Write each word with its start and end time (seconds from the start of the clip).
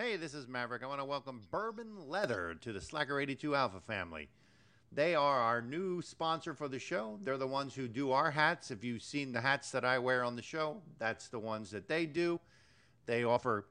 Hey, 0.00 0.16
this 0.16 0.32
is 0.32 0.48
Maverick. 0.48 0.82
I 0.82 0.86
want 0.86 1.00
to 1.00 1.04
welcome 1.04 1.42
Bourbon 1.50 2.08
Leather 2.08 2.56
to 2.62 2.72
the 2.72 2.80
Slacker 2.80 3.20
82 3.20 3.54
Alpha 3.54 3.80
family. 3.80 4.30
They 4.90 5.14
are 5.14 5.40
our 5.40 5.60
new 5.60 6.00
sponsor 6.00 6.54
for 6.54 6.68
the 6.68 6.78
show. 6.78 7.18
They're 7.22 7.36
the 7.36 7.46
ones 7.46 7.74
who 7.74 7.86
do 7.86 8.10
our 8.10 8.30
hats. 8.30 8.70
If 8.70 8.82
you've 8.82 9.02
seen 9.02 9.30
the 9.30 9.42
hats 9.42 9.70
that 9.72 9.84
I 9.84 9.98
wear 9.98 10.24
on 10.24 10.36
the 10.36 10.42
show, 10.42 10.80
that's 10.98 11.28
the 11.28 11.38
ones 11.38 11.70
that 11.72 11.86
they 11.86 12.06
do. 12.06 12.40
They 13.04 13.24
offer 13.24 13.66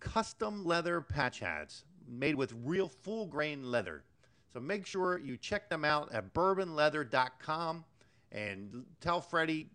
custom 0.00 0.64
leather 0.64 1.02
patch 1.02 1.40
hats 1.40 1.84
made 2.08 2.36
with 2.36 2.54
real 2.64 2.88
full 2.88 3.26
grain 3.26 3.70
leather. 3.70 4.02
So 4.50 4.60
make 4.60 4.86
sure 4.86 5.18
you 5.18 5.36
check 5.36 5.68
them 5.68 5.84
out 5.84 6.10
at 6.10 6.32
bourbonleather.com 6.32 7.84
and 8.32 8.86
tell 9.02 9.20
Freddie 9.20 9.68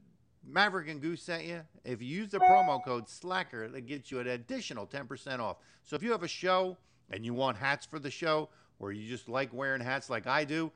Maverick 0.48 0.90
and 0.90 1.02
Goose 1.02 1.22
sent 1.22 1.46
you, 1.46 1.62
if 1.86 2.02
you 2.02 2.08
use 2.08 2.32
the 2.32 2.40
promo 2.40 2.84
code 2.84 3.08
Slacker, 3.08 3.64
it 3.64 3.86
gets 3.86 4.12
you 4.12 4.20
an 4.20 4.28
additional 4.28 4.88
10% 4.88 5.40
off. 5.40 5.58
So 5.84 5.96
if 5.96 6.04
you 6.04 6.12
have 6.12 6.24
a 6.24 6.28
show 6.28 6.78
and 7.10 7.26
you 7.26 7.34
want 7.34 7.58
hats 7.58 7.86
for 7.86 8.00
the 8.00 8.12
show, 8.12 8.50
or 8.80 8.92
you 8.92 9.08
just 9.08 9.30
like 9.30 9.54
wearing 9.54 9.82
hats 9.82 10.10
like 10.10 10.26
I 10.26 10.44
do, 10.44 10.72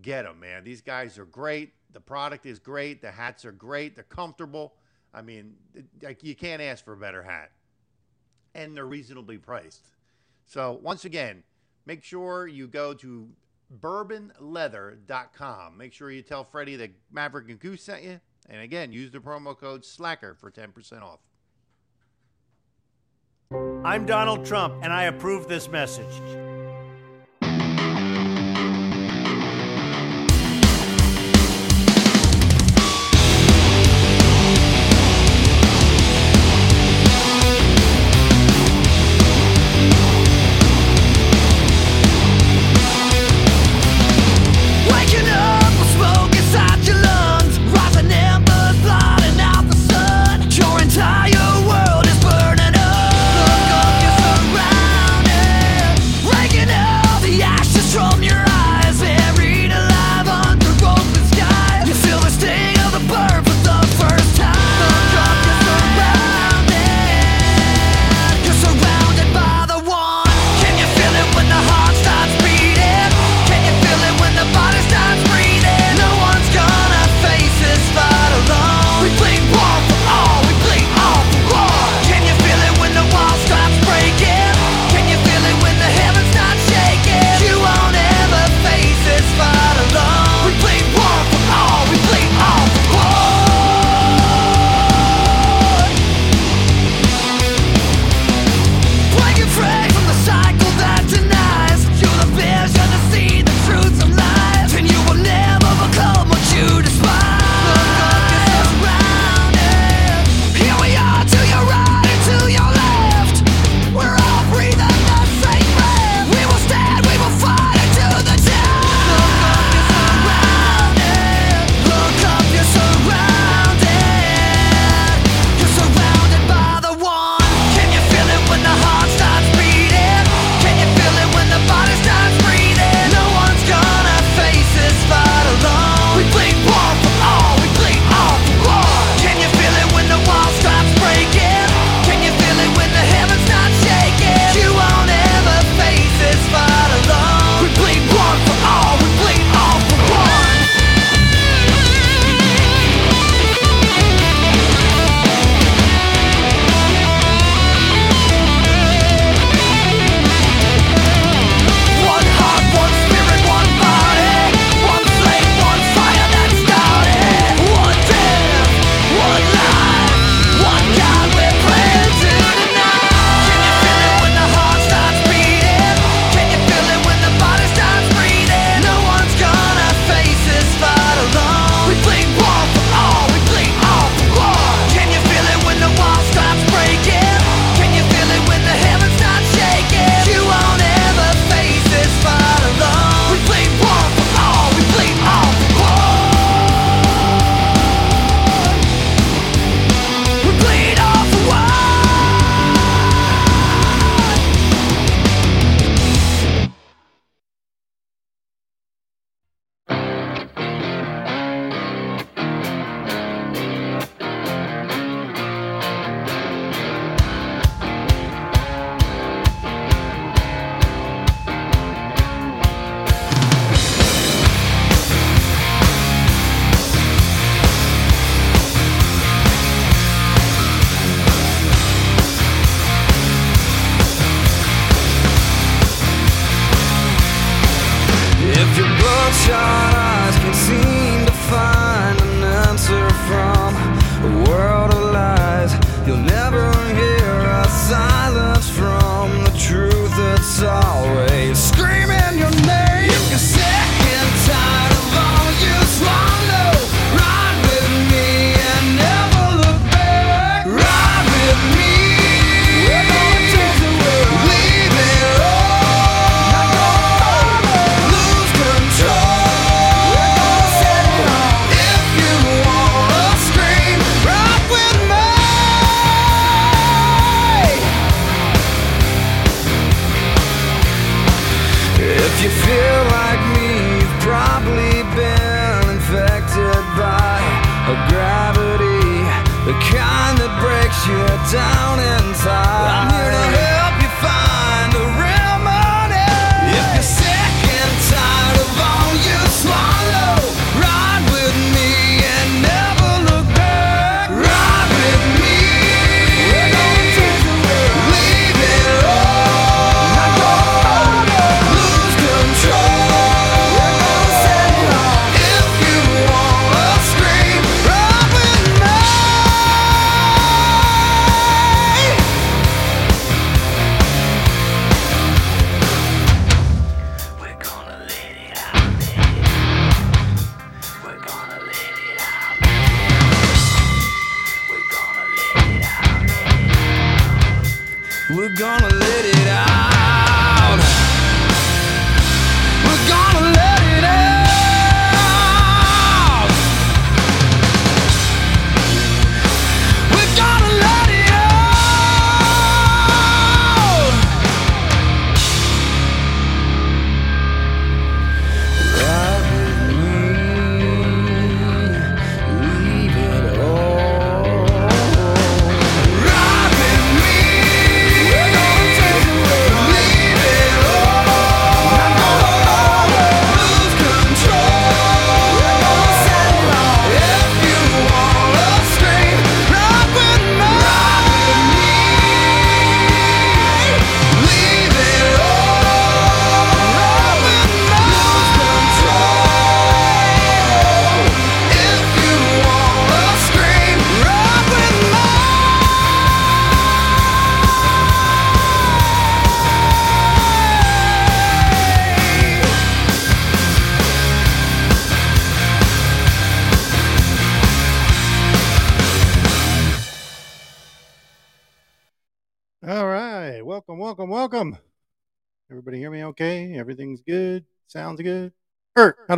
get 0.00 0.24
them, 0.24 0.40
man. 0.40 0.64
These 0.64 0.80
guys 0.80 1.18
are 1.18 1.26
great. 1.26 1.74
The 1.92 2.00
product 2.00 2.46
is 2.46 2.58
great. 2.58 3.02
The 3.02 3.10
hats 3.10 3.44
are 3.44 3.52
great. 3.52 3.94
They're 3.94 4.04
comfortable. 4.04 4.72
I 5.12 5.20
mean, 5.20 5.56
like 6.02 6.24
you 6.24 6.34
can't 6.34 6.62
ask 6.62 6.82
for 6.82 6.94
a 6.94 6.96
better 6.96 7.22
hat, 7.22 7.52
and 8.54 8.74
they're 8.74 8.86
reasonably 8.86 9.36
priced. 9.36 9.84
So 10.46 10.80
once 10.82 11.04
again, 11.04 11.42
make 11.84 12.02
sure 12.02 12.46
you 12.46 12.66
go 12.66 12.94
to 12.94 13.28
bourbonleather.com. 13.78 15.76
Make 15.76 15.92
sure 15.92 16.10
you 16.10 16.22
tell 16.22 16.44
Freddie 16.44 16.76
that 16.76 16.92
Maverick 17.10 17.50
and 17.50 17.60
Goose 17.60 17.82
sent 17.82 18.02
you 18.02 18.20
and 18.52 18.60
again, 18.60 18.92
use 18.92 19.10
the 19.10 19.18
promo 19.18 19.56
code 19.56 19.82
SLACKER 19.82 20.34
for 20.34 20.50
10% 20.50 21.02
off. 21.02 21.20
I'm 23.82 24.04
Donald 24.04 24.44
Trump, 24.44 24.84
and 24.84 24.92
I 24.92 25.04
approve 25.04 25.48
this 25.48 25.68
message. 25.68 26.51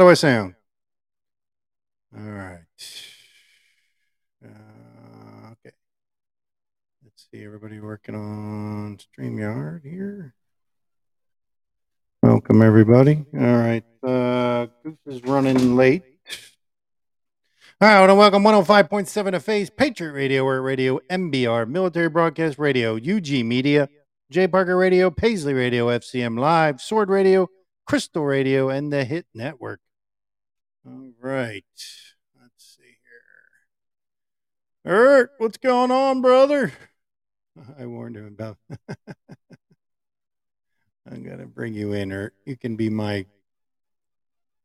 Do 0.04 0.10
I 0.10 0.14
sound? 0.14 0.54
All 2.14 2.30
right. 2.30 2.58
Uh, 4.44 5.52
okay. 5.52 5.74
Let's 7.02 7.26
see, 7.30 7.42
everybody 7.42 7.80
working 7.80 8.14
on 8.14 8.98
StreamYard 8.98 9.82
here. 9.82 10.34
Welcome, 12.22 12.60
everybody. 12.60 13.24
All 13.32 13.40
right. 13.40 13.84
Uh, 14.02 14.66
Goof 14.82 14.98
is 15.06 15.22
running 15.22 15.74
late. 15.74 16.02
All 17.80 17.88
right, 17.88 18.06
to 18.06 18.14
welcome 18.14 18.42
105.7 18.42 19.34
of 19.34 19.42
Phase, 19.42 19.70
Patriot 19.70 20.12
Radio, 20.12 20.44
Word 20.44 20.60
Radio, 20.60 21.00
MBR, 21.10 21.66
Military 21.66 22.10
Broadcast 22.10 22.58
Radio, 22.58 22.96
UG 22.96 23.44
Media, 23.44 23.88
J 24.30 24.48
Parker 24.48 24.76
Radio, 24.76 25.10
Paisley 25.10 25.54
Radio, 25.54 25.86
FCM 25.86 26.38
Live, 26.38 26.82
Sword 26.82 27.08
Radio, 27.08 27.48
Crystal 27.86 28.24
Radio, 28.24 28.68
and 28.68 28.92
the 28.92 29.04
Hit 29.04 29.26
Network. 29.34 29.80
All 30.86 31.12
right. 31.18 31.64
Let's 32.38 32.76
see 32.76 32.98
here. 34.84 34.92
Ert, 34.92 35.30
what's 35.38 35.56
going 35.56 35.90
on, 35.90 36.20
brother? 36.20 36.74
I 37.78 37.86
warned 37.86 38.16
him 38.16 38.26
about. 38.26 38.58
I'm 41.10 41.22
gonna 41.22 41.46
bring 41.46 41.72
you 41.72 41.94
in, 41.94 42.12
Ert. 42.12 42.34
You 42.44 42.58
can 42.58 42.76
be 42.76 42.90
my. 42.90 43.24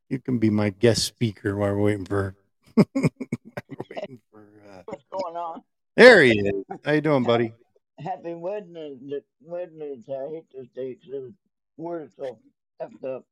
You 0.09 0.19
can 0.19 0.39
be 0.39 0.49
my 0.49 0.71
guest 0.71 1.05
speaker 1.05 1.55
while 1.55 1.73
we're 1.73 1.83
waiting 1.83 2.05
for. 2.05 2.35
waiting 2.95 4.19
for 4.31 4.45
uh... 4.69 4.81
What's 4.85 5.05
going 5.11 5.37
on? 5.37 5.61
There 5.95 6.21
he 6.23 6.31
is. 6.31 6.65
How 6.83 6.93
you 6.93 7.01
doing, 7.01 7.23
buddy? 7.23 7.53
Happy 7.99 8.33
Wednesday. 8.33 9.21
Wednesday. 9.41 10.17
I 10.17 10.29
hate 10.29 10.45
this 10.53 10.67
day 10.75 10.97
because 10.99 11.11
the 11.11 11.33
word 11.77 12.07
is 12.07 12.15
so 12.17 12.39
effed 12.81 13.05
up. 13.05 13.23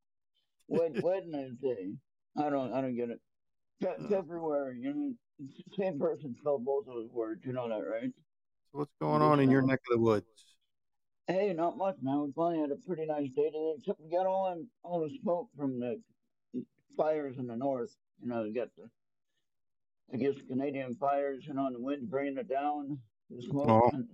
Wed- 0.68 1.02
Wednesday. 1.02 1.96
I 2.38 2.50
don't. 2.50 2.74
I 2.74 2.82
don't 2.82 2.96
get 2.96 3.10
it. 3.10 3.20
Fe- 3.82 4.08
February. 4.10 4.80
You 4.80 4.94
know, 4.94 5.48
same 5.78 6.00
person 6.00 6.36
spelled 6.40 6.66
both 6.66 6.86
those 6.86 7.10
words. 7.12 7.42
You 7.46 7.54
know 7.54 7.68
that, 7.70 7.88
right? 7.88 8.12
So 8.72 8.80
what's 8.80 8.94
going 9.02 9.22
on 9.22 9.40
in 9.40 9.50
your 9.52 9.62
neck 9.62 9.80
of 9.92 9.98
the 9.98 10.04
woods? 10.04 10.26
Hey, 11.28 11.54
not 11.54 11.78
much, 11.78 11.98
man. 12.02 12.22
We 12.22 12.32
finally 12.34 12.60
had 12.62 12.72
a 12.72 12.76
pretty 12.76 13.06
nice 13.06 13.30
day 13.32 13.46
today, 13.46 13.74
except 13.78 14.00
we 14.00 14.10
got 14.10 14.26
all 14.28 14.52
in, 14.54 14.68
all 14.84 15.02
the 15.02 15.10
smoke 15.22 15.50
from 15.58 15.80
the 15.80 16.02
fires 16.96 17.36
in 17.38 17.48
the 17.48 17.56
north. 17.56 17.94
You 18.22 18.30
know, 18.30 18.44
we 18.44 18.54
got 18.54 18.70
the, 18.78 18.90
I 20.14 20.18
guess, 20.18 20.36
Canadian 20.48 20.96
fires, 20.96 21.44
you 21.46 21.54
know, 21.54 21.66
and 21.68 21.76
the 21.76 21.82
wind 21.82 22.10
bringing 22.10 22.38
it 22.38 22.48
down, 22.50 23.00
the 23.30 23.42
smoke, 23.42 23.68
Oh. 23.70 23.90
and 23.94 24.08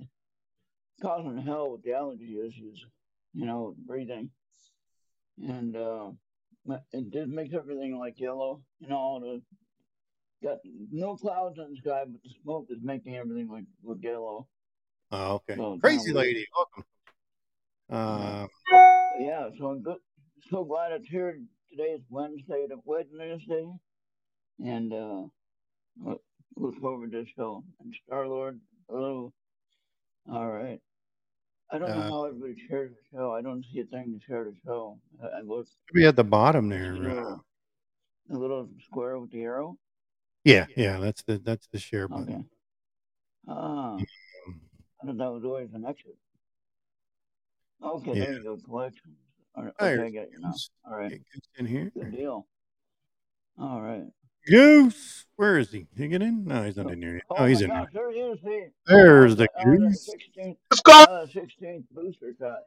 causing 1.01 1.37
hell 1.37 1.71
with 1.71 1.83
the 1.83 1.93
allergy 1.93 2.39
issues, 2.39 2.83
you 3.33 3.45
know, 3.45 3.75
breathing. 3.85 4.29
And 5.41 5.75
uh, 5.75 6.11
it 6.65 7.11
just 7.11 7.29
makes 7.29 7.53
everything 7.53 7.97
like 7.97 8.19
yellow, 8.19 8.61
you 8.79 8.87
know, 8.87 8.97
all 8.97 9.19
the, 9.19 9.41
got 10.47 10.57
no 10.91 11.15
clouds 11.15 11.57
in 11.57 11.71
the 11.71 11.77
sky, 11.77 12.03
but 12.05 12.21
the 12.23 12.29
smoke 12.41 12.67
is 12.69 12.79
making 12.81 13.15
everything 13.15 13.49
like 13.49 13.65
look 13.83 13.99
yellow. 14.01 14.47
Oh, 15.11 15.33
okay. 15.35 15.55
So, 15.55 15.77
Crazy 15.81 16.13
lady, 16.13 16.45
welcome. 16.55 16.85
Uh, 17.89 18.47
Yeah, 19.19 19.49
so 19.57 19.67
I'm 19.67 19.81
good. 19.81 19.97
So 20.49 20.63
glad 20.63 20.91
it's 20.93 21.07
here. 21.07 21.39
Today 21.69 21.91
is 21.91 22.01
Wednesday, 22.09 22.65
the 22.67 22.77
Wednesday, 22.85 23.67
and 24.63 24.93
uh, 24.93 25.23
look 26.55 26.79
forward 26.79 27.11
to 27.11 27.23
the 27.23 27.27
show. 27.35 27.63
And 27.79 27.93
Star 28.05 28.27
Lord, 28.27 28.59
hello. 28.89 29.33
All 30.31 30.49
right. 30.49 30.79
I 31.71 31.77
don't 31.79 31.89
know 31.89 32.01
Uh, 32.01 32.09
how 32.09 32.25
everybody 32.25 32.55
shares 32.67 32.91
the 32.91 33.17
show. 33.17 33.33
I 33.33 33.41
don't 33.41 33.65
see 33.71 33.79
a 33.79 33.85
thing 33.85 34.19
to 34.19 34.25
share 34.25 34.43
the 34.45 34.55
show. 34.63 34.99
I, 35.21 35.39
I 35.39 35.41
look 35.41 35.67
maybe 35.93 36.05
at 36.07 36.15
the 36.15 36.23
bottom 36.23 36.69
there. 36.69 36.93
the 36.93 36.99
little, 36.99 37.45
the 38.29 38.37
little 38.37 38.69
square 38.85 39.17
with 39.19 39.31
the 39.31 39.41
arrow. 39.41 39.77
yeah, 40.43 40.65
yeah, 40.77 40.99
that's 40.99 41.23
the 41.23 41.37
that's 41.39 41.67
the 41.71 41.79
share 41.79 42.07
button. 42.07 42.23
Okay. 42.33 42.43
Ah, 43.47 43.97
I 43.97 45.05
thought 45.05 45.17
that 45.17 45.31
was 45.31 45.43
always 45.43 45.73
an 45.73 45.85
exit. 45.85 46.15
Okay, 47.83 48.13
Yeah. 48.13 48.25
there 48.25 48.33
you 48.33 48.43
go. 48.43 48.57
Collections. 48.57 49.17
All 49.55 49.63
right, 49.65 49.73
okay, 49.81 50.03
I 50.03 50.09
got 50.09 50.31
you 50.31 50.39
now. 50.39 50.53
All 50.85 50.97
right, 50.97 51.11
Goose 51.11 51.49
in 51.57 51.65
here. 51.65 51.91
good 51.93 52.11
deal. 52.11 52.47
All 53.59 53.81
right. 53.81 54.03
Goose, 54.47 55.25
where 55.35 55.57
is 55.57 55.71
he? 55.71 55.87
Did 55.95 56.03
he 56.03 56.07
get 56.09 56.21
in? 56.21 56.45
No, 56.45 56.63
he's 56.63 56.75
not 56.77 56.87
Oh, 56.87 56.89
in 56.89 57.01
here 57.01 57.13
yet. 57.15 57.23
Oh 57.29 57.35
Oh, 57.39 57.45
he's 57.45 57.61
in 57.61 57.69
gosh, 57.69 57.87
there. 57.93 58.03
there 58.03 58.11
he 58.11 58.19
is. 58.19 58.39
He, 58.43 58.65
There's 58.87 59.35
the 59.35 59.47
uh, 59.57 59.63
goose. 59.63 60.09
16th, 60.37 60.57
What's 60.69 60.81
going 60.81 61.07
uh, 61.07 61.25
16th 61.33 61.83
booster 61.91 62.33
shot. 62.39 62.59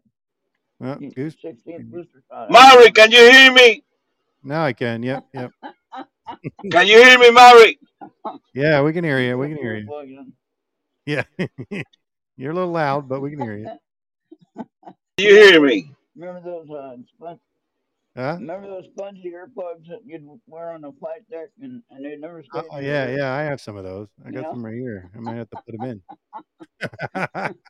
Oh, 0.82 0.94
Goose. 0.96 1.36
16th 1.42 1.90
booster 1.90 2.22
shot. 2.30 2.50
Mary, 2.50 2.90
can 2.90 3.10
you 3.10 3.30
hear 3.30 3.52
me? 3.52 3.82
Now 4.42 4.64
I 4.64 4.72
can. 4.72 5.02
Yep, 5.02 5.26
yep. 5.34 5.50
Can 6.70 6.86
you 6.86 7.02
hear 7.02 7.18
me, 7.18 7.30
Mary? 7.30 7.78
Yeah, 8.52 8.82
we 8.82 8.92
can 8.92 9.04
hear 9.04 9.20
you. 9.20 9.38
We 9.38 9.48
can 9.48 9.56
hear 9.56 9.76
you. 9.76 10.32
Yeah, 11.06 11.22
you're 12.36 12.50
a 12.50 12.54
little 12.54 12.72
loud, 12.72 13.08
but 13.08 13.20
we 13.20 13.30
can 13.30 13.40
hear 13.40 13.56
you. 13.56 13.70
You 15.18 15.28
hear 15.34 15.62
me? 15.62 15.92
Remember 16.14 16.40
those 16.40 16.68
uh, 16.70 16.96
spon- 17.16 17.40
Huh? 18.16 18.38
remember 18.40 18.66
those 18.66 18.86
spongy 18.96 19.30
earplugs 19.30 19.86
that 19.88 20.00
you'd 20.06 20.26
wear 20.46 20.72
on 20.72 20.80
the 20.80 20.92
flight 20.98 21.28
deck 21.30 21.50
and, 21.60 21.82
and 21.90 22.02
they 22.02 22.16
never 22.16 22.42
stayed 22.42 22.64
Oh, 22.70 22.78
yeah, 22.78 23.14
yeah. 23.14 23.34
I 23.34 23.42
have 23.42 23.60
some 23.60 23.76
of 23.76 23.84
those. 23.84 24.08
I 24.24 24.30
got 24.30 24.44
Yeah. 24.44 24.50
some 24.52 24.64
right 24.64 24.74
here. 24.74 25.10
I 25.14 25.20
might 25.20 25.36
have 25.36 25.50
to 25.50 25.58
put 25.66 25.78
them 25.78 26.00
in. 27.44 27.54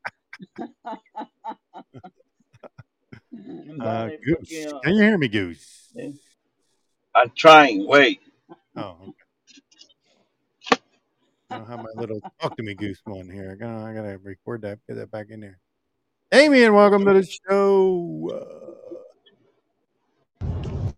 Uh, 3.81 4.09
Goose, 4.25 4.51
you, 4.51 4.81
can 4.83 4.95
you 4.95 5.03
hear 5.03 5.19
me, 5.19 5.29
Goose? 5.29 5.93
I'm 7.15 7.31
trying. 7.37 7.87
Wait. 7.87 8.21
Oh, 8.77 8.97
okay. 9.03 9.13
I 11.51 11.57
don't 11.59 11.67
have 11.67 11.79
my 11.79 11.91
little 11.95 12.21
talk 12.41 12.57
to 12.57 12.63
me 12.63 12.75
goose 12.75 13.01
one 13.05 13.29
here. 13.29 13.53
I 13.53 13.55
gotta, 13.55 13.85
I 13.85 13.95
gotta 13.95 14.19
record 14.19 14.63
that, 14.63 14.79
get 14.89 14.97
that 14.97 15.11
back 15.11 15.27
in 15.31 15.41
there. 15.41 15.59
Amy, 16.33 16.63
and 16.65 16.75
welcome 16.75 17.05
to 17.05 17.13
the 17.13 17.23
show. 17.49 18.31
Uh, 18.33 18.86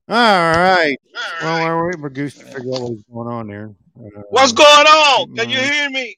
all 0.09 0.15
right. 0.17 0.97
Well, 1.43 1.65
we're 1.67 1.87
waiting 1.87 2.01
for 2.01 2.11
Goose 2.11 2.35
to 2.35 2.45
figure 2.45 2.75
out 2.75 2.83
what's 2.83 3.03
going 3.13 3.29
on 3.29 3.47
there. 3.49 3.75
Uh, 3.99 4.23
What's 4.31 4.53
going 4.53 4.87
on? 4.87 5.35
Can 5.35 5.51
you 5.51 5.59
hear 5.59 5.91
me? 5.91 6.17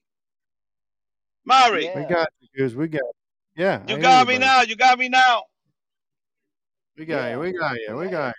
Mary, 1.46 1.86
Yeah. 1.86 1.98
We 2.00 2.04
got 2.14 2.28
you, 2.40 2.48
Goose. 2.56 2.74
We 2.74 2.88
got. 2.88 2.98
You. 3.56 3.64
Yeah, 3.64 3.80
you 3.88 3.94
hear 3.96 4.02
got 4.02 4.28
me 4.28 4.34
buddy. 4.34 4.44
now. 4.46 4.62
You 4.62 4.76
got 4.76 4.98
me 4.98 5.08
now. 5.08 5.42
We 6.96 7.04
got 7.06 7.24
Yeah. 7.24 7.30
you. 7.32 7.40
We 7.40 7.52
got 7.52 7.76
you. 7.80 7.96
We 7.96 8.08
got 8.08 8.34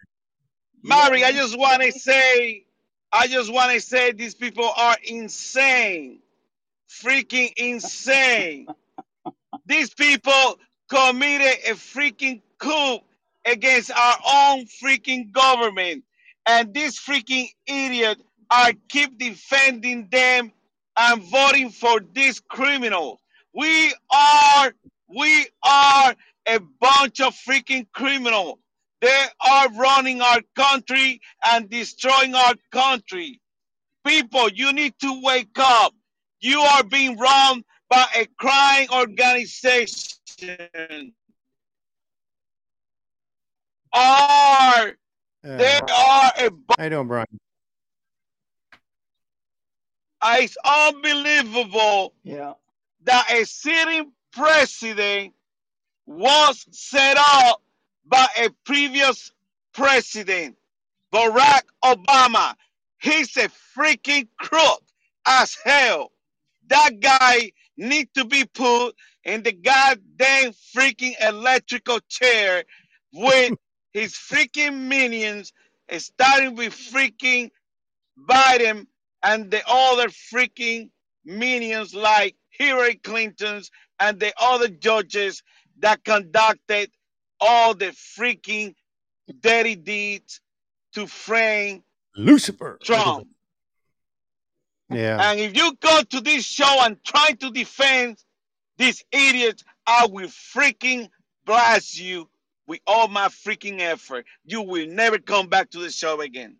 you. 0.83 0.89
Mary, 0.89 1.23
I 1.23 1.31
just 1.31 1.57
want 1.57 1.81
to 1.81 1.91
say, 1.91 2.65
I 3.11 3.27
just 3.27 3.51
want 3.51 3.71
to 3.71 3.81
say 3.81 4.11
these 4.13 4.35
people 4.35 4.69
are 4.77 4.95
insane. 5.03 6.19
Freaking 6.89 7.51
insane. 7.57 8.67
these 9.65 9.93
people 9.93 10.59
committed 10.89 11.57
a 11.67 11.73
freaking 11.73 12.41
coup 12.57 12.99
against 13.45 13.91
our 13.91 14.17
own 14.33 14.65
freaking 14.65 15.31
government. 15.31 16.03
And 16.47 16.73
these 16.73 16.99
freaking 16.99 17.47
idiots 17.67 18.21
are 18.49 18.71
keep 18.89 19.17
defending 19.17 20.07
them 20.11 20.51
and 20.97 21.23
voting 21.23 21.69
for 21.69 22.01
these 22.13 22.39
criminals. 22.39 23.19
We 23.53 23.93
are, 24.13 24.73
we 25.07 25.47
are 25.63 26.15
a 26.47 26.59
bunch 26.79 27.21
of 27.21 27.35
freaking 27.35 27.87
criminals. 27.93 28.57
They 29.01 29.23
are 29.49 29.69
running 29.73 30.21
our 30.21 30.41
country 30.55 31.21
and 31.45 31.69
destroying 31.69 32.35
our 32.35 32.53
country. 32.71 33.41
People, 34.05 34.49
you 34.49 34.73
need 34.73 34.93
to 34.99 35.21
wake 35.23 35.57
up. 35.57 35.93
You 36.39 36.61
are 36.61 36.83
being 36.83 37.17
run 37.17 37.63
by 37.89 38.05
a 38.15 38.25
crime 38.37 38.87
organization. 38.93 41.13
Are 43.93 44.87
you. 44.87 44.93
they 45.43 45.79
are 45.93 46.31
a 46.37 46.51
bu- 46.51 46.73
how 46.77 46.83
you 46.85 47.03
Brian? 47.03 47.25
Ah, 50.21 50.37
it's 50.39 50.57
unbelievable 50.63 52.13
Yeah. 52.23 52.53
that 53.03 53.31
a 53.31 53.43
sitting 53.45 54.11
president 54.31 55.33
was 56.05 56.65
set 56.71 57.17
up 57.17 57.61
by 58.05 58.27
a 58.37 58.49
previous 58.65 59.31
president, 59.73 60.57
Barack 61.11 61.63
Obama. 61.83 62.55
He's 63.01 63.35
a 63.37 63.49
freaking 63.75 64.27
crook 64.37 64.83
as 65.25 65.55
hell. 65.63 66.11
That 66.67 66.99
guy 66.99 67.51
need 67.77 68.13
to 68.13 68.25
be 68.25 68.45
put 68.45 68.91
in 69.23 69.41
the 69.43 69.51
goddamn 69.53 70.53
freaking 70.75 71.15
electrical 71.21 71.99
chair 72.09 72.63
with 73.11 73.53
his 73.93 74.13
freaking 74.13 74.87
minions, 74.87 75.53
starting 75.97 76.55
with 76.55 76.73
freaking 76.73 77.51
Biden 78.29 78.87
and 79.23 79.51
the 79.51 79.61
other 79.67 80.07
freaking 80.07 80.89
minions 81.25 81.93
like 81.93 82.35
Hillary 82.49 82.95
Clinton's 82.95 83.71
and 83.99 84.19
the 84.19 84.33
other 84.39 84.67
judges 84.67 85.43
that 85.79 86.03
conducted 86.03 86.91
all 87.39 87.73
the 87.73 87.93
freaking 88.17 88.75
dirty 89.39 89.75
deeds 89.75 90.41
to 90.93 91.07
frame 91.07 91.83
Lucifer. 92.15 92.77
Trump. 92.83 93.27
Yeah. 94.89 95.31
And 95.31 95.39
if 95.39 95.55
you 95.55 95.73
go 95.79 96.01
to 96.01 96.21
this 96.21 96.43
show 96.43 96.83
and 96.83 97.01
try 97.03 97.31
to 97.39 97.51
defend 97.51 98.17
these 98.77 99.03
idiots, 99.11 99.63
I 99.87 100.07
will 100.07 100.27
freaking 100.27 101.09
blast 101.45 101.99
you 101.99 102.29
with 102.67 102.79
all 102.87 103.07
my 103.07 103.27
freaking 103.27 103.79
effort. 103.79 104.25
You 104.45 104.61
will 104.61 104.87
never 104.87 105.17
come 105.17 105.47
back 105.47 105.69
to 105.71 105.79
the 105.79 105.89
show 105.91 106.21
again. 106.21 106.57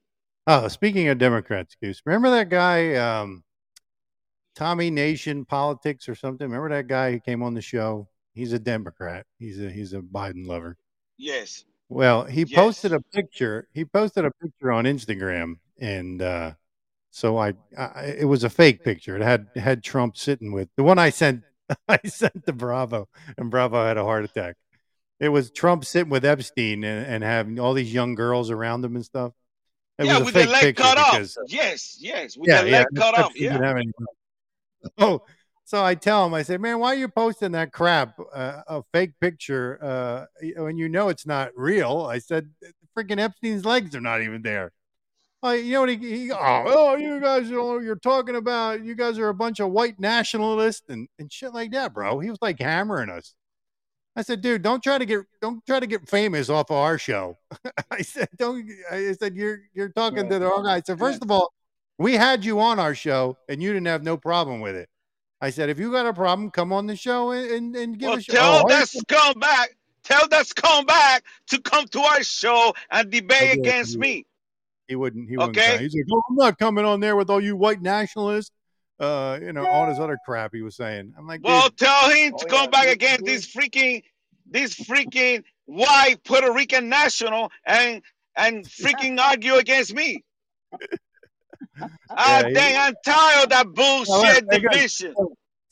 Oh, 0.47 0.67
speaking 0.67 1.07
of 1.07 1.17
Democrats, 1.17 1.75
Goose, 1.81 2.01
remember 2.05 2.31
that 2.31 2.49
guy, 2.49 2.95
um, 2.95 3.43
Tommy 4.55 4.89
Nation 4.91 5.45
Politics 5.45 6.09
or 6.09 6.15
something? 6.15 6.45
Remember 6.47 6.69
that 6.75 6.87
guy 6.87 7.11
who 7.11 7.19
came 7.19 7.43
on 7.43 7.53
the 7.53 7.61
show? 7.61 8.07
He's 8.33 8.53
a 8.53 8.59
Democrat. 8.59 9.25
He's 9.39 9.61
a 9.61 9.69
he's 9.69 9.93
a 9.93 9.99
Biden 9.99 10.47
lover. 10.47 10.77
Yes. 11.17 11.65
Well, 11.89 12.23
he 12.25 12.41
Yes. 12.43 12.53
posted 12.55 12.93
a 12.93 13.01
picture. 13.01 13.67
He 13.73 13.83
posted 13.85 14.25
a 14.25 14.31
picture 14.41 14.71
on 14.71 14.85
Instagram, 14.85 15.55
and 15.79 16.21
uh, 16.21 16.53
so 17.11 17.37
I, 17.37 17.53
I, 17.77 18.05
it 18.19 18.27
was 18.27 18.43
a 18.43 18.49
fake 18.49 18.83
picture. 18.83 19.15
It 19.17 19.21
had 19.21 19.47
it 19.55 19.59
had 19.59 19.83
Trump 19.83 20.17
sitting 20.17 20.51
with 20.53 20.69
the 20.77 20.83
one 20.83 20.97
I 20.99 21.09
sent. 21.11 21.43
I 21.87 21.99
sent 22.05 22.45
to 22.45 22.53
Bravo, 22.53 23.07
and 23.37 23.51
Bravo 23.51 23.85
had 23.85 23.97
a 23.97 24.03
heart 24.03 24.25
attack. 24.25 24.55
It 25.21 25.29
was 25.29 25.51
Trump 25.51 25.85
sitting 25.85 26.09
with 26.09 26.25
Epstein 26.25 26.83
and, 26.83 27.05
and 27.05 27.23
having 27.23 27.59
all 27.59 27.75
these 27.75 27.93
young 27.93 28.15
girls 28.15 28.49
around 28.49 28.83
him 28.83 28.95
and 28.95 29.05
stuff. 29.05 29.33
It 29.99 30.07
yeah, 30.07 30.17
with 30.17 30.33
their 30.33 30.47
the 30.47 30.51
leg 30.51 30.75
cut 30.75 30.97
off. 30.97 31.35
Yes, 31.47 31.95
yes, 31.99 32.35
with 32.35 32.49
yeah, 32.49 32.63
the 32.63 32.69
yeah, 32.69 32.77
leg 32.79 32.87
cut 32.95 33.17
off. 33.17 33.39
Yeah. 33.39 33.81
Oh, 34.97 35.21
so 35.63 35.85
I 35.85 35.93
tell 35.93 36.25
him, 36.25 36.33
I 36.33 36.41
say, 36.41 36.57
man, 36.57 36.79
why 36.79 36.93
are 36.93 36.97
you 36.97 37.07
posting 37.07 37.51
that 37.51 37.71
crap, 37.71 38.17
uh, 38.33 38.61
a 38.65 38.81
fake 38.91 39.11
picture, 39.21 39.77
uh, 39.79 40.25
when 40.57 40.75
you 40.75 40.89
know 40.89 41.09
it's 41.09 41.27
not 41.27 41.51
real? 41.55 42.07
I 42.09 42.17
said, 42.17 42.49
freaking 42.97 43.19
Epstein's 43.19 43.63
legs 43.63 43.95
are 43.95 44.01
not 44.01 44.23
even 44.23 44.41
there. 44.41 44.71
You 45.43 45.71
know 45.73 45.81
what 45.81 45.89
he, 45.89 45.97
he 45.97 46.31
oh, 46.31 46.63
oh, 46.65 46.95
you 46.95 47.19
guys 47.19 47.47
you 47.47 47.57
know 47.57 47.79
you're 47.79 47.95
talking 47.95 48.35
about 48.35 48.83
you 48.83 48.95
guys 48.95 49.19
are 49.19 49.29
a 49.29 49.33
bunch 49.35 49.59
of 49.59 49.71
white 49.71 49.99
nationalists 49.99 50.89
and, 50.89 51.07
and 51.19 51.31
shit 51.31 51.53
like 51.53 51.71
that, 51.73 51.93
bro. 51.93 52.19
He 52.19 52.31
was 52.31 52.39
like 52.41 52.59
hammering 52.59 53.09
us. 53.09 53.35
I 54.15 54.23
said, 54.23 54.41
dude, 54.41 54.61
don't 54.61 54.83
try 54.83 54.97
to 54.97 55.05
get 55.05 55.21
don't 55.41 55.65
try 55.65 55.79
to 55.79 55.87
get 55.87 56.07
famous 56.07 56.49
off 56.49 56.69
of 56.69 56.77
our 56.77 56.97
show. 56.97 57.37
I 57.91 58.01
said, 58.01 58.27
don't 58.35 58.69
I 58.91 59.13
said 59.13 59.35
you're 59.35 59.61
you're 59.73 59.89
talking 59.89 60.27
to 60.29 60.39
the 60.39 60.45
wrong 60.45 60.65
guy. 60.65 60.81
So 60.85 60.97
first 60.97 61.21
of 61.21 61.31
all, 61.31 61.53
we 61.97 62.13
had 62.13 62.43
you 62.43 62.59
on 62.59 62.79
our 62.79 62.93
show 62.93 63.37
and 63.47 63.63
you 63.63 63.71
didn't 63.71 63.87
have 63.87 64.03
no 64.03 64.17
problem 64.17 64.59
with 64.59 64.75
it. 64.75 64.89
I 65.39 65.49
said, 65.49 65.69
if 65.69 65.79
you 65.79 65.91
got 65.91 66.05
a 66.05 66.13
problem, 66.13 66.51
come 66.51 66.71
on 66.71 66.85
the 66.85 66.95
show 66.95 67.31
and, 67.31 67.49
and, 67.49 67.75
and 67.75 67.99
give 67.99 68.09
Well, 68.09 68.17
us 68.17 68.25
tell 68.25 68.63
oh, 68.63 68.67
that 68.67 68.87
scumbag, 68.87 69.67
tell 70.03 70.27
that 70.27 70.45
scumbag 70.45 71.21
to 71.47 71.61
come 71.61 71.87
to 71.87 71.99
our 72.01 72.21
show 72.21 72.73
and 72.91 73.09
debate 73.09 73.57
against 73.57 73.95
I 73.95 73.99
me. 73.99 74.25
he 74.87 74.95
wouldn't 74.95 75.29
he 75.29 75.37
wouldn't 75.37 75.57
Okay. 75.57 75.77
He's 75.79 75.95
like, 75.95 76.05
oh, 76.11 76.21
I'm 76.29 76.35
not 76.35 76.59
coming 76.59 76.85
on 76.85 76.99
there 76.99 77.15
with 77.15 77.29
all 77.29 77.41
you 77.41 77.55
white 77.55 77.81
nationalists. 77.81 78.51
Uh, 79.01 79.39
you 79.41 79.51
know, 79.51 79.65
all 79.65 79.87
this 79.87 79.97
other 79.99 80.17
crap 80.25 80.51
he 80.53 80.61
was 80.61 80.75
saying. 80.75 81.11
I'm 81.17 81.25
like, 81.25 81.41
Well, 81.43 81.69
tell 81.71 82.09
him 82.11 82.33
to 82.37 82.45
Oh, 82.45 82.47
come 82.47 82.59
yeah, 82.65 82.67
back 82.69 82.83
this- 82.85 82.93
against 82.93 83.25
this- 83.25 83.45
this 83.53 83.55
freaking, 83.55 84.03
this 84.45 84.75
freaking 84.75 85.43
white 85.65 86.23
Puerto 86.23 86.51
Rican 86.53 86.87
national 86.87 87.49
and 87.65 88.01
and 88.37 88.63
freaking 88.81 89.19
argue 89.19 89.55
against 89.55 89.93
me. 89.95 90.23
Ah, 92.09 92.41
Yeah, 92.41 92.47
he- 92.47 92.53
dang, 92.53 92.77
I'm 92.77 92.93
tired 93.03 93.43
of 93.45 93.49
that 93.49 93.67
bullshit 93.73 94.45
I 94.51 94.59
got- 94.59 94.71
division. 94.73 95.15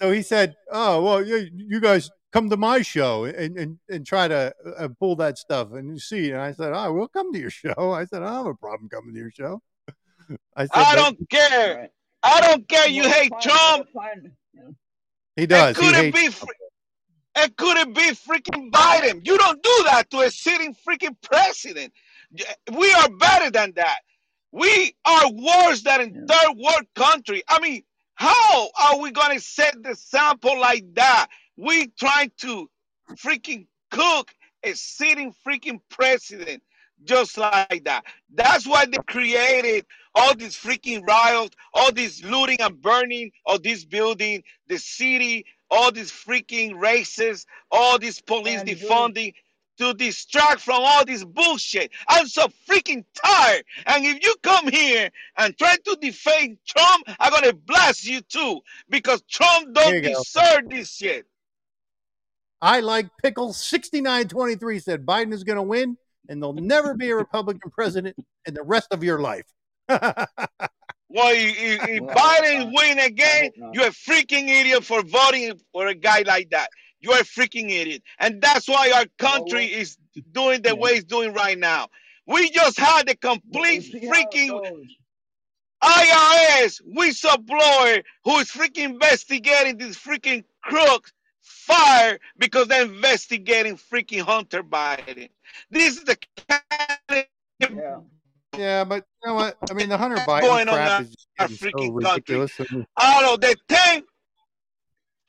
so 0.01 0.11
he 0.11 0.21
said, 0.23 0.55
oh 0.71 1.03
well, 1.03 1.23
you, 1.25 1.49
you 1.53 1.79
guys 1.79 2.09
come 2.31 2.49
to 2.49 2.57
my 2.57 2.81
show 2.81 3.25
and 3.25 3.57
and, 3.57 3.79
and 3.89 4.05
try 4.07 4.27
to 4.27 4.53
uh, 4.77 4.87
pull 4.99 5.15
that 5.17 5.37
stuff 5.37 5.71
and 5.73 5.87
you 5.89 5.99
see. 5.99 6.31
And 6.31 6.41
I 6.41 6.53
said, 6.53 6.71
oh, 6.73 6.93
we'll 6.93 7.07
come 7.09 7.31
to 7.33 7.39
your 7.39 7.49
show. 7.63 7.73
I 7.93 8.05
said, 8.05 8.23
I 8.23 8.27
don't 8.27 8.45
have 8.45 8.45
a 8.47 8.55
problem 8.55 8.89
coming 8.89 9.13
to 9.13 9.19
your 9.19 9.31
show. 9.31 9.61
I 10.55 10.63
said, 10.63 10.71
I 10.73 10.95
don't 10.95 11.29
care. 11.29 11.89
Right. 12.23 12.33
I 12.33 12.41
don't 12.41 12.67
care. 12.67 12.87
You 12.87 13.07
hate 13.07 13.31
Trump. 13.41 13.87
he 15.35 15.45
does. 15.45 15.71
It 15.71 15.79
couldn't 15.79 16.13
hates 16.13 16.19
be. 16.19 16.29
Fr- 16.29 16.45
it 17.37 17.55
couldn't 17.57 17.93
be 17.93 18.11
freaking 18.11 18.69
Biden. 18.71 19.25
You 19.25 19.37
don't 19.37 19.61
do 19.63 19.83
that 19.85 20.09
to 20.11 20.19
a 20.19 20.31
sitting 20.31 20.75
freaking 20.75 21.15
president. 21.21 21.93
We 22.75 22.91
are 22.93 23.09
better 23.09 23.49
than 23.49 23.73
that. 23.75 23.99
We 24.51 24.95
are 25.05 25.31
worse 25.31 25.81
than 25.83 26.01
in 26.01 26.27
third 26.27 26.57
world 26.57 26.85
country. 26.95 27.43
I 27.47 27.59
mean, 27.61 27.83
how 28.15 28.69
are 28.81 28.99
we 28.99 29.11
gonna 29.11 29.39
set 29.39 29.81
the 29.83 29.95
sample 29.95 30.59
like 30.59 30.83
that? 30.95 31.27
We 31.55 31.87
trying 31.99 32.31
to 32.41 32.69
freaking 33.15 33.67
cook 33.91 34.33
a 34.63 34.73
sitting 34.73 35.33
freaking 35.45 35.79
president 35.89 36.61
just 37.03 37.37
like 37.37 37.83
that. 37.85 38.03
That's 38.33 38.67
why 38.67 38.85
they 38.85 38.97
created 39.07 39.85
all 40.15 40.35
these 40.35 40.55
freaking 40.55 41.05
riots, 41.07 41.55
all 41.73 41.91
this 41.91 42.23
looting 42.23 42.59
and 42.61 42.81
burning 42.81 43.31
of 43.45 43.63
this 43.63 43.85
building, 43.85 44.43
the 44.67 44.77
city, 44.77 45.45
all 45.71 45.91
these 45.91 46.11
freaking 46.11 46.79
races, 46.79 47.45
all 47.71 47.99
this 47.99 48.19
police 48.21 48.61
And 48.61 48.69
defunding 48.69 49.33
to 49.77 49.93
distract 49.93 50.59
from 50.59 50.81
all 50.81 51.05
this 51.05 51.23
bullshit. 51.23 51.91
I'm 52.07 52.27
so 52.27 52.47
freaking 52.67 53.05
tired. 53.13 53.63
And 53.85 54.05
if 54.05 54.23
you 54.23 54.35
come 54.43 54.67
here 54.67 55.09
and 55.37 55.57
try 55.57 55.77
to 55.77 55.97
defend 56.01 56.57
Trump, 56.67 57.07
I'm 57.19 57.31
gonna 57.31 57.53
blast 57.53 58.05
you 58.05 58.21
too. 58.21 58.59
Because 58.89 59.21
Trump 59.29 59.73
don't 59.73 59.95
you 59.95 60.01
go. 60.01 60.09
deserve 60.09 60.69
this 60.69 60.93
shit. 60.93 61.25
I 62.61 62.81
like 62.81 63.07
pickles. 63.23 63.57
6923 63.63 64.79
said 64.79 65.05
Biden 65.05 65.33
is 65.33 65.45
going 65.45 65.55
to 65.55 65.63
win 65.63 65.97
and 66.27 66.41
there'll 66.41 66.53
never 66.53 66.93
be 66.93 67.09
a 67.09 67.15
Republican 67.15 67.71
president 67.71 68.15
in 68.45 68.53
the 68.53 68.63
rest 68.63 68.89
of 68.91 69.03
your 69.03 69.19
life. 69.19 69.45
Well, 71.09 71.33
if, 71.33 71.89
if- 71.89 72.01
Well, 72.01 72.15
Biden 72.15 72.71
win 72.73 72.99
again, 72.99 73.51
you're 73.73 73.87
a 73.87 73.91
freaking 73.91 74.47
idiot 74.47 74.83
for 74.83 75.01
voting 75.01 75.59
for 75.71 75.87
a 75.87 75.95
guy 75.95 76.23
like 76.27 76.51
that. 76.51 76.69
You're 76.99 77.19
a 77.19 77.23
freaking 77.23 77.71
idiot. 77.71 78.03
And 78.19 78.41
that's 78.41 78.67
why 78.67 78.91
our 78.91 79.05
country 79.17 79.71
well, 79.71 79.81
is 79.81 79.97
doing 80.33 80.61
the 80.61 80.69
yeah. 80.69 80.75
way 80.75 80.91
it's 80.91 81.05
doing 81.05 81.33
right 81.33 81.57
now. 81.57 81.87
We 82.27 82.49
just 82.51 82.79
had 82.79 83.07
the 83.07 83.15
complete 83.15 83.91
freaking. 83.91 84.85
IRS 85.81 86.81
whistleblower 86.93 88.03
who 88.25 88.37
is 88.39 88.51
freaking 88.51 88.89
investigating 88.91 89.77
these 89.77 89.97
freaking 89.97 90.43
crooks 90.61 91.13
fire 91.41 92.19
because 92.37 92.67
they're 92.67 92.83
investigating 92.85 93.77
freaking 93.77 94.21
Hunter 94.21 94.61
Biden. 94.61 95.29
This 95.71 95.97
is 95.97 96.03
the 96.03 96.17
kind 96.49 97.25
of 97.61 97.71
Yeah. 97.71 97.99
Yeah, 98.57 98.83
but 98.83 99.05
you 99.23 99.29
know 99.29 99.35
what? 99.35 99.57
I 99.69 99.73
mean, 99.73 99.89
the 99.89 99.97
Hunter 99.97 100.17
Biden 100.17 100.67
crap 100.67 101.01
is 101.01 101.27
getting 101.37 101.55
so 101.55 101.65
freaking 101.65 102.01
country. 102.01 102.35
ridiculous. 102.37 102.59
I 102.59 102.65
mean, 102.71 102.87
out 102.97 103.33
of 103.33 103.41
the 103.41 103.55
10 103.67 104.03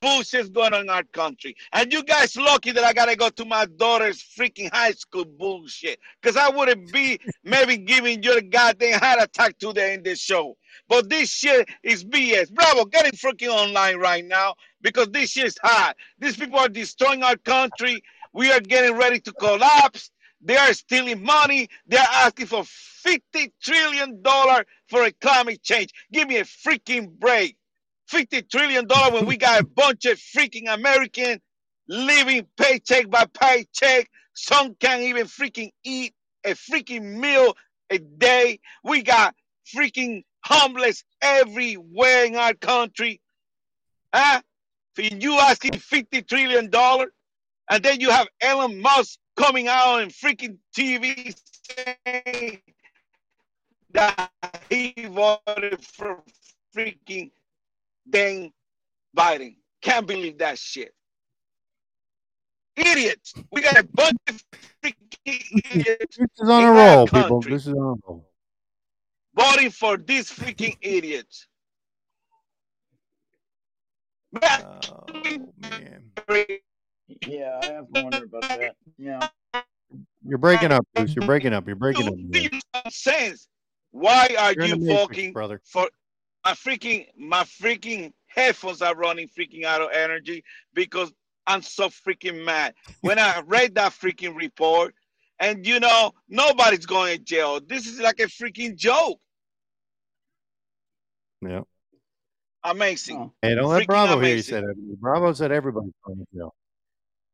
bullshit's 0.01 0.49
going 0.49 0.73
on 0.73 0.83
in 0.83 0.91
our 0.91 1.03
country. 1.05 1.55
And 1.73 1.93
you 1.93 2.03
guys 2.03 2.37
lucky 2.37 2.73
that 2.73 2.85
I 2.85 2.93
gotta 2.93 3.17
go 3.17 3.29
to 3.29 3.45
my 3.45 3.67
daughter's 3.67 4.23
freaking 4.23 4.71
high 4.73 4.93
school 4.93 5.25
bullshit. 5.25 5.99
Cause 6.23 6.37
I 6.37 6.49
wouldn't 6.49 6.93
be 6.93 7.21
maybe 7.45 7.77
giving 7.77 8.23
you 8.23 8.37
a 8.37 8.43
goddamn 8.43 8.99
heart 8.99 9.23
attack 9.23 9.59
today 9.59 9.95
in 9.95 10.03
this 10.03 10.21
show. 10.21 10.57
But 10.89 11.11
this 11.11 11.31
shit 11.31 11.69
is 11.83 12.05
BS. 12.05 12.53
Bravo, 12.53 12.85
get 12.87 13.07
it 13.07 13.15
freaking 13.15 13.49
online 13.51 13.99
right 13.99 14.25
now 14.25 14.55
because 14.81 15.09
this 15.09 15.31
shit 15.31 15.47
is 15.47 15.59
hot. 15.63 15.97
These 16.19 16.37
people 16.37 16.59
are 16.59 16.69
destroying 16.69 17.23
our 17.23 17.37
country. 17.37 18.03
We 18.33 18.51
are 18.53 18.61
getting 18.61 18.97
ready 18.97 19.21
to 19.21 19.33
collapse. 19.33 20.11
They 20.43 20.57
are 20.57 20.73
stealing 20.73 21.23
money. 21.23 21.69
They 21.87 21.99
are 21.99 22.07
asking 22.13 22.47
for 22.47 22.63
$50 22.63 23.53
trillion 23.63 24.23
for 24.89 25.05
a 25.05 25.13
climate 25.13 25.63
change. 25.63 25.91
Give 26.13 26.29
me 26.29 26.39
a 26.39 26.45
freaking 26.45 27.11
break. 27.19 27.57
$50 28.11 28.51
trillion 28.51 28.87
when 29.13 29.27
we 29.27 29.37
got 29.37 29.61
a 29.61 29.65
bunch 29.77 30.07
of 30.07 30.19
freaking 30.19 30.73
American 30.73 31.41
living 31.89 32.47
paycheck 32.57 33.11
by 33.11 33.27
paycheck. 33.27 34.11
Some 34.35 34.75
can't 34.77 35.03
even 35.03 35.27
freaking 35.27 35.71
eat 35.85 36.15
a 36.45 36.51
freaking 36.51 37.19
meal 37.19 37.55
a 37.91 37.99
day. 37.99 38.61
We 38.83 39.03
got 39.03 39.35
freaking 39.75 40.25
homeless 40.45 41.05
everywhere 41.21 42.25
in 42.25 42.37
our 42.37 42.55
country. 42.55 43.21
Huh? 44.15 44.41
For 44.95 45.03
you 45.03 45.35
asking 45.35 45.73
$50 45.73 46.27
trillion? 46.27 46.71
And 47.71 47.83
then 47.85 48.01
you 48.01 48.11
have 48.11 48.27
Elon 48.41 48.81
Musk 48.81 49.20
coming 49.41 49.69
out 49.69 50.01
on 50.01 50.09
freaking 50.11 50.59
TV 50.77 51.35
saying 52.07 52.61
that 53.93 54.31
he 54.69 54.95
voted 55.09 55.83
for 55.83 56.23
freaking 56.77 57.31
dang 58.09 58.53
Biden. 59.17 59.57
Can't 59.81 60.07
believe 60.07 60.39
that 60.39 60.59
shit. 60.59 60.93
Idiots. 62.77 63.33
We 63.51 63.63
got 63.63 63.79
a 63.79 63.85
bunch 63.85 64.19
of 64.29 64.45
freaking 64.83 65.63
idiots 65.73 66.19
this 66.19 66.29
is 66.39 66.49
on 66.49 66.65
a 66.65 66.67
our 66.67 66.97
roll, 66.99 67.07
people. 67.07 67.41
This 67.41 67.67
is 67.67 67.73
on 67.73 67.77
a 67.77 68.07
roll. 68.07 68.29
voting 69.35 69.71
for 69.71 69.97
these 69.97 70.31
freaking 70.31 70.77
idiots. 70.83 71.47
Man, 74.33 74.67
Oh 74.91 75.53
man. 75.59 76.13
Yeah, 77.27 77.61
I 77.63 77.67
have 77.67 77.93
to 77.93 78.03
wonder 78.03 78.25
about 78.25 78.43
that. 78.43 78.77
Yeah. 78.99 79.29
You're 80.27 80.39
breaking 80.39 80.73
up, 80.73 80.87
Bruce. 80.95 81.15
You're 81.15 81.27
breaking 81.27 81.53
up. 81.53 81.67
You're 81.67 81.77
breaking 81.77 82.09
up. 82.09 82.15
You 82.17 82.51
man. 82.51 82.91
sense. 82.91 83.49
Why 83.91 84.35
are 84.39 84.53
You're 84.53 84.67
you 84.67 84.77
matrix, 84.77 85.01
fucking 85.01 85.33
brother. 85.33 85.61
for 85.65 85.89
my 86.45 86.53
freaking 86.53 87.07
my 87.19 87.43
freaking 87.43 88.13
headphones 88.27 88.83
are 88.83 88.95
running 88.95 89.29
freaking 89.29 89.65
out 89.65 89.81
of 89.81 89.91
energy 89.93 90.45
because 90.75 91.13
I'm 91.47 91.63
so 91.63 91.89
freaking 91.89 92.45
mad. 92.45 92.75
When 93.01 93.19
I 93.19 93.41
read 93.47 93.75
that 93.75 93.93
freaking 93.93 94.37
report, 94.37 94.95
and 95.41 95.67
you 95.67 95.81
know, 95.81 96.13
nobody's 96.29 96.87
going 96.87 97.17
to 97.17 97.23
jail. 97.23 97.61
This 97.67 97.87
is 97.87 97.99
like 97.99 98.21
a 98.21 98.27
freaking 98.27 98.77
joke. 98.77 99.19
Yeah. 101.43 101.63
Amazing. 102.63 103.33
Hey, 103.41 103.55
don't 103.55 103.71
let 103.71 103.83
Freaking 103.83 103.87
Bravo 103.87 104.13
hear 104.21 104.25
you 104.25 104.33
amazing. 104.35 104.55
say 104.55 104.61
that. 104.61 104.97
Bravo 105.01 105.33
said 105.33 105.51
everybody's 105.51 105.93
going 106.05 106.19
to 106.19 106.27
jail. 106.35 106.55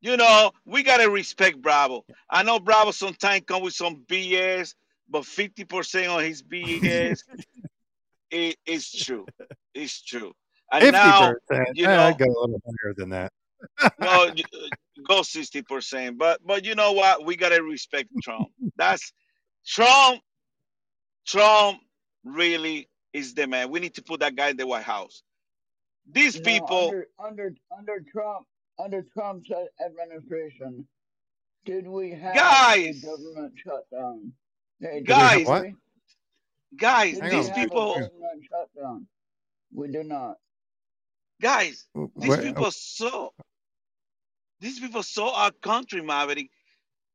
You 0.07 0.17
know, 0.17 0.53
we 0.65 0.85
gotta 0.85 1.11
respect 1.11 1.61
Bravo. 1.61 2.05
I 2.31 2.45
know 2.45 2.61
Bravo 2.61 2.93
sometimes 2.93 3.43
come 3.45 3.61
with 3.61 3.75
some 3.75 4.05
BS, 4.09 4.73
but 5.11 5.23
50% 5.23 6.15
on 6.15 6.23
his 6.23 6.45
BS 6.45 7.23
it 8.31 8.57
is 8.67 8.89
true. 8.93 9.27
It's 9.75 10.01
true. 10.05 10.33
And 10.71 10.83
Fifty 10.85 10.97
now 10.97 11.33
percent. 11.49 11.77
you 11.77 11.89
I'd 11.89 12.21
know- 12.21 12.25
go 12.27 12.33
a 12.33 12.41
little 12.41 12.63
higher 12.65 12.95
than 12.97 13.09
that. 13.11 13.33
no, 14.01 14.07
uh, 14.29 14.35
go 15.09 15.23
sixty 15.23 15.63
percent. 15.63 16.19
But 16.19 16.39
but 16.47 16.65
you 16.65 16.77
know 16.77 16.93
what? 16.93 17.25
We 17.25 17.35
gotta 17.35 17.61
respect 17.61 18.09
Trump. 18.23 18.49
That's 18.77 19.13
Trump. 19.67 20.21
Trump 21.27 21.81
really 22.25 22.89
is 23.13 23.35
the 23.35 23.49
man. 23.49 23.71
We 23.71 23.81
need 23.81 23.95
to 23.97 24.03
put 24.03 24.21
that 24.21 24.37
guy 24.37 24.51
in 24.51 24.57
the 24.57 24.67
White 24.69 24.85
House. 24.85 25.23
These 26.09 26.37
You 26.37 26.43
know, 26.43 26.45
people, 26.45 26.79
under 26.89 27.07
under 27.19 27.55
under 27.77 28.05
Trump 28.13 28.47
under 28.79 29.03
Trump's 29.15 29.51
administration, 29.85 30.87
did 31.67 31.87
we 31.89 32.11
have 32.13 32.35
Guys! 32.35 33.03
a 33.03 33.07
government 33.07 33.55
shutdown? 33.65 34.33
Hey, 34.81 35.03
Guys! 35.03 35.47
What? 35.47 35.67
guys, 36.77 37.21
Did 37.21 37.31
these 37.31 37.49
on. 37.51 37.57
have 37.57 37.59
a 37.59 37.61
people, 37.61 37.95
government 37.95 38.45
shutdown? 38.51 39.07
We 39.75 39.89
did 39.89 40.07
not. 40.07 40.37
guys, 41.41 41.87
these 42.17 42.29
Where- 42.29 42.43
people 42.43 42.71
saw. 42.71 43.31
these 44.61 44.81
people 44.81 45.03
so 45.03 45.33
our 45.35 45.51
country, 45.53 46.03
Maverick. 46.03 46.51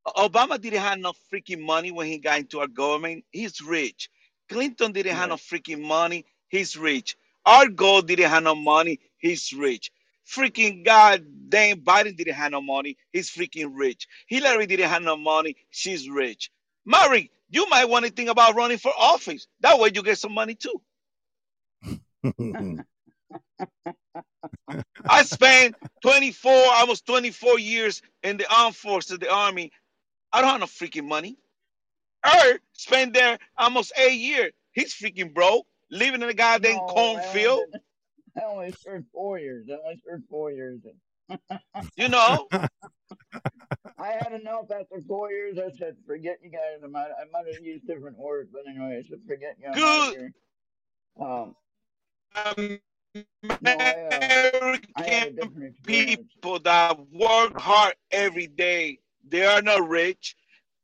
Obama 0.07 0.59
didn't 0.59 0.81
have 0.81 0.99
no 0.99 1.13
freaking 1.33 1.61
money 1.61 1.91
when 1.91 2.07
he 2.07 2.17
got 2.19 2.39
into 2.39 2.59
our 2.59 2.67
government. 2.67 3.23
He's 3.31 3.61
rich. 3.61 4.09
Clinton 4.49 4.91
didn't 4.93 5.15
have 5.15 5.29
no 5.29 5.35
freaking 5.37 5.81
money. 5.81 6.25
He's 6.49 6.77
rich. 6.77 7.17
Our 7.45 7.67
Gore 7.69 8.01
didn't 8.01 8.29
have 8.29 8.43
no 8.43 8.55
money. 8.55 8.99
He's 9.19 9.53
rich. 9.53 9.91
Freaking 10.29 10.85
God 10.85 11.25
damn 11.49 11.81
Biden 11.81 12.15
didn't 12.15 12.35
have 12.35 12.51
no 12.51 12.61
money. 12.61 12.97
He's 13.11 13.29
freaking 13.29 13.71
rich. 13.73 14.07
Hillary 14.27 14.65
didn't 14.67 14.89
have 14.89 15.01
no 15.01 15.17
money. 15.17 15.55
She's 15.69 16.09
rich. 16.09 16.49
Mary, 16.85 17.31
you 17.49 17.67
might 17.69 17.85
want 17.89 18.05
to 18.05 18.11
think 18.11 18.29
about 18.29 18.55
running 18.55 18.77
for 18.77 18.91
office. 18.97 19.47
That 19.61 19.79
way 19.79 19.91
you 19.93 20.01
get 20.03 20.17
some 20.17 20.33
money 20.33 20.55
too. 20.55 20.81
I 25.09 25.23
spent 25.23 25.75
24, 26.01 26.51
almost 26.51 27.05
24 27.05 27.59
years 27.59 28.01
in 28.23 28.37
the 28.37 28.45
armed 28.53 28.75
forces, 28.75 29.19
the 29.19 29.31
army. 29.31 29.71
I 30.31 30.41
don't 30.41 30.49
have 30.51 30.59
no 30.61 30.65
freaking 30.65 31.07
money. 31.07 31.37
Er 32.25 32.59
spent 32.73 33.13
there 33.13 33.37
almost 33.57 33.91
eight 33.97 34.19
years. 34.19 34.53
He's 34.73 34.93
freaking 34.93 35.33
broke, 35.33 35.65
living 35.89 36.21
in 36.21 36.29
a 36.29 36.33
goddamn 36.33 36.77
No, 36.77 36.85
cornfield. 36.87 37.59
only 37.59 37.71
did- 37.73 37.81
I 38.37 38.45
only 38.45 38.71
served 38.71 39.07
four 39.11 39.39
years. 39.39 39.67
I 39.69 39.73
only 39.83 40.01
served 40.05 40.25
four 40.29 40.51
years. 40.51 40.81
You 41.97 42.09
know, 42.09 42.47
I 43.99 44.11
had 44.11 44.33
enough 44.33 44.71
after 44.71 45.01
four 45.07 45.31
years. 45.31 45.57
I 45.57 45.71
said, 45.77 45.97
"Forget 46.05 46.39
you 46.43 46.49
guys." 46.51 46.81
I 46.83 46.87
might, 46.87 47.09
I 47.11 47.25
might 47.31 47.47
have 47.47 47.63
used 47.65 47.87
different 47.87 48.17
words, 48.17 48.49
but 48.51 48.63
anyway, 48.67 49.01
I 49.05 49.09
said, 49.09 49.19
"Forget 49.27 49.57
you." 49.59 49.71
Good. 49.73 50.13
here." 50.13 50.33
Um, 51.19 51.55
No, 53.61 53.77
I, 53.79 53.99
uh, 54.01 54.27
American 54.97 55.75
people 55.85 56.59
that 56.59 56.99
work 57.11 57.59
hard 57.59 57.95
every 58.11 58.47
day. 58.47 58.99
They 59.27 59.45
are 59.45 59.61
not 59.61 59.87
rich. 59.87 60.35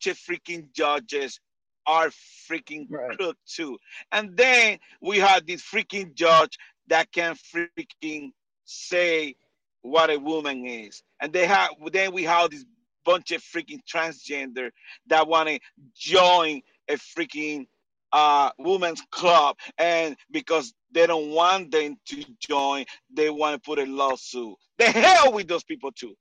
The 0.03 0.12
freaking 0.12 0.71
judges 0.73 1.39
are 1.88 2.07
freaking 2.10 2.88
Right. 2.89 3.17
crook 3.17 3.38
too. 3.47 3.77
And 4.12 4.38
then 4.38 4.79
we 5.01 5.19
had 5.19 5.47
this 5.47 5.62
freaking 5.63 6.13
judge 6.15 6.57
that 6.88 7.12
can 7.12 7.36
freaking 7.36 8.32
say 8.65 9.36
what 9.82 10.10
a 10.10 10.17
woman 10.17 10.65
is. 10.65 11.04
And 11.21 11.32
they 11.32 11.45
have 11.47 11.69
then 11.91 12.13
we 12.13 12.23
have 12.23 12.52
this 12.52 12.65
bunch 13.06 13.32
of 13.32 13.41
freaking 13.41 13.80
transgender 13.91 14.69
that 15.08 15.28
want 15.28 15.50
to 15.50 15.60
join 15.95 16.62
a 16.89 16.93
freaking 16.95 17.67
uh 18.12 18.52
women's 18.58 19.02
club. 19.12 19.58
And 19.78 20.15
because 20.32 20.73
they 20.91 21.08
don't 21.08 21.32
want 21.32 21.71
them 21.71 21.97
to 22.08 22.23
join 22.39 22.86
they 23.13 23.30
want 23.30 23.56
to 23.56 23.60
put 23.65 23.80
a 23.80 23.86
lawsuit. 23.86 24.56
The 24.78 24.86
hell 24.86 25.34
with 25.34 25.47
those 25.47 25.63
people 25.63 25.91
too. 25.91 26.15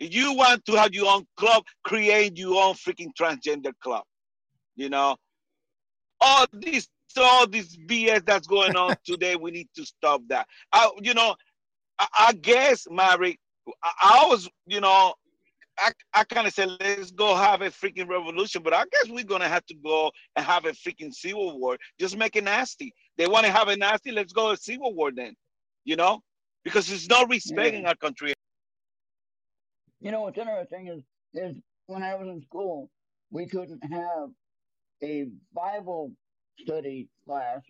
If 0.00 0.14
you 0.14 0.34
want 0.34 0.64
to 0.66 0.72
have 0.72 0.94
your 0.94 1.12
own 1.12 1.26
club 1.36 1.64
create 1.84 2.36
your 2.38 2.62
own 2.62 2.74
freaking 2.74 3.10
transgender 3.18 3.72
club. 3.82 4.04
You 4.74 4.88
know? 4.88 5.16
All 6.20 6.46
this 7.12 7.24
all 7.24 7.46
this 7.46 7.76
bs 7.76 8.24
that's 8.24 8.46
going 8.46 8.76
on 8.76 8.94
today 9.04 9.36
we 9.36 9.50
need 9.50 9.68
to 9.74 9.84
stop 9.84 10.22
that 10.28 10.46
I, 10.72 10.90
you 11.00 11.14
know 11.14 11.34
i, 11.98 12.06
I 12.28 12.32
guess 12.32 12.86
mary 12.90 13.38
I, 13.82 13.92
I 14.02 14.26
was 14.28 14.48
you 14.66 14.80
know 14.80 15.14
I, 15.78 15.92
I 16.14 16.24
kind 16.24 16.46
of 16.46 16.52
said, 16.52 16.68
let's 16.80 17.10
go 17.10 17.34
have 17.34 17.62
a 17.62 17.70
freaking 17.70 18.08
revolution, 18.08 18.62
but 18.62 18.74
I 18.74 18.84
guess 18.84 19.10
we're 19.10 19.24
gonna 19.24 19.48
have 19.48 19.64
to 19.66 19.74
go 19.74 20.10
and 20.36 20.44
have 20.44 20.64
a 20.64 20.72
freaking 20.72 21.12
civil 21.12 21.58
war. 21.58 21.78
Just 21.98 22.16
make 22.16 22.36
it 22.36 22.44
nasty. 22.44 22.92
They 23.16 23.26
want 23.26 23.46
to 23.46 23.52
have 23.52 23.68
a 23.68 23.76
nasty. 23.76 24.12
Let's 24.12 24.32
go 24.32 24.50
a 24.50 24.56
civil 24.56 24.94
war 24.94 25.10
then. 25.10 25.34
You 25.84 25.96
know, 25.96 26.20
because 26.64 26.86
there's 26.86 27.08
no 27.08 27.24
respect 27.24 27.74
in 27.74 27.86
our 27.86 27.96
country. 27.96 28.34
You 30.00 30.10
know 30.10 30.22
what's 30.22 30.38
interesting 30.38 30.88
is 30.88 31.02
is 31.34 31.56
when 31.86 32.02
I 32.02 32.14
was 32.14 32.28
in 32.28 32.42
school, 32.42 32.90
we 33.30 33.46
couldn't 33.46 33.82
have 33.82 34.30
a 35.02 35.26
Bible 35.54 36.12
study 36.62 37.08
class 37.24 37.60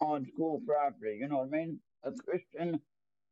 on 0.00 0.26
school 0.32 0.60
property. 0.66 1.18
You 1.20 1.28
know 1.28 1.38
what 1.38 1.48
I 1.48 1.58
mean? 1.58 1.80
A 2.04 2.12
Christian 2.12 2.80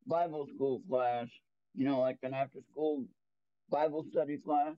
Bible 0.06 0.46
school 0.54 0.82
class. 0.88 1.28
You 1.74 1.84
know, 1.86 2.00
like 2.00 2.18
an 2.22 2.34
after 2.34 2.60
school 2.70 3.04
Bible 3.70 4.04
study 4.10 4.38
class. 4.38 4.74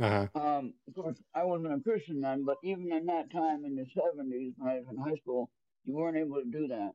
uh-huh. 0.00 0.26
Um, 0.34 0.74
of 0.86 0.94
course, 0.94 1.16
I 1.34 1.44
wasn't 1.44 1.74
a 1.74 1.80
Christian 1.80 2.20
then, 2.20 2.44
but 2.44 2.58
even 2.62 2.92
in 2.92 3.06
that 3.06 3.32
time 3.32 3.64
in 3.64 3.76
the 3.76 3.86
seventies, 3.94 4.52
when 4.58 4.70
I 4.70 4.74
was 4.76 4.86
in 4.90 4.98
high 4.98 5.16
school, 5.16 5.50
you 5.84 5.96
weren't 5.96 6.16
able 6.18 6.36
to 6.36 6.50
do 6.50 6.68
that. 6.68 6.92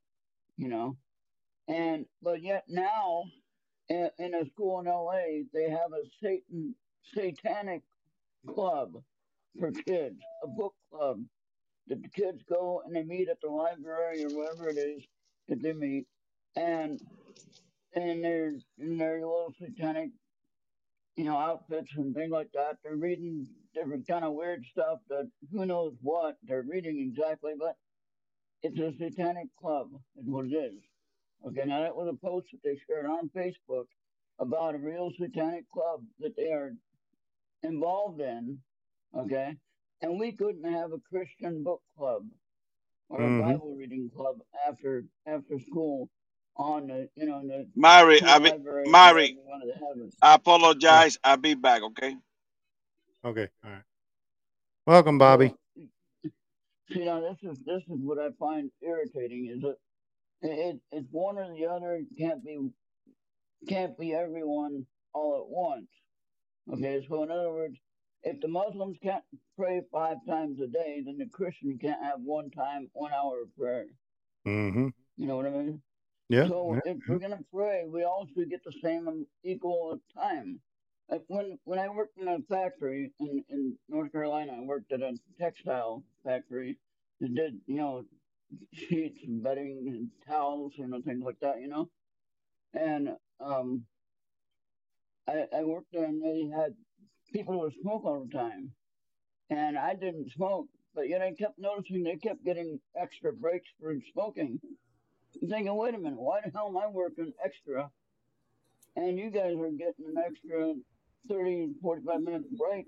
You 0.58 0.67
know, 0.67 0.97
and 1.67 2.06
but 2.21 2.43
yet 2.43 2.65
now, 2.67 3.23
in, 3.89 4.10
in 4.19 4.36
a 4.36 4.45
school 4.52 4.80
in 4.80 4.88
L.A., 4.88 5.45
they 5.54 5.69
have 5.69 5.91
a 5.93 6.06
Satan 6.21 6.76
satanic 7.13 7.82
club 8.47 9.02
for 9.60 9.71
kids, 9.71 10.19
a 10.43 10.47
book 10.47 10.76
club 10.91 11.19
the 11.88 12.02
kids 12.15 12.41
go 12.50 12.82
and 12.86 12.96
they 12.96 13.04
meet 13.04 13.30
at 13.30 13.41
the 13.41 13.50
library 13.50 14.24
or 14.24 14.30
wherever 14.30 14.69
it 14.69 14.78
is 14.78 15.04
that 15.50 15.62
they 15.62 15.74
meet, 15.74 16.08
and 16.56 17.00
and 17.96 18.24
they're 18.24 18.54
in 18.80 18.98
their 18.98 19.15
little 19.15 19.54
satanic 19.60 20.10
you 21.15 21.26
know, 21.26 21.38
outfits 21.38 21.91
and 21.96 22.15
things 22.15 22.32
like 22.32 22.50
that. 22.54 22.78
They're 22.84 22.96
reading 22.96 23.48
different 23.74 24.08
kind 24.08 24.26
of 24.26 24.34
weird 24.34 24.63
stuff 24.72 25.00
that 25.10 25.30
who 25.52 25.65
knows 25.65 25.93
what 26.02 26.38
they're 26.43 26.65
reading 26.67 27.00
exactly, 27.00 27.54
but 27.58 27.76
it's 28.62 28.80
a 28.80 28.93
satanic 28.98 29.48
club, 29.60 29.89
is 30.17 30.26
what 30.26 30.46
it 30.46 30.54
is. 30.54 30.74
Okay, 31.46 31.63
now 31.65 31.82
that 31.82 31.96
was 31.96 32.08
a 32.08 32.26
post 32.26 32.48
that 32.52 32.62
they 32.63 32.80
shared 32.88 33.06
on 33.06 33.30
Facebook 33.36 33.86
about 34.39 34.76
a 34.76 34.80
real 34.80 35.12
satanic 35.19 35.69
club 35.72 36.02
that 36.19 36.36
they 36.36 36.52
are 36.52 36.72
involved 37.63 38.22
in. 38.22 38.60
Okay, 39.15 39.56
and 40.04 40.20
we 40.20 40.34
couldn't 40.34 40.72
have 40.72 40.94
a 40.94 41.00
Christian 41.12 41.63
book 41.63 41.84
club 41.98 42.24
or 43.10 43.22
a 43.26 43.30
Mhm. 43.30 43.42
Bible 43.42 43.76
reading 43.76 44.12
club 44.16 44.42
after 44.68 45.06
after 45.28 45.60
school 45.60 46.10
on 46.58 46.88
the 46.88 47.10
you 47.16 47.28
know 47.28 47.39
in 47.42 47.48
the 47.50 47.70
Mary, 47.76 48.22
I, 48.24 48.39
be, 48.39 48.52
library 48.52 48.86
Mary, 48.92 49.13
wherever 49.13 49.42
you 49.42 49.42
wanted 49.48 49.74
to. 49.74 50.12
I 50.22 50.36
apologize. 50.36 51.18
I'll 51.24 51.38
be 51.38 51.56
back. 51.56 51.84
Okay. 51.84 52.16
Okay. 53.26 53.50
All 53.63 53.72
right. 53.72 53.84
Welcome, 54.88 55.18
Bobby. 55.18 55.56
You 56.89 57.06
know 57.06 57.22
this 57.22 57.52
is 57.52 57.63
this 57.66 57.84
is 57.84 58.00
what 58.04 58.20
I 58.20 58.30
find 58.39 58.72
irritating 58.82 59.48
is 59.48 59.62
that 59.62 59.78
it, 60.42 60.60
it 60.60 60.82
it's 60.92 61.08
one 61.12 61.38
or 61.38 61.54
the 61.54 61.68
other. 61.68 61.96
It 61.96 62.08
can't 62.18 62.44
be 62.44 62.60
can't 63.70 63.98
be 63.98 64.13
everyone 64.13 64.86
all 65.13 65.42
at 65.42 65.50
once. 65.50 65.89
Okay, 66.74 67.06
so 67.10 67.24
in 67.24 67.32
other 67.32 67.52
words, 67.52 67.78
if 68.23 68.39
the 68.41 68.47
Muslims 68.47 68.97
can't 69.03 69.23
pray 69.57 69.81
five 69.91 70.17
times 70.27 70.59
a 70.62 70.67
day, 70.67 71.01
then 71.05 71.17
the 71.17 71.27
Christian 71.27 71.77
can't 71.77 72.01
have 72.01 72.19
one 72.23 72.49
time 72.51 72.89
one 72.93 73.12
hour 73.13 73.41
of 73.41 73.55
prayer. 73.55 73.86
Mm-hmm. 74.47 74.88
You 75.17 75.27
know 75.27 75.36
what 75.36 75.45
I 75.45 75.51
mean? 75.51 75.81
Yeah. 76.29 76.47
So 76.47 76.73
yeah, 76.86 76.93
if 76.93 76.97
we're 77.07 77.19
gonna 77.19 77.43
pray, 77.53 77.83
we 77.88 78.03
all 78.03 78.27
should 78.33 78.49
get 78.49 78.63
the 78.63 78.73
same 78.81 79.25
equal 79.43 79.99
time. 80.17 80.59
I, 81.12 81.19
when 81.27 81.59
when 81.65 81.79
I 81.79 81.89
worked 81.89 82.17
in 82.17 82.27
a 82.27 82.39
factory 82.49 83.12
in, 83.19 83.43
in 83.49 83.77
North 83.89 84.12
Carolina, 84.12 84.53
I 84.57 84.62
worked 84.62 84.91
at 84.93 85.01
a 85.01 85.13
textile 85.39 86.03
factory 86.23 86.77
that 87.19 87.36
did 87.36 87.59
you 87.67 87.75
know 87.75 88.05
sheets 88.71 89.19
and 89.25 89.43
bedding 89.43 89.86
and 89.88 90.07
towels 90.27 90.73
and 90.77 91.03
things 91.03 91.23
like 91.23 91.39
that, 91.41 91.59
you 91.62 91.67
know. 91.67 91.89
And 92.73 93.09
um, 93.39 93.83
I 95.27 95.45
I 95.55 95.63
worked 95.63 95.91
there 95.91 96.05
and 96.05 96.23
they 96.23 96.49
had 96.55 96.73
people 97.34 97.60
would 97.60 97.74
smoke 97.82 98.06
all 98.06 98.26
the 98.26 98.38
time, 98.38 98.72
and 99.50 99.78
I 99.78 99.96
didn't 99.96 100.32
smoke, 100.32 100.67
but 100.96 101.10
yet 101.10 101.22
I 101.22 101.34
kept 101.34 101.60
noticing 101.60 102.04
they 102.04 102.15
kept 102.15 102.46
getting 102.46 102.80
extra 102.96 103.34
breaks 103.34 103.67
for 103.82 103.93
smoking. 104.13 104.60
I'm 105.41 105.50
thinking, 105.50 105.76
wait 105.76 105.96
a 105.96 105.98
minute, 105.98 106.19
why 106.19 106.41
the 106.46 106.52
hell 106.52 106.67
am 106.69 106.78
I 106.78 106.88
working 106.88 107.34
extra 107.43 107.89
and 108.96 109.17
you 109.17 109.30
guys 109.32 109.56
are 109.58 109.72
getting 109.72 110.06
an 110.08 110.24
extra 110.26 110.74
30, 111.28 111.74
45 111.82 112.22
minute 112.22 112.58
break 112.58 112.86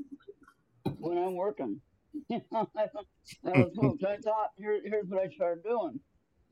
when 0.99 1.17
I'm 1.17 1.35
working. 1.35 1.81
I 2.31 2.41
don't. 3.53 3.99
So 3.99 4.07
I 4.07 4.17
thought, 4.17 4.51
here, 4.57 4.79
here's 4.83 5.07
what 5.07 5.21
I 5.23 5.29
started 5.35 5.63
doing. 5.63 5.99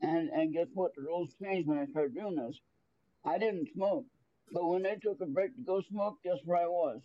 And, 0.00 0.28
and 0.30 0.52
guess 0.52 0.66
what? 0.74 0.92
The 0.96 1.02
rules 1.02 1.34
changed 1.42 1.68
when 1.68 1.78
I 1.78 1.86
started 1.86 2.14
doing 2.14 2.36
this. 2.36 2.58
I 3.24 3.38
didn't 3.38 3.68
smoke. 3.74 4.04
But 4.52 4.66
when 4.68 4.82
they 4.82 4.96
took 4.96 5.20
a 5.22 5.26
break 5.26 5.56
to 5.56 5.62
go 5.62 5.80
smoke, 5.90 6.16
guess 6.22 6.38
where 6.44 6.62
I 6.62 6.66
was? 6.66 7.00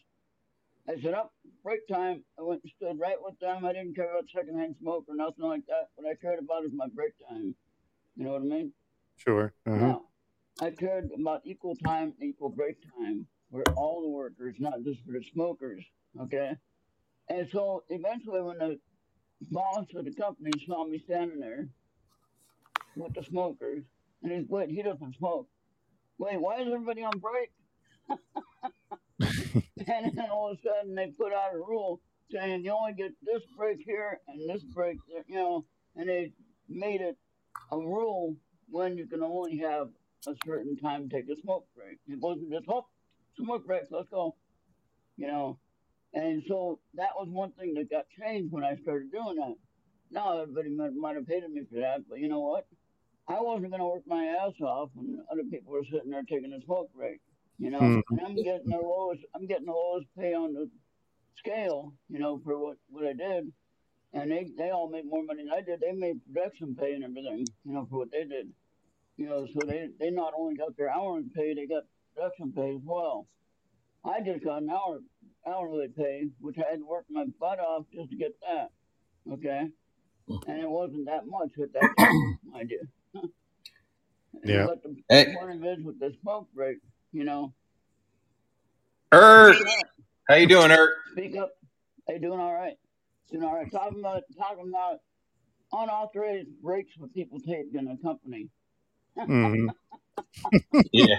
I 0.90 1.00
said, 1.02 1.14
up, 1.14 1.32
break 1.64 1.88
time. 1.88 2.24
I 2.40 2.42
went 2.42 2.62
and 2.64 2.72
stood 2.76 3.00
right 3.00 3.18
with 3.22 3.40
them. 3.40 3.64
I 3.64 3.74
didn't 3.74 3.96
care 3.96 4.10
about 4.10 4.26
secondhand 4.34 4.76
smoke 4.82 5.06
or 5.08 5.16
nothing 5.16 5.46
like 5.46 5.66
that. 5.68 5.90
What 5.96 6.10
I 6.10 6.16
cared 6.16 6.40
about 6.40 6.66
is 6.66 6.72
my 6.74 6.88
break 6.96 7.14
time. 7.30 7.54
You 8.16 8.26
know 8.26 8.32
what 8.32 8.42
I 8.42 8.46
mean? 8.46 8.74
Sure. 9.18 9.54
Uh-huh. 9.68 9.78
Now, 9.78 10.02
I 10.62 10.72
cared 10.72 11.10
about 11.18 11.42
equal 11.46 11.76
time, 11.76 12.14
equal 12.22 12.50
break 12.50 12.78
time 12.98 13.28
for 13.52 13.62
all 13.74 14.02
the 14.02 14.10
workers, 14.10 14.56
not 14.58 14.84
just 14.84 15.06
for 15.06 15.12
the 15.12 15.24
smokers. 15.32 15.84
Okay. 16.20 16.54
And 17.30 17.48
so 17.52 17.84
eventually, 17.90 18.42
when 18.42 18.58
the 18.58 18.80
boss 19.52 19.86
of 19.96 20.06
the 20.06 20.14
company 20.14 20.52
saw 20.66 20.86
me 20.88 20.98
standing 21.06 21.40
there 21.40 21.68
with 22.96 23.14
the 23.14 23.24
smokers, 23.24 23.84
and 24.24 24.32
he's, 24.32 24.50
wait, 24.50 24.70
he 24.70 24.82
doesn't 24.82 25.16
smoke. 25.18 25.48
Wait, 26.18 26.42
why 26.42 26.62
is 26.62 26.68
everybody 26.68 27.04
on 27.04 27.20
break? 27.20 27.52
And 29.90 30.16
then 30.16 30.30
all 30.30 30.52
of 30.52 30.58
a 30.58 30.62
sudden, 30.62 30.96
they 30.96 31.08
put 31.08 31.34
out 31.34 31.54
a 31.54 31.58
rule 31.58 32.02
saying 32.32 32.64
you 32.64 32.72
only 32.72 32.94
get 32.94 33.12
this 33.24 33.42
break 33.58 33.80
here 33.86 34.20
and 34.28 34.50
this 34.50 34.64
break 34.64 34.98
there, 35.12 35.24
you 35.28 35.36
know, 35.36 35.66
and 35.96 36.08
they 36.08 36.32
made 36.68 37.02
it 37.02 37.18
a 37.72 37.78
rule 37.78 38.36
when 38.70 38.98
you 38.98 39.08
can 39.08 39.24
only 39.24 39.58
have 39.58 39.90
a 40.28 40.36
certain 40.46 40.78
time 40.78 41.10
to 41.10 41.16
take 41.16 41.30
a 41.30 41.42
smoke 41.42 41.66
break. 41.76 41.98
It 42.08 42.20
wasn't 42.20 42.52
just, 42.52 42.66
oh, 42.70 42.86
smoke 43.38 43.66
break, 43.66 43.84
let's 43.90 44.10
go, 44.10 44.36
you 45.18 45.28
know. 45.28 45.58
And 46.14 46.44
so 46.48 46.80
that 46.96 47.12
was 47.16 47.28
one 47.30 47.52
thing 47.52 47.74
that 47.76 47.90
got 47.90 48.06
changed 48.20 48.52
when 48.52 48.64
I 48.64 48.76
started 48.82 49.12
doing 49.12 49.38
that. 49.38 49.56
Now 50.12 50.42
everybody 50.42 50.70
might, 50.70 50.94
might 50.94 51.16
have 51.16 51.28
hated 51.28 51.52
me 51.52 51.62
for 51.72 51.80
that, 51.80 52.02
but 52.10 52.20
you 52.20 52.28
know 52.28 52.40
what? 52.40 52.66
I 53.28 53.40
wasn't 53.42 53.70
going 53.70 53.80
to 53.80 53.86
work 53.86 54.04
my 54.08 54.26
ass 54.26 54.54
off 54.62 54.90
when 54.96 55.20
other 55.32 55.44
people 55.44 55.74
were 55.74 55.84
sitting 55.92 56.10
there 56.10 56.24
taking 56.24 56.52
a 56.52 56.66
smoke 56.66 56.90
break, 56.96 57.22
you 57.60 57.70
know. 57.70 57.80
Mhm. 57.82 58.04
And 58.10 58.22
I'm 58.22 58.36
getting 58.36 58.70
the 58.70 58.78
lowest, 58.78 59.24
I'm 59.36 59.46
getting 59.46 59.66
the 59.66 59.74
lowest 59.74 60.08
pay 60.18 60.34
on 60.34 60.54
the 60.54 60.70
scale, 61.38 61.94
you 62.10 62.20
know, 62.20 62.40
for 62.40 62.58
what 62.58 62.78
what 62.90 63.06
I 63.06 63.14
did. 63.14 63.52
And 64.14 64.32
they 64.32 64.50
they 64.58 64.72
all 64.72 64.90
make 64.90 65.06
more 65.06 65.24
money 65.24 65.44
than 65.44 65.52
I 65.54 65.62
did. 65.62 65.80
They 65.82 65.92
made 65.92 66.20
production 66.26 66.76
pay 66.76 66.94
and 66.94 67.04
everything, 67.04 67.48
you 67.64 67.74
know, 67.74 67.86
for 67.90 68.00
what 68.00 68.12
they 68.12 68.26
did. 68.26 68.52
You 69.18 69.28
know, 69.28 69.46
so 69.54 69.60
they 69.66 69.90
they 70.00 70.10
not 70.10 70.34
only 70.36 70.56
got 70.56 70.76
their 70.78 70.90
hourly 70.90 71.26
pay, 71.36 71.54
they 71.54 71.68
got 71.68 71.84
production 72.16 72.52
pay 72.54 72.76
as 72.76 72.82
well. 72.84 73.28
I 74.04 74.22
just 74.22 74.44
got 74.44 74.62
an 74.64 74.70
hour 74.70 75.00
hourly 75.46 75.90
pay, 75.90 76.30
which 76.40 76.58
I 76.58 76.72
had 76.72 76.80
to 76.80 76.86
work 76.86 77.06
my 77.10 77.26
butt 77.40 77.60
off 77.60 77.86
just 77.94 78.10
to 78.12 78.16
get 78.16 78.34
that. 78.42 78.72
Okay, 79.32 79.70
and 80.48 80.60
it 80.62 80.70
wasn't 80.70 81.06
that 81.06 81.28
much 81.28 81.52
at 81.62 81.74
that 81.74 81.90
time, 81.98 82.40
I 82.56 82.64
did. 82.64 82.88
Yeah. 84.44 84.68
But 84.68 84.84
the 84.84 84.96
Hey. 85.10 85.36
point 85.36 85.52
of 85.52 85.64
it 85.64 85.80
is 85.80 85.84
with 85.86 86.00
the 86.00 86.16
smoke 86.22 86.48
break, 86.54 86.78
you 87.12 87.24
know. 87.24 87.54
Ert, 89.12 89.56
how 90.28 90.36
you 90.36 90.48
doing, 90.48 90.72
Ert? 90.72 90.94
Speak 91.12 91.36
up. 91.38 91.52
Hey, 92.08 92.20
doing 92.20 92.40
all 92.40 92.54
right. 92.54 92.76
Doing 93.32 93.44
all 93.44 93.56
right. 93.56 93.72
Talking 93.72 94.00
about 94.00 94.24
talking 94.38 94.70
about 94.70 95.00
unauthorized 95.72 96.50
breaks 96.62 96.98
with 96.98 97.14
people 97.14 97.40
take 97.40 97.74
in 97.74 97.88
a 97.88 97.98
company. 97.98 98.50
Mhm. 99.18 99.68
Yeah, 100.92 101.16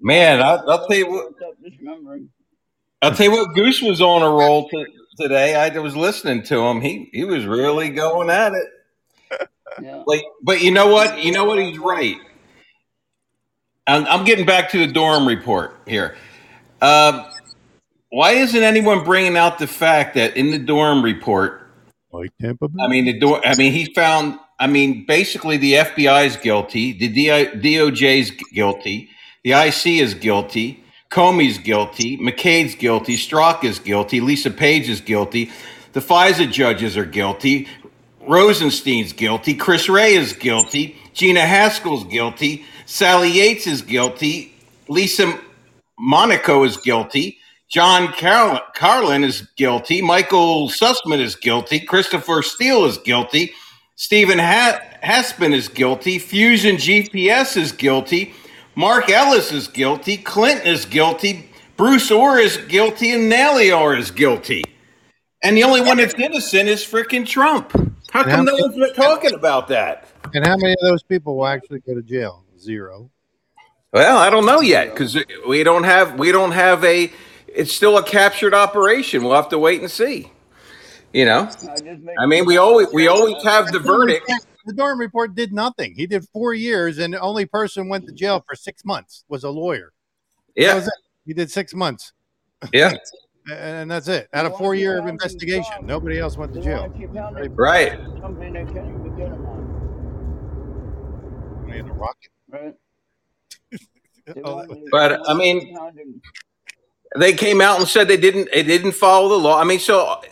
man. 0.00 0.40
I'll, 0.40 0.68
I'll 0.70 0.86
tell 0.86 0.96
you 0.96 1.10
what. 1.10 1.32
Just 1.64 1.78
remembering. 1.78 2.28
I'll 3.00 3.12
tell 3.14 3.26
you 3.26 3.32
what. 3.32 3.54
Goose 3.54 3.82
was 3.82 4.00
on 4.00 4.22
a 4.22 4.30
roll 4.30 4.68
t- 4.68 4.86
today. 5.18 5.54
I 5.54 5.76
was 5.78 5.96
listening 5.96 6.42
to 6.44 6.58
him. 6.60 6.80
He 6.80 7.10
he 7.12 7.24
was 7.24 7.44
really 7.46 7.90
going 7.90 8.30
at 8.30 8.52
it. 8.52 9.48
Yeah. 9.82 10.02
Like, 10.06 10.22
but 10.42 10.60
you 10.60 10.70
know 10.70 10.88
what? 10.88 11.22
You 11.22 11.32
know 11.32 11.44
what? 11.44 11.58
He's 11.58 11.78
right. 11.78 12.16
I'm, 13.92 14.06
I'm 14.06 14.24
getting 14.24 14.46
back 14.46 14.70
to 14.72 14.78
the 14.86 14.92
Durham 14.92 15.26
report 15.28 15.76
here. 15.86 16.16
Um, 16.82 17.26
why 18.10 18.32
isn't 18.32 18.62
anyone 18.62 19.04
bringing 19.04 19.36
out 19.36 19.58
the 19.58 19.68
fact 19.68 20.14
that 20.16 20.36
in 20.36 20.50
the 20.52 20.58
Durham 20.58 21.02
report, 21.02 21.62
Like 22.12 22.32
Tampa 22.40 22.68
Bay. 22.68 22.82
I 22.84 22.88
mean, 22.88 23.06
the 23.06 23.18
door. 23.18 23.40
I 23.46 23.56
mean, 23.56 23.72
he 23.72 23.92
found. 23.94 24.38
I 24.60 24.66
mean, 24.68 25.06
basically, 25.06 25.56
the 25.58 25.74
FBI 25.74 26.26
is 26.26 26.36
guilty. 26.36 26.92
The 26.92 27.08
DOJ 27.10 28.20
is 28.20 28.32
guilty. 28.52 29.10
The 29.44 29.52
IC 29.52 29.86
is 29.86 30.14
guilty. 30.14 30.84
Comey's 31.10 31.58
guilty. 31.58 32.18
McCabe's 32.18 32.74
guilty. 32.76 33.16
Strzok 33.16 33.64
is 33.64 33.78
guilty. 33.80 34.20
Lisa 34.20 34.50
Page 34.50 34.88
is 34.88 35.00
guilty. 35.00 35.50
The 35.94 36.00
FISA 36.00 36.52
judges 36.52 36.96
are 36.96 37.06
guilty. 37.06 37.68
Rosenstein's 38.22 39.12
guilty. 39.14 39.54
Chris 39.54 39.88
Wray 39.88 40.14
is 40.14 40.32
guilty. 40.34 40.96
Gina 41.14 41.40
Haspel's 41.40 42.04
guilty. 42.04 42.64
Sally 42.86 43.30
Yates 43.30 43.66
is 43.66 43.82
guilty. 43.82 44.54
Lisa 44.88 45.38
Monaco 45.98 46.64
is 46.64 46.76
guilty. 46.76 47.38
John 47.68 48.12
Carlin, 48.12 48.60
Carlin 48.74 49.24
is 49.24 49.48
guilty. 49.56 50.02
Michael 50.02 50.68
Sussmann 50.68 51.20
is 51.20 51.36
guilty. 51.36 51.80
Christopher 51.80 52.42
Steele 52.42 52.84
is 52.84 52.98
guilty. 52.98 53.52
Stephen 53.96 54.38
Haspin 54.38 55.54
is 55.54 55.68
guilty. 55.68 56.18
Fusion 56.18 56.76
GPS 56.76 57.56
is 57.56 57.72
guilty. 57.72 58.34
Marc 58.74 59.08
Elias 59.08 59.52
is 59.52 59.68
guilty. 59.68 60.16
Clinton 60.16 60.66
is 60.66 60.84
guilty. 60.84 61.48
Bruce 61.76 62.10
Ohr 62.10 62.38
is 62.38 62.56
guilty. 62.56 63.12
And 63.12 63.28
Nellie 63.28 63.70
Ohr 63.70 63.96
is 63.96 64.10
guilty. 64.10 64.64
And 65.42 65.56
the 65.56 65.64
only 65.64 65.80
one 65.80 65.96
that's 65.96 66.14
innocent 66.14 66.68
is 66.68 66.84
freaking 66.84 67.26
Trump. 67.26 67.72
How 68.10 68.24
come 68.24 68.44
no 68.44 68.54
one's 68.54 68.76
been 68.76 68.94
talking 68.94 69.34
about 69.34 69.68
that? 69.68 70.08
and 70.34 70.46
how 70.46 70.56
many 70.56 70.72
of 70.72 70.78
those 70.82 71.02
people 71.02 71.36
will 71.36 71.46
actually 71.46 71.80
go 71.80 71.94
to 71.94 72.02
jail? 72.02 72.41
Zero. 72.62 73.10
Well, 73.92 74.16
I 74.16 74.30
don't 74.30 74.46
know 74.46 74.60
yet 74.60 74.90
because 74.90 75.18
we 75.46 75.62
don't 75.62 75.84
have 75.84 76.18
we 76.18 76.32
don't 76.32 76.52
have 76.52 76.82
a. 76.84 77.12
It's 77.46 77.72
still 77.72 77.98
a 77.98 78.02
captured 78.02 78.54
operation. 78.54 79.22
We'll 79.22 79.34
have 79.34 79.50
to 79.50 79.58
wait 79.58 79.82
and 79.82 79.90
see. 79.90 80.32
You 81.12 81.26
know, 81.26 81.50
I 81.68 81.98
I 82.22 82.26
mean, 82.26 82.46
we 82.46 82.56
always 82.56 82.88
we 82.92 83.06
always 83.06 83.42
have 83.44 83.70
the 83.70 83.78
verdict. 83.78 84.32
The 84.64 84.72
Durham 84.72 84.98
report 84.98 85.34
did 85.34 85.52
nothing. 85.52 85.92
He 85.94 86.06
did 86.06 86.24
four 86.32 86.54
years, 86.54 86.98
and 86.98 87.12
the 87.12 87.20
only 87.20 87.44
person 87.44 87.88
went 87.88 88.06
to 88.06 88.12
jail 88.12 88.42
for 88.48 88.54
six 88.54 88.82
months 88.84 89.24
was 89.28 89.44
a 89.44 89.50
lawyer. 89.50 89.92
Yeah, 90.56 90.76
was 90.76 90.86
it. 90.86 90.94
He 91.26 91.34
did 91.34 91.50
six 91.50 91.74
months, 91.74 92.14
yeah, 92.72 92.94
and 93.52 93.90
that's 93.90 94.08
it. 94.08 94.28
Out 94.32 94.46
of 94.46 94.56
four 94.56 94.74
year 94.74 94.98
of 94.98 95.06
investigation, 95.06 95.84
nobody 95.84 96.18
else 96.18 96.38
went 96.38 96.54
to 96.54 96.62
jail. 96.62 96.82
want 96.82 96.94
to 96.94 96.98
keep 96.98 97.12
pounding 97.12 97.54
right. 97.56 97.98
something 98.22 98.52
they 98.52 98.64
can't 98.64 98.88
even 98.88 99.16
get 99.18 99.30
them 99.30 99.44
on, 99.44 99.60
In 101.74 101.88
a 101.88 101.92
rocket. 101.92 102.31
Right? 102.52 102.74
Oh, 104.44 104.64
But, 104.92 105.28
I 105.28 105.34
mean- 105.34 105.76
They 107.16 107.32
came 107.34 107.60
out 107.60 107.78
and 107.78 107.88
said 107.88 108.08
they 108.08 108.16
didn't 108.16 108.48
they 108.52 108.62
didn't 108.62 108.92
follow 108.92 109.28
the 109.30 109.38
law. 109.38 109.60
I 109.60 109.64
mean, 109.64 109.80
so 109.80 110.22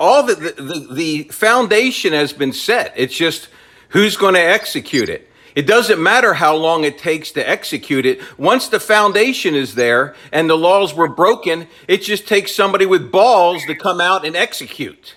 all 0.00 0.22
the 0.22 0.34
the, 0.34 0.62
the, 0.62 0.94
the 0.94 1.22
foundation 1.24 2.12
has 2.12 2.32
been 2.32 2.52
set. 2.52 2.92
It's 2.96 3.14
just 3.16 3.48
who's 3.90 4.16
going 4.16 4.34
to 4.34 4.40
execute 4.40 5.08
it. 5.08 5.30
It 5.54 5.66
doesn't 5.66 6.02
matter 6.02 6.34
how 6.34 6.54
long 6.54 6.84
it 6.84 6.98
takes 6.98 7.32
to 7.32 7.48
execute 7.48 8.04
it. 8.04 8.20
Once 8.38 8.68
the 8.68 8.80
foundation 8.80 9.54
is 9.54 9.74
there 9.74 10.14
and 10.32 10.50
the 10.50 10.58
laws 10.58 10.92
were 10.94 11.08
broken, 11.08 11.68
it 11.88 12.02
just 12.02 12.28
takes 12.28 12.54
somebody 12.54 12.84
with 12.84 13.10
balls 13.10 13.64
to 13.66 13.74
come 13.74 14.00
out 14.02 14.26
and 14.26 14.36
execute. 14.36 15.14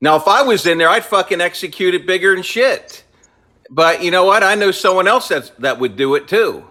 Now, 0.00 0.16
if 0.16 0.26
I 0.26 0.42
was 0.42 0.66
in 0.66 0.78
there, 0.78 0.88
I'd 0.88 1.04
fucking 1.04 1.40
execute 1.40 1.94
it 1.94 2.06
bigger 2.06 2.34
than 2.34 2.42
shit. 2.42 3.03
But 3.70 4.02
you 4.02 4.10
know 4.10 4.24
what? 4.24 4.42
I 4.42 4.54
know 4.54 4.70
someone 4.70 5.08
else 5.08 5.28
that's, 5.28 5.50
that 5.58 5.78
would 5.80 5.96
do 5.96 6.14
it 6.14 6.28
too 6.28 6.64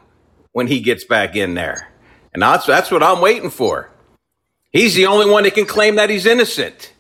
when 0.52 0.68
he 0.68 0.80
gets 0.80 1.04
back 1.04 1.36
in 1.36 1.54
there. 1.56 1.90
And 2.34 2.42
that's, 2.42 2.66
that's 2.66 2.92
what 2.92 3.04
I'm 3.04 3.22
waiting 3.22 3.50
for. 3.50 3.90
He's 4.72 4.96
the 4.96 5.06
only 5.08 5.30
one 5.30 5.44
that 5.44 5.54
can 5.56 5.66
claim 5.66 5.96
that 5.96 6.10
he's 6.10 6.26
innocent. 6.26 6.94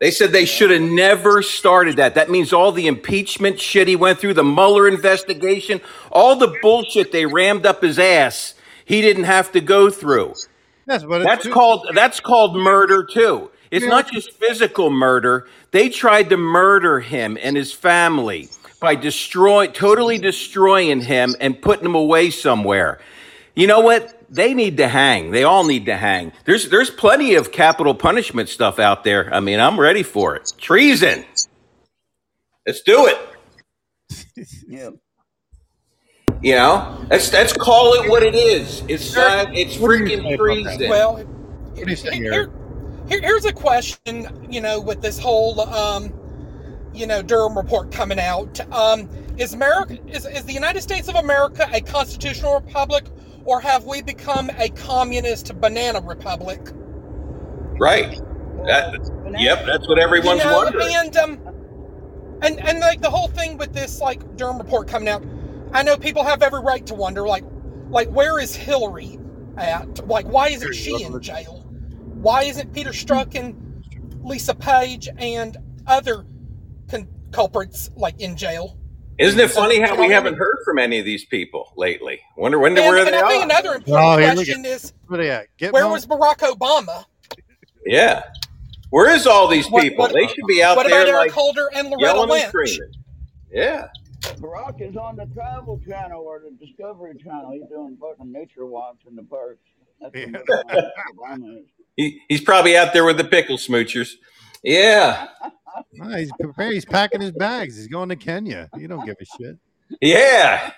They 0.00 0.10
said 0.10 0.32
they 0.32 0.46
should 0.46 0.70
have 0.70 0.82
never 0.82 1.42
started 1.42 1.96
that. 1.96 2.16
That 2.16 2.28
means 2.28 2.52
all 2.52 2.72
the 2.72 2.86
impeachment 2.88 3.60
shit 3.60 3.86
he 3.86 3.94
went 3.96 4.18
through, 4.18 4.34
the 4.34 4.42
Mueller 4.44 4.88
investigation, 4.88 5.80
all 6.10 6.34
the 6.36 6.58
bullshit 6.60 7.12
they 7.12 7.24
rammed 7.24 7.64
up 7.64 7.82
his 7.82 7.98
ass. 7.98 8.54
He 8.84 9.00
didn't 9.00 9.24
have 9.24 9.52
to 9.52 9.60
go 9.60 9.90
through. 9.90 10.34
Yes, 10.88 11.04
but 11.04 11.20
it's 11.20 11.30
That's 11.30 11.44
too- 11.44 11.52
called 11.52 11.86
that's 11.94 12.18
called 12.18 12.56
murder 12.56 13.04
too. 13.04 13.50
It's 13.70 13.86
not 13.86 14.10
just 14.12 14.32
physical 14.32 14.90
murder. 14.90 15.46
They 15.70 15.88
tried 15.88 16.28
to 16.30 16.36
murder 16.36 17.00
him 17.00 17.38
and 17.40 17.56
his 17.56 17.72
family 17.72 18.50
by 18.82 18.94
destroy 18.96 19.68
totally 19.68 20.18
destroying 20.18 21.00
him 21.00 21.34
and 21.40 21.60
putting 21.62 21.86
him 21.86 21.94
away 21.94 22.28
somewhere. 22.28 23.00
You 23.54 23.66
know 23.66 23.80
what? 23.80 24.18
They 24.28 24.54
need 24.54 24.76
to 24.78 24.88
hang. 24.88 25.30
They 25.30 25.44
all 25.44 25.64
need 25.64 25.86
to 25.86 25.96
hang. 25.96 26.32
There's 26.44 26.68
there's 26.68 26.90
plenty 26.90 27.34
of 27.34 27.52
capital 27.52 27.94
punishment 27.94 28.48
stuff 28.50 28.78
out 28.78 29.04
there. 29.04 29.32
I 29.32 29.40
mean, 29.40 29.60
I'm 29.60 29.80
ready 29.80 30.02
for 30.02 30.36
it. 30.36 30.52
Treason. 30.58 31.24
Let's 32.66 32.82
do 32.82 33.06
it. 33.06 33.18
Yeah. 34.66 34.90
You 36.42 36.56
know, 36.56 37.06
let's 37.08 37.32
let's 37.32 37.52
call 37.52 37.94
it 37.94 38.10
what 38.10 38.24
it 38.24 38.34
is. 38.34 38.82
It's 38.88 39.16
uh, 39.16 39.46
it's 39.52 39.78
What 39.78 39.90
do 39.90 39.98
you 39.98 40.06
say 40.08 40.16
freaking 40.16 40.34
about 40.34 40.38
treason. 40.38 40.88
Well, 40.88 41.24
do 41.74 41.90
you 41.90 41.96
say, 41.96 42.16
here, 42.16 42.50
here, 43.08 43.20
here's 43.20 43.44
a 43.44 43.52
question, 43.52 44.26
you 44.50 44.60
know, 44.60 44.80
with 44.80 45.02
this 45.02 45.18
whole, 45.18 45.60
um, 45.60 46.12
you 46.94 47.06
know, 47.06 47.22
Durham 47.22 47.56
report 47.56 47.90
coming 47.90 48.18
out. 48.18 48.60
Um, 48.72 49.08
is 49.38 49.54
America, 49.54 49.98
is, 50.08 50.26
is 50.26 50.44
the 50.44 50.52
United 50.52 50.82
States 50.82 51.08
of 51.08 51.14
America 51.14 51.68
a 51.72 51.80
constitutional 51.80 52.54
republic, 52.60 53.06
or 53.44 53.60
have 53.60 53.84
we 53.84 54.02
become 54.02 54.50
a 54.58 54.68
communist 54.70 55.58
banana 55.60 56.00
republic? 56.00 56.60
right. 57.78 58.20
That, 58.64 59.34
yep, 59.38 59.66
that's 59.66 59.88
what 59.88 59.98
everyone's 59.98 60.44
you 60.44 60.48
know, 60.48 60.56
wondering. 60.58 60.94
and 60.94 61.16
um, 61.16 61.40
and 62.42 62.60
and 62.60 62.78
like 62.78 63.00
the 63.00 63.10
whole 63.10 63.26
thing 63.26 63.56
with 63.56 63.72
this 63.72 64.00
like 64.00 64.36
Durham 64.36 64.58
report 64.58 64.86
coming 64.86 65.08
out, 65.08 65.24
I 65.72 65.82
know 65.82 65.96
people 65.96 66.22
have 66.22 66.42
every 66.42 66.60
right 66.60 66.86
to 66.86 66.94
wonder, 66.94 67.26
like, 67.26 67.44
like 67.88 68.08
where 68.10 68.38
is 68.38 68.54
Hillary 68.54 69.18
at? 69.56 70.06
Like, 70.06 70.26
why 70.26 70.48
isn't 70.48 70.74
she 70.74 71.02
in 71.02 71.20
jail? 71.20 71.66
Why 72.14 72.44
isn't 72.44 72.72
Peter 72.72 72.90
Strzok 72.90 73.34
and 73.34 73.56
Lisa 74.22 74.54
Page 74.54 75.08
and 75.18 75.56
other 75.88 76.16
con- 76.16 76.31
culprits 77.32 77.90
like 77.96 78.20
in 78.20 78.36
jail? 78.36 78.78
Isn't 79.18 79.38
it 79.38 79.50
funny 79.50 79.78
how 79.78 79.94
we 80.00 80.08
haven't 80.10 80.36
heard 80.36 80.56
from 80.64 80.78
any 80.78 80.98
of 80.98 81.04
these 81.04 81.24
people 81.26 81.72
lately? 81.76 82.18
Wonder 82.36 82.58
wonder 82.58 82.80
And, 82.80 82.88
where 82.90 82.98
and 83.04 83.08
they 83.14 83.20
I 83.20 83.28
think 83.28 83.44
another 83.44 83.70
Oh, 83.70 83.74
important 83.74 84.20
here 84.22 84.30
we 84.30 84.34
question 84.36 84.64
is 84.64 84.92
Where? 85.06 85.46
Get 85.58 85.72
where 85.72 85.84
Mo? 85.84 85.92
was 85.92 86.06
Barack 86.06 86.38
Obama? 86.38 87.04
Yeah, 87.86 88.22
where 88.90 89.14
is 89.14 89.26
all 89.26 89.48
these 89.48 89.66
people? 89.68 90.04
what- 90.04 90.12
they 90.12 90.26
should 90.26 90.46
be 90.48 90.62
out 90.62 90.76
What 90.76 90.88
there 90.88 91.02
about 91.02 91.08
Eric 91.08 91.20
like 91.26 91.30
Holder 91.32 91.68
and 91.74 91.88
Loretta 91.88 92.04
yelling 92.04 92.30
and 92.30 92.52
Lynch? 92.54 92.78
Yeah, 93.52 93.88
Barack 94.40 94.80
is 94.80 94.96
on 94.96 95.16
the 95.16 95.26
Travel 95.26 95.80
Channel 95.86 96.22
or 96.22 96.40
the 96.40 96.64
Discovery 96.64 97.14
Channel. 97.22 97.50
He's 97.52 97.68
doing 97.68 97.96
fucking 98.00 98.32
nature 98.32 98.66
walks 98.66 99.04
in 99.08 99.14
the 99.16 99.24
parks. 99.24 99.60
That's 100.00 100.14
what 100.14 100.66
Obama 101.16 101.58
is. 101.60 101.66
he, 101.96 102.20
he's 102.28 102.40
probably 102.40 102.76
out 102.76 102.92
there 102.92 103.04
with 103.04 103.18
the 103.18 103.24
pickle 103.24 103.56
smoochers. 103.58 104.12
Yeah, 104.64 105.28
He's 106.16 106.32
prepared. 106.40 106.74
He's 106.74 106.84
packing 106.84 107.20
his 107.20 107.32
bags. 107.32 107.76
He's 107.76 107.88
going 107.88 108.08
to 108.08 108.16
Kenya. 108.16 108.68
He 108.78 108.86
don't 108.86 109.04
give 109.04 109.16
a 109.20 109.24
shit. 109.24 109.58
yeah. 110.00 110.72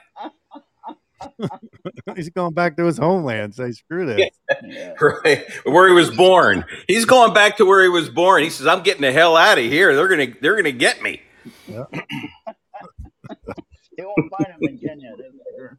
He's 2.17 2.29
going 2.29 2.53
back 2.53 2.77
to 2.77 2.85
his 2.85 2.99
homeland. 2.99 3.55
Say 3.55 3.73
screw 3.73 4.07
this. 4.07 4.31
Yeah. 4.63 4.95
Right, 5.01 5.45
where 5.65 5.89
he 5.89 5.95
was 5.95 6.11
born. 6.11 6.65
He's 6.87 7.05
going 7.07 7.33
back 7.33 7.57
to 7.59 7.65
where 7.65 7.83
he 7.83 7.89
was 7.89 8.09
born. 8.11 8.43
He 8.43 8.51
says, 8.51 8.67
"I'm 8.67 8.83
getting 8.83 9.03
the 9.03 9.13
hell 9.13 9.37
out 9.37 9.59
of 9.59 9.65
here. 9.65 9.95
They're 9.97 10.09
gonna, 10.09 10.35
they're 10.41 10.57
gonna 10.57 10.73
get 10.73 11.03
me." 11.03 11.23
They 13.97 14.05
won't 14.05 14.31
find 14.31 14.47
him 14.47 14.59
in 14.61 14.79
Kenya. 14.79 15.13
That's 15.17 15.35
for 15.35 15.57
sure. 15.57 15.79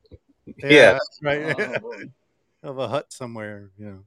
Yeah. 0.70 0.94
that's 0.94 1.20
right. 1.22 1.56
Oh, 1.60 1.80
boy. 1.80 2.04
of 2.64 2.78
a 2.78 2.88
hut 2.88 3.12
somewhere. 3.12 3.72
You 3.78 3.86
know. 3.86 4.00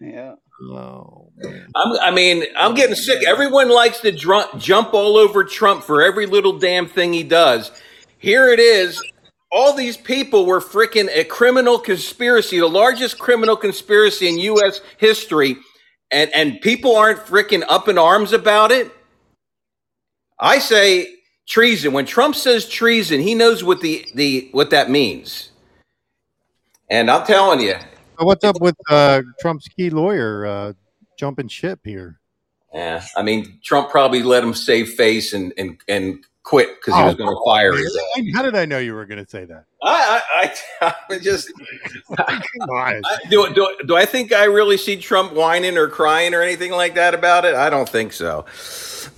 yeah. 0.00 0.34
Oh 0.62 1.30
I 1.74 2.10
mean, 2.10 2.44
I'm 2.56 2.74
getting 2.74 2.94
sick. 2.94 3.26
Everyone 3.26 3.70
likes 3.70 4.00
to 4.00 4.12
dr- 4.12 4.58
jump 4.58 4.92
all 4.92 5.16
over 5.16 5.44
Trump 5.44 5.84
for 5.84 6.02
every 6.02 6.26
little 6.26 6.58
damn 6.58 6.86
thing 6.86 7.12
he 7.12 7.22
does. 7.22 7.72
Here 8.18 8.48
it 8.48 8.60
is. 8.60 9.02
All 9.52 9.74
these 9.74 9.96
people 9.96 10.46
were 10.46 10.60
freaking 10.60 11.08
a 11.12 11.24
criminal 11.24 11.78
conspiracy, 11.78 12.58
the 12.58 12.68
largest 12.68 13.18
criminal 13.18 13.56
conspiracy 13.56 14.28
in 14.28 14.38
U.S. 14.38 14.80
history, 14.98 15.56
and 16.10 16.32
and 16.34 16.60
people 16.60 16.96
aren't 16.96 17.20
freaking 17.20 17.64
up 17.68 17.88
in 17.88 17.98
arms 17.98 18.32
about 18.32 18.70
it. 18.70 18.92
I 20.38 20.58
say 20.58 21.08
treason. 21.48 21.92
When 21.92 22.06
Trump 22.06 22.36
says 22.36 22.68
treason, 22.68 23.20
he 23.20 23.34
knows 23.34 23.64
what 23.64 23.80
the 23.80 24.06
the 24.14 24.48
what 24.52 24.70
that 24.70 24.90
means. 24.90 25.50
And 26.90 27.10
I'm 27.10 27.26
telling 27.26 27.60
you, 27.60 27.76
So 28.20 28.26
what's 28.26 28.44
up 28.44 28.60
with 28.60 28.76
uh, 28.90 29.22
Trump's 29.40 29.66
key 29.68 29.90
lawyer 29.90 30.44
uh, 30.46 30.72
jumping 31.18 31.48
ship 31.48 31.80
here? 31.84 32.18
Yeah, 32.74 33.04
I 33.16 33.22
mean, 33.22 33.58
Trump 33.64 33.90
probably 33.90 34.22
let 34.22 34.44
him 34.44 34.54
save 34.54 34.90
face 34.90 35.32
and 35.32 35.52
and 35.56 35.80
and 35.88 36.24
quit 36.44 36.68
because 36.76 36.94
he 36.94 37.00
Oh, 37.02 37.06
was 37.06 37.14
going 37.16 37.30
to 37.30 37.40
fire 37.44 37.72
his. 37.72 37.96
ass. 38.16 38.24
How 38.34 38.42
did 38.42 38.54
I 38.54 38.64
know 38.64 38.78
you 38.78 38.94
were 38.94 39.06
going 39.06 39.22
to 39.24 39.28
say 39.28 39.44
that? 39.46 39.64
I 39.82 40.22
I, 40.42 40.54
I, 40.86 40.94
I 41.10 41.18
just 41.18 41.50
Come 42.16 42.70
on. 42.70 43.00
I, 43.04 43.18
do, 43.28 43.52
do 43.54 43.76
do 43.86 43.96
I 43.96 44.04
think 44.04 44.32
I 44.32 44.44
really 44.44 44.76
see 44.76 44.96
Trump 44.96 45.32
whining 45.32 45.76
or 45.76 45.88
crying 45.88 46.32
or 46.34 46.42
anything 46.42 46.70
like 46.70 46.94
that 46.94 47.12
about 47.14 47.44
it? 47.44 47.54
I 47.54 47.70
don't 47.70 47.88
think 47.88 48.12
so. 48.12 48.44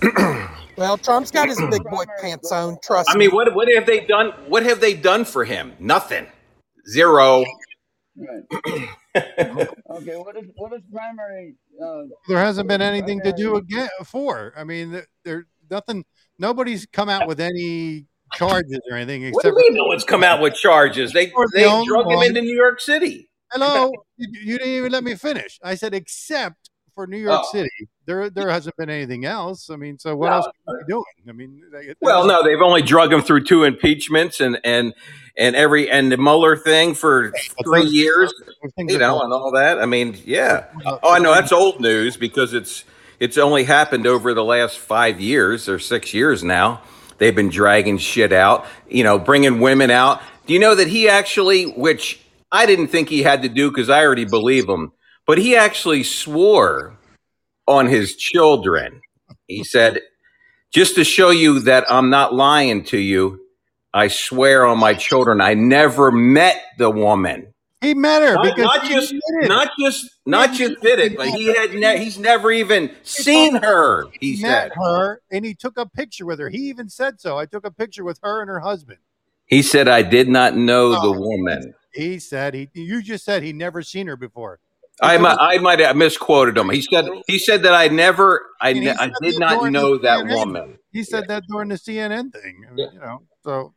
Well, 0.75 0.97
Trump's 0.97 1.29
got 1.29 1.49
his 1.49 1.61
big 1.69 1.83
boy 1.83 2.03
pants 2.19 2.51
on. 2.51 2.79
Trust 2.81 3.07
I 3.11 3.13
me. 3.13 3.27
mean, 3.27 3.35
what 3.35 3.53
what 3.53 3.67
have 3.75 3.85
they 3.85 3.99
done? 4.07 4.31
What 4.47 4.63
have 4.63 4.81
they 4.81 4.95
done 4.95 5.23
for 5.23 5.45
him? 5.45 5.73
Nothing. 5.77 6.25
Zero. 6.89 7.45
Right. 8.15 8.43
okay. 9.89 10.15
What 10.17 10.37
is 10.37 10.45
what 10.55 10.73
is 10.73 10.81
primary? 10.91 11.55
Uh, 11.83 12.03
There 12.27 12.37
hasn't 12.37 12.67
been 12.67 12.81
anything 12.81 13.21
to 13.21 13.31
do 13.33 13.55
again 13.55 13.89
for. 14.05 14.53
I 14.57 14.63
mean, 14.63 14.91
there- 14.91 15.07
there 15.23 15.47
nothing. 15.71 16.05
Nobody's 16.37 16.85
come 16.85 17.09
out 17.09 17.27
with 17.27 17.39
any 17.39 18.05
charges 18.33 18.79
or 18.89 18.97
anything 18.97 19.23
What 19.31 19.43
do 19.43 19.49
except. 19.49 19.63
you 19.63 19.69
mean 19.71 19.77
no 19.77 19.85
one's 19.85 20.03
come 20.03 20.23
out 20.23 20.41
with 20.41 20.55
charges? 20.55 21.11
They 21.13 21.31
Or 21.31 21.45
the 21.47 21.57
they 21.59 21.85
drug 21.85 22.11
him 22.11 22.21
into 22.21 22.41
New 22.41 22.55
York 22.55 22.79
City. 22.81 23.29
Hello, 23.51 23.91
you, 24.17 24.27
you 24.31 24.57
didn't 24.57 24.73
even 24.73 24.91
let 24.91 25.03
me 25.03 25.15
finish. 25.15 25.59
I 25.63 25.75
said 25.75 25.93
except 25.93 26.69
for 26.95 27.07
New 27.07 27.17
York 27.17 27.41
Oh. 27.43 27.51
City, 27.51 27.69
there 28.05 28.29
there 28.29 28.49
hasn't 28.49 28.75
been 28.77 28.89
anything 28.89 29.25
else. 29.25 29.69
I 29.69 29.75
mean, 29.75 29.97
so 29.97 30.15
what 30.15 30.29
No. 30.29 30.35
else 30.37 30.47
are 30.67 30.75
you 30.79 30.85
doing? 30.87 31.03
I 31.29 31.31
mean, 31.31 31.61
they- 31.71 31.93
Well, 32.01 32.25
no, 32.27 32.43
they've 32.43 32.61
only 32.61 32.81
drug 32.83 33.11
him 33.13 33.21
through 33.21 33.45
two 33.45 33.63
impeachments 33.63 34.39
and 34.39 34.59
and 34.63 34.93
and 35.37 35.55
every 35.55 35.89
and 35.89 36.11
the 36.11 36.17
Mueller 36.17 36.55
thing 36.55 36.93
for 36.93 37.33
three 37.63 37.85
years. 37.85 38.33
you 38.77 38.97
know, 38.97 39.21
and 39.21 39.33
all 39.33 39.51
that. 39.51 39.79
I 39.79 39.85
mean, 39.85 40.17
yeah. 40.25 40.65
Oh, 40.85 40.99
I 41.13 41.19
know 41.19 41.33
that's 41.33 41.51
old 41.51 41.79
news 41.79 42.17
because 42.17 42.53
it's 42.53 42.85
it's 43.19 43.37
only 43.37 43.63
happened 43.63 44.05
over 44.05 44.33
the 44.33 44.43
last 44.43 44.77
five 44.77 45.19
years 45.19 45.69
or 45.69 45.79
six 45.79 46.13
years 46.13 46.43
now. 46.43 46.81
They've 47.17 47.35
been 47.35 47.49
dragging 47.49 47.97
shit 47.97 48.33
out, 48.33 48.65
you 48.89 49.03
know, 49.03 49.17
bringing 49.17 49.59
women 49.59 49.91
out. 49.91 50.21
Do 50.45 50.53
you 50.53 50.59
know 50.59 50.75
that 50.75 50.87
he 50.87 51.07
actually, 51.07 51.65
which 51.65 52.19
I 52.51 52.65
didn't 52.65 52.87
think 52.87 53.09
he 53.09 53.23
had 53.23 53.41
to 53.43 53.49
do 53.49 53.69
because 53.69 53.89
I 53.89 54.03
already 54.03 54.25
believe 54.25 54.67
him, 54.67 54.91
but 55.25 55.37
he 55.37 55.55
actually 55.55 56.03
swore 56.03 56.97
on 57.67 57.87
his 57.87 58.15
children. 58.15 58.99
He 59.47 59.63
said, 59.63 60.01
just 60.71 60.95
to 60.95 61.03
show 61.03 61.29
you 61.29 61.59
that 61.61 61.89
I'm 61.89 62.09
not 62.09 62.33
lying 62.33 62.83
to 62.85 62.97
you, 62.97 63.42
I 63.93 64.07
swear 64.07 64.65
on 64.65 64.79
my 64.79 64.93
children, 64.93 65.39
I 65.41 65.53
never 65.53 66.11
met 66.11 66.61
the 66.77 66.89
woman. 66.89 67.53
He 67.81 67.93
met 67.93 68.21
her 68.21 68.33
Not, 68.35 68.43
because 68.45 68.63
not 68.65 68.85
just, 68.85 69.09
did 69.11 69.21
it. 69.43 69.47
not 69.49 69.69
just, 69.77 70.09
not 70.25 70.53
just 70.53 70.79
did 70.81 70.99
it, 70.99 71.17
but 71.17 71.27
he 71.27 71.47
had, 71.53 71.73
ne- 71.73 71.97
he's 72.01 72.17
never 72.17 72.49
even 72.49 72.89
seen 73.03 73.55
her. 73.55 74.05
He 74.21 74.31
He 74.31 74.35
said. 74.37 74.69
met 74.69 74.71
her 74.77 75.21
and 75.31 75.43
he 75.45 75.53
took 75.53 75.77
a 75.77 75.85
picture 75.85 76.25
with 76.25 76.39
her. 76.39 76.49
He 76.49 76.69
even 76.69 76.87
said 76.89 77.19
so. 77.19 77.37
I 77.37 77.45
took 77.45 77.65
a 77.65 77.71
picture 77.71 78.05
with 78.05 78.19
her 78.23 78.39
and 78.41 78.49
her 78.49 78.61
husband. 78.61 78.99
He 79.47 79.61
said, 79.61 79.89
"I 79.89 80.01
did 80.01 80.29
not 80.29 80.55
know 80.55 80.91
the 80.91 81.09
Oh. 81.09 81.19
woman." 81.19 81.73
He 81.93 82.17
said 82.19 82.53
he. 82.53 82.69
You 82.73 83.01
just 83.03 83.25
said 83.25 83.43
he 83.43 83.51
never 83.51 83.81
seen 83.83 84.07
her 84.07 84.15
before. 84.15 84.59
I 85.01 85.17
might, 85.17 85.37
I 85.39 85.57
might 85.57 85.79
have 85.79 85.97
misquoted 85.97 86.57
him. 86.57 86.69
He 86.69 86.81
said, 86.81 87.05
he 87.27 87.37
said 87.37 87.63
that 87.63 87.73
I 87.73 87.87
never, 87.89 88.45
I, 88.61 88.69
And 88.69 88.77
he 88.79 88.85
ne- 88.85 88.91
I 88.91 89.11
did 89.21 89.39
not 89.39 89.71
know 89.71 89.97
the 89.97 90.03
that 90.03 90.25
woman. 90.27 90.77
He 90.93 91.03
said 91.03 91.27
that 91.27 91.43
during 91.49 91.67
the 91.69 91.75
CNN 91.75 92.31
thing. 92.31 92.65
Yeah. 92.77 92.85
You 92.93 92.99
know, 92.99 93.23
so 93.43 93.73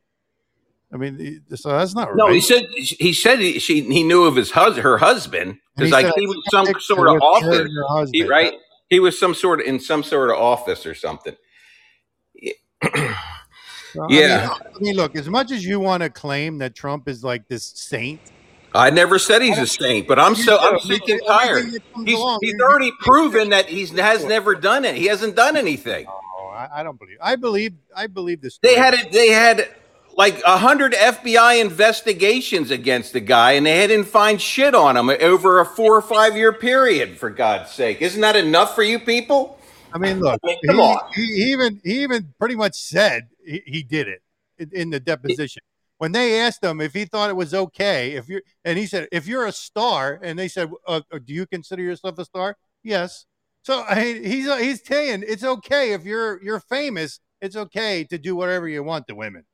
I 0.93 0.97
mean, 0.97 1.43
so 1.55 1.69
that's 1.69 1.93
not 1.93 2.15
No, 2.15 2.25
right. 2.25 2.33
he 2.35 2.41
said 2.41 2.63
he 2.71 3.11
said 3.13 3.39
he, 3.39 3.59
she 3.59 3.81
he 3.81 4.03
knew 4.03 4.23
of 4.23 4.35
his 4.35 4.51
hus- 4.51 4.77
her 4.77 4.97
husband 4.97 5.57
because 5.75 5.89
he 5.89 5.93
like 5.93 6.13
he 6.15 6.27
was 6.27 6.37
some 6.49 6.67
sort 6.79 7.07
of 7.09 7.13
with 7.15 7.21
her 7.21 7.27
office, 7.27 7.59
and 7.59 7.69
her 7.75 7.87
husband." 7.87 8.15
he, 8.15 8.23
right? 8.23 8.53
He 8.89 8.99
was 9.01 9.19
some 9.19 9.33
sort 9.33 9.59
of 9.59 9.65
in 9.67 9.79
some 9.81 10.01
sort 10.01 10.29
of 10.29 10.37
office 10.37 10.85
or 10.85 10.95
something. 10.95 11.35
So, 13.93 14.03
I 14.03 14.07
Yeah. 14.09 14.41
mean, 14.41 14.49
I 14.49 14.79
mean, 14.79 14.95
look, 14.95 15.15
as 15.15 15.29
much 15.29 15.51
as 15.51 15.65
you 15.65 15.79
want 15.79 16.03
to 16.03 16.09
claim 16.09 16.59
that 16.59 16.75
Trump 16.75 17.07
is 17.07 17.23
like 17.23 17.47
this 17.47 17.63
saint, 17.75 18.21
I 18.73 18.89
never 18.89 19.17
said 19.17 19.41
he's 19.41 19.57
a 19.57 19.65
saint, 19.65 20.07
but 20.07 20.19
I'm 20.19 20.35
so 20.35 20.57
I'm 20.59 20.79
sick 20.79 21.07
and 21.09 21.19
tired. 21.25 21.49
Everything 21.57 21.71
that 21.73 21.93
comes 21.93 22.09
He's, 22.09 22.19
he's 22.41 22.61
already 22.61 22.91
proven 22.99 23.49
that 23.49 23.67
he 23.67 23.85
has 23.87 24.23
never 24.25 24.55
done 24.55 24.85
it. 24.85 24.95
He 24.95 25.05
hasn't 25.07 25.35
done 25.35 25.57
anything. 25.57 26.05
Oh, 26.07 26.47
I, 26.53 26.69
I 26.81 26.83
don't 26.83 26.99
believe. 26.99 27.17
I 27.21 27.35
believe. 27.37 27.73
I 27.95 28.07
believe 28.07 28.41
this. 28.41 28.59
They 28.61 28.75
had 28.75 28.93
it. 28.93 29.11
They 29.11 29.29
had 29.29 29.67
like 30.17 30.41
a 30.43 30.57
hundred 30.57 30.93
FBI 30.93 31.61
investigations 31.61 32.71
against 32.71 33.13
the 33.13 33.19
guy, 33.19 33.53
and 33.53 33.65
they 33.65 33.85
didn't 33.87 34.07
find 34.07 34.41
shit 34.41 34.73
on 34.73 34.97
him 34.97 35.09
over 35.09 35.59
a 35.59 35.65
four 35.65 35.95
or 35.95 36.01
five 36.01 36.35
year 36.35 36.51
period. 36.51 37.17
For 37.17 37.29
God's 37.29 37.71
sake, 37.71 38.01
isn't 38.01 38.19
that 38.21 38.35
enough 38.35 38.75
for 38.75 38.83
you 38.83 38.99
people? 38.99 39.59
I 39.93 39.99
mean, 39.99 40.19
look, 40.19 40.39
I 40.43 40.47
mean, 40.47 40.59
come 40.65 40.75
he, 40.75 40.81
on. 40.81 40.99
He, 41.13 41.21
even 41.51 41.81
he 41.83 42.03
even 42.03 42.33
pretty 42.39 42.55
much 42.55 42.73
said 42.73 43.27
he, 43.45 43.61
he 43.65 43.83
did 43.83 44.07
it 44.07 44.21
in, 44.73 44.89
the 44.89 44.99
deposition. 44.99 45.61
When 45.99 46.11
they 46.11 46.39
asked 46.39 46.63
him 46.63 46.81
if 46.81 46.93
he 46.93 47.05
thought 47.05 47.29
it 47.29 47.35
was 47.35 47.53
okay, 47.53 48.13
if 48.13 48.27
you're, 48.27 48.41
and 48.65 48.77
he 48.77 48.87
said 48.87 49.07
if 49.11 49.27
you're 49.27 49.45
a 49.45 49.51
star, 49.51 50.19
and 50.21 50.37
they 50.37 50.47
said, 50.47 50.69
uh, 50.87 51.01
uh, 51.11 51.19
"Do 51.23 51.33
you 51.33 51.45
consider 51.45 51.83
yourself 51.83 52.17
a 52.17 52.25
star?" 52.25 52.57
Yes. 52.83 53.25
So 53.61 53.83
I 53.87 53.95
mean, 53.95 54.23
he's 54.23 54.51
he's 54.59 54.83
saying 54.83 55.23
it's 55.27 55.43
okay 55.43 55.93
if 55.93 56.05
you're 56.05 56.41
you're 56.43 56.59
famous. 56.59 57.19
It's 57.39 57.55
okay 57.55 58.03
to 58.05 58.17
do 58.17 58.35
whatever 58.35 58.67
you 58.67 58.81
want 58.81 59.07
to 59.07 59.15
women. 59.15 59.45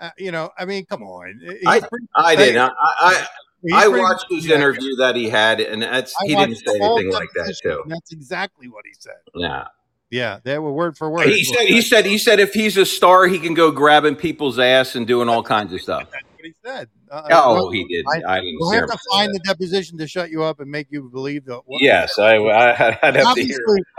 Uh, 0.00 0.10
you 0.18 0.32
know, 0.32 0.50
I 0.58 0.64
mean, 0.64 0.84
come 0.86 1.02
on. 1.02 1.40
He's 1.42 1.66
I- 1.66 1.80
pretty- 1.80 2.06
I 2.16 2.36
didn't. 2.36 2.58
I 2.60 3.26
I, 3.70 3.84
I 3.84 3.88
watched 3.88 4.26
his 4.28 4.46
yeah, 4.46 4.56
interview 4.56 4.96
that 4.96 5.14
he 5.14 5.28
had, 5.28 5.60
and 5.60 5.82
that's 5.82 6.12
he 6.24 6.34
didn't 6.34 6.56
say 6.56 6.78
anything 6.80 7.12
like 7.12 7.28
that 7.36 7.56
too. 7.62 7.84
That's 7.86 8.10
exactly 8.12 8.68
what 8.68 8.84
he 8.84 8.92
said. 8.98 9.14
Yeah. 9.34 9.66
Yeah, 10.10 10.40
they 10.44 10.58
were 10.58 10.72
word 10.72 10.98
for 10.98 11.08
word. 11.10 11.28
He 11.28 11.42
said 11.44 11.66
he 11.66 11.80
said 11.80 12.04
he 12.04 12.18
said 12.18 12.38
if 12.40 12.52
he's 12.52 12.76
a 12.76 12.84
star, 12.84 13.26
he 13.28 13.38
can 13.38 13.54
go 13.54 13.70
grabbing 13.70 14.16
people's 14.16 14.58
ass 14.58 14.94
and 14.96 15.06
doing 15.06 15.28
all 15.28 15.42
kinds 15.42 15.72
of 15.72 15.80
stuff. 15.80 16.08
That's 16.12 16.24
what 16.34 16.44
he 16.44 16.52
said. 16.64 16.88
Uh, 17.10 17.28
Oh, 17.30 17.54
well, 17.54 17.70
he 17.70 17.84
did. 17.86 18.04
I- 18.08 18.36
I 18.36 18.40
didn't 18.40 18.56
We'll 18.58 18.72
have 18.72 18.90
to 18.90 18.98
find 19.10 19.32
that. 19.32 19.40
the 19.44 19.54
deposition 19.54 19.96
to 19.98 20.06
shut 20.08 20.30
you 20.30 20.42
up 20.42 20.60
and 20.60 20.70
make 20.70 20.88
you 20.90 21.08
believe 21.10 21.44
that. 21.46 21.60
what- 21.66 21.80
Yes, 21.80 22.18
I, 22.18 22.36
I 22.36 22.98
I'd 23.02 23.16
have 23.16 23.34
to 23.36 23.42
hear. 23.44 23.58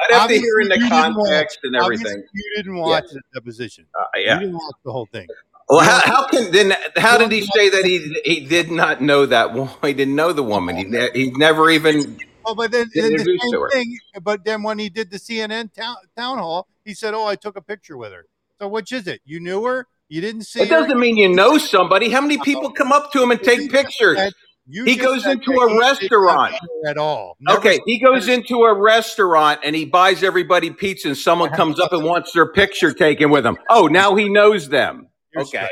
I'd 0.09 0.13
have 0.13 0.27
to 0.29 0.37
hear 0.37 0.59
in 0.59 0.67
the 0.69 0.75
didn't 0.75 0.89
watch- 0.91 1.13
context 1.15 1.59
and 1.63 1.75
everything. 1.77 2.23
You 2.33 2.53
didn't 2.57 2.75
watch 2.75 3.05
the 3.11 3.21
deposition. 3.33 3.85
Uh, 3.99 4.03
You 4.19 4.25
didn't 4.39 4.53
watch 4.53 4.75
the 4.85 4.91
whole 4.91 5.07
thing. 5.07 5.27
Well, 5.69 5.79
how, 5.79 5.99
how 5.99 6.27
can 6.27 6.51
then? 6.51 6.73
How 6.97 7.17
did 7.17 7.31
he 7.31 7.41
say 7.41 7.69
that 7.69 7.85
he 7.85 8.15
he 8.25 8.45
did 8.45 8.69
not 8.69 9.01
know 9.01 9.25
that 9.25 9.53
woman? 9.53 9.73
He 9.83 9.93
didn't 9.93 10.15
know 10.15 10.33
the 10.33 10.43
woman. 10.43 10.75
He 10.75 10.83
ne- 10.83 11.11
he 11.13 11.31
never 11.31 11.69
even. 11.69 12.19
Oh, 12.45 12.55
but 12.55 12.71
then, 12.71 12.89
then 12.93 13.13
the 13.13 13.39
same 13.41 13.69
thing. 13.71 13.97
But 14.21 14.43
then 14.43 14.63
when 14.63 14.77
he 14.77 14.89
did 14.89 15.09
the 15.09 15.17
CNN 15.17 15.73
town, 15.73 15.95
town 16.17 16.39
hall, 16.39 16.67
he 16.83 16.93
said, 16.93 17.13
"Oh, 17.13 17.25
I 17.25 17.35
took 17.35 17.55
a 17.55 17.61
picture 17.61 17.97
with 17.97 18.11
her." 18.11 18.25
So 18.59 18.67
which 18.67 18.91
is 18.91 19.07
it? 19.07 19.21
You 19.25 19.39
knew 19.39 19.63
her? 19.63 19.87
You 20.09 20.21
didn't 20.21 20.43
see 20.43 20.61
It 20.61 20.69
her? 20.69 20.81
doesn't 20.81 20.99
mean 20.99 21.17
you 21.17 21.29
know 21.29 21.57
somebody. 21.57 22.09
How 22.09 22.21
many 22.21 22.37
people 22.37 22.71
come 22.71 22.91
up 22.91 23.11
to 23.13 23.23
him 23.23 23.31
and 23.31 23.41
take 23.41 23.71
pictures? 23.71 24.33
He 24.65 24.95
goes 24.95 25.25
into 25.25 25.51
a 25.51 25.69
he 25.69 25.75
did 25.75 25.77
not 25.77 25.79
restaurant. 25.79 26.55
at 26.87 26.97
all. 26.97 27.37
Never 27.39 27.59
Okay, 27.59 27.79
he 27.85 27.99
goes 27.99 28.27
into 28.27 28.63
a 28.63 28.73
restaurant 28.73 29.61
and 29.63 29.75
he 29.75 29.85
buys 29.85 30.23
everybody 30.23 30.71
pizza, 30.71 31.09
and 31.09 31.17
someone 31.17 31.49
comes 31.49 31.79
up 31.79 31.91
and 31.93 32.03
wants 32.03 32.31
their 32.33 32.51
picture 32.51 32.93
taken 32.93 33.29
with 33.29 33.45
him. 33.45 33.57
Oh, 33.69 33.87
now 33.87 34.15
he 34.15 34.29
knows 34.29 34.69
them. 34.69 35.07
You're 35.33 35.43
Okay. 35.43 35.67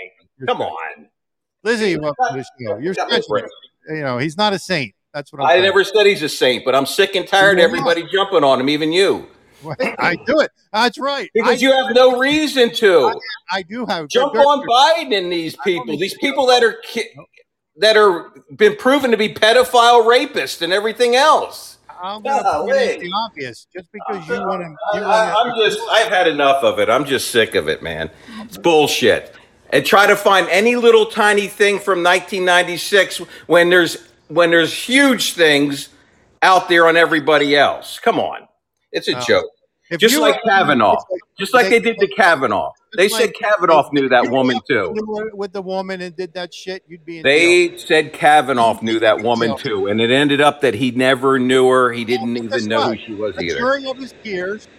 Come 0.48 0.62
on. 0.62 1.08
Lizzie, 1.64 1.98
welcome 1.98 2.26
to 2.32 2.38
the 2.38 2.66
show. 2.66 2.78
You're 2.78 2.96
no 2.96 3.08
it. 3.10 3.52
You 3.90 4.02
know, 4.02 4.18
he's 4.18 4.38
not 4.38 4.54
a 4.54 4.60
saint. 4.60 4.96
That's 5.14 5.32
what 5.32 5.42
I'm 5.42 5.48
I 5.48 5.52
saying. 5.54 5.64
never 5.64 5.84
said 5.84 6.06
he's 6.06 6.24
a 6.24 6.30
saint, 6.30 6.66
but 6.66 6.74
I'm 6.74 6.86
sick 6.86 7.16
and 7.16 7.28
tired 7.28 7.60
of 7.60 7.64
not. 7.72 7.78
everybody 7.78 8.06
jumping 8.12 8.44
on 8.44 8.60
him, 8.60 8.70
even 8.70 8.92
you, 8.92 9.28
I 10.00 10.16
do 10.26 10.40
it. 10.40 10.50
That's 10.72 10.98
right. 10.98 11.26
I, 11.26 11.30
because 11.34 11.62
you 11.62 11.72
have 11.72 11.94
no 11.94 12.18
reason 12.18 12.74
to. 12.76 13.20
I 13.52 13.62
do 13.64 13.86
have 13.86 14.08
Jump 14.08 14.34
on 14.36 14.66
Biden 14.66 15.16
and 15.16 15.32
these 15.32 15.56
people. 15.64 15.98
These 15.98 16.18
people 16.18 16.48
that 16.48 16.64
are 16.64 16.78
ki- 16.84 17.10
that 17.78 17.98
are 17.98 18.32
been 18.56 18.76
proven 18.76 19.12
to 19.12 19.18
be 19.18 19.34
pedophile 19.34 20.06
rapists 20.06 20.62
and 20.62 20.74
everything 20.74 21.16
else. 21.16 21.78
I'm 22.02 22.24
gonna 22.24 22.42
point 22.42 22.72
Golly. 22.72 22.94
out 22.94 23.00
the 23.00 23.12
obvious. 23.28 23.68
Just 23.74 23.88
because 23.92 24.28
you 24.28 24.36
uh, 24.36 24.48
want 24.48 24.62
to, 24.64 25.00
I, 25.00 25.04
I, 25.04 25.44
I'm 25.44 25.56
just 25.56 25.80
I've 25.92 26.08
had 26.08 26.28
enough 26.28 26.64
of 26.64 26.80
it. 26.80 26.90
I'm 26.90 27.06
just 27.06 27.30
sick 27.30 27.54
of 27.54 27.68
it, 27.68 27.84
man. 27.84 28.10
It's 28.40 28.58
bullshit. 28.58 29.36
And 29.74 29.86
try 29.86 30.06
to 30.08 30.16
find 30.16 30.48
any 30.50 30.76
little 30.76 31.06
tiny 31.06 31.48
thing 31.48 31.80
from 31.80 32.04
1996 32.04 33.20
when 33.48 33.70
there's 33.70 33.98
when 34.28 34.50
there's 34.50 34.74
huge 34.74 35.34
things 35.34 35.90
out 36.42 36.70
there 36.70 36.88
on 36.88 36.96
everybody 36.98 37.56
else. 37.56 38.00
Come 38.00 38.20
on. 38.20 38.48
It's 38.92 39.08
a 39.08 39.14
joke. 39.22 39.46
If 39.90 40.00
Just 40.00 40.18
like 40.18 40.36
were- 40.36 40.50
Kavanaugh. 40.50 40.96
Just 41.38 41.54
like 41.54 41.66
they- 41.66 41.80
they 41.80 41.92
did 41.94 42.00
to 42.00 42.08
Kavanaugh. 42.08 42.72
They 42.96 43.08
just 43.08 43.18
said 43.20 43.26
like- 43.28 43.36
Kavanaugh 43.36 43.90
knew 43.92 44.08
that 44.10 44.30
woman 44.30 44.60
too. 44.68 44.94
With 45.34 45.52
the 45.52 45.62
woman 45.62 46.00
and 46.02 46.16
did 46.16 46.34
that 46.34 46.54
shit, 46.54 46.84
you'd 46.88 47.06
be 47.06 47.18
in 47.20 47.24
jail. 47.24 47.32
They 47.32 47.78
said 47.78 48.14
Kavanaugh 48.14 48.78
knew 48.82 49.00
that 49.00 49.22
woman 49.22 49.58
too, 49.58 49.88
and 49.88 50.00
it 50.02 50.10
ended 50.12 50.40
up 50.40 50.62
that 50.62 50.76
he 50.76 50.92
never 50.92 51.40
knew 51.40 51.68
her. 51.68 51.92
He 51.92 52.06
didn't 52.06 52.34
Guess 52.36 52.44
even 52.58 52.66
know 52.70 52.82
who 52.94 52.98
she 53.06 53.14
was 53.14 53.36
The 53.36 53.44
either. 53.46 53.58
jury 53.58 53.86
of 53.86 53.98
his 53.98 54.14
peers 54.24 54.64
c- 54.64 54.70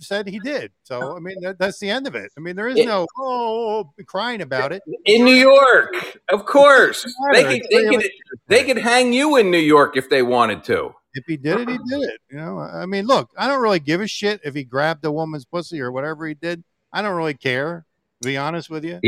said 0.00 0.26
he 0.28 0.38
did. 0.40 0.72
So 0.82 1.16
I 1.16 1.20
mean, 1.20 1.40
that, 1.42 1.58
that's 1.58 1.78
the 1.78 1.88
end 1.90 2.06
of 2.06 2.14
it. 2.14 2.30
I 2.36 2.40
mean, 2.40 2.56
there 2.56 2.68
is 2.68 2.78
It- 2.78 2.86
no 2.86 3.06
oh 3.18 3.90
crying 4.06 4.40
about 4.42 4.72
it. 4.72 4.82
In 5.06 5.24
New 5.24 5.34
York, 5.34 5.94
of 6.32 6.44
course, 6.46 7.04
they 7.32 7.42
could 7.44 7.62
they 7.70 7.84
could 7.88 8.10
they 8.48 8.64
could 8.64 8.78
hang 8.78 9.12
you 9.12 9.36
in 9.36 9.50
New 9.50 9.58
York 9.58 9.96
if 9.96 10.08
they 10.10 10.22
wanted 10.22 10.64
to. 10.64 10.94
If 11.14 11.24
he 11.26 11.36
did 11.36 11.60
it, 11.60 11.68
he 11.68 11.78
did 11.88 12.02
it. 12.02 12.20
You 12.30 12.38
know, 12.38 12.58
I 12.58 12.86
mean, 12.86 13.06
look, 13.06 13.30
I 13.36 13.46
don't 13.46 13.60
really 13.60 13.80
give 13.80 14.00
a 14.00 14.06
shit 14.06 14.40
if 14.44 14.54
he 14.54 14.64
grabbed 14.64 15.04
a 15.04 15.12
woman's 15.12 15.44
pussy 15.44 15.80
or 15.80 15.92
whatever 15.92 16.26
he 16.26 16.32
did. 16.34 16.64
I 16.92 17.02
don't 17.02 17.14
really 17.16 17.34
care. 17.34 17.84
To 18.22 18.28
be 18.28 18.36
honest 18.36 18.70
with 18.70 18.84
you, 18.84 19.00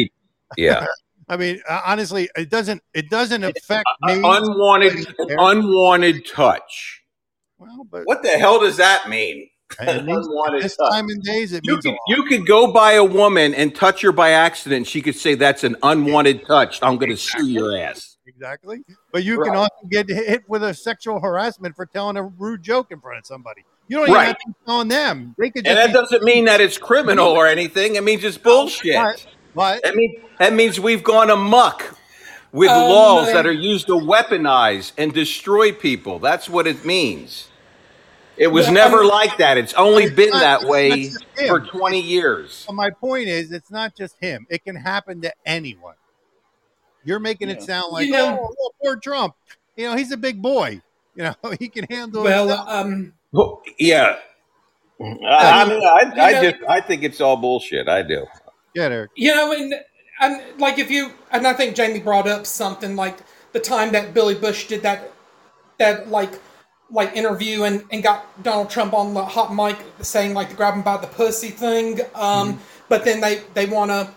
Yeah, 0.57 0.87
I 1.29 1.37
mean, 1.37 1.61
uh, 1.69 1.81
honestly, 1.87 2.29
it 2.37 2.51
doesn't. 2.51 2.83
It 2.93 3.09
doesn't 3.09 3.45
affect 3.45 3.87
me. 4.03 4.15
unwanted 4.23 5.07
unwanted 5.19 6.27
touch. 6.27 7.03
well, 7.59 7.87
but 7.91 8.03
What 8.05 8.23
the 8.23 8.31
hell 8.31 8.61
does 8.61 8.77
that 8.79 9.09
mean? 9.09 9.49
At 9.81 10.05
this 10.61 10.77
touch. 10.77 10.93
time 10.93 11.09
and 11.09 11.23
days, 11.23 11.53
it 11.53 11.63
You 11.65 11.73
means 11.75 11.87
a 11.87 11.91
could, 11.91 11.99
you 12.09 12.23
could 12.25 12.47
go 12.47 12.73
by 12.73 12.93
a 12.93 13.05
woman 13.05 13.55
and 13.55 13.75
touch 13.75 14.01
her 14.03 14.13
by 14.13 14.31
accident. 14.31 14.77
and 14.79 14.87
She 14.87 15.03
could 15.03 15.17
say 15.17 15.35
that's 15.35 15.65
an 15.65 15.77
unwanted 15.83 16.47
touch. 16.47 16.79
I'm 16.83 16.97
going 16.97 17.11
to 17.11 17.17
sue 17.17 17.47
your 17.47 17.77
ass. 17.77 18.17
Exactly. 18.27 18.83
But 19.13 19.25
you 19.25 19.41
can 19.43 19.55
also 19.55 19.75
get 19.91 20.09
hit 20.09 20.43
with 20.49 20.63
a 20.65 20.73
sexual 20.75 21.21
harassment 21.21 21.77
for 21.77 21.87
telling 21.87 22.17
a 22.17 22.23
rude 22.23 22.63
joke 22.63 22.91
in 22.91 23.01
front 23.01 23.19
of 23.19 23.27
somebody. 23.27 23.65
You 23.89 23.99
don't 23.99 24.11
Right. 24.11 24.15
even 24.15 24.27
have 24.27 24.39
to 24.39 24.49
be 24.49 24.55
telling 24.67 24.89
them. 24.89 25.35
They 25.39 25.51
could 25.51 25.67
And 25.67 25.77
just 25.77 25.93
that 25.93 25.93
doesn't 25.93 26.23
mean 26.25 26.47
that 26.47 26.61
it's 26.61 26.79
criminal 26.79 27.29
or 27.29 27.47
anything. 27.47 27.97
It 27.97 28.03
means 28.05 28.25
it's 28.25 28.39
bullshit. 28.39 28.95
But, 28.97 29.27
but 29.55 29.83
That 29.83 29.95
means 29.95 30.15
that 30.39 30.53
means 30.55 30.81
we've 30.81 31.05
gone 31.05 31.29
amok 31.31 31.97
with 32.53 32.71
Um, 32.71 32.89
laws 32.91 33.33
that 33.33 33.47
are 33.47 33.53
used 33.53 33.87
to 33.89 33.93
weaponize 33.95 34.93
and 34.97 35.13
destroy 35.13 35.71
people. 35.73 36.19
That's 36.19 36.49
what 36.49 36.67
it 36.67 36.85
means. 36.85 37.49
It 38.37 38.49
was 38.49 38.67
Yeah, 38.67 38.73
never 38.73 39.03
um, 39.03 39.09
like 39.09 39.37
that. 39.39 39.57
It's 39.59 39.75
only 39.75 40.05
it's 40.05 40.15
been 40.15 40.31
not- 40.31 40.63
that 40.63 40.69
way 40.69 40.89
not 40.89 40.99
just 40.99 41.25
him. 41.37 41.49
for 41.49 41.61
20 41.61 42.01
years. 42.01 42.53
so 42.67 42.73
my 42.73 42.91
point 42.91 43.29
is, 43.29 43.53
it's 43.53 43.71
not 43.71 43.95
just 43.97 44.17
him. 44.21 44.47
It 44.51 44.65
can 44.65 44.75
happen 44.77 45.21
to 45.23 45.33
anyone. 45.47 45.95
You're 47.05 47.21
making 47.21 47.49
it 47.51 47.63
sound 47.63 47.93
like, 47.93 48.07
You 48.07 48.13
know- 48.13 48.39
oh, 48.41 48.55
well, 48.59 48.75
poor 48.83 48.97
Trump. 48.97 49.35
You 49.77 49.89
know, 49.91 49.97
he's 49.97 50.11
a 50.13 50.17
big 50.17 50.41
boy. 50.43 50.81
You 51.15 51.25
know, 51.25 51.35
he 51.59 51.69
can 51.69 51.87
handle 51.89 52.25
Well, 52.25 52.51
um, 52.69 53.13
Well, 53.33 53.63
yeah. 53.79 54.17
I, 55.01 55.05
I 55.63 55.65
mean, 55.69 55.83
I, 55.83 56.13
I 56.21 56.29
You 56.31 56.35
know- 56.43 56.51
just 56.51 56.65
I 56.69 56.81
think 56.81 57.03
it's 57.03 57.21
all 57.21 57.37
bullshit. 57.37 57.89
I 57.89 58.03
do. 58.03 58.27
Get 58.75 58.91
her. 58.91 59.11
you 59.15 59.33
know, 59.35 59.53
and 59.53 59.75
and 60.21 60.61
like 60.61 60.79
if 60.81 60.91
you 60.91 61.13
and 61.31 61.47
I 61.47 61.53
think 61.53 61.77
Jamie 61.77 62.01
brought 62.01 62.27
up 62.27 62.45
something 62.47 62.97
like 62.97 63.19
the 63.53 63.61
time 63.61 63.93
that 63.93 64.13
Billy 64.15 64.35
Bush 64.35 64.67
did 64.67 64.83
that 64.83 65.13
that 65.79 66.09
like 66.09 66.41
like 66.91 67.17
interview 67.17 67.65
and, 67.65 67.85
and 67.91 68.03
got 68.03 68.43
Donald 68.43 68.71
Trump 68.71 68.93
on 68.93 69.15
the 69.15 69.25
hot 69.25 69.55
mic 69.55 69.79
saying 70.01 70.35
like 70.35 70.51
the 70.51 70.55
grab 70.55 70.75
him 70.75 70.83
by 70.83 70.97
the 70.97 71.07
pussy 71.07 71.51
thing. 71.51 72.01
Um, 72.15 72.61
but 72.89 73.05
then 73.05 73.21
they 73.21 73.43
they 73.55 73.67
want 73.67 73.91
to 73.91 74.11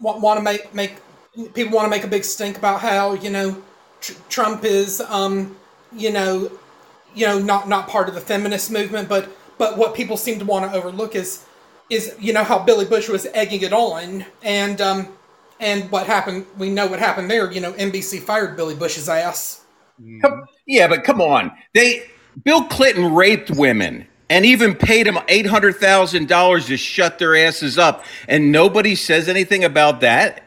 want 0.00 0.38
to 0.38 0.42
make 0.42 0.74
make 0.74 0.96
people 1.54 1.76
want 1.76 1.86
to 1.86 1.90
make 1.90 2.04
a 2.04 2.08
big 2.08 2.24
stink 2.24 2.56
about 2.56 2.80
how 2.80 3.14
you 3.14 3.30
know 3.30 3.62
tr- 4.00 4.14
Trump 4.28 4.64
is 4.64 5.00
um 5.00 5.56
you 5.92 6.12
know 6.12 6.50
you 7.14 7.26
know 7.26 7.38
not 7.38 7.68
not 7.68 7.88
part 7.88 8.08
of 8.08 8.14
the 8.14 8.20
feminist 8.20 8.70
movement, 8.70 9.08
but 9.08 9.28
but 9.58 9.76
what 9.76 9.94
people 9.94 10.16
seem 10.16 10.38
to 10.38 10.44
want 10.44 10.70
to 10.70 10.76
overlook 10.76 11.14
is 11.14 11.44
is 11.90 12.14
you 12.20 12.32
know 12.32 12.44
how 12.44 12.58
Billy 12.58 12.84
Bush 12.84 13.08
was 13.08 13.26
egging 13.34 13.62
it 13.62 13.72
on 13.72 14.24
and 14.42 14.80
um 14.80 15.08
and 15.60 15.90
what 15.90 16.06
happened 16.06 16.46
we 16.56 16.70
know 16.70 16.86
what 16.86 16.98
happened 16.98 17.30
there 17.30 17.50
you 17.50 17.60
know 17.60 17.72
NBC 17.72 18.20
fired 18.20 18.56
Billy 18.56 18.74
Bush's 18.74 19.08
ass 19.08 19.57
Come, 20.22 20.44
yeah, 20.66 20.88
but 20.88 21.04
come 21.04 21.20
on. 21.20 21.52
They 21.74 22.04
Bill 22.44 22.64
Clinton 22.64 23.14
raped 23.14 23.50
women 23.50 24.06
and 24.30 24.44
even 24.44 24.74
paid 24.74 25.06
them 25.06 25.18
eight 25.28 25.46
hundred 25.46 25.76
thousand 25.76 26.28
dollars 26.28 26.66
to 26.66 26.76
shut 26.76 27.18
their 27.18 27.36
asses 27.36 27.78
up, 27.78 28.04
and 28.28 28.52
nobody 28.52 28.94
says 28.94 29.28
anything 29.28 29.64
about 29.64 30.00
that. 30.00 30.42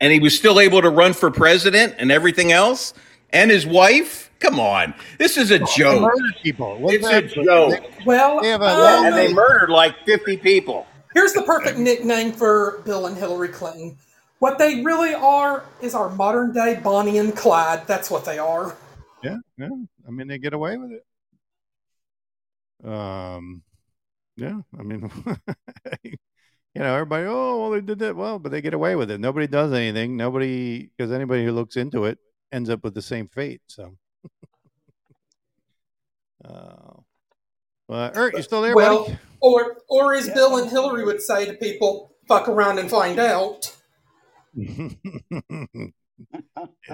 And 0.00 0.12
he 0.12 0.18
was 0.18 0.36
still 0.36 0.58
able 0.58 0.82
to 0.82 0.90
run 0.90 1.12
for 1.12 1.30
president 1.30 1.94
and 1.98 2.10
everything 2.10 2.52
else, 2.52 2.94
and 3.30 3.50
his 3.50 3.66
wife. 3.66 4.30
Come 4.40 4.58
on, 4.58 4.92
this 5.18 5.36
is 5.36 5.52
a 5.52 5.58
They 5.60 5.64
joke. 5.76 6.02
murdered 6.02 6.34
people. 6.42 6.76
What's 6.80 6.96
It's 6.96 7.06
a 7.06 7.08
that? 7.10 7.44
joke. 7.44 7.80
well 8.04 8.40
They 8.42 8.48
have 8.48 8.60
a- 8.62 8.64
um, 8.64 9.04
And 9.06 9.16
they 9.16 9.32
murdered 9.32 9.70
like 9.70 9.94
fifty 10.04 10.36
people. 10.36 10.84
here's 11.14 11.32
the 11.32 11.42
perfect 11.42 11.78
nickname 11.78 12.32
for 12.32 12.82
Bill 12.84 13.06
and 13.06 13.16
Hillary 13.16 13.48
Clinton 13.48 13.96
what 14.42 14.58
they 14.58 14.82
really 14.82 15.14
are 15.14 15.64
is 15.80 15.94
our 15.94 16.10
modern 16.10 16.52
day 16.52 16.74
Bonnie 16.82 17.18
and 17.18 17.36
Clyde 17.36 17.86
that's 17.86 18.10
what 18.10 18.24
they 18.24 18.40
are 18.40 18.76
Yeah, 19.22 19.36
yeah. 19.56 19.68
I 20.04 20.10
mean, 20.10 20.26
they 20.26 20.38
get 20.38 20.52
away 20.52 20.76
with 20.76 20.90
it. 20.90 21.04
Um, 22.84 23.62
yeah. 24.36 24.58
I 24.76 24.82
mean, 24.82 25.08
you 26.02 26.16
know, 26.74 26.92
everybody, 26.92 27.26
oh, 27.28 27.60
well, 27.60 27.70
they 27.70 27.82
did 27.82 28.00
that. 28.00 28.16
Well, 28.16 28.40
but 28.40 28.50
they 28.50 28.60
get 28.60 28.74
away 28.74 28.96
with 28.96 29.12
it. 29.12 29.20
Nobody 29.20 29.46
does 29.46 29.72
anything. 29.72 30.16
Nobody, 30.16 30.90
because 30.96 31.12
anybody 31.12 31.44
who 31.44 31.52
looks 31.52 31.76
into 31.76 32.06
it 32.06 32.18
ends 32.50 32.68
up 32.68 32.82
with 32.82 32.94
the 32.94 33.02
same 33.02 33.28
fate. 33.28 33.60
So, 33.68 33.94
uh, 36.44 36.94
uh, 37.88 38.10
Ert, 38.16 38.34
you 38.34 38.42
still 38.42 38.62
there, 38.62 38.74
Well, 38.74 39.04
buddy? 39.04 39.18
or 39.40 39.76
or 39.88 40.14
as 40.14 40.26
Yeah, 40.26 40.34
Bill 40.34 40.56
and 40.56 40.68
Hillary 40.68 41.04
would 41.04 41.22
say 41.22 41.46
to 41.46 41.54
people, 41.54 42.16
"Fuck 42.26 42.48
around 42.48 42.80
and 42.80 42.90
find 42.90 43.20
out." 43.20 43.76
Yeah, 44.54 44.88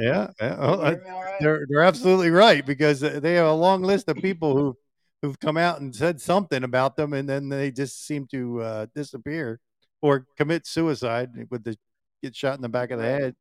yeah. 0.01 0.29
Can 0.39 0.57
Oh, 0.59 0.77
you 0.77 0.85
hear 0.91 1.03
me 1.05 1.11
all 1.11 1.23
right? 1.23 1.35
they're 1.41 1.67
they're 1.69 1.83
absolutely 1.83 2.31
right 2.31 2.65
because 2.65 3.03
uh, 3.03 3.21
they 3.21 3.35
have 3.35 3.47
a 3.47 3.53
long 3.53 3.83
list 3.83 4.09
of 4.09 4.17
people 4.17 4.57
who 4.57 4.77
who've 5.23 5.39
come 5.41 5.57
out 5.57 5.81
and 5.81 5.95
said 5.95 6.21
something 6.21 6.63
about 6.65 6.97
them, 6.97 7.13
and 7.13 7.29
then 7.29 7.49
they 7.49 7.71
just 7.71 8.07
seem 8.07 8.27
to 8.29 8.61
uh, 8.63 8.87
disappear 8.95 9.61
or 10.03 10.27
commit 10.37 10.67
suicide 10.67 11.31
with 11.51 11.65
the 11.65 11.77
get 12.23 12.35
shot 12.35 12.55
in 12.57 12.63
the 12.63 12.69
back 12.69 12.91
of 12.91 12.99
the 12.99 13.05
head. 13.05 13.35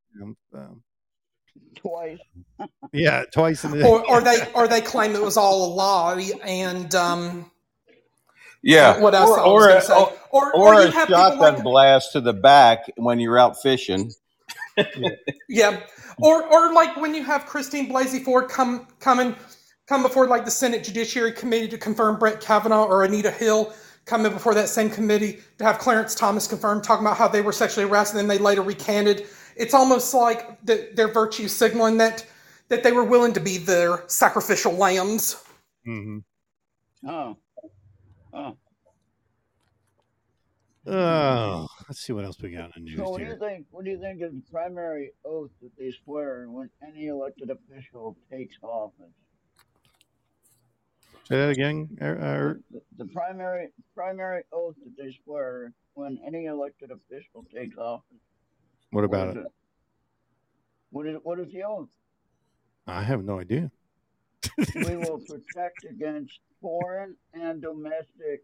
um, 0.53 0.84
Twice. 1.76 2.20
yeah, 2.93 3.24
twice 3.32 3.63
in 3.63 3.72
the 3.78 3.86
Or 3.88 4.07
or 4.09 4.22
they 4.22 4.51
or 4.53 4.68
they 4.68 4.82
claim 4.82 5.15
it 5.15 5.22
was 5.22 5.38
all 5.38 5.65
a 5.65 5.72
lie 5.74 6.32
and 6.43 6.93
um 6.95 7.51
Yeah. 8.68 8.99
what 8.99 9.15
else 9.15 9.32
Or, 9.32 9.39
I 9.39 9.43
was 9.47 9.63
or, 9.65 9.68
gonna 9.68 9.80
a, 9.80 9.82
say. 9.82 9.93
or, 9.95 10.13
Or 10.32 10.55
or 10.55 10.74
or 10.76 10.82
a 10.82 10.91
have 10.91 11.09
shotgun 11.09 11.39
like 11.55 11.63
blast 11.63 12.11
to 12.13 12.22
the 12.22 12.34
back 12.34 12.86
when 12.97 13.20
you're 13.20 13.39
out 13.39 13.61
fishing. 13.61 14.11
Yeah, 15.49 15.80
or 16.20 16.43
or 16.51 16.74
like 16.74 16.95
when 16.97 17.15
you 17.15 17.24
have 17.24 17.45
Christine 17.45 17.89
Blasey 17.89 18.24
Ford 18.24 18.49
come 18.49 18.88
come 18.99 19.20
and 19.20 19.36
come 19.88 20.03
before 20.03 20.28
like 20.28 20.45
the 20.45 20.51
Senate 20.51 20.84
Judiciary 20.84 21.32
Committee 21.32 21.68
to 21.70 21.78
confirm 21.78 22.20
Brett 22.20 22.41
Kavanaugh 22.41 22.86
or 22.86 23.03
Anita 23.03 23.32
Hill 23.32 23.74
coming 24.05 24.32
before 24.32 24.53
that 24.53 24.70
same 24.70 24.89
committee 24.89 25.39
to 25.57 25.63
have 25.63 25.80
Clarence 25.80 26.15
Thomas 26.15 26.47
confirmed 26.47 26.84
talking 26.84 27.05
about 27.05 27.18
how 27.18 27.28
they 27.28 27.41
were 27.41 27.51
sexually 27.53 27.88
harassed 27.88 28.13
and 28.13 28.20
then 28.20 28.28
they 28.28 28.38
later 28.38 28.61
recanted. 28.61 29.26
It's 29.55 29.74
almost 29.74 30.13
like 30.13 30.63
the, 30.65 30.89
their 30.95 31.07
virtue 31.07 31.47
signaling 31.47 31.97
that 31.97 32.26
that 32.70 32.84
they 32.84 32.91
were 32.91 33.03
willing 33.05 33.34
to 33.34 33.39
be 33.39 33.57
their 33.57 34.03
sacrificial 34.07 34.74
lambs. 34.74 35.43
Mhm. 35.88 36.24
Oh. 37.07 37.38
Oh. 38.38 38.55
Oh, 40.89 41.67
let's 41.89 41.99
see 41.99 42.13
what 42.13 42.23
else 42.23 42.39
we 42.41 42.51
got 42.51 42.65
in 42.77 42.83
the 42.85 42.91
news 42.91 42.97
So 42.97 43.09
what 43.09 43.17
do 43.17 43.23
you 43.25 43.31
here. 43.31 43.39
think? 43.39 43.65
What 43.71 43.83
do 43.83 43.91
you 43.91 43.99
think 43.99 44.21
is 44.21 44.31
the 44.31 44.41
primary 44.49 45.11
oath 45.25 45.49
that 45.61 45.71
they 45.77 45.91
swear 46.05 46.45
when 46.49 46.69
any 46.88 47.07
elected 47.07 47.49
official 47.49 48.15
takes 48.31 48.55
office? 48.61 49.11
Say 51.25 51.35
that 51.35 51.49
again. 51.49 51.89
Er- 52.01 52.05
er- 52.21 52.61
The, 52.71 52.79
the, 52.99 53.03
the 53.03 53.11
primary 53.11 53.67
primary 53.93 54.43
oath 54.53 54.75
that 54.85 54.95
they 55.03 55.11
swear 55.25 55.73
when 55.95 56.19
any 56.25 56.45
elected 56.45 56.91
official 56.91 57.45
takes 57.53 57.75
office. 57.77 58.05
what 58.91 59.01
What 59.01 59.03
about 59.03 59.29
is 59.29 59.35
it? 59.35 59.39
it? 59.39 59.51
What 60.91 61.05
is 61.07 61.17
what 61.23 61.39
is 61.41 61.51
the 61.51 61.63
oath? 61.63 61.89
I 62.85 63.03
have 63.03 63.25
no 63.25 63.41
idea. 63.41 63.69
We 64.73 64.95
will 64.95 65.19
protect 65.19 65.83
against 65.83 66.39
foreign 66.61 67.15
and 67.33 67.61
domestic 67.61 68.43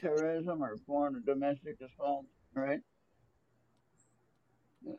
terrorism 0.00 0.62
or 0.62 0.76
foreign 0.86 1.16
and 1.16 1.26
domestic 1.26 1.78
assault, 1.80 2.26
right? 2.54 2.80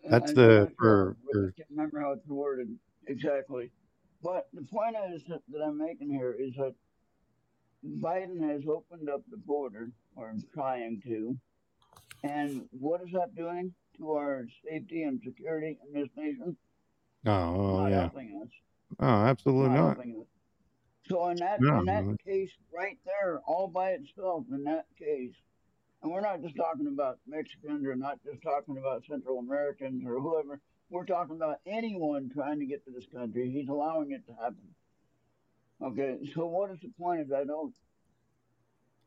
That's 0.09 0.33
the 0.33 0.71
sure. 0.79 1.15
for 1.31 1.47
I 1.47 1.57
can't 1.57 1.69
remember 1.69 2.01
how 2.01 2.11
it's 2.11 2.27
worded 2.27 2.77
exactly. 3.07 3.71
But 4.23 4.47
the 4.53 4.61
point 4.61 4.95
is 5.13 5.23
that, 5.29 5.41
that 5.51 5.59
I'm 5.59 5.77
making 5.77 6.11
here 6.11 6.35
is 6.37 6.53
that 6.55 6.75
Biden 7.83 8.47
has 8.47 8.61
opened 8.67 9.09
up 9.09 9.23
the 9.29 9.37
border, 9.37 9.89
or 10.15 10.31
is 10.35 10.45
trying 10.53 11.01
to, 11.05 11.35
and 12.23 12.67
what 12.71 13.01
is 13.01 13.11
that 13.13 13.35
doing 13.35 13.73
to 13.97 14.11
our 14.11 14.45
safety 14.69 15.01
and 15.03 15.19
security 15.23 15.79
in 15.87 15.99
this 15.99 16.09
nation? 16.15 16.55
oh, 17.25 17.31
oh 17.31 17.79
Not 17.79 17.89
yeah. 17.89 17.99
helping 18.01 18.39
us. 18.43 18.49
Oh, 18.99 19.05
absolutely 19.05 19.75
Not 19.75 19.97
not. 19.97 20.20
Helping 21.11 21.19
us. 21.19 21.19
So 21.19 21.29
in 21.29 21.37
that 21.37 21.61
No. 21.61 21.79
in 21.79 21.85
that 21.85 22.23
case 22.23 22.51
right 22.73 22.97
there, 23.05 23.39
all 23.45 23.67
by 23.67 23.91
itself, 23.91 24.45
in 24.51 24.63
that 24.63 24.85
case, 24.97 25.33
and 26.01 26.11
we're 26.11 26.21
not 26.21 26.41
just 26.41 26.55
talking 26.55 26.87
about 26.87 27.19
Mexicans 27.27 27.85
or 27.85 27.95
not 27.95 28.23
just 28.23 28.41
talking 28.41 28.77
about 28.77 29.03
Central 29.05 29.39
Americans 29.39 30.03
or 30.05 30.19
whoever. 30.19 30.59
We're 30.89 31.05
talking 31.05 31.35
about 31.35 31.59
anyone 31.65 32.29
trying 32.33 32.59
to 32.59 32.65
get 32.65 32.83
to 32.85 32.91
this 32.91 33.05
country. 33.07 33.49
He's 33.49 33.69
allowing 33.69 34.11
it 34.11 34.25
to 34.27 34.33
happen. 34.33 34.75
Okay, 35.81 36.17
so 36.35 36.45
what 36.47 36.69
is 36.71 36.79
the 36.81 36.89
point 36.99 37.21
of 37.21 37.29
that 37.29 37.49
oath? 37.49 37.71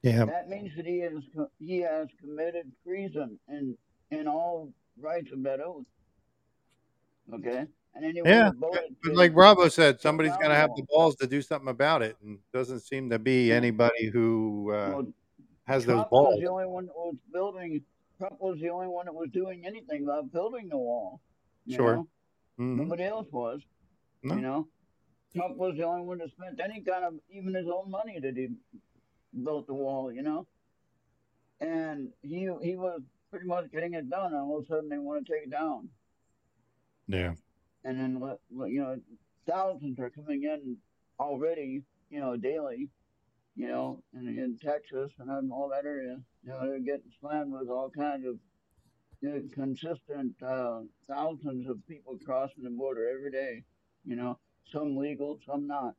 Yeah. 0.02 0.24
That 0.24 0.48
means 0.48 0.74
that 0.76 0.86
he 0.86 0.98
has 1.00 1.22
he 1.58 1.78
has 1.80 2.08
committed 2.20 2.72
treason 2.84 3.38
in 3.48 3.76
in 4.10 4.28
all 4.28 4.72
rights 4.98 5.30
of 5.32 5.42
that 5.44 5.60
oath. 5.60 5.86
Okay, 7.32 7.66
and 7.94 8.04
anyone 8.04 8.30
Yeah. 8.30 8.50
voted 8.58 8.96
But 9.02 9.14
like 9.14 9.34
Bravo 9.34 9.68
said, 9.68 10.00
somebody's 10.00 10.36
going 10.36 10.50
to 10.50 10.56
have 10.56 10.70
the 10.76 10.84
balls 10.88 11.16
to 11.16 11.26
do 11.26 11.42
something 11.42 11.68
about 11.68 12.02
it, 12.02 12.16
and 12.22 12.38
doesn't 12.52 12.80
seem 12.80 13.10
to 13.10 13.18
be 13.18 13.52
anybody 13.52 14.08
who 14.08 14.70
uh, 14.72 14.90
Well, 14.90 15.12
has 15.66 15.86
those 15.86 15.94
Trump 15.96 16.12
was 16.12 16.40
the 16.40 16.46
only 16.48 16.66
one 16.66 16.86
that 16.86 16.96
was 16.96 17.16
building. 17.32 17.82
Trump 18.18 18.40
was 18.40 18.58
the 18.60 18.68
only 18.70 18.86
one 18.88 19.06
that 19.06 19.14
was 19.14 19.28
doing 19.30 19.66
anything 19.66 20.04
about 20.04 20.32
building 20.32 20.68
the 20.68 20.78
wall. 20.78 21.20
Sure. 21.68 21.96
know, 21.96 22.08
hmm 22.58 22.76
nobody 22.76 23.04
else 23.04 23.26
was. 23.32 23.62
No. 24.22 24.34
You 24.36 24.40
know, 24.42 24.68
Trump 25.34 25.56
was 25.56 25.76
the 25.76 25.84
only 25.84 26.02
one 26.02 26.18
that 26.18 26.30
spent 26.30 26.60
any 26.60 26.80
kind 26.80 27.04
of 27.04 27.14
even 27.30 27.54
his 27.54 27.66
own 27.66 27.90
money 27.90 28.18
that 28.20 28.36
he 28.36 28.48
built 29.42 29.66
the 29.66 29.74
wall. 29.74 30.12
You 30.12 30.22
know, 30.22 30.46
and 31.60 32.10
he 32.22 32.50
he 32.62 32.76
was 32.76 33.00
pretty 33.30 33.46
much 33.46 33.70
getting 33.72 33.94
it 33.94 34.08
done, 34.08 34.32
and 34.32 34.42
all 34.42 34.58
of 34.58 34.64
a 34.64 34.66
sudden 34.68 34.88
they 34.88 34.98
want 34.98 35.26
to 35.26 35.32
take 35.32 35.44
it 35.44 35.50
down. 35.50 35.88
Yeah. 37.06 37.34
And 37.84 37.98
then 37.98 38.20
let, 38.20 38.38
let- 38.54 38.70
you 38.70 38.80
know 38.82 38.96
thousands 39.46 39.98
are 39.98 40.10
coming 40.10 40.42
in 40.44 40.76
already 41.20 41.82
you 42.10 42.20
know 42.20 42.36
daily 42.36 42.88
you 43.56 43.68
know 43.68 44.02
in, 44.14 44.26
in 44.26 44.58
texas 44.58 45.12
and 45.18 45.30
in 45.30 45.50
all 45.52 45.68
that 45.68 45.86
area 45.86 46.16
you 46.42 46.50
know 46.50 46.60
they're 46.60 46.78
getting 46.80 47.10
slammed 47.20 47.52
with 47.52 47.68
all 47.68 47.90
kinds 47.90 48.26
of 48.26 48.36
you 49.20 49.28
know, 49.30 49.42
consistent 49.54 50.32
uh, 50.42 50.80
thousands 51.08 51.68
of 51.68 51.76
people 51.86 52.18
crossing 52.24 52.64
the 52.64 52.70
border 52.70 53.08
every 53.08 53.30
day 53.30 53.62
you 54.04 54.16
know 54.16 54.38
some 54.72 54.96
legal 54.96 55.38
some 55.46 55.66
not. 55.66 55.94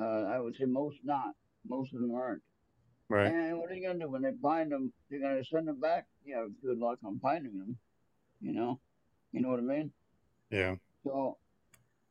Uh, 0.00 0.24
i 0.24 0.38
would 0.38 0.56
say 0.56 0.64
most 0.64 0.98
not. 1.04 1.34
Most 1.68 1.92
of 1.92 2.00
them 2.00 2.12
aren't. 2.14 2.42
Right. 3.08 3.26
and 3.32 3.58
what 3.58 3.70
are 3.70 3.74
you 3.74 3.82
going 3.82 3.98
to 3.98 4.06
do? 4.06 4.10
When 4.10 4.22
they 4.22 4.32
find 4.40 4.72
them 4.72 4.92
you're 5.08 5.20
going 5.20 5.42
to 5.42 5.48
send 5.48 5.68
them 5.68 5.80
back? 5.80 6.06
You 6.24 6.34
yeah 6.36 6.46
good 6.64 6.78
luck 6.78 6.98
on 7.04 7.18
finding 7.20 7.58
them 7.58 7.76
you 8.40 8.52
know? 8.52 8.80
You 9.32 9.42
know 9.42 9.48
what 9.50 9.58
i 9.60 9.62
mean 9.62 9.92
Yeah. 10.50 10.76
so, 11.04 11.38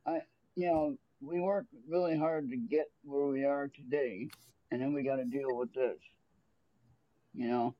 I, 0.06 0.20
you 0.56 0.66
know, 0.66 0.96
we 1.20 1.40
worked 1.40 1.68
really 1.88 2.16
hard 2.16 2.48
to 2.50 2.56
get 2.56 2.86
where 3.04 3.26
we 3.26 3.44
are 3.44 3.68
today, 3.68 4.28
and 4.70 4.80
then 4.80 4.92
we 4.92 5.02
got 5.02 5.16
to 5.16 5.24
deal 5.24 5.54
with 5.56 5.72
this. 5.74 5.98
You 7.34 7.48
know, 7.48 7.74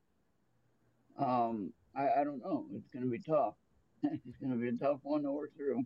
um, 1.18 1.72
I, 1.96 2.20
I 2.20 2.24
don't 2.24 2.40
know. 2.40 2.66
It's 2.74 2.88
going 2.92 3.04
to 3.04 3.10
be 3.10 3.18
tough. 3.18 3.54
it's 4.02 4.36
going 4.38 4.52
to 4.52 4.58
be 4.58 4.68
a 4.68 4.72
tough 4.72 5.00
one 5.02 5.22
to 5.22 5.32
work 5.32 5.50
through, 5.56 5.84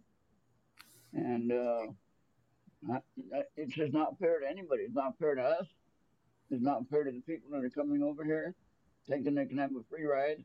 and 1.12 1.52
uh, 1.52 1.86
I, 2.92 2.96
I- 3.36 3.42
it's 3.56 3.74
just 3.74 3.92
not 3.92 4.18
fair 4.18 4.40
to 4.40 4.48
anybody. 4.48 4.82
It's 4.82 4.94
not 4.94 5.18
fair 5.18 5.34
to 5.36 5.42
us. 5.42 5.66
It's 6.50 6.62
not 6.62 6.88
fair 6.90 7.04
to 7.04 7.10
the 7.10 7.20
people 7.20 7.50
that 7.52 7.64
are 7.64 7.70
coming 7.70 8.02
over 8.02 8.24
here, 8.24 8.54
thinking 9.08 9.34
they 9.34 9.46
can 9.46 9.58
have 9.58 9.70
a 9.70 9.82
free 9.88 10.04
ride. 10.04 10.44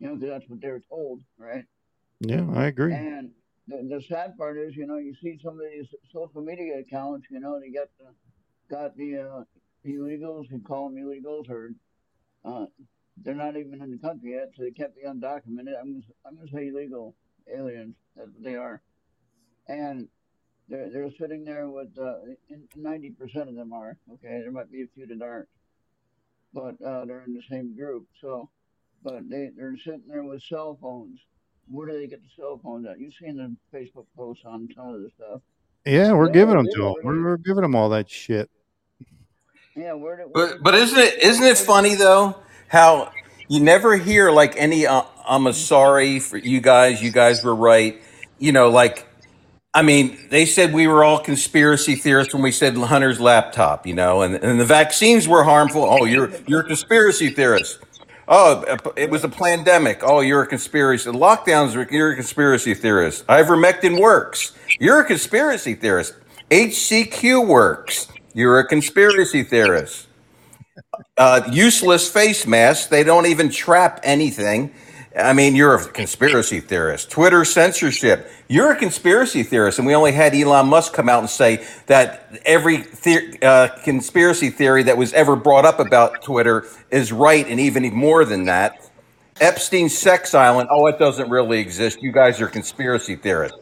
You 0.00 0.08
know, 0.08 0.14
'cause 0.14 0.28
that's 0.28 0.48
what 0.48 0.60
they're 0.60 0.80
told, 0.80 1.22
right? 1.38 1.64
Yeah. 2.20 2.46
I 2.54 2.66
agree. 2.66 2.92
And 2.94 3.30
the, 3.70 3.96
the 3.96 4.02
sad 4.08 4.36
part 4.36 4.58
is, 4.58 4.76
you 4.76 4.86
know, 4.86 4.98
you 4.98 5.14
see 5.22 5.38
some 5.42 5.54
of 5.54 5.66
these 5.72 5.86
social 6.12 6.42
media 6.42 6.78
accounts, 6.78 7.26
you 7.30 7.40
know, 7.40 7.60
they 7.60 7.70
got 7.70 7.88
the 7.98 8.06
got 8.68 8.96
the 8.96 9.16
uh, 9.18 9.44
illegals, 9.86 10.50
you 10.50 10.60
call 10.60 10.88
them 10.88 10.98
illegals, 10.98 11.48
or 11.48 11.70
uh, 12.44 12.66
they're 13.22 13.34
not 13.34 13.56
even 13.56 13.82
in 13.82 13.90
the 13.90 13.98
country 13.98 14.32
yet, 14.32 14.50
so 14.56 14.62
they 14.62 14.70
can't 14.70 14.94
be 14.94 15.02
undocumented. 15.02 15.74
I'm 15.80 16.02
I'm 16.26 16.36
gonna 16.36 16.50
say 16.52 16.68
illegal 16.68 17.14
aliens. 17.52 17.94
That's 18.16 18.30
what 18.30 18.42
they 18.42 18.56
are, 18.56 18.82
and 19.68 20.08
they're 20.68 20.90
they're 20.90 21.10
sitting 21.18 21.44
there 21.44 21.68
with 21.68 21.88
ninety 22.76 23.10
percent 23.10 23.48
of 23.48 23.54
them 23.54 23.72
are 23.72 23.96
okay. 24.14 24.40
There 24.42 24.52
might 24.52 24.70
be 24.70 24.82
a 24.82 24.86
few 24.94 25.06
that 25.06 25.22
aren't, 25.22 25.48
but 26.52 26.80
uh, 26.82 27.04
they're 27.04 27.24
in 27.26 27.34
the 27.34 27.42
same 27.50 27.76
group. 27.76 28.06
So, 28.20 28.48
but 29.02 29.28
they 29.28 29.50
they're 29.56 29.76
sitting 29.76 30.08
there 30.08 30.24
with 30.24 30.42
cell 30.42 30.78
phones. 30.80 31.18
Where 31.70 31.86
do 31.86 31.98
they 31.98 32.06
get 32.06 32.20
the 32.22 32.28
cell 32.36 32.60
phones 32.62 32.86
at? 32.86 32.98
You've 32.98 33.14
seen 33.20 33.36
the 33.36 33.54
Facebook 33.76 34.06
posts 34.16 34.44
on 34.44 34.68
some 34.74 34.94
of 34.94 35.02
the 35.02 35.10
stuff. 35.16 35.40
Yeah, 35.86 36.12
we're 36.12 36.26
They 36.26 36.32
giving 36.32 36.56
them 36.56 36.66
to 36.74 36.82
them. 36.82 36.94
We're, 37.02 37.22
we're 37.22 37.36
giving 37.36 37.62
them 37.62 37.74
all 37.74 37.88
that 37.90 38.10
shit. 38.10 38.50
Yeah, 39.76 39.94
where 39.94 40.16
do 40.16 40.22
where 40.30 40.54
But 40.54 40.62
but 40.62 40.74
isn't 40.74 40.98
it 40.98 41.22
isn't 41.22 41.44
it 41.44 41.58
funny 41.58 41.94
though 41.94 42.36
how 42.68 43.12
you 43.48 43.60
never 43.60 43.96
hear 43.96 44.30
like 44.30 44.56
any 44.56 44.86
uh, 44.86 45.02
I'm 45.26 45.46
a 45.46 45.52
sorry 45.52 46.18
for 46.18 46.36
you 46.36 46.60
guys. 46.60 47.02
You 47.02 47.12
guys 47.12 47.42
were 47.44 47.54
right. 47.54 48.02
You 48.38 48.52
know, 48.52 48.68
like 48.68 49.06
I 49.72 49.82
mean, 49.82 50.18
they 50.30 50.46
said 50.46 50.72
we 50.72 50.88
were 50.88 51.04
all 51.04 51.20
conspiracy 51.20 51.94
theorists 51.94 52.34
when 52.34 52.42
we 52.42 52.50
said 52.50 52.76
Hunter's 52.76 53.20
laptop. 53.20 53.86
You 53.86 53.94
know, 53.94 54.22
and 54.22 54.34
and 54.34 54.60
the 54.60 54.64
vaccines 54.64 55.28
were 55.28 55.44
harmful. 55.44 55.84
Oh, 55.84 56.04
you're 56.04 56.30
you're 56.46 56.60
a 56.60 56.64
conspiracy 56.64 57.30
theorist. 57.30 57.78
Oh, 58.32 58.64
it 58.96 59.10
was 59.10 59.24
a 59.24 59.28
pandemic. 59.28 60.02
Oh, 60.04 60.20
you're 60.20 60.42
a 60.42 60.46
conspiracy. 60.46 61.10
Lockdowns, 61.10 61.74
you're 61.90 62.12
a 62.12 62.14
conspiracy 62.14 62.74
theorist. 62.74 63.26
Ivermectin 63.26 64.00
works. 64.00 64.52
You're 64.78 65.00
a 65.00 65.04
conspiracy 65.04 65.74
theorist. 65.74 66.14
HCQ 66.48 67.44
works. 67.48 68.06
You're 68.32 68.60
a 68.60 68.68
conspiracy 68.68 69.42
theorist. 69.42 70.06
Uh, 71.18 71.42
useless 71.50 72.08
face 72.08 72.46
masks, 72.46 72.86
they 72.86 73.02
don't 73.02 73.26
even 73.26 73.50
trap 73.50 73.98
anything. 74.04 74.72
I 75.18 75.32
mean, 75.32 75.56
you're 75.56 75.74
a 75.74 75.84
conspiracy 75.88 76.60
theorist. 76.60 77.10
Twitter 77.10 77.44
censorship. 77.44 78.30
You're 78.48 78.70
a 78.72 78.76
conspiracy 78.76 79.42
theorist, 79.42 79.78
and 79.78 79.86
we 79.86 79.94
only 79.94 80.12
had 80.12 80.34
Elon 80.34 80.68
Musk 80.68 80.92
come 80.92 81.08
out 81.08 81.18
and 81.18 81.28
say 81.28 81.66
that 81.86 82.40
every 82.44 82.78
the- 83.02 83.38
uh, 83.42 83.68
conspiracy 83.82 84.50
theory 84.50 84.84
that 84.84 84.96
was 84.96 85.12
ever 85.12 85.34
brought 85.34 85.64
up 85.64 85.80
about 85.80 86.22
Twitter 86.22 86.64
is 86.90 87.10
right, 87.12 87.46
and 87.48 87.58
even 87.58 87.92
more 87.92 88.24
than 88.24 88.44
that. 88.44 88.88
Epstein's 89.40 89.96
sex 89.96 90.34
island. 90.34 90.68
Oh, 90.70 90.86
it 90.86 90.98
doesn't 90.98 91.28
really 91.28 91.58
exist. 91.58 92.02
You 92.02 92.12
guys 92.12 92.40
are 92.40 92.46
conspiracy 92.46 93.16
theorists. 93.16 93.58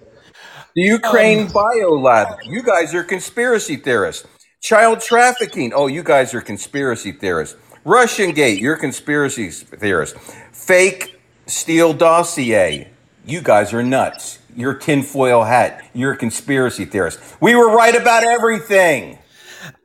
The 0.74 0.82
Ukraine 0.82 1.46
Um, 1.46 1.48
biolab. 1.48 2.36
You 2.44 2.62
guys 2.62 2.94
are 2.94 3.04
conspiracy 3.04 3.76
theorists. 3.76 4.26
Child 4.60 5.00
trafficking. 5.00 5.72
Oh, 5.74 5.86
you 5.86 6.02
guys 6.02 6.34
are 6.34 6.40
conspiracy 6.40 7.12
theorists. 7.12 7.56
Russian 7.84 8.32
Gate. 8.32 8.60
You're 8.60 8.76
conspiracy 8.76 9.50
theorists. 9.50 10.18
Fake 10.52 11.17
Steele 11.48 11.94
dossier. 11.94 12.88
You 13.24 13.40
guys 13.40 13.72
are 13.72 13.82
nuts. 13.82 14.38
You're 14.54 14.74
tinfoil 14.74 15.44
hat. 15.44 15.88
You're 15.94 16.12
a 16.12 16.16
conspiracy 16.16 16.84
theorist. 16.84 17.18
We 17.40 17.54
were 17.54 17.74
right 17.74 17.94
about 17.94 18.22
everything. 18.22 19.18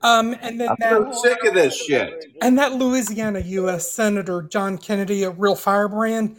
Um, 0.01 0.35
and 0.41 0.59
then 0.59 0.69
I'm 0.69 0.77
so 0.79 1.11
sick 1.23 1.43
of 1.45 1.53
this 1.53 1.75
shit. 1.75 2.25
and 2.41 2.57
that 2.57 2.73
Louisiana 2.73 3.39
U.S. 3.39 3.91
Senator 3.91 4.41
John 4.43 4.77
Kennedy, 4.77 5.23
a 5.23 5.29
real 5.31 5.55
firebrand. 5.55 6.37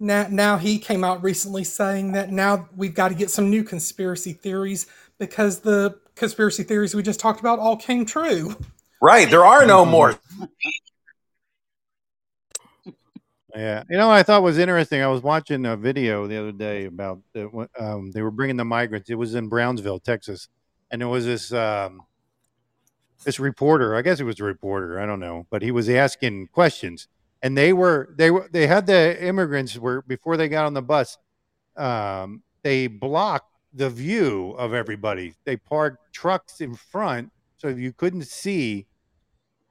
Now, 0.00 0.26
now 0.28 0.56
he 0.58 0.78
came 0.78 1.04
out 1.04 1.22
recently 1.22 1.64
saying 1.64 2.12
that 2.12 2.30
now 2.30 2.68
we've 2.76 2.94
got 2.94 3.08
to 3.08 3.14
get 3.14 3.30
some 3.30 3.50
new 3.50 3.62
conspiracy 3.62 4.32
theories 4.32 4.86
because 5.18 5.60
the 5.60 5.98
conspiracy 6.16 6.62
theories 6.64 6.94
we 6.94 7.02
just 7.02 7.20
talked 7.20 7.40
about 7.40 7.58
all 7.58 7.76
came 7.76 8.04
true. 8.04 8.56
Right. 9.00 9.30
There 9.30 9.44
are 9.44 9.66
no 9.66 9.84
more. 9.84 10.18
Yeah, 13.54 13.84
you 13.88 13.96
know 13.96 14.10
I 14.10 14.24
thought 14.24 14.42
was 14.42 14.58
interesting. 14.58 15.00
I 15.00 15.06
was 15.06 15.22
watching 15.22 15.64
a 15.64 15.76
video 15.76 16.26
the 16.26 16.36
other 16.38 16.52
day 16.52 16.86
about 16.86 17.20
the, 17.34 17.68
um, 17.78 18.10
they 18.10 18.20
were 18.22 18.32
bringing 18.32 18.56
the 18.56 18.64
migrants. 18.64 19.10
It 19.10 19.14
was 19.14 19.34
in 19.36 19.48
Brownsville, 19.48 20.00
Texas, 20.00 20.48
and 20.90 21.00
it 21.00 21.06
was 21.06 21.24
this 21.24 21.52
um, 21.52 22.00
this 23.24 23.38
reporter. 23.40 23.94
I 23.94 24.02
guess 24.02 24.20
it 24.20 24.24
was 24.24 24.40
a 24.40 24.44
reporter. 24.44 25.00
I 25.00 25.06
don't 25.06 25.20
know, 25.20 25.46
but 25.50 25.62
he 25.62 25.70
was 25.70 25.88
asking 25.88 26.48
questions, 26.48 27.08
and 27.42 27.56
they 27.56 27.72
were 27.72 28.14
they 28.16 28.30
were 28.30 28.48
they 28.52 28.66
had 28.66 28.86
the 28.86 29.22
immigrants 29.24 29.78
were 29.78 30.02
before 30.02 30.36
they 30.36 30.48
got 30.48 30.66
on 30.66 30.74
the 30.74 30.82
bus. 30.82 31.16
Um, 31.76 32.42
they 32.62 32.86
blocked 32.88 33.52
the 33.74 33.90
view 33.90 34.52
of 34.58 34.74
everybody. 34.74 35.34
They 35.44 35.56
parked 35.56 36.14
trucks 36.14 36.60
in 36.60 36.74
front 36.74 37.30
so 37.58 37.68
you 37.68 37.92
couldn't 37.92 38.26
see 38.26 38.86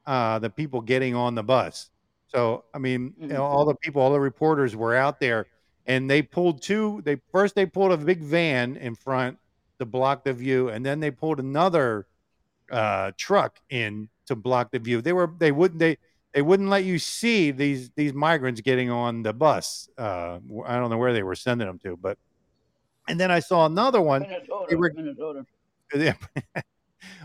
uh, 0.05 0.39
the 0.39 0.49
people 0.51 0.81
getting 0.81 1.15
on 1.15 1.35
the 1.35 1.43
bus. 1.43 1.89
So 2.33 2.65
I 2.73 2.79
mean, 2.79 3.13
you 3.19 3.27
know, 3.27 3.43
all 3.43 3.65
the 3.65 3.75
people, 3.75 4.01
all 4.01 4.11
the 4.11 4.19
reporters 4.19 4.75
were 4.75 4.95
out 4.95 5.19
there, 5.19 5.45
and 5.85 6.09
they 6.09 6.21
pulled 6.21 6.61
two. 6.61 7.01
They 7.03 7.17
first 7.31 7.55
they 7.55 7.65
pulled 7.65 7.91
a 7.91 7.97
big 7.97 8.21
van 8.21 8.77
in 8.77 8.95
front 8.95 9.37
to 9.79 9.85
block 9.85 10.23
the 10.23 10.33
view, 10.33 10.69
and 10.69 10.85
then 10.85 10.99
they 10.99 11.11
pulled 11.11 11.39
another 11.39 12.07
uh, 12.71 13.11
truck 13.17 13.59
in 13.69 14.09
to 14.25 14.35
block 14.35 14.71
the 14.71 14.79
view. 14.79 15.01
They 15.01 15.13
were 15.13 15.31
they 15.37 15.51
wouldn't 15.51 15.79
they 15.79 15.97
they 16.33 16.41
wouldn't 16.41 16.69
let 16.69 16.83
you 16.83 16.97
see 16.97 17.51
these 17.51 17.91
these 17.91 18.13
migrants 18.13 18.61
getting 18.61 18.89
on 18.89 19.21
the 19.21 19.33
bus. 19.33 19.89
Uh, 19.97 20.39
I 20.65 20.77
don't 20.77 20.89
know 20.89 20.97
where 20.97 21.13
they 21.13 21.23
were 21.23 21.35
sending 21.35 21.67
them 21.67 21.79
to, 21.79 21.95
but 21.97 22.17
and 23.07 23.19
then 23.19 23.29
I 23.29 23.39
saw 23.39 23.65
another 23.65 24.01
one. 24.01 24.25
They 24.69 24.75
were 24.75 24.91
Minnesota. 24.95 25.45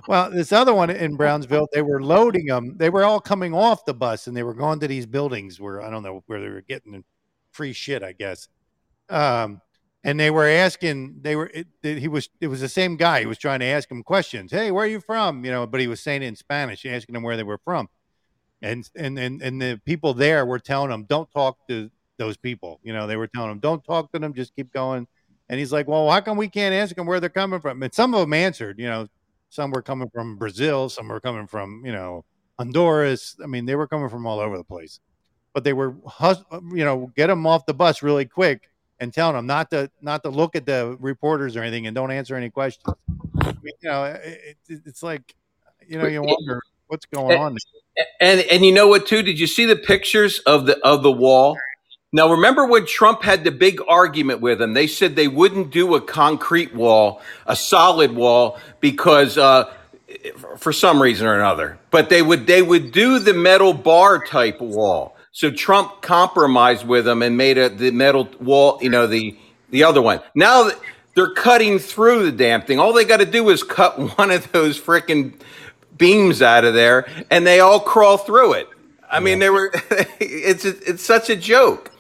well, 0.07 0.31
this 0.31 0.53
other 0.53 0.75
one 0.75 0.91
in 0.91 1.17
Brownsville, 1.17 1.69
they 1.73 1.83
were 1.83 2.03
loading 2.03 2.47
them. 2.47 2.77
They 2.77 2.91
were 2.91 3.05
all 3.05 3.21
coming 3.21 3.55
off 3.55 3.85
the 3.85 3.95
bus 3.95 4.27
and 4.27 4.37
they 4.37 4.43
were 4.43 4.55
going 4.55 4.81
to 4.81 4.89
these 4.89 5.07
buildings 5.07 5.61
where 5.61 5.83
I 5.83 5.91
don't 5.91 6.03
know 6.03 6.23
where 6.27 6.41
they 6.41 6.49
were 6.49 6.63
getting 6.63 7.05
free 7.53 7.73
shit, 7.73 8.03
I 8.03 8.13
guess. 8.13 8.49
Um, 9.09 9.61
and 10.05 10.19
they 10.19 10.31
were 10.31 10.47
asking, 10.49 11.19
they 11.23 11.37
were, 11.37 11.51
it, 11.53 11.67
it- 11.83 11.99
he 11.99 12.09
was, 12.09 12.29
it 12.41 12.49
was 12.49 12.61
the 12.61 12.69
same 12.69 12.97
guy. 12.97 13.21
He 13.21 13.27
was 13.27 13.39
trying 13.39 13.61
to 13.61 13.67
ask 13.67 13.91
him 13.91 14.03
questions. 14.03 14.53
Hey, 14.53 14.71
where 14.71 14.85
are 14.85 14.89
you 14.89 15.01
from? 15.01 15.45
You 15.45 15.51
know, 15.51 15.67
but 15.67 15.81
he 15.81 15.87
was 15.89 16.01
saying 16.01 16.23
it 16.23 16.27
in 16.27 16.37
Spanish, 16.37 16.87
asking 16.87 17.15
them 17.15 17.23
where 17.23 17.37
they 17.37 17.43
were 17.43 17.59
from. 17.65 17.89
And, 18.63 18.89
and, 18.97 19.19
and, 19.19 19.41
and 19.43 19.61
the 19.63 19.81
people 19.85 20.15
there 20.15 20.45
were 20.45 20.59
telling 20.59 20.91
him, 20.91 21.05
don't 21.05 21.31
talk 21.31 21.59
to 21.69 21.91
those 22.19 22.37
people. 22.37 22.81
You 22.83 22.93
know, 22.93 23.07
they 23.07 23.17
were 23.17 23.29
telling 23.29 23.51
him, 23.53 23.59
don't 23.61 23.85
talk 23.85 24.13
to 24.13 24.19
them, 24.19 24.35
just 24.35 24.55
keep 24.57 24.73
going. 24.73 25.07
And 25.49 25.59
he's 25.59 25.73
like, 25.73 25.89
well, 25.89 26.11
how 26.11 26.21
come 26.21 26.37
we 26.37 26.49
can't 26.49 26.75
ask 26.75 26.95
them 26.95 27.07
where 27.07 27.21
they're 27.21 27.31
coming 27.31 27.61
from? 27.61 27.83
And 27.83 27.95
some 27.95 28.15
of 28.15 28.21
them 28.21 28.35
answered, 28.35 28.79
you 28.79 28.87
know, 28.87 29.07
some 29.49 29.71
were 29.71 29.83
coming 29.83 30.09
from 30.11 30.37
Brazil, 30.37 30.89
some 30.89 31.09
were 31.09 31.21
coming 31.21 31.47
from, 31.47 31.83
you 31.85 31.93
know, 31.93 32.25
Honduras. 32.59 33.37
I 33.43 33.47
mean, 33.47 33.67
they 33.67 33.75
were 33.75 33.87
coming 33.87 34.09
from 34.09 34.27
all 34.27 34.41
over 34.41 34.57
the 34.57 34.65
place. 34.65 35.01
But 35.55 35.65
they 35.65 35.73
were, 35.73 35.97
you 36.73 36.85
know, 36.85 37.11
get 37.17 37.29
them 37.29 37.47
off 37.47 37.67
the 37.67 37.75
bus 37.75 38.03
really 38.03 38.27
quick 38.27 38.71
and 39.01 39.13
telling 39.13 39.37
them 39.37 39.47
not 39.47 39.71
to 39.71 39.91
not 40.01 40.23
to 40.25 40.31
look 40.31 40.55
at 40.57 40.67
the 40.67 40.97
reporters 41.01 41.57
or 41.57 41.63
anything 41.63 41.87
and 41.87 41.95
don't 41.95 42.11
answer 42.11 42.37
any 42.37 42.51
questions. 42.51 42.95
I 43.41 43.53
mean, 43.63 43.73
you 43.81 43.89
know, 43.89 44.05
it, 44.05 44.57
it, 44.69 44.81
it's 44.85 45.03
like, 45.03 45.35
you 45.87 45.99
know, 45.99 46.07
you 46.07 46.23
wonder 46.23 46.61
what's 46.89 47.07
going 47.07 47.39
on. 47.39 47.57
And 48.21 48.41
and 48.41 48.65
you 48.65 48.73
know 48.73 48.89
what 48.89 49.07
too? 49.07 49.23
Did 49.23 49.41
you 49.41 49.47
see 49.47 49.65
the 49.65 49.77
pictures 49.77 50.41
of 50.41 50.67
the 50.67 50.79
of 50.87 51.03
the 51.03 51.13
wall? 51.13 51.57
Now 52.11 52.31
remember 52.31 52.65
when 52.65 52.87
Trump 52.87 53.23
had 53.23 53.45
the 53.45 53.51
big 53.51 53.81
argument 53.87 54.41
with 54.41 54.61
them? 54.61 54.73
They 54.73 54.87
said 54.87 55.15
they 55.15 55.29
wouldn't 55.29 55.71
do 55.71 55.95
a 55.95 56.01
concrete 56.01 56.75
wall, 56.75 57.21
a 57.47 57.55
solid 57.55 58.13
wall, 58.13 58.59
because 58.81 59.37
uh, 59.37 59.71
for 60.57 60.73
some 60.73 61.03
reason 61.03 61.27
or 61.27 61.35
another. 61.35 61.79
But 61.91 62.09
they 62.09 62.23
would 62.23 62.47
they 62.47 62.63
would 62.63 62.93
do 62.93 63.19
the 63.19 63.35
metal 63.35 63.75
bar 63.75 64.25
type 64.25 64.59
wall. 64.59 65.17
So 65.33 65.51
Trump 65.51 66.01
compromised 66.01 66.87
with 66.87 67.05
them 67.05 67.23
and 67.23 67.37
made 67.37 67.59
a 67.59 67.69
the 67.69 67.91
metal 67.91 68.27
wall, 68.41 68.79
you 68.81 68.89
know, 68.89 69.07
the 69.07 69.37
the 69.69 69.85
other 69.85 70.01
one. 70.01 70.21
Now 70.35 70.71
they're 71.15 71.35
cutting 71.35 71.79
through 71.79 72.25
the 72.31 72.33
damn 72.33 72.63
thing. 72.63 72.79
All 72.79 72.95
they 72.95 73.05
got 73.05 73.19
to 73.19 73.27
do 73.27 73.51
is 73.51 73.63
cut 73.63 73.99
one 74.19 74.31
of 74.31 74.51
those 74.53 74.81
freaking 74.81 75.35
beams 75.99 76.41
out 76.41 76.65
of 76.65 76.73
there, 76.73 77.07
and 77.31 77.47
they 77.47 77.61
all 77.61 77.81
crawl 77.81 78.17
through 78.17 78.55
it. 78.55 78.69
I 79.11 79.21
mean, 79.21 79.41
they 79.41 79.51
were. 79.51 79.73
It's 80.21 80.65
it's 80.65 81.05
such 81.05 81.31
a 81.31 81.37
joke. 81.37 81.93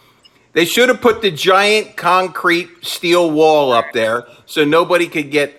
They 0.58 0.64
should 0.64 0.88
have 0.88 1.00
put 1.00 1.22
the 1.22 1.30
giant 1.30 1.96
concrete 1.96 2.84
steel 2.84 3.30
wall 3.30 3.70
up 3.70 3.92
there 3.92 4.26
so 4.44 4.64
nobody 4.64 5.06
could 5.06 5.30
get 5.30 5.54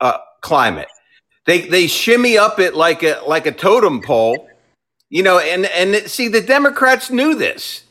uh, 0.00 0.18
climb 0.42 0.78
it. 0.78 0.86
They 1.44 1.62
they 1.62 1.88
shimmy 1.88 2.38
up 2.38 2.60
it 2.60 2.76
like 2.76 3.02
a 3.02 3.20
like 3.26 3.46
a 3.46 3.50
totem 3.50 4.00
pole, 4.00 4.48
you 5.10 5.24
know. 5.24 5.40
And 5.40 5.66
and 5.66 6.08
see, 6.08 6.28
the 6.28 6.40
Democrats 6.40 7.10
knew 7.10 7.34
this. 7.34 7.82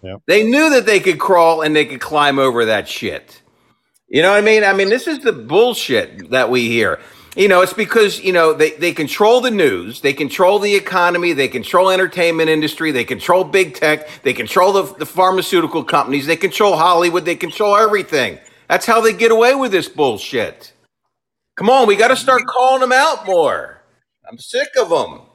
Yep. 0.00 0.22
They 0.26 0.42
knew 0.42 0.70
that 0.70 0.86
they 0.86 1.00
could 1.00 1.20
crawl 1.20 1.60
and 1.60 1.76
they 1.76 1.84
could 1.84 2.00
climb 2.00 2.38
over 2.38 2.64
that 2.64 2.88
shit. 2.88 3.42
You 4.08 4.22
know 4.22 4.30
what 4.30 4.38
I 4.38 4.40
mean? 4.40 4.64
I 4.64 4.72
mean, 4.72 4.88
this 4.88 5.06
is 5.06 5.18
the 5.18 5.34
bullshit 5.34 6.30
that 6.30 6.48
we 6.48 6.66
hear. 6.66 6.98
You 7.36 7.48
know, 7.48 7.60
it's 7.60 7.74
because, 7.74 8.18
you 8.20 8.32
know, 8.32 8.54
they, 8.54 8.70
they 8.72 8.92
control 8.92 9.42
the 9.42 9.50
news, 9.50 10.00
they 10.00 10.14
control 10.14 10.58
the 10.58 10.74
economy, 10.74 11.34
they 11.34 11.48
control 11.48 11.90
entertainment 11.90 12.48
industry, 12.48 12.92
they 12.92 13.04
control 13.04 13.44
big 13.44 13.74
tech, 13.74 14.08
they 14.22 14.32
control 14.32 14.72
the, 14.72 14.94
the 14.94 15.04
pharmaceutical 15.04 15.84
companies, 15.84 16.24
they 16.24 16.36
control 16.36 16.78
Hollywood, 16.78 17.26
they 17.26 17.36
control 17.36 17.76
everything. 17.76 18.38
That's 18.68 18.86
how 18.86 19.02
they 19.02 19.12
get 19.12 19.32
away 19.32 19.54
with 19.54 19.70
this 19.70 19.86
bullshit. 19.86 20.72
Come 21.56 21.68
on, 21.68 21.86
we 21.86 21.96
got 21.96 22.08
to 22.08 22.16
start 22.16 22.46
calling 22.46 22.80
them 22.80 22.92
out 22.92 23.26
more. 23.26 23.82
I'm 24.26 24.38
sick 24.38 24.68
of 24.80 24.88
them. 24.88 25.25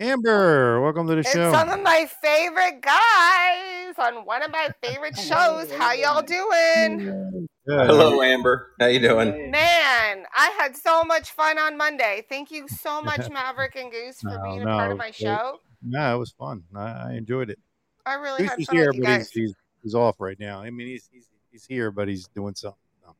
Amber, 0.00 0.80
welcome 0.80 1.06
to 1.06 1.14
the 1.14 1.20
It's 1.20 1.30
show. 1.32 1.52
some 1.52 1.68
of 1.68 1.80
my 1.82 2.08
favorite 2.20 2.80
guys 2.82 3.94
on 3.98 4.24
one 4.26 4.42
of 4.42 4.50
my 4.50 4.68
favorite 4.82 5.16
shows. 5.16 5.70
How 5.72 5.92
y'all 5.92 6.22
doing? 6.22 7.46
Good. 7.66 7.86
Hello, 7.86 8.20
Amber. 8.20 8.72
How 8.80 8.86
you 8.86 8.98
doing? 8.98 9.50
Man, 9.50 10.24
I 10.36 10.50
had 10.58 10.76
so 10.76 11.04
much 11.04 11.30
fun 11.30 11.58
on 11.58 11.76
Monday. 11.76 12.24
Thank 12.28 12.50
you 12.50 12.66
so 12.68 13.00
much, 13.02 13.30
Maverick 13.30 13.76
and 13.76 13.90
Goose, 13.92 14.20
for 14.20 14.30
No, 14.30 14.42
being 14.42 14.62
a 14.62 14.66
part 14.66 14.90
of 14.92 14.98
my 14.98 15.08
it- 15.08 15.14
show. 15.14 15.58
No, 15.86 16.16
it 16.16 16.18
was 16.18 16.32
fun. 16.32 16.64
I, 16.74 16.80
I 17.10 17.12
enjoyed 17.12 17.50
it. 17.50 17.58
I 18.06 18.14
really 18.14 18.38
Goose 18.38 18.50
had 18.50 18.60
is 18.60 18.66
fun 18.66 18.76
here, 18.76 18.86
with 18.88 18.96
you 18.96 19.02
but 19.02 19.18
he's, 19.18 19.30
he's 19.30 19.54
he's 19.82 19.94
off 19.94 20.16
right 20.18 20.38
now. 20.40 20.60
I 20.60 20.70
mean, 20.70 20.88
he's 20.88 21.08
he's, 21.12 21.26
he's 21.52 21.66
here, 21.66 21.90
but 21.90 22.08
he's 22.08 22.26
doing 22.28 22.54
something. 22.54 22.78
No, 23.06 23.14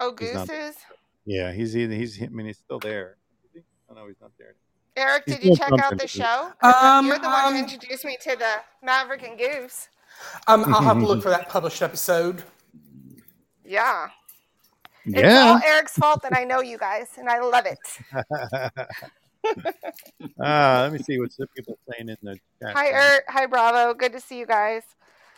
Oh, 0.00 0.14
he's 0.18 0.32
not- 0.32 0.48
Gooses. 0.48 0.76
Yeah, 1.26 1.52
he's 1.52 1.76
either 1.76 1.94
he's. 1.94 2.20
I 2.22 2.26
mean, 2.28 2.46
he's 2.46 2.58
still 2.58 2.78
there. 2.78 3.16
Is 3.44 3.50
he? 3.54 3.60
Oh 3.90 3.94
no, 3.94 4.06
he's 4.06 4.20
not 4.20 4.30
there. 4.38 4.54
Eric, 4.96 5.26
did 5.26 5.42
you 5.42 5.56
check 5.56 5.72
out 5.80 5.98
the 5.98 6.06
show? 6.06 6.52
Um, 6.62 7.06
You're 7.06 7.18
the 7.18 7.28
one 7.28 7.46
um, 7.46 7.54
who 7.54 7.58
introduced 7.60 8.04
me 8.04 8.16
to 8.22 8.36
the 8.36 8.56
Maverick 8.82 9.26
and 9.26 9.36
Goose. 9.36 9.88
Um, 10.46 10.64
I'll 10.72 10.82
have 10.82 10.98
to 10.98 11.06
look 11.06 11.22
for 11.24 11.30
that 11.30 11.48
published 11.48 11.82
episode. 11.82 12.44
Yeah. 13.64 14.08
Yeah. 15.04 15.18
It's 15.18 15.22
Yeah. 15.22 15.50
all 15.50 15.60
Eric's 15.64 15.92
fault 15.98 16.22
that 16.22 16.36
I 16.36 16.44
know 16.44 16.60
you 16.60 16.78
guys, 16.78 17.08
and 17.18 17.28
I 17.28 17.40
love 17.40 17.66
it. 17.66 17.78
Uh, 18.14 18.70
let 20.38 20.92
me 20.92 20.98
see 20.98 21.18
what's 21.18 21.36
the 21.36 21.46
people 21.48 21.76
saying 21.90 22.08
in 22.08 22.16
the 22.22 22.38
chat. 22.62 22.74
Hi, 22.76 22.90
Ert. 22.90 23.24
Hi, 23.28 23.46
Bravo. 23.46 23.94
Good 23.94 24.12
to 24.12 24.20
see 24.20 24.38
you 24.38 24.46
guys. 24.46 24.82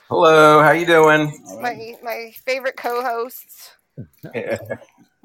Hello, 0.09 0.63
how 0.63 0.71
you 0.71 0.87
doing? 0.87 1.33
My 1.61 1.97
my 2.03 2.33
favorite 2.45 2.77
co-hosts. 2.77 3.73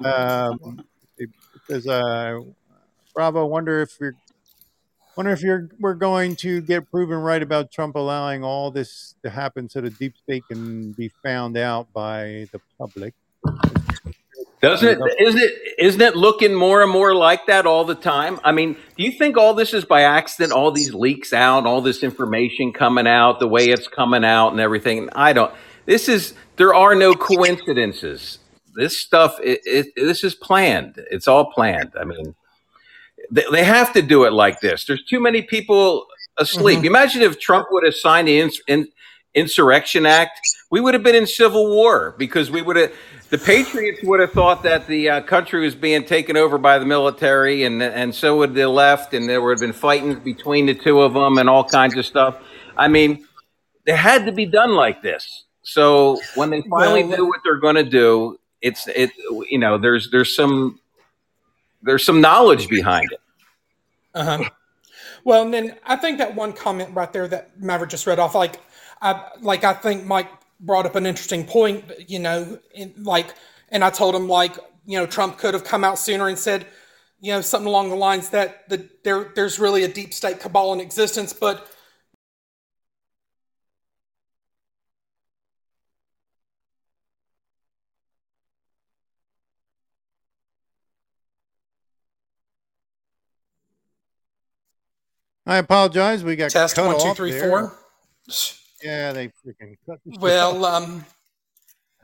Um, 0.04 0.84
it 1.16 1.30
says, 1.68 1.86
uh, 1.86 2.40
Bravo, 3.14 3.46
wonder 3.46 3.82
if 3.82 3.96
you're, 4.00 4.14
wonder 5.16 5.32
if 5.32 5.42
you're, 5.42 5.68
we're 5.78 5.94
going 5.94 6.36
to 6.36 6.60
get 6.60 6.90
proven 6.90 7.18
right 7.18 7.42
about 7.42 7.70
Trump 7.70 7.96
allowing 7.96 8.44
all 8.44 8.70
this 8.70 9.14
to 9.22 9.30
happen 9.30 9.68
so 9.68 9.80
the 9.80 9.90
deep 9.90 10.14
state 10.16 10.44
can 10.48 10.92
be 10.92 11.08
found 11.22 11.56
out 11.56 11.92
by 11.92 12.46
the 12.52 12.60
public. 12.78 13.14
Doesn't 14.60 14.88
it? 14.88 14.98
Isn't 15.18 15.40
it? 15.40 15.52
Isn't 15.78 16.00
it 16.00 16.14
looking 16.14 16.54
more 16.54 16.82
and 16.82 16.90
more 16.90 17.16
like 17.16 17.46
that 17.46 17.66
all 17.66 17.84
the 17.84 17.96
time? 17.96 18.38
I 18.44 18.52
mean, 18.52 18.74
do 18.96 19.02
you 19.02 19.10
think 19.10 19.36
all 19.36 19.54
this 19.54 19.74
is 19.74 19.84
by 19.84 20.02
accident? 20.02 20.52
All 20.52 20.70
these 20.70 20.94
leaks 20.94 21.32
out, 21.32 21.66
all 21.66 21.80
this 21.80 22.04
information 22.04 22.72
coming 22.72 23.08
out, 23.08 23.40
the 23.40 23.48
way 23.48 23.64
it's 23.64 23.88
coming 23.88 24.24
out, 24.24 24.50
and 24.50 24.60
everything. 24.60 25.08
I 25.16 25.32
don't. 25.32 25.52
This 25.86 26.08
is. 26.08 26.34
There 26.56 26.72
are 26.72 26.94
no 26.94 27.12
coincidences. 27.14 28.38
This 28.76 28.96
stuff. 28.96 29.36
It, 29.42 29.62
it, 29.64 29.86
this 29.96 30.22
is 30.22 30.36
planned. 30.36 31.02
It's 31.10 31.26
all 31.26 31.50
planned. 31.50 31.94
I 32.00 32.04
mean, 32.04 32.36
they, 33.30 33.44
they 33.52 33.64
have 33.64 33.92
to 33.94 34.02
do 34.02 34.24
it 34.24 34.32
like 34.32 34.60
this. 34.60 34.84
There's 34.84 35.04
too 35.04 35.20
many 35.20 35.42
people 35.42 36.06
asleep. 36.38 36.80
Mhm. 36.80 36.84
Imagine 36.86 37.22
if 37.22 37.38
Trump 37.38 37.68
would 37.70 37.84
have 37.84 37.94
signed 37.94 38.28
the 38.28 38.40
ins, 38.40 38.60
in, 38.66 38.88
Insurrection 39.34 40.04
Act. 40.06 40.38
We 40.70 40.80
would 40.80 40.94
have 40.94 41.02
been 41.02 41.14
in 41.14 41.26
civil 41.26 41.68
war 41.70 42.14
because 42.18 42.50
we 42.50 42.60
would 42.62 42.76
have. 42.76 42.92
The 43.30 43.38
Patriots 43.38 44.00
would 44.02 44.20
have 44.20 44.32
thought 44.32 44.62
that 44.64 44.86
the 44.86 45.08
uh, 45.08 45.20
country 45.22 45.62
was 45.64 45.74
being 45.74 46.04
taken 46.04 46.36
over 46.36 46.58
by 46.58 46.78
the 46.78 46.84
military, 46.84 47.64
and 47.64 47.82
and 47.82 48.14
so 48.14 48.36
would 48.38 48.52
the 48.54 48.68
left, 48.68 49.14
and 49.14 49.26
there 49.26 49.40
would 49.40 49.52
have 49.52 49.60
been 49.60 49.72
fighting 49.72 50.16
between 50.16 50.66
the 50.66 50.74
two 50.74 51.00
of 51.00 51.14
them, 51.14 51.38
and 51.38 51.48
all 51.48 51.64
kinds 51.64 51.96
of 51.96 52.04
stuff. 52.04 52.36
I 52.76 52.88
mean, 52.88 53.24
it 53.86 53.96
had 53.96 54.26
to 54.26 54.32
be 54.32 54.44
done 54.44 54.74
like 54.74 55.00
this. 55.00 55.44
So 55.62 56.18
when 56.34 56.50
they 56.50 56.62
finally 56.68 57.04
Well- 57.04 57.16
do 57.16 57.26
what 57.26 57.40
they're 57.42 57.60
going 57.60 57.76
to 57.76 57.84
do, 57.84 58.38
it's 58.60 58.86
it. 58.88 59.10
You 59.48 59.58
know, 59.58 59.78
there's 59.78 60.10
there's 60.10 60.36
some 60.36 60.78
there's 61.82 62.04
some 62.04 62.20
knowledge 62.20 62.68
behind 62.68 63.10
it. 63.12 63.20
Uh-huh. 64.14 64.48
Well, 65.24 65.42
and 65.42 65.54
then 65.54 65.76
I 65.84 65.96
think 65.96 66.18
that 66.18 66.34
one 66.34 66.52
comment 66.52 66.94
right 66.94 67.12
there 67.12 67.28
that 67.28 67.60
Maverick 67.60 67.90
just 67.90 68.06
read 68.06 68.18
off, 68.18 68.34
like, 68.34 68.60
I 69.00 69.30
like 69.40 69.64
I 69.64 69.72
think 69.72 70.04
Mike 70.04 70.28
brought 70.60 70.86
up 70.86 70.94
an 70.94 71.06
interesting 71.06 71.44
point. 71.44 71.84
You 72.08 72.18
know, 72.18 72.58
in, 72.74 72.94
like, 72.98 73.34
and 73.70 73.84
I 73.84 73.90
told 73.90 74.14
him 74.14 74.28
like, 74.28 74.56
you 74.84 74.98
know, 74.98 75.06
Trump 75.06 75.38
could 75.38 75.54
have 75.54 75.64
come 75.64 75.84
out 75.84 75.98
sooner 75.98 76.28
and 76.28 76.38
said, 76.38 76.66
you 77.20 77.32
know, 77.32 77.40
something 77.40 77.68
along 77.68 77.90
the 77.90 77.96
lines 77.96 78.30
that 78.30 78.68
the, 78.68 78.88
there 79.04 79.32
there's 79.34 79.58
really 79.58 79.84
a 79.84 79.88
deep 79.88 80.12
state 80.12 80.40
cabal 80.40 80.72
in 80.72 80.80
existence, 80.80 81.32
but 81.32 81.68
I 95.46 95.58
apologize. 95.58 96.22
We 96.24 96.36
got 96.36 96.50
test 96.50 96.78
one 96.78 96.98
two 97.00 97.14
three 97.14 97.32
there. 97.32 97.48
four. 97.48 97.78
Yeah, 98.82 99.12
they 99.12 99.28
freaking 99.28 99.76
cut. 99.86 99.98
Well, 100.20 100.64
um, 100.64 101.04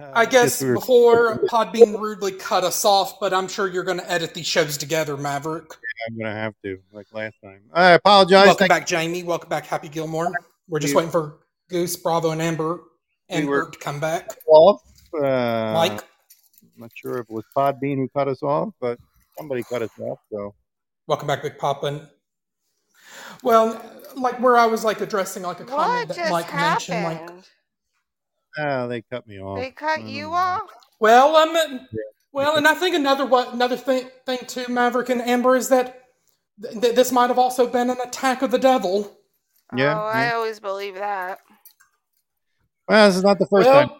Uh, 0.00 0.12
I 0.14 0.26
guess 0.26 0.62
we 0.62 0.68
were- 0.68 0.74
before 0.76 1.38
Podbean 1.50 1.98
rudely 1.98 2.30
cut 2.32 2.62
us 2.62 2.84
off, 2.84 3.18
but 3.18 3.34
I'm 3.34 3.48
sure 3.48 3.66
you're 3.66 3.82
going 3.82 3.98
to 3.98 4.08
edit 4.10 4.32
these 4.32 4.46
shows 4.46 4.76
together, 4.76 5.16
Maverick. 5.16 5.72
I'm 6.08 6.16
gonna 6.16 6.32
have 6.32 6.54
to 6.64 6.78
like 6.92 7.06
last 7.12 7.34
time. 7.42 7.62
I 7.72 7.90
apologize. 7.90 8.46
Welcome 8.46 8.58
Thank- 8.58 8.68
back, 8.70 8.86
Jamie. 8.86 9.24
Welcome 9.24 9.48
back, 9.48 9.66
Happy 9.66 9.88
Gilmore. 9.88 10.30
We're 10.68 10.78
just 10.78 10.92
you. 10.92 10.98
waiting 10.98 11.10
for 11.10 11.38
Goose, 11.68 11.96
Bravo, 11.96 12.30
and 12.30 12.40
Amber 12.40 12.80
and 13.28 13.44
We 13.46 13.50
were- 13.50 13.70
to 13.70 13.78
come 13.78 13.98
back. 13.98 14.36
off. 14.46 14.82
Uh, 15.12 15.72
Mike, 15.74 16.00
I'm 16.62 16.70
not 16.76 16.92
sure 16.94 17.18
if 17.18 17.28
it 17.28 17.30
was 17.32 17.44
Podbean 17.56 17.96
who 17.96 18.08
cut 18.10 18.28
us 18.28 18.42
off, 18.42 18.68
but 18.80 18.98
somebody 19.36 19.64
cut 19.64 19.82
us 19.82 19.90
off. 20.00 20.20
So 20.30 20.54
welcome 21.08 21.26
back, 21.26 21.42
Big 21.42 21.58
Papa. 21.58 22.08
And 23.32 23.42
well, 23.42 23.82
like 24.16 24.40
where 24.40 24.56
I 24.56 24.66
was 24.66 24.84
like 24.84 25.00
addressing 25.00 25.42
like 25.42 25.60
a 25.60 25.64
comment 25.64 26.08
that 26.08 26.16
just 26.16 26.30
Mike 26.30 26.52
mentioned, 26.54 27.04
like 27.04 27.18
happened? 27.20 27.48
ah, 28.58 28.86
they 28.86 29.02
cut 29.02 29.26
me 29.26 29.40
off. 29.40 29.58
They 29.60 29.70
cut 29.70 30.00
Mm. 30.00 30.10
you 30.10 30.32
off? 30.34 30.62
Well, 31.00 31.36
um, 31.36 31.86
well, 32.32 32.56
and 32.56 32.66
I 32.66 32.74
think 32.74 32.94
another 32.96 33.24
what 33.26 33.52
another 33.52 33.76
thing 33.76 34.08
thing 34.26 34.38
too, 34.46 34.66
Maverick 34.68 35.08
and 35.10 35.20
Amber, 35.22 35.54
is 35.56 35.68
that 35.68 36.04
th- 36.62 36.80
th- 36.80 36.94
this 36.96 37.12
might 37.12 37.28
have 37.28 37.38
also 37.38 37.66
been 37.66 37.90
an 37.90 38.00
attack 38.00 38.42
of 38.42 38.50
the 38.50 38.58
devil. 38.58 39.16
Yeah, 39.76 40.00
Oh, 40.00 40.04
I 40.06 40.24
yeah. 40.26 40.34
always 40.34 40.60
believe 40.60 40.94
that. 40.94 41.38
Well, 42.88 43.06
this 43.08 43.16
is 43.16 43.22
not 43.22 43.38
the 43.38 43.46
first 43.46 43.68
Well- 43.68 43.88
time. 43.88 43.96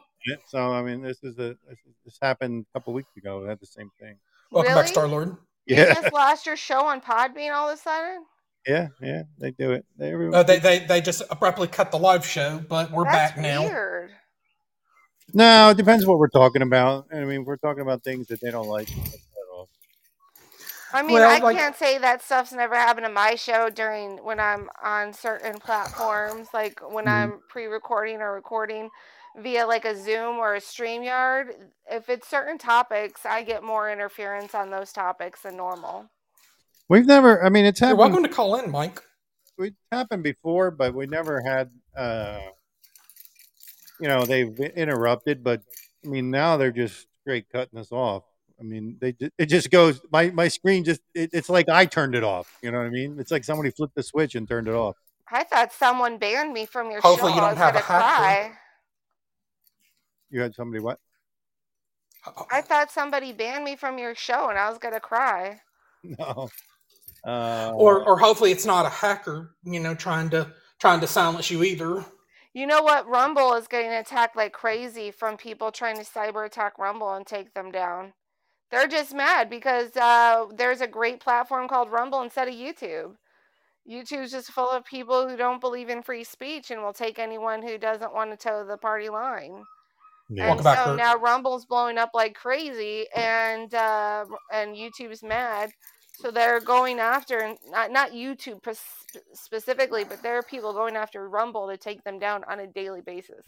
So 0.49 0.59
I 0.73 0.83
mean, 0.83 1.01
this 1.03 1.23
is 1.23 1.37
the 1.37 1.57
this, 1.69 1.79
this 2.05 2.19
happened 2.21 2.67
a 2.69 2.79
couple 2.79 2.93
weeks 2.93 3.17
ago. 3.17 3.43
They 3.43 3.49
had 3.49 3.61
the 3.61 3.67
same 3.67 3.91
thing. 4.01 4.19
Welcome 4.51 4.73
Really? 4.73 4.83
back, 4.83 4.89
Star 4.89 5.07
Lord. 5.09 5.37
You 5.67 5.77
Yeah, 5.77 5.95
just 5.95 6.13
lost 6.13 6.45
your 6.47 6.57
show 6.57 6.85
on 6.87 7.01
Podbean 7.01 7.55
all 7.55 7.69
of 7.71 7.79
a 7.79 7.81
sudden? 7.81 8.25
Yeah, 8.69 8.89
yeah. 9.01 9.23
They 9.39 9.51
do 9.53 9.73
it. 9.73 9.85
They, 9.97 10.13
everyone, 10.13 10.35
Uh, 10.37 10.43
they, 10.45 10.59
they 10.61 10.79
they 10.81 11.01
just 11.01 11.23
abruptly 11.31 11.67
cut 11.69 11.91
the 11.91 11.99
live 11.99 12.25
show, 12.27 12.63
but 12.69 12.93
we're 12.93 13.05
That's 13.05 13.33
back 13.33 13.39
now. 13.43 13.63
weird. 13.65 14.11
no, 15.35 15.71
it 15.71 15.77
depends 15.77 16.07
what 16.07 16.19
we're 16.19 16.29
talking 16.29 16.63
about. 16.63 17.07
I 17.13 17.25
mean, 17.25 17.45
we're 17.45 17.57
talking 17.57 17.83
about 17.83 18.03
things 18.05 18.29
that 18.29 18.41
they 18.41 18.51
don't 18.51 18.69
like. 18.69 18.87
they 18.89 18.95
cut. 18.95 19.69
I 20.91 21.03
mean, 21.03 21.13
Well, 21.15 21.29
I 21.31 21.39
like- 21.39 21.57
can't 21.57 21.77
say 21.77 21.99
that 21.99 22.23
stuff's 22.23 22.53
never 22.53 22.75
happened 22.75 23.05
to 23.07 23.13
my 23.13 23.35
show 23.35 23.69
during 23.69 24.25
when 24.25 24.41
I'm 24.41 24.71
on 24.83 25.13
certain 25.13 25.59
platforms, 25.59 26.49
like 26.55 26.81
when 26.81 27.05
Mhm. 27.05 27.11
I'm 27.11 27.41
pre-recording 27.51 28.23
or 28.23 28.33
recording 28.33 28.89
via 29.37 29.67
like 29.67 29.85
a 29.85 29.95
Zoom 29.95 30.39
or 30.39 30.55
a 30.55 30.61
StreamYard. 30.61 31.55
If 31.91 32.09
it's 32.09 32.27
certain 32.27 32.57
topics, 32.57 33.27
I 33.27 33.43
get 33.43 33.63
more 33.63 33.91
interference 33.91 34.55
on 34.55 34.71
those 34.71 34.91
topics 34.93 35.43
than 35.43 35.59
normal. 35.59 36.09
We've 36.89 37.07
never. 37.07 37.45
I 37.45 37.49
mean, 37.51 37.65
it's 37.65 37.81
happened. 37.81 37.99
You're 37.99 38.09
welcome 38.09 38.23
to 38.25 38.29
call 38.35 38.57
in, 38.57 38.71
Mike. 38.71 39.03
It's 39.59 39.77
happened 39.93 40.23
before, 40.23 40.71
but 40.71 40.95
we 40.95 41.07
never 41.07 41.43
had. 41.43 41.71
uh 41.97 42.41
You 44.01 44.09
know, 44.09 44.25
they've 44.25 44.59
interrupted, 44.59 45.43
but 45.45 45.63
I 46.05 46.09
mean, 46.09 46.31
now 46.31 46.57
they're 46.57 46.71
just 46.73 47.07
straight 47.23 47.47
cutting 47.53 47.79
us 47.79 47.93
off. 47.93 48.23
I 48.61 48.63
mean, 48.63 48.97
they 49.01 49.15
it 49.39 49.47
just 49.47 49.71
goes. 49.71 50.01
My 50.11 50.31
my 50.31 50.49
screen 50.49 50.85
just. 50.85 51.01
It, 51.15 51.31
it's 51.33 51.49
like 51.49 51.69
I 51.69 51.85
turned 51.87 52.15
it 52.15 52.25
off. 52.25 52.57
You 52.63 52.71
know 52.71 52.79
what 52.79 52.87
I 52.87 52.91
mean? 52.91 53.19
It's 53.21 53.31
like 53.31 53.45
somebody 53.45 53.71
flipped 53.71 53.95
the 53.95 54.03
switch 54.03 54.35
and 54.35 54.49
turned 54.49 54.69
it 54.69 54.75
off. 54.75 54.97
I 55.31 55.45
thought 55.45 55.73
someone 55.73 56.17
banned 56.19 56.53
me 56.55 56.65
from 56.65 56.91
your 56.91 57.01
Hopefully 57.03 57.33
show. 57.33 57.37
you 57.37 57.41
don't 57.43 57.51
was 57.51 57.59
have 57.59 57.77
a 57.77 57.81
gonna 57.81 57.85
hacker. 57.85 58.05
cry. 58.05 58.53
You 60.31 60.41
had 60.41 60.55
somebody 60.55 60.81
what? 60.83 60.99
I 62.51 62.63
thought 62.63 62.91
somebody 62.91 63.33
banned 63.33 63.65
me 63.65 63.77
from 63.77 63.99
your 63.99 64.15
show, 64.15 64.49
and 64.49 64.59
I 64.59 64.69
was 64.71 64.79
gonna 64.79 65.01
cry. 65.01 65.61
No. 66.05 66.49
Uh, 67.27 67.73
or 67.75 68.05
or 68.05 68.19
hopefully 68.19 68.53
it's 68.53 68.67
not 68.67 68.87
a 68.87 68.91
hacker, 68.91 69.55
you 69.65 69.81
know, 69.81 69.95
trying 69.95 70.31
to 70.31 70.53
trying 70.79 71.01
to 71.01 71.07
silence 71.07 71.51
you 71.51 71.63
either. 71.65 72.05
You 72.55 72.67
know 72.67 72.83
what? 72.83 73.07
Rumble 73.07 73.55
is 73.55 73.69
getting 73.69 73.93
attacked 73.93 74.37
like 74.37 74.53
crazy 74.53 75.11
from 75.11 75.37
people 75.37 75.71
trying 75.71 75.97
to 75.97 76.03
cyber 76.05 76.47
attack 76.47 76.79
Rumble 76.79 77.13
and 77.15 77.27
take 77.27 77.55
them 77.55 77.71
down. 77.71 78.15
They're 78.71 78.89
just 78.89 79.15
mad 79.15 79.49
because 79.49 79.97
uh, 79.97 80.47
there's 80.57 80.81
a 80.81 80.87
great 80.87 81.21
platform 81.21 81.69
called 81.69 81.91
Rumble 81.91 82.23
instead 82.23 82.49
of 82.49 82.55
YouTube. 82.55 83.15
YouTube's 83.91 84.31
just 84.31 84.51
full 84.51 84.69
of 84.69 84.85
people 84.85 85.27
who 85.29 85.37
don't 85.37 85.61
believe 85.61 85.89
in 85.89 86.03
free 86.03 86.25
speech 86.25 86.71
and 86.71 86.83
will 86.83 86.93
take 86.93 87.19
anyone 87.19 87.63
who 87.63 87.79
doesn't 87.79 88.13
want 88.13 88.31
to 88.31 88.37
toe 88.37 88.67
the 88.67 88.77
party 88.77 89.09
line. 89.09 89.63
yeah. 90.29 90.49
And 90.51 90.61
Welcome 90.61 90.65
back, 90.65 90.79
so 90.79 90.85
Kurt. 90.85 90.97
now 90.99 91.17
Rumble's 91.17 91.65
blowing 91.65 91.97
up 91.97 92.11
like 92.13 92.35
crazy, 92.35 93.07
and 93.17 93.73
uh, 93.75 94.27
and 94.53 94.77
YouTube's 94.77 95.23
mad. 95.23 95.71
So 96.21 96.33
they're 96.33 96.59
going 96.61 96.99
after, 96.99 97.55
not 97.71 97.93
not 97.93 98.11
YouTube 98.11 98.61
specifically, 99.35 100.03
but 100.03 100.21
there 100.21 100.37
are 100.37 100.43
people 100.43 100.73
going 100.73 100.97
after 100.97 101.29
Rumble 101.29 101.69
to 101.69 101.77
take 101.77 102.03
them 102.03 102.19
down 102.19 102.43
on 102.51 102.59
a 102.59 102.67
daily 102.67 103.03
basis. 103.03 103.47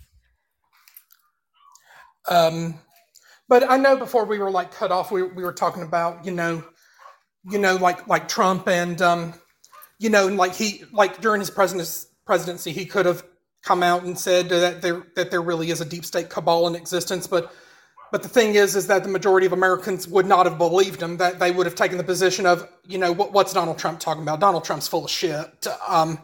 Um, 2.29 2.79
but 3.49 3.69
I 3.69 3.77
know 3.77 3.97
before 3.97 4.25
we 4.25 4.39
were 4.39 4.53
like 4.53 4.71
cut 4.71 4.93
off, 4.93 5.11
we 5.11 5.25
we 5.25 5.43
were 5.43 5.53
talking 5.53 5.83
about 5.83 6.25
you 6.25 6.31
know, 6.31 6.63
you 7.43 7.59
know, 7.59 7.75
like 7.75 8.07
like 8.07 8.29
Trump 8.29 8.69
and 8.69 9.03
um, 9.03 9.35
you 9.99 10.09
know, 10.09 10.29
like 10.29 10.55
he 10.55 10.85
like 10.93 11.21
during 11.21 11.41
his 11.41 11.51
president's 11.51 12.07
presidency, 12.25 12.71
he 12.71 12.87
could 12.87 13.05
have 13.05 13.25
come 13.65 13.83
out 13.83 14.05
and 14.05 14.17
said 14.17 14.49
that 14.49 14.81
there 14.81 15.09
that 15.17 15.33
there 15.33 15.43
really 15.43 15.71
is 15.71 15.81
a 15.81 15.85
deep 15.85 16.05
state 16.05 16.31
cabal 16.31 16.69
in 16.69 16.77
existence, 16.77 17.27
but. 17.27 17.53
But 18.13 18.23
the 18.23 18.29
thing 18.29 18.55
is, 18.55 18.75
is 18.75 18.87
that 18.89 19.05
the 19.05 19.09
majority 19.09 19.47
of 19.47 19.53
Americans 19.53 20.09
would 20.09 20.27
not 20.27 20.47
have 20.47 20.59
believed 20.59 21.01
him. 21.01 21.17
That 21.19 21.39
they 21.39 21.51
would 21.51 21.67
have 21.67 21.77
taken 21.77 21.97
the 21.97 22.05
position 22.05 22.45
of, 22.47 22.69
you 22.87 22.99
know, 22.99 23.13
what, 23.13 23.33
what's 23.33 23.53
Donald 23.53 23.79
Trump 23.79 24.01
talking 24.01 24.23
about? 24.23 24.41
Donald 24.41 24.65
Trump's 24.65 24.89
full 24.89 25.05
of 25.05 25.11
shit. 25.11 25.67
Um, 25.87 26.19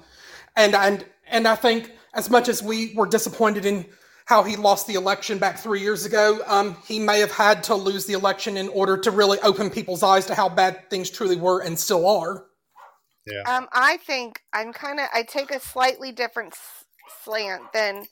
and 0.56 0.74
and 0.74 1.04
and 1.28 1.46
I 1.46 1.54
think 1.54 1.92
as 2.14 2.30
much 2.30 2.48
as 2.48 2.62
we 2.62 2.92
were 2.94 3.06
disappointed 3.06 3.64
in 3.66 3.86
how 4.24 4.42
he 4.42 4.56
lost 4.56 4.88
the 4.88 4.94
election 4.94 5.38
back 5.38 5.58
three 5.58 5.80
years 5.80 6.04
ago, 6.04 6.40
um, 6.46 6.76
he 6.86 6.98
may 6.98 7.20
have 7.20 7.30
had 7.30 7.62
to 7.62 7.76
lose 7.76 8.06
the 8.06 8.14
election 8.14 8.56
in 8.56 8.68
order 8.70 8.96
to 8.96 9.10
really 9.12 9.38
open 9.40 9.70
people's 9.70 10.02
eyes 10.02 10.26
to 10.26 10.34
how 10.34 10.48
bad 10.48 10.90
things 10.90 11.08
truly 11.08 11.36
were 11.36 11.60
and 11.60 11.78
still 11.78 12.08
are. 12.08 12.46
Yeah. 13.26 13.42
Um, 13.46 13.68
I 13.72 13.98
think 13.98 14.40
I'm 14.52 14.72
kind 14.72 14.98
of 14.98 15.06
I 15.14 15.22
take 15.22 15.52
a 15.52 15.60
slightly 15.60 16.10
different 16.10 16.54
slant 17.22 17.72
than. 17.72 18.06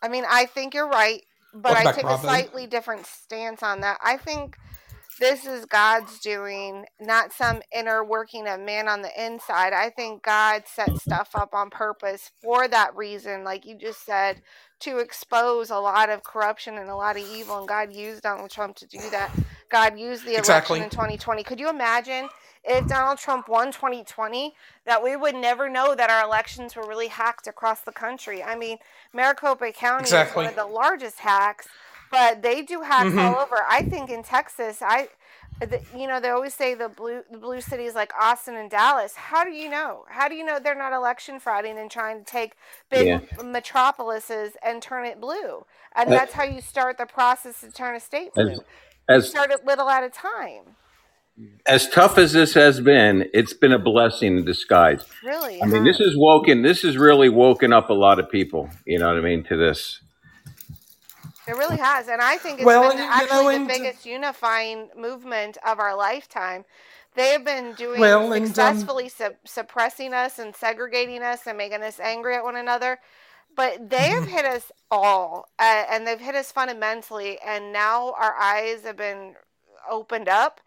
I 0.00 0.06
mean, 0.06 0.24
I 0.28 0.46
think 0.46 0.74
you're 0.74 0.88
right, 0.88 1.22
but 1.52 1.72
Welcome 1.72 1.80
I 1.80 1.84
back, 1.84 1.94
take 1.96 2.04
a 2.04 2.18
slightly 2.18 2.66
different 2.66 3.06
stance 3.06 3.62
on 3.62 3.80
that. 3.80 3.98
I 4.02 4.16
think 4.16 4.56
this 5.18 5.46
is 5.46 5.66
God's 5.66 6.18
doing, 6.20 6.86
not 7.00 7.32
some 7.32 7.60
inner 7.74 8.04
working 8.04 8.46
of 8.46 8.60
man 8.60 8.88
on 8.88 9.02
the 9.02 9.10
inside. 9.24 9.72
I 9.72 9.90
think 9.90 10.22
God 10.22 10.62
set 10.66 10.96
stuff 10.98 11.30
up 11.34 11.54
on 11.54 11.70
purpose 11.70 12.30
for 12.42 12.68
that 12.68 12.96
reason, 12.96 13.44
like 13.44 13.66
you 13.66 13.76
just 13.76 14.04
said, 14.04 14.42
to 14.80 14.98
expose 14.98 15.70
a 15.70 15.78
lot 15.78 16.08
of 16.08 16.22
corruption 16.22 16.78
and 16.78 16.88
a 16.88 16.94
lot 16.96 17.16
of 17.16 17.26
evil. 17.34 17.58
And 17.58 17.68
God 17.68 17.92
used 17.92 18.22
Donald 18.22 18.50
Trump 18.50 18.76
to 18.76 18.86
do 18.86 18.98
that. 19.10 19.30
God 19.70 19.98
used 19.98 20.22
the 20.24 20.34
election 20.34 20.40
Exactly. 20.40 20.80
in 20.80 20.90
2020. 20.90 21.42
Could 21.42 21.60
you 21.60 21.68
imagine 21.68 22.28
if 22.64 22.86
Donald 22.86 23.18
Trump 23.18 23.48
won 23.48 23.72
2020 23.72 24.54
that 24.86 25.02
we 25.02 25.16
would 25.16 25.34
never 25.34 25.68
know 25.68 25.94
that 25.94 26.10
our 26.10 26.24
elections 26.24 26.76
were 26.76 26.86
really 26.86 27.08
hacked 27.08 27.46
across 27.46 27.80
the 27.80 27.92
country? 27.92 28.42
I 28.42 28.56
mean, 28.56 28.78
Maricopa 29.12 29.72
County 29.72 30.04
is 30.04 30.30
one 30.30 30.46
of 30.46 30.56
the 30.56 30.66
largest 30.66 31.18
hacks, 31.18 31.66
but 32.10 32.42
they 32.42 32.62
do 32.62 32.82
hacks 32.82 33.10
Mhm. 33.10 33.18
all 33.34 33.40
over. 33.40 33.64
I 33.68 33.82
think 33.82 34.10
in 34.10 34.22
Texas, 34.22 34.80
I, 34.82 35.08
the, 35.60 35.80
you 35.96 36.06
know, 36.06 36.20
they 36.20 36.30
always 36.30 36.54
say 36.54 36.74
the 36.74 36.88
blue 36.88 37.22
the 37.30 37.38
blue 37.38 37.60
cities 37.60 37.94
like 37.94 38.12
Austin 38.18 38.56
and 38.56 38.70
Dallas. 38.70 39.14
How 39.16 39.44
do 39.44 39.50
you 39.50 39.68
know? 39.68 40.04
How 40.08 40.28
do 40.28 40.34
you 40.34 40.44
know 40.44 40.58
they're 40.58 40.74
not 40.74 40.92
election 40.92 41.40
frauding 41.40 41.80
and 41.80 41.90
trying 41.90 42.18
to 42.20 42.24
take 42.24 42.54
big 42.90 43.06
Yeah. 43.06 43.20
metropolises 43.42 44.56
and 44.62 44.80
turn 44.82 45.04
it 45.06 45.20
blue? 45.20 45.64
And 45.94 46.10
that's 46.12 46.32
how 46.34 46.44
you 46.44 46.60
start 46.60 46.98
the 46.98 47.06
process 47.06 47.60
to 47.60 47.70
turn 47.72 47.94
a 47.96 48.00
state 48.00 48.34
blue. 48.34 48.58
As 49.08 49.24
You 49.24 49.30
start 49.30 49.50
it 49.50 49.64
little 49.64 49.88
at 49.88 50.04
a 50.04 50.10
time. 50.10 50.76
as 51.66 51.88
tough 51.88 52.18
as 52.18 52.32
this 52.32 52.54
has 52.54 52.80
been, 52.80 53.28
it's 53.32 53.52
been 53.52 53.72
a 53.72 53.78
blessing 53.78 54.38
in 54.38 54.44
disguise. 54.44 55.04
Really, 55.24 55.62
I 55.62 55.66
mean, 55.66 55.84
this 55.84 56.00
is 56.00 56.16
woken. 56.16 56.62
This 56.62 56.82
has 56.82 56.96
really 56.98 57.28
woken 57.28 57.72
up 57.72 57.90
a 57.90 57.94
lot 57.94 58.18
of 58.18 58.28
people. 58.30 58.68
You 58.86 58.98
know 58.98 59.06
what 59.08 59.16
I 59.16 59.20
mean 59.20 59.44
to 59.44 59.56
this. 59.56 60.00
It 61.48 61.56
really 61.56 61.78
has, 61.78 62.08
and 62.08 62.22
I 62.22 62.38
think 62.38 62.60
it's 62.60 62.76
Well, 62.76 62.76
been 62.76 62.98
actually 62.98 63.48
know, 63.48 63.48
the 63.48 63.60
biggest 63.60 64.06
unifying 64.06 64.90
movement 64.96 65.58
of 65.66 65.80
our 65.80 65.96
lifetime. 65.96 66.66
They 67.16 67.30
have 67.32 67.44
been 67.44 67.74
doing 67.74 68.00
Well, 68.00 68.32
and, 68.32 68.58
um, 68.58 68.90
successfully 68.90 69.10
suppressing 69.46 70.14
us 70.14 70.38
and 70.38 70.56
segregating 70.56 71.22
us 71.22 71.46
and 71.46 71.58
making 71.58 71.82
us 71.82 72.00
angry 72.00 72.36
at 72.36 72.44
one 72.44 72.56
another. 72.56 73.00
But 73.56 73.90
they 73.90 74.10
have 74.10 74.24
Mm-hmm. 74.24 74.30
hit 74.30 74.46
us 74.46 74.72
all, 74.90 75.48
uh, 75.58 75.84
and 75.90 76.06
they've 76.06 76.20
hit 76.20 76.36
us 76.36 76.52
fundamentally. 76.52 77.38
And 77.46 77.72
now 77.72 78.12
our 78.18 78.36
eyes 78.36 78.82
have 78.84 78.96
been 78.98 79.36
opened 79.90 80.28
up, 80.28 80.60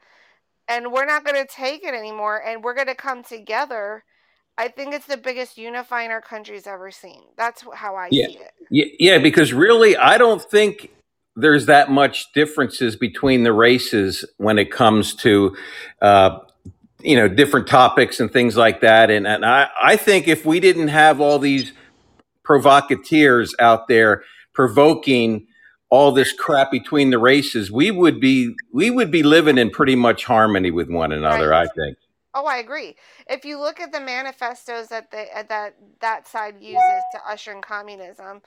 and 0.68 0.92
we're 0.94 1.06
not 1.06 1.26
going 1.26 1.38
to 1.42 1.52
take 1.54 1.84
it 1.84 1.96
anymore. 1.96 2.42
And 2.46 2.64
we're 2.64 2.76
going 2.76 2.88
to 2.88 2.96
come 2.96 3.24
together. 3.24 4.04
I 4.58 4.68
think 4.68 4.93
it's 4.93 5.08
the 5.08 5.18
biggest 5.18 5.58
unifying 5.58 6.12
our 6.12 6.22
country's 6.22 6.68
ever 6.68 6.91
seen. 6.91 7.24
That's 7.38 7.64
how 7.74 7.95
I 7.95 8.10
Yeah. 8.12 8.28
see 8.28 8.38
it. 8.38 8.52
Yeah, 8.70 8.86
yeah, 8.99 9.18
because 9.18 9.54
really, 9.54 9.97
I 9.97 10.18
don't 10.18 10.41
think 10.41 10.91
there's 11.36 11.66
that 11.68 11.89
much 11.89 12.32
differences 12.34 12.95
between 12.95 13.43
the 13.43 13.54
races 13.54 14.26
when 14.38 14.60
it 14.60 14.72
comes 14.72 15.16
to, 15.16 15.56
uh, 16.02 16.39
you 17.02 17.16
know, 17.16 17.28
different 17.28 17.68
topics 17.68 18.20
and 18.20 18.32
things 18.32 18.58
like 18.58 18.82
that. 18.82 19.10
And, 19.10 19.26
and 19.26 19.45
I, 19.45 19.70
I 19.82 19.95
think 19.95 20.28
if 20.28 20.45
we 20.45 20.60
didn't 20.60 20.89
have 20.89 21.20
all 21.20 21.39
these 21.39 21.72
provocateurs 22.43 23.56
out 23.60 23.88
there 23.88 24.24
provoking 24.54 25.47
all 25.89 26.12
this 26.12 26.34
crap 26.34 26.72
between 26.72 27.10
the 27.10 27.20
races, 27.20 27.72
we 27.72 27.91
would 27.91 28.20
be 28.20 28.54
we 28.74 28.89
would 28.89 29.12
be 29.12 29.24
living 29.24 29.58
in 29.58 29.70
pretty 29.70 29.95
much 29.95 30.26
harmony 30.26 30.72
with 30.72 30.89
one 30.89 31.12
another. 31.12 31.49
Right. 31.49 31.68
I 31.68 31.68
think. 31.68 31.97
Oh, 32.34 32.46
I 32.46 32.58
agree. 32.58 32.96
If 33.30 33.44
you 33.44 33.60
look 33.60 33.80
at 33.80 33.92
the 33.92 34.00
manifestos 34.00 34.88
that 34.88 35.12
they 35.12 35.28
uh, 35.36 35.44
that 35.50 35.76
that 36.00 36.28
side 36.28 36.56
uses 36.62 37.04
to 37.12 37.20
usher 37.28 37.52
in 37.52 37.62
communism, 37.62 38.42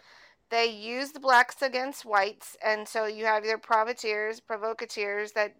they 0.51 0.67
use 0.67 1.13
the 1.13 1.21
blacks 1.21 1.63
against 1.63 2.05
whites, 2.05 2.57
and 2.65 2.87
so 2.89 3.07
you 3.07 3.27
have 3.27 3.45
your 3.45 3.59
privateers, 3.59 4.41
provocateurs 4.41 5.33
that 5.33 5.55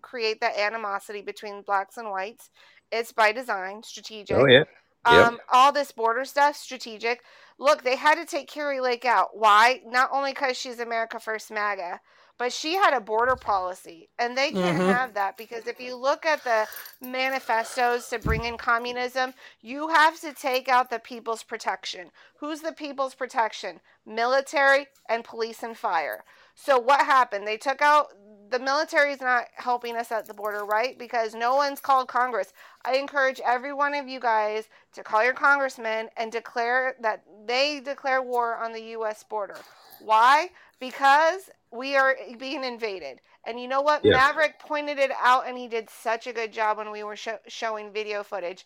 create 0.00 0.40
that 0.40 0.58
animosity 0.58 1.22
between 1.22 1.62
blacks 1.62 1.96
and 1.96 2.10
whites. 2.10 2.50
It's 2.92 3.12
by 3.12 3.32
design, 3.32 3.82
strategic. 3.82 4.36
Oh 4.36 4.46
yeah. 4.46 4.64
Yep. 5.08 5.26
Um, 5.26 5.38
all 5.52 5.72
this 5.72 5.92
border 5.92 6.24
stuff, 6.24 6.56
strategic. 6.56 7.22
Look, 7.58 7.82
they 7.82 7.96
had 7.96 8.16
to 8.16 8.26
take 8.26 8.48
Kari 8.48 8.80
Lake 8.80 9.04
out. 9.04 9.28
Why? 9.36 9.80
Not 9.86 10.10
only 10.12 10.32
because 10.32 10.56
she's 10.56 10.80
America 10.80 11.20
First 11.20 11.50
MAGA, 11.50 12.00
but 12.38 12.52
she 12.52 12.74
had 12.74 12.94
a 12.94 13.00
border 13.00 13.36
policy, 13.36 14.08
and 14.18 14.36
they 14.36 14.52
can't 14.52 14.76
Mhm. 14.78 14.86
have 14.86 15.14
that 15.14 15.36
because 15.36 15.66
if 15.66 15.80
you 15.80 15.96
look 15.96 16.26
at 16.26 16.44
the 16.44 16.66
manifestos 17.00 18.08
to 18.10 18.18
bring 18.18 18.44
in 18.44 18.58
communism, 18.58 19.34
you 19.60 19.88
have 19.88 20.20
to 20.20 20.32
take 20.32 20.68
out 20.68 20.90
the 20.90 20.98
people's 20.98 21.42
protection. 21.42 22.10
Who's 22.38 22.60
the 22.60 22.72
people's 22.72 23.14
protection? 23.14 23.80
Military 24.04 24.88
and 25.08 25.24
police 25.24 25.62
and 25.62 25.76
fire. 25.76 26.24
So 26.54 26.78
what 26.78 27.06
happened? 27.06 27.46
They 27.46 27.58
took 27.58 27.82
out 27.82 28.12
the 28.50 28.58
military 28.58 29.12
is 29.12 29.20
not 29.20 29.46
helping 29.54 29.96
us 29.96 30.12
at 30.12 30.26
the 30.28 30.34
border, 30.34 30.64
right? 30.64 30.96
Because 30.98 31.34
no 31.34 31.56
one's 31.56 31.80
called 31.80 32.08
Congress. 32.08 32.52
I 32.84 32.96
encourage 32.96 33.40
every 33.40 33.72
one 33.72 33.94
of 33.94 34.08
you 34.08 34.20
guys 34.20 34.68
to 34.92 35.02
call 35.02 35.24
your 35.24 35.34
congressman 35.34 36.10
and 36.16 36.30
declare 36.30 36.94
that 37.00 37.24
they 37.46 37.80
declare 37.80 38.22
war 38.22 38.56
on 38.56 38.72
the 38.72 38.82
U.S. 38.82 39.24
border. 39.24 39.66
Why? 39.98 40.50
Because 40.80 41.42
we 41.72 41.96
are 41.96 42.16
being 42.38 42.64
invaded. 42.64 43.20
And 43.46 43.60
you 43.60 43.68
know 43.68 43.80
what? 43.80 44.04
Yeah. 44.04 44.12
Maverick 44.12 44.58
pointed 44.60 44.98
it 44.98 45.10
out, 45.22 45.48
and 45.48 45.56
he 45.56 45.68
did 45.68 45.88
such 45.90 46.26
a 46.26 46.32
good 46.32 46.52
job 46.52 46.78
when 46.78 46.90
we 46.90 47.02
were 47.02 47.16
sho- 47.16 47.38
showing 47.48 47.92
video 47.92 48.22
footage. 48.22 48.64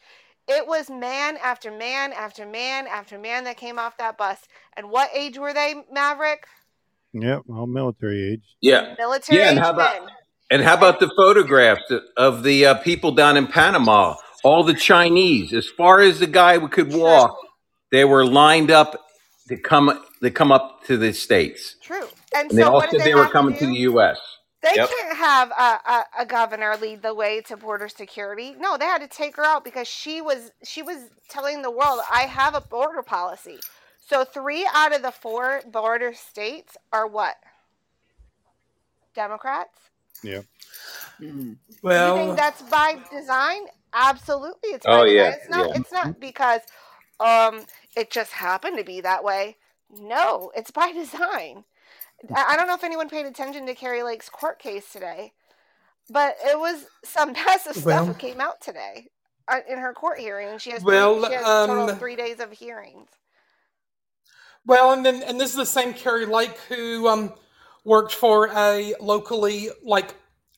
It 0.48 0.66
was 0.66 0.90
man 0.90 1.36
after 1.42 1.70
man 1.70 2.12
after 2.12 2.46
man 2.46 2.86
after 2.86 3.18
man 3.18 3.44
that 3.44 3.56
came 3.56 3.78
off 3.78 3.96
that 3.98 4.16
bus. 4.18 4.38
And 4.76 4.90
what 4.90 5.10
age 5.14 5.38
were 5.38 5.52
they, 5.52 5.74
Maverick? 5.92 6.46
Yep, 7.12 7.42
all 7.50 7.66
military 7.66 8.32
age. 8.32 8.42
Yeah. 8.60 8.94
Military 8.98 9.38
Yeah, 9.38 9.50
and 9.50 9.58
age 9.58 9.64
how 9.64 9.70
about- 9.70 10.00
men. 10.02 10.10
And 10.52 10.62
how 10.62 10.74
about 10.74 10.98
the 10.98 11.08
photographs 11.16 11.92
of 12.16 12.42
the 12.42 12.66
uh, 12.66 12.74
people 12.74 13.12
down 13.12 13.36
in 13.36 13.46
Panama? 13.46 14.16
All 14.42 14.64
the 14.64 14.74
Chinese, 14.74 15.52
as 15.52 15.68
far 15.68 16.00
as 16.00 16.18
the 16.18 16.26
guy 16.26 16.58
could 16.66 16.92
walk, 16.92 17.36
they 17.92 18.04
were 18.04 18.26
lined 18.26 18.68
up 18.72 19.00
to 19.48 19.56
come 19.56 20.02
to 20.22 20.30
come 20.30 20.52
up 20.52 20.84
to 20.86 20.96
the 20.98 21.12
states, 21.12 21.76
True. 21.82 22.10
And, 22.34 22.50
and 22.50 22.58
they 22.58 22.64
so 22.64 22.64
all 22.64 22.82
said 22.82 22.96
they, 22.98 23.04
they 23.04 23.14
were 23.14 23.26
coming 23.28 23.54
to 23.58 23.66
to 23.66 23.66
the 23.66 23.74
U.S. 23.90 24.18
They 24.62 24.76
Yep. 24.76 24.90
can't 24.90 25.16
have 25.16 25.52
a, 25.52 25.80
a, 25.90 26.04
a 26.20 26.26
governor 26.26 26.76
lead 26.76 27.02
the 27.02 27.14
way 27.14 27.42
to 27.42 27.56
border 27.56 27.88
security. 27.88 28.56
No, 28.58 28.76
they 28.76 28.86
had 28.86 29.02
to 29.02 29.08
take 29.08 29.36
her 29.36 29.44
out 29.44 29.64
because 29.64 29.86
she 29.86 30.20
was 30.20 30.50
she 30.64 30.82
was 30.82 31.10
telling 31.28 31.62
the 31.62 31.70
world, 31.70 32.00
"I 32.12 32.22
have 32.22 32.56
a 32.56 32.60
border 32.60 33.02
policy." 33.02 33.64
So 34.00 34.24
three 34.24 34.68
out 34.74 34.94
of 34.94 35.02
the 35.02 35.12
four 35.12 35.62
border 35.70 36.12
states 36.14 36.76
are 36.92 37.06
what? 37.06 37.36
Democrats. 39.14 39.78
Yeah. 40.22 40.42
Mm. 41.20 41.56
you 41.94 42.12
Well, 42.12 42.12
think 42.12 42.36
that's 42.36 42.62
by 42.62 42.98
design? 43.12 43.62
Absolutely, 43.94 44.70
it's 44.70 44.86
by 44.86 45.02
Oh, 45.02 45.04
design. 45.04 45.32
yeah, 45.32 45.34
It's 45.34 45.48
not. 45.50 45.68
yeah. 45.68 45.74
It's 45.74 45.92
not 45.92 46.20
because 46.20 46.62
um 47.20 47.66
it 47.96 48.10
just 48.10 48.32
happened 48.32 48.78
to 48.78 48.84
be 48.84 49.02
that 49.02 49.24
way. 49.24 49.56
No, 49.98 50.52
it's 50.54 50.70
by 50.70 50.92
design. 50.92 51.64
I 52.34 52.56
don't 52.56 52.66
know 52.66 52.74
if 52.74 52.84
anyone 52.84 53.08
paid 53.08 53.26
attention 53.26 53.66
to 53.66 53.74
Kari 53.74 54.02
Lake's 54.02 54.28
court 54.28 54.58
case 54.58 54.92
today, 54.92 55.32
but 56.10 56.36
it 56.44 56.58
was 56.58 56.86
some 57.04 57.32
massive 57.32 57.76
stuff 57.76 58.06
that 58.06 58.18
came 58.18 58.40
out 58.40 58.60
today 58.60 59.08
uh, 59.48 59.60
in 59.68 59.78
her 59.78 59.92
court 59.92 60.18
hearing. 60.18 60.58
She 60.58 60.70
has 60.70 60.82
Well, 60.82 61.18
three, 61.20 61.28
she 61.30 61.34
has 61.34 61.46
um, 61.46 61.96
three 61.98 62.16
days 62.16 62.40
of 62.40 62.52
hearings. 62.52 63.08
Well, 64.66 64.92
and 64.92 65.04
then 65.04 65.22
and 65.22 65.40
this 65.40 65.50
is 65.50 65.56
the 65.56 65.66
same 65.66 65.94
Kari 65.94 66.26
Lake 66.26 66.56
who 66.68 67.08
um, 67.08 67.32
worked 67.84 68.14
for 68.14 68.48
a 68.54 68.94
locally 69.00 69.70
like 69.82 70.14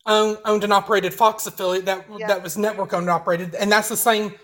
owned, 0.06 0.38
owned 0.44 0.64
and 0.64 0.72
operated 0.72 1.14
Fox 1.14 1.46
affiliate 1.46 1.86
that 1.86 2.06
Yeah. 2.18 2.26
that 2.26 2.42
was 2.42 2.58
network 2.58 2.92
owned 2.92 3.02
and 3.04 3.10
operated, 3.10 3.54
and 3.54 3.70
that's 3.70 3.88
the 3.88 3.96
same 3.96 4.34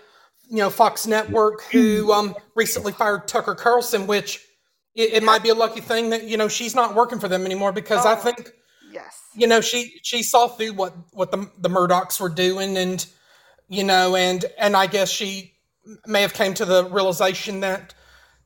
you 0.49 0.57
know 0.57 0.69
Fox 0.69 1.05
Network 1.05 1.63
who 1.63 2.13
um, 2.13 2.33
recently 2.55 2.93
fired 2.93 3.27
Tucker 3.27 3.55
Carlson, 3.55 4.07
which 4.07 4.45
it, 4.95 5.13
it 5.13 5.23
might 5.23 5.43
be 5.43 5.49
a 5.49 5.55
lucky 5.55 5.81
thing 5.81 6.09
that 6.11 6.23
you 6.25 6.37
know 6.37 6.47
she's 6.47 6.75
not 6.75 6.95
working 6.95 7.19
for 7.19 7.27
them 7.27 7.45
anymore 7.45 7.71
because 7.71 8.05
I 8.05 8.13
Oh. 8.13 8.15
think 8.17 8.51
Yes. 8.91 9.15
you 9.35 9.47
know 9.47 9.61
she 9.61 9.99
she 10.03 10.23
saw 10.23 10.47
through 10.47 10.73
what 10.73 10.93
what 11.13 11.31
the 11.31 11.49
the 11.59 11.69
Murdochs 11.69 12.19
were 12.19 12.29
doing 12.29 12.75
and 12.77 13.05
you 13.67 13.83
know 13.83 14.15
and 14.15 14.43
and 14.57 14.75
I 14.75 14.87
guess 14.87 15.09
she 15.09 15.53
may 16.07 16.21
have 16.21 16.33
came 16.33 16.53
to 16.55 16.65
the 16.65 16.85
realization 16.85 17.59
that 17.61 17.93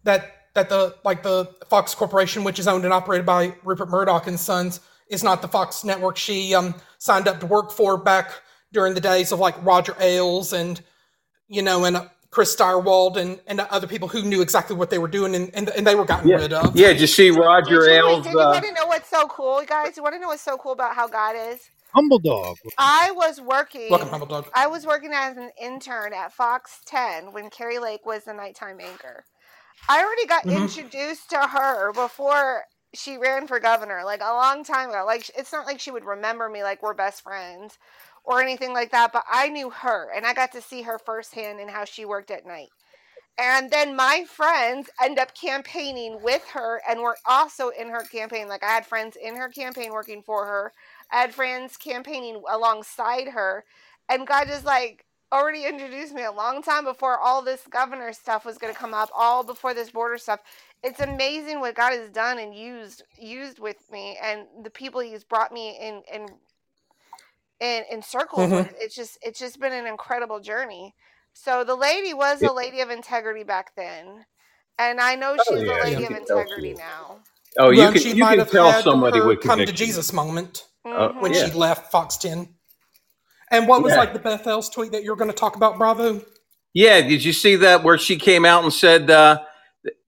that 0.03 0.31
that 0.53 0.69
the 0.69 0.95
like 1.03 1.23
the 1.23 1.49
Fox 1.69 1.95
Corporation, 1.95 2.43
which 2.43 2.59
is 2.59 2.67
owned 2.67 2.83
and 2.83 2.93
operated 2.93 3.25
by 3.25 3.55
Rupert 3.63 3.89
Murdoch 3.89 4.27
and 4.27 4.39
Sons, 4.39 4.81
is 5.09 5.23
not 5.23 5.41
the 5.41 5.47
Fox 5.47 5.83
network 5.83 6.15
she 6.17 6.53
um, 6.53 6.75
signed 6.99 7.27
up 7.27 7.39
to 7.39 7.45
work 7.47 7.71
for 7.71 7.97
back 7.97 8.29
during 8.71 8.93
the 8.93 9.01
days 9.01 9.31
of 9.31 9.39
like 9.39 9.55
Roger 9.65 9.95
Ailes 9.99 10.51
and 10.53 10.81
you 11.47 11.61
know 11.61 11.85
and 11.85 11.97
uh, 11.97 12.05
Chris 12.33 12.55
Stirewalt 12.55 13.17
and 13.17 13.41
and 13.47 13.61
other 13.61 13.87
people 13.87 14.09
who 14.09 14.23
knew 14.23 14.41
exactly 14.41 14.75
what 14.77 14.91
they 14.91 14.99
were 14.99 15.09
doing 15.09 15.35
and 15.35 15.51
and, 15.55 15.69
and 15.71 15.87
they 15.87 15.95
were 15.95 16.05
gotten 16.05 16.31
Yeah, 16.31 16.35
rid 16.35 16.53
of. 16.53 16.75
yeah. 16.75 16.89
Did 16.89 17.01
you 17.01 17.07
see 17.07 17.31
Did 17.63 17.85
Roger 17.85 17.85
you, 17.85 17.99
Ailes? 17.99 18.25
did 18.25 18.39
you 18.39 18.47
Uh, 18.47 18.49
want 18.49 18.65
to 18.65 18.73
know 18.73 18.87
what's 18.87 19.09
so 19.09 19.27
cool, 19.27 19.63
guys? 19.67 19.97
You 19.97 20.03
want 20.03 20.15
to 20.15 20.19
know 20.21 20.29
what's 20.29 20.43
so 20.43 20.57
cool 20.57 20.73
about 20.73 20.95
how 20.95 21.07
God 21.07 21.35
is? 21.37 21.59
Humble 21.95 22.19
Dog. 22.19 22.57
I 22.77 23.11
was 23.13 23.41
working. 23.41 23.81
Welcome, 23.89 24.09
Humble 24.09 24.27
Dog. 24.27 24.51
I 24.53 24.67
was 24.67 24.85
working 24.85 25.11
as 25.13 25.37
an 25.37 25.51
intern 25.61 26.13
at 26.13 26.33
Fox 26.33 26.81
10 26.87 27.33
when 27.33 27.49
Kari 27.51 27.79
Lake 27.79 28.05
was 28.05 28.25
the 28.25 28.33
nighttime 28.33 28.79
anchor. 28.81 29.25
I 29.89 30.03
already 30.03 30.27
got 30.27 30.45
Mhm. 30.45 30.51
introduced 30.51 31.29
to 31.31 31.39
her 31.39 31.93
before 31.93 32.63
she 32.95 33.17
ran 33.17 33.47
for 33.47 33.59
governor, 33.59 34.01
like 34.05 34.21
a 34.21 34.33
long 34.33 34.63
time 34.63 34.89
ago. 34.89 35.03
Like 35.05 35.29
it's 35.37 35.51
not 35.53 35.65
like 35.67 35.79
she 35.79 35.91
would 35.91 36.05
remember 36.05 36.49
me 36.49 36.63
like 36.63 36.83
we're 36.83 36.93
best 36.95 37.23
friends 37.23 37.77
or 38.23 38.41
anything 38.41 38.73
like 38.73 38.91
that, 38.91 39.11
but 39.11 39.25
I 39.29 39.49
knew 39.49 39.69
her 39.69 40.11
and 40.15 40.25
I 40.25 40.33
got 40.33 40.51
to 40.53 40.61
see 40.61 40.83
her 40.83 40.99
firsthand 40.99 41.59
and 41.59 41.69
how 41.69 41.85
she 41.85 42.05
worked 42.05 42.31
at 42.31 42.45
night. 42.45 42.69
And 43.37 43.71
then 43.71 43.95
my 43.95 44.25
friends 44.27 44.89
end 45.03 45.17
up 45.17 45.33
campaigning 45.35 46.21
with 46.21 46.47
her 46.49 46.81
and 46.87 47.01
were 47.01 47.17
also 47.27 47.69
in 47.69 47.89
her 47.89 48.03
campaign. 48.03 48.47
Like 48.47 48.63
I 48.63 48.69
had 48.69 48.85
friends 48.85 49.17
in 49.21 49.35
her 49.37 49.49
campaign 49.49 49.91
working 49.91 50.21
for 50.21 50.45
her. 50.45 50.71
I 51.11 51.21
had 51.21 51.33
friends 51.33 51.75
campaigning 51.75 52.41
alongside 52.49 53.29
her. 53.29 53.65
And 54.07 54.27
God 54.27 54.47
just 54.47 54.65
like 54.65 55.05
already 55.31 55.65
introduced 55.65 56.13
me 56.13 56.23
a 56.23 56.31
long 56.31 56.61
time 56.61 56.85
before 56.85 57.17
all 57.17 57.41
this 57.41 57.65
governor 57.67 58.13
stuff 58.13 58.45
was 58.45 58.59
going 58.59 58.71
to 58.71 58.79
come 58.79 58.93
up, 58.93 59.09
all 59.15 59.43
before 59.43 59.73
this 59.73 59.89
border 59.89 60.19
stuff. 60.19 60.41
It's 60.83 60.99
amazing 60.99 61.59
what 61.59 61.75
God 61.75 61.93
has 61.93 62.09
done 62.11 62.37
and 62.37 62.53
used 62.53 63.01
used 63.17 63.57
with 63.57 63.91
me 63.91 64.15
and 64.21 64.45
the 64.63 64.69
people 64.69 65.01
he's 65.01 65.23
brought 65.23 65.51
me 65.51 65.75
in 65.81 66.03
in 66.13 66.27
in, 67.63 67.85
in 67.91 68.03
circles 68.03 68.51
Mhm. 68.51 68.53
with. 68.53 68.73
It's 68.79 68.95
just 68.95 69.19
it's 69.23 69.39
just 69.39 69.61
been 69.61 69.73
an 69.73 69.87
incredible 69.87 70.41
journey. 70.41 70.95
So 71.33 71.65
the 71.65 71.75
lady 71.77 72.13
was 72.15 72.43
a 72.43 72.53
lady 72.53 72.81
of 72.81 72.91
integrity 72.91 73.45
back 73.45 73.73
then. 73.77 74.25
And 74.79 75.01
I 75.01 75.15
know 75.15 75.37
Oh, 75.39 75.55
she's 75.55 75.63
yeah, 75.63 75.73
a 75.73 75.77
lady 75.77 76.05
you 76.05 76.05
of 76.05 76.15
integrity 76.15 76.73
she 76.73 76.75
now. 76.75 77.21
Oh, 77.57 77.71
you 77.71 77.87
Well, 77.87 77.89
can 77.89 78.03
she 78.03 78.13
you 78.13 78.25
might 78.25 78.27
can 78.27 78.39
have 78.39 78.51
tell 78.51 78.73
had 78.73 78.85
somebody 78.85 79.21
her 79.21 79.21
with 79.21 79.41
come 79.41 79.65
to. 79.65 79.73
Jesus 79.73 80.13
moment 80.13 80.67
Uh, 80.95 81.09
hmm 81.09 81.19
when 81.19 81.33
yeah, 81.33 81.33
she 81.33 81.51
left 81.51 81.91
Fox 81.91 82.17
10. 82.17 82.49
And 83.51 83.67
what 83.67 83.83
was 83.83 83.95
yeah, 83.95 83.97
like 83.97 84.13
the 84.13 84.19
Bethel's 84.19 84.69
tweet 84.69 84.93
that 84.93 85.03
you're 85.03 85.15
going 85.17 85.31
to 85.31 85.37
talk 85.37 85.55
about, 85.57 85.77
Bravo? 85.77 86.21
yeah. 86.73 87.01
Did 87.01 87.23
you 87.25 87.33
see 87.33 87.57
that 87.57 87.83
where 87.83 87.97
she 87.99 88.17
came 88.17 88.45
out 88.45 88.63
and 88.63 88.73
said 88.73 89.09
uh, 89.11 89.41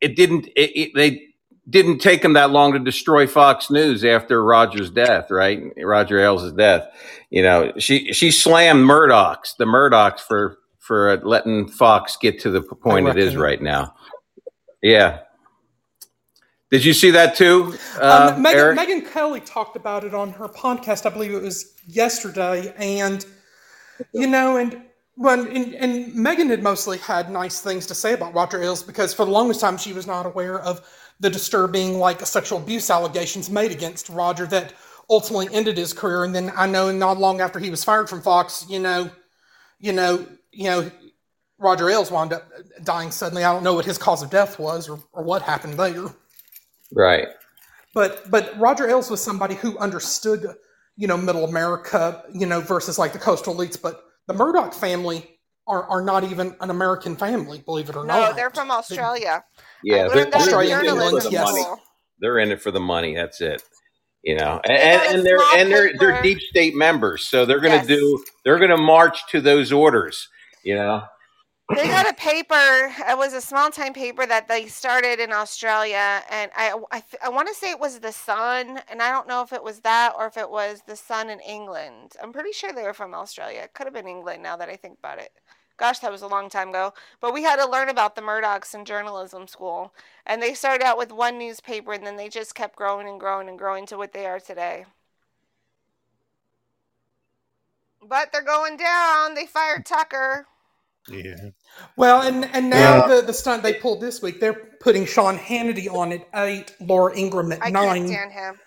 it 0.02 0.16
didn't? 0.16 0.48
It, 0.56 0.72
it, 0.78 0.92
they 0.96 1.28
didn't 1.70 2.00
take 2.00 2.24
him 2.24 2.34
that 2.34 2.52
long 2.52 2.74
to 2.74 2.80
destroy 2.80 3.26
Fox 3.26 3.72
News 3.72 4.04
after 4.06 4.44
Roger's 4.44 4.90
death, 4.90 5.32
right? 5.32 5.62
Roger 5.78 6.20
Ailes' 6.20 6.52
death. 6.54 6.88
You 7.30 7.42
know, 7.42 7.74
she 7.78 8.14
she 8.14 8.32
slammed 8.32 8.86
Murdoch's 8.86 9.56
the 9.58 9.66
Murdochs 9.66 10.20
for 10.20 10.58
for 10.80 11.18
letting 11.24 11.68
Fox 11.68 12.18
get 12.18 12.40
to 12.42 12.52
the 12.52 12.62
point 12.62 13.08
it 13.08 13.18
is 13.18 13.36
right 13.36 13.62
now. 13.62 13.96
Yeah. 14.82 15.22
Did 16.72 16.84
you 16.84 16.94
see 16.94 17.12
that 17.12 17.36
too, 17.36 17.76
Um, 17.96 18.02
uh, 18.02 18.36
Megyn, 18.36 18.76
Megyn 18.76 19.12
Kelly 19.12 19.40
talked 19.40 19.76
about 19.76 20.04
it 20.04 20.14
on 20.14 20.32
her 20.32 20.48
podcast. 20.48 21.06
I 21.06 21.10
believe 21.10 21.32
it 21.32 21.42
was 21.42 21.74
yesterday, 21.88 22.74
and 22.78 23.26
you 24.14 24.28
know, 24.28 24.58
and 24.58 24.82
when 25.16 25.48
and, 25.48 25.74
and 25.76 26.14
Megyn 26.14 26.50
had 26.50 26.64
mostly 26.64 26.98
had 26.98 27.32
nice 27.32 27.62
things 27.62 27.86
to 27.88 27.96
say 27.96 28.14
about 28.14 28.34
Roger 28.34 28.62
Ailes 28.62 28.84
because 28.84 29.14
for 29.14 29.26
the 29.26 29.32
longest 29.32 29.62
time 29.62 29.78
she 29.78 29.94
was 29.94 30.06
not 30.06 30.26
aware 30.26 30.60
of 30.60 30.82
the 31.20 31.30
disturbing 31.30 32.00
like 32.00 32.26
sexual 32.26 32.60
abuse 32.60 32.90
allegations 32.90 33.50
made 33.50 33.72
against 33.72 34.10
Roger 34.10 34.46
that 34.48 34.74
ultimately 35.10 35.48
ended 35.54 35.78
his 35.78 35.94
career. 35.94 36.24
And 36.24 36.36
then 36.36 36.52
I 36.56 36.68
know 36.68 36.92
not 36.92 37.18
long 37.18 37.42
after 37.42 37.60
he 37.60 37.70
was 37.70 37.84
fired 37.84 38.10
from 38.10 38.22
Fox, 38.22 38.66
you 38.70 38.80
know, 38.80 39.10
you 39.80 39.94
know, 39.94 40.26
you 40.52 40.66
know, 40.66 40.92
Roger 41.58 41.90
Ailes 41.90 42.12
wound 42.12 42.34
up 42.34 42.52
dying 42.84 43.12
suddenly. 43.12 43.44
I 43.44 43.54
don't 43.54 43.64
know 43.64 43.74
what 43.74 43.86
his 43.86 43.98
cause 43.98 44.22
of 44.22 44.30
death 44.30 44.60
was 44.60 44.90
or, 44.90 45.00
or 45.14 45.24
what 45.24 45.42
happened 45.42 45.76
there. 45.76 46.08
Right. 46.92 47.28
But 47.94 48.30
but 48.30 48.58
Roger 48.60 48.90
Ailes 48.90 49.10
was 49.10 49.24
somebody 49.24 49.56
who 49.56 49.78
understood, 49.78 50.46
you 50.98 51.08
know, 51.08 51.18
middle 51.18 51.46
America, 51.46 52.24
you 52.34 52.46
know, 52.46 52.60
versus 52.60 53.00
like 53.00 53.14
the 53.14 53.20
coastal 53.20 53.56
elites. 53.56 53.82
But 53.82 54.04
the 54.28 54.34
Murdoch 54.34 54.74
family 54.74 55.35
are, 55.68 55.84
are 55.90 56.02
not 56.02 56.24
even 56.24 56.56
an 56.62 56.70
American 56.70 57.16
family, 57.16 57.60
believe 57.60 57.90
it 57.90 57.96
or 57.96 58.06
No, 58.06 58.20
not. 58.20 58.36
they're 58.36 58.50
from 58.52 58.72
Australia. 58.72 59.44
Yeah, 59.84 60.08
they're 60.08 60.26
learned 60.26 60.34
that 60.34 60.42
in 60.42 60.48
they're 60.48 60.62
in 60.82 60.86
it 60.86 61.00
for 61.00 61.22
the 61.22 61.30
journalism 61.30 61.34
yes. 61.34 61.52
money. 61.52 61.82
They're 62.20 62.40
in 62.40 62.52
it 62.52 62.62
for 62.62 62.72
the 62.72 62.80
money. 62.80 63.16
That's 63.16 63.42
it. 63.42 63.62
You 64.24 64.36
know, 64.38 64.60
They 64.68 64.76
and 64.78 65.02
and 65.18 65.26
they're 65.26 65.38
small 65.38 65.56
and 65.58 65.72
they're 65.72 65.92
they're 66.00 66.22
deep 66.24 66.40
state 66.42 66.76
members, 66.76 67.28
so 67.28 67.46
they're 67.46 67.60
gonna 67.60 67.76
Yes. 67.76 67.88
do 67.88 68.24
they're 68.44 68.60
gonna 68.60 68.78
march 68.78 69.26
to 69.30 69.42
those 69.42 69.72
orders. 69.72 70.28
You 70.64 70.76
know. 70.76 71.04
They 71.74 71.88
got 71.88 72.10
a 72.10 72.14
paper. 72.14 72.94
It 73.08 73.18
was 73.18 73.34
a 73.34 73.42
small 73.42 73.70
time 73.72 73.94
paper 73.94 74.26
that 74.26 74.48
they 74.48 74.68
started 74.68 75.20
in 75.20 75.32
Australia, 75.32 76.24
and 76.30 76.52
I 76.56 76.74
I, 76.92 77.04
I 77.24 77.30
want 77.30 77.48
to 77.48 77.54
say 77.56 77.72
it 77.72 77.80
was 77.80 78.00
the 78.00 78.12
Sun, 78.12 78.80
and 78.90 79.02
I 79.02 79.12
don't 79.12 79.28
know 79.28 79.42
if 79.42 79.52
it 79.54 79.64
was 79.64 79.80
that 79.82 80.14
or 80.18 80.28
if 80.28 80.38
it 80.38 80.50
was 80.50 80.82
the 80.88 80.96
Sun 80.96 81.30
in 81.30 81.40
England. 81.40 82.14
I'm 82.22 82.34
pretty 82.34 82.52
sure 82.52 82.72
they 82.72 82.84
were 82.84 82.94
from 82.94 83.14
Australia. 83.14 83.62
It 83.62 83.74
could 83.74 83.88
have 83.88 83.94
been 83.94 84.08
England. 84.08 84.44
Now 84.44 84.56
that 84.58 84.70
I 84.70 84.76
think 84.76 85.00
about 85.00 85.20
it, 85.20 85.32
gosh, 85.78 86.00
that 86.00 86.12
was 86.12 86.22
a 86.22 86.28
long 86.28 86.50
time 86.50 86.70
ago. 86.70 86.94
But 87.20 87.34
we 87.34 87.44
had 87.44 87.58
to 87.58 87.70
learn 87.70 87.90
about 87.90 88.16
the 88.16 88.22
Murdochs 88.22 88.74
in 88.76 88.86
journalism 88.86 89.48
school, 89.48 89.94
and 90.26 90.42
they 90.42 90.54
started 90.54 90.84
out 90.86 90.98
with 90.98 91.12
one 91.12 91.38
newspaper, 91.38 91.94
and 91.94 92.06
then 92.06 92.16
they 92.18 92.30
just 92.30 92.56
kept 92.56 92.76
growing 92.76 93.08
and 93.08 93.20
growing 93.20 93.50
and 93.50 93.58
growing 93.60 93.86
to 93.88 93.98
what 93.98 94.14
they 94.14 94.26
are 94.26 94.40
today. 94.40 94.86
But 98.02 98.32
they're 98.32 98.42
going 98.42 98.78
down. 98.78 99.34
They 99.34 99.46
fired 99.46 99.86
Tucker. 99.86 100.48
Yeah. 101.10 101.52
Well, 101.98 102.22
and 102.22 102.46
and 102.54 102.70
now 102.70 102.98
Yeah. 102.98 103.08
the, 103.08 103.22
the 103.22 103.34
stunt 103.34 103.64
they 103.64 103.74
pulled 103.76 104.02
this 104.02 104.22
week, 104.22 104.40
they're 104.40 104.54
putting 104.82 105.06
Sean 105.06 105.38
Hannity 105.38 105.92
on 105.92 106.12
at 106.14 106.28
eight, 106.36 106.74
Laura 106.82 107.16
Ingraham 107.18 107.52
at 107.54 107.62
I 107.62 107.72
can't 107.72 107.74
nine, 107.74 108.08
stand 108.08 108.32
him. 108.32 108.60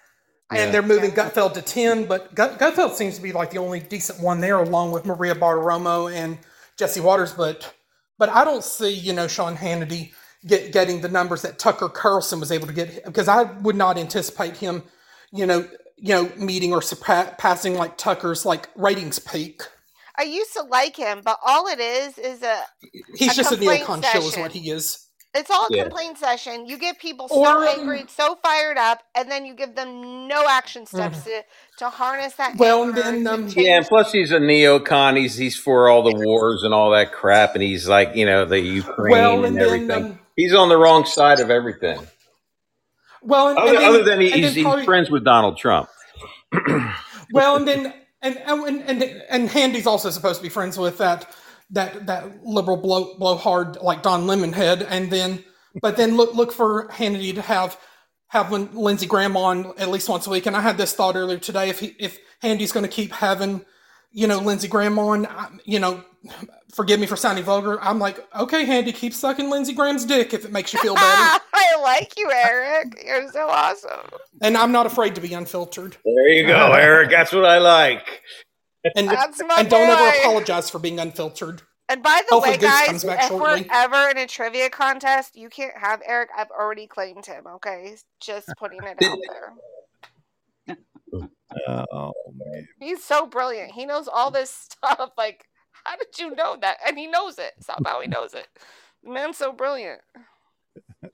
And 0.53 0.73
Yeah. 0.73 0.73
they're 0.73 0.83
moving 0.83 1.13
stand 1.13 1.19
him. 1.19 1.31
Gutfeld 1.31 1.55
to 1.55 1.63
ten. 1.63 2.07
But 2.07 2.35
Gut, 2.35 2.59
Gutfeld 2.59 2.95
seems 2.95 3.17
to 3.17 3.23
be 3.23 3.33
like 3.33 3.51
the 3.51 3.59
only 3.59 3.81
decent 3.81 4.21
one 4.21 4.41
there, 4.41 4.59
along 4.59 4.93
with 4.93 5.05
Maria 5.07 5.35
Bartiromo 5.35 6.13
and 6.13 6.39
Jesse 6.79 7.01
Watters. 7.01 7.33
But 7.33 7.75
but 8.19 8.29
I 8.31 8.45
don't 8.45 8.65
see 8.65 8.93
you 8.93 9.13
know 9.15 9.29
Sean 9.29 9.57
Hannity 9.57 10.13
get 10.47 10.73
getting 10.73 11.01
the 11.03 11.09
numbers 11.09 11.43
that 11.43 11.59
Tucker 11.59 11.89
Carlson 11.89 12.41
was 12.41 12.53
able 12.53 12.69
to 12.69 12.73
get 12.73 13.05
because 13.05 13.29
I 13.29 13.43
would 13.43 13.77
not 13.77 13.99
anticipate 13.99 14.57
him, 14.57 14.85
you 15.33 15.47
know, 15.47 15.69
you 15.97 16.15
know, 16.15 16.31
meeting 16.37 16.73
or 16.73 16.83
surpassing 16.83 17.75
like 17.75 17.99
Tucker's 17.99 18.47
like 18.47 18.69
ratings 18.77 19.19
peak. 19.19 19.63
I 20.19 20.23
used 20.25 20.53
to 20.55 20.63
like 20.65 20.97
him, 20.97 21.23
but 21.25 21.39
all 21.47 21.67
it 21.69 21.79
is 21.81 22.19
is 22.19 22.43
a 22.43 22.63
He's 23.15 23.33
a 23.33 23.35
just 23.37 23.53
a 23.53 23.57
complaint 23.57 23.85
neocon 23.87 24.03
shill, 24.05 24.23
is 24.23 24.37
what 24.37 24.53
he 24.53 24.71
is. 24.71 25.05
It's 25.35 25.51
all 25.51 25.67
a 25.67 25.77
Yeah. 25.77 25.83
complaint 25.85 26.19
session. 26.19 26.67
You 26.67 26.79
get 26.79 26.99
people 26.99 27.29
so 27.29 27.45
um, 27.45 27.63
angry, 27.69 28.05
so 28.09 28.37
fired 28.43 28.79
up, 28.79 29.03
and 29.15 29.31
then 29.31 29.45
you 29.47 29.55
give 29.55 29.75
them 29.77 30.27
no 30.27 30.47
action 30.49 30.87
steps 30.95 31.23
to, 31.25 31.43
to 31.79 31.91
harness 31.91 32.35
that 32.35 32.57
well, 32.59 32.83
anger 32.85 33.03
then 33.03 33.25
to 33.25 33.35
um, 33.35 33.49
Yeah, 33.55 33.77
and 33.77 33.87
plus 33.87 34.11
he's 34.11 34.33
a 34.33 34.39
neocon. 34.39 35.17
He's 35.19 35.37
he's 35.37 35.57
for 35.57 35.89
all 35.89 36.03
the 36.03 36.17
wars 36.27 36.63
and 36.65 36.75
all 36.75 36.91
that 36.93 37.13
crap, 37.13 37.55
and 37.55 37.63
he's 37.63 37.87
like 37.89 38.17
you 38.17 38.27
know 38.27 38.45
the 38.45 38.59
Ukraine 38.61 39.13
well, 39.13 39.45
and 39.45 39.45
and 39.45 39.57
then 39.57 39.65
everything. 39.67 40.05
um, 40.13 40.19
He's 40.37 40.55
on 40.55 40.69
the 40.69 40.77
wrong 40.79 41.05
side 41.05 41.41
of 41.41 41.51
everything. 41.51 42.01
well, 43.23 43.49
and, 43.49 43.59
and 43.59 43.69
Other 43.69 43.79
other 43.87 44.05
than 44.05 44.21
he- 44.21 44.33
and 44.33 44.43
he's 44.43 44.55
then 44.55 44.65
he's 44.79 44.85
friends 44.85 45.11
with 45.11 45.25
Donald 45.25 45.59
Trump. 45.59 45.89
well, 47.33 47.57
and 47.57 47.69
then 47.69 47.95
and 48.23 48.43
oh, 48.47 48.65
and 48.65 48.83
and 48.83 49.03
and 49.03 49.49
Handy's 49.49 49.87
also 49.87 50.11
supposed 50.11 50.39
to 50.39 50.43
be 50.43 50.49
friends 50.49 50.79
with 50.79 50.99
that 50.99 51.33
that 51.71 52.07
that 52.07 52.45
liberal 52.45 52.77
blow 52.77 53.17
blowhard 53.19 53.77
like 53.83 54.03
Don 54.03 54.25
Lemonhead, 54.27 54.87
and 54.89 55.11
then 55.11 55.45
but 55.81 55.97
then 55.97 56.17
look 56.17 56.35
look 56.35 56.53
for 56.53 56.89
Hannity 56.89 57.35
to 57.35 57.43
have 57.43 57.79
have 58.29 58.53
Lin- 58.53 58.75
Lindsey 58.75 59.07
Graham 59.07 59.37
on 59.37 59.73
at 59.79 59.89
least 59.89 60.09
once 60.09 60.27
a 60.27 60.31
week. 60.31 60.47
And 60.47 60.57
I 60.57 60.61
had 60.61 60.77
this 60.77 60.95
thought 60.95 61.17
earlier 61.17 61.39
today: 61.39 61.69
if 61.69 61.81
he 61.81 61.95
if 61.99 62.19
Handy's 62.43 62.73
going 62.73 62.85
to 62.87 62.93
keep 62.93 63.13
having 63.13 63.65
you 64.11 64.27
know 64.27 64.39
Lindsey 64.39 64.69
Graham 64.69 64.99
on, 64.99 65.27
you 65.65 65.79
know, 65.79 66.03
forgive 66.75 67.01
me 67.01 67.07
for 67.07 67.17
sounding 67.17 67.45
vulgar. 67.45 67.81
I'm 67.83 67.99
like, 67.99 68.27
okay, 68.37 68.65
Handy, 68.65 68.93
keep 68.93 69.13
sucking 69.15 69.51
Lindsey 69.51 69.73
Graham's 69.73 70.05
dick 70.05 70.35
if 70.35 70.45
it 70.45 70.53
makes 70.53 70.73
you 70.73 70.81
feel 70.81 70.95
better. 70.95 71.07
I 71.55 71.81
like 71.83 72.15
you, 72.17 72.31
Eric. 72.33 73.03
You're 73.05 73.31
so 73.31 73.49
awesome. 73.49 74.09
and 74.43 74.57
I'm 74.57 74.73
not 74.73 74.87
afraid 74.87 75.15
to 75.17 75.21
be 75.21 75.35
unfiltered. 75.35 75.97
There 76.05 76.29
you 76.29 76.47
go, 76.47 76.73
Eric. 76.73 77.11
That's 77.11 77.33
what 77.33 77.45
I 77.45 77.59
like. 77.59 78.23
And 78.97 79.09
That's 79.09 79.43
my 79.45 79.57
and 79.59 79.69
don't 79.69 79.89
ever 79.89 80.19
apologize 80.19 80.71
for 80.71 80.79
being 80.79 81.01
unfiltered. 81.01 81.63
And 81.91 82.03
by 82.03 82.21
the 82.29 82.35
Hopefully 82.35 82.57
way, 82.57 82.63
guys, 82.63 82.87
comes 82.87 83.05
back 83.05 83.31
if 83.31 83.39
we're 83.39 83.65
ever 83.73 84.11
in 84.11 84.19
a 84.19 84.27
trivia 84.27 84.69
contest, 84.69 85.37
you 85.37 85.49
can't 85.49 85.77
have 85.77 86.03
Eric. 86.07 86.29
I've 86.37 86.51
already 86.51 86.87
claimed 86.87 87.25
him. 87.25 87.47
Okay, 87.47 87.97
just 88.21 88.49
putting 88.59 88.81
it 88.83 89.03
out 89.03 89.19
there. 89.31 89.55
Oh 91.67 92.13
man. 92.35 92.69
He's 92.79 93.03
so 93.03 93.27
brilliant. 93.27 93.73
He 93.73 93.87
knows 93.87 94.09
all 94.09 94.31
this 94.31 94.51
stuff. 94.71 95.11
Like, 95.17 95.45
how 95.89 95.97
did 95.97 96.19
you 96.19 96.35
know 96.35 96.57
that? 96.61 96.77
And 96.87 96.99
he 96.99 97.07
knows 97.07 97.39
it. 97.39 97.53
Somehow 97.61 98.01
he 98.01 98.09
knows 98.09 98.35
it. 98.35 98.47
The 99.03 99.11
man's 99.11 99.37
so 99.39 99.53
brilliant. 99.53 100.01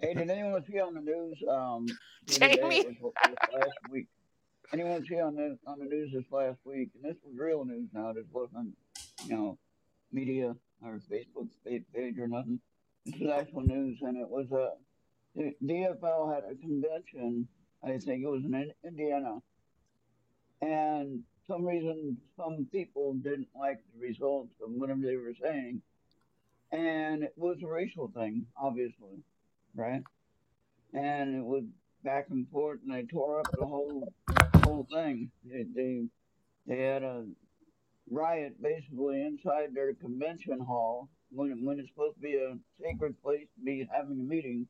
Hey, 0.01 0.15
did 0.15 0.29
anyone 0.31 0.65
see 0.71 0.81
on 0.81 0.95
the 0.95 1.01
news 1.01 1.37
um, 1.49 1.87
the 2.27 2.37
other 2.45 2.55
day, 2.55 2.61
Jamie. 2.61 2.83
this 2.83 3.53
last 3.53 3.71
week? 3.91 4.07
Anyone 4.73 5.05
see 5.07 5.21
on 5.21 5.37
the 5.37 5.59
on 5.67 5.79
the 5.79 5.85
news 5.85 6.11
this 6.13 6.25
last 6.31 6.59
week? 6.65 6.89
And 6.95 7.05
this 7.05 7.17
was 7.25 7.35
real 7.39 7.65
news 7.65 7.89
now. 7.93 8.13
This 8.13 8.25
wasn't, 8.33 8.75
you 9.27 9.37
know, 9.37 9.59
media 10.13 10.57
or 10.83 11.01
Facebook 11.11 11.49
pa- 11.65 11.85
page 11.95 12.19
or 12.19 12.27
nothing. 12.27 12.59
This 13.07 13.21
is 13.21 13.29
actual 13.31 13.63
news, 13.63 13.99
and 14.01 14.17
it 14.17 14.29
was 14.29 14.51
a 14.53 14.71
the 15.37 15.53
DFL 15.65 16.35
had 16.35 16.45
a 16.51 16.55
convention. 16.57 17.47
I 17.83 17.99
think 17.99 18.25
it 18.25 18.29
was 18.29 18.43
In- 18.45 18.73
Indiana, 18.85 19.39
and 20.63 21.21
some 21.47 21.65
reason 21.65 22.17
some 22.37 22.67
people 22.73 23.15
didn't 23.15 23.49
like 23.59 23.81
the 23.93 24.07
results 24.07 24.55
of 24.63 24.71
whatever 24.71 25.01
they 25.01 25.17
were 25.17 25.35
saying, 25.43 25.83
and 26.73 27.23
it 27.23 27.35
was 27.37 27.59
a 27.63 27.67
racial 27.67 28.11
thing, 28.15 28.47
obviously, 28.61 29.23
right? 29.75 30.03
And 30.93 31.37
it 31.37 31.45
was 31.45 31.65
back 32.03 32.27
and 32.31 32.49
forth, 32.51 32.81
and 32.85 32.95
they 32.95 33.03
tore 33.03 33.41
up 33.41 33.49
the 33.59 33.67
whole 33.67 34.13
whole 34.65 34.87
thing. 34.93 35.31
They 35.45 35.65
they, 35.75 36.05
they 36.67 36.83
had 36.83 37.03
a 37.03 37.27
riot 38.11 38.61
basically 38.63 39.23
inside 39.23 39.75
their 39.75 39.95
convention 39.95 40.61
hall 40.61 41.09
when 41.31 41.65
when 41.65 41.79
it's 41.79 41.89
supposed 41.89 42.17
to 42.17 42.21
be 42.21 42.37
a 42.37 42.57
sacred 42.81 43.21
place 43.23 43.47
to 43.59 43.65
be 43.65 43.89
having 43.93 44.21
a 44.21 44.23
meeting, 44.23 44.67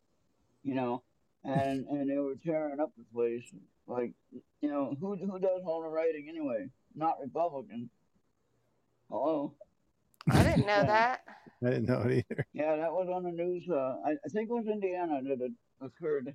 you 0.63 0.75
know, 0.75 1.03
and 1.45 1.87
and 1.87 2.11
they 2.11 2.17
were 2.19 2.37
tearing 2.45 2.81
up 2.81 2.93
the 2.97 3.05
place. 3.15 3.45
Like, 3.87 4.13
you 4.61 4.71
know, 4.71 4.97
who 4.99 5.17
who 5.17 5.39
does 5.39 5.63
all 5.67 5.83
the 5.83 5.89
writing 5.89 6.27
anyway? 6.29 6.69
Not 6.95 7.21
Republicans. 7.21 7.91
Hello. 9.11 9.53
I 10.31 10.43
didn't 10.43 10.67
know 10.67 10.73
Yeah. 10.77 10.85
that. 10.87 11.25
I 11.63 11.71
didn't 11.71 11.87
know 11.87 12.01
it 12.03 12.25
either. 12.31 12.47
Yeah, 12.53 12.77
that 12.77 12.93
was 12.93 13.09
on 13.13 13.23
the 13.25 13.31
news. 13.31 13.65
Uh, 13.71 13.97
I, 14.05 14.13
I 14.13 14.29
think 14.31 14.49
it 14.51 14.53
was 14.53 14.67
Indiana 14.67 15.21
that 15.23 15.41
it 15.41 15.53
occurred. 15.81 16.35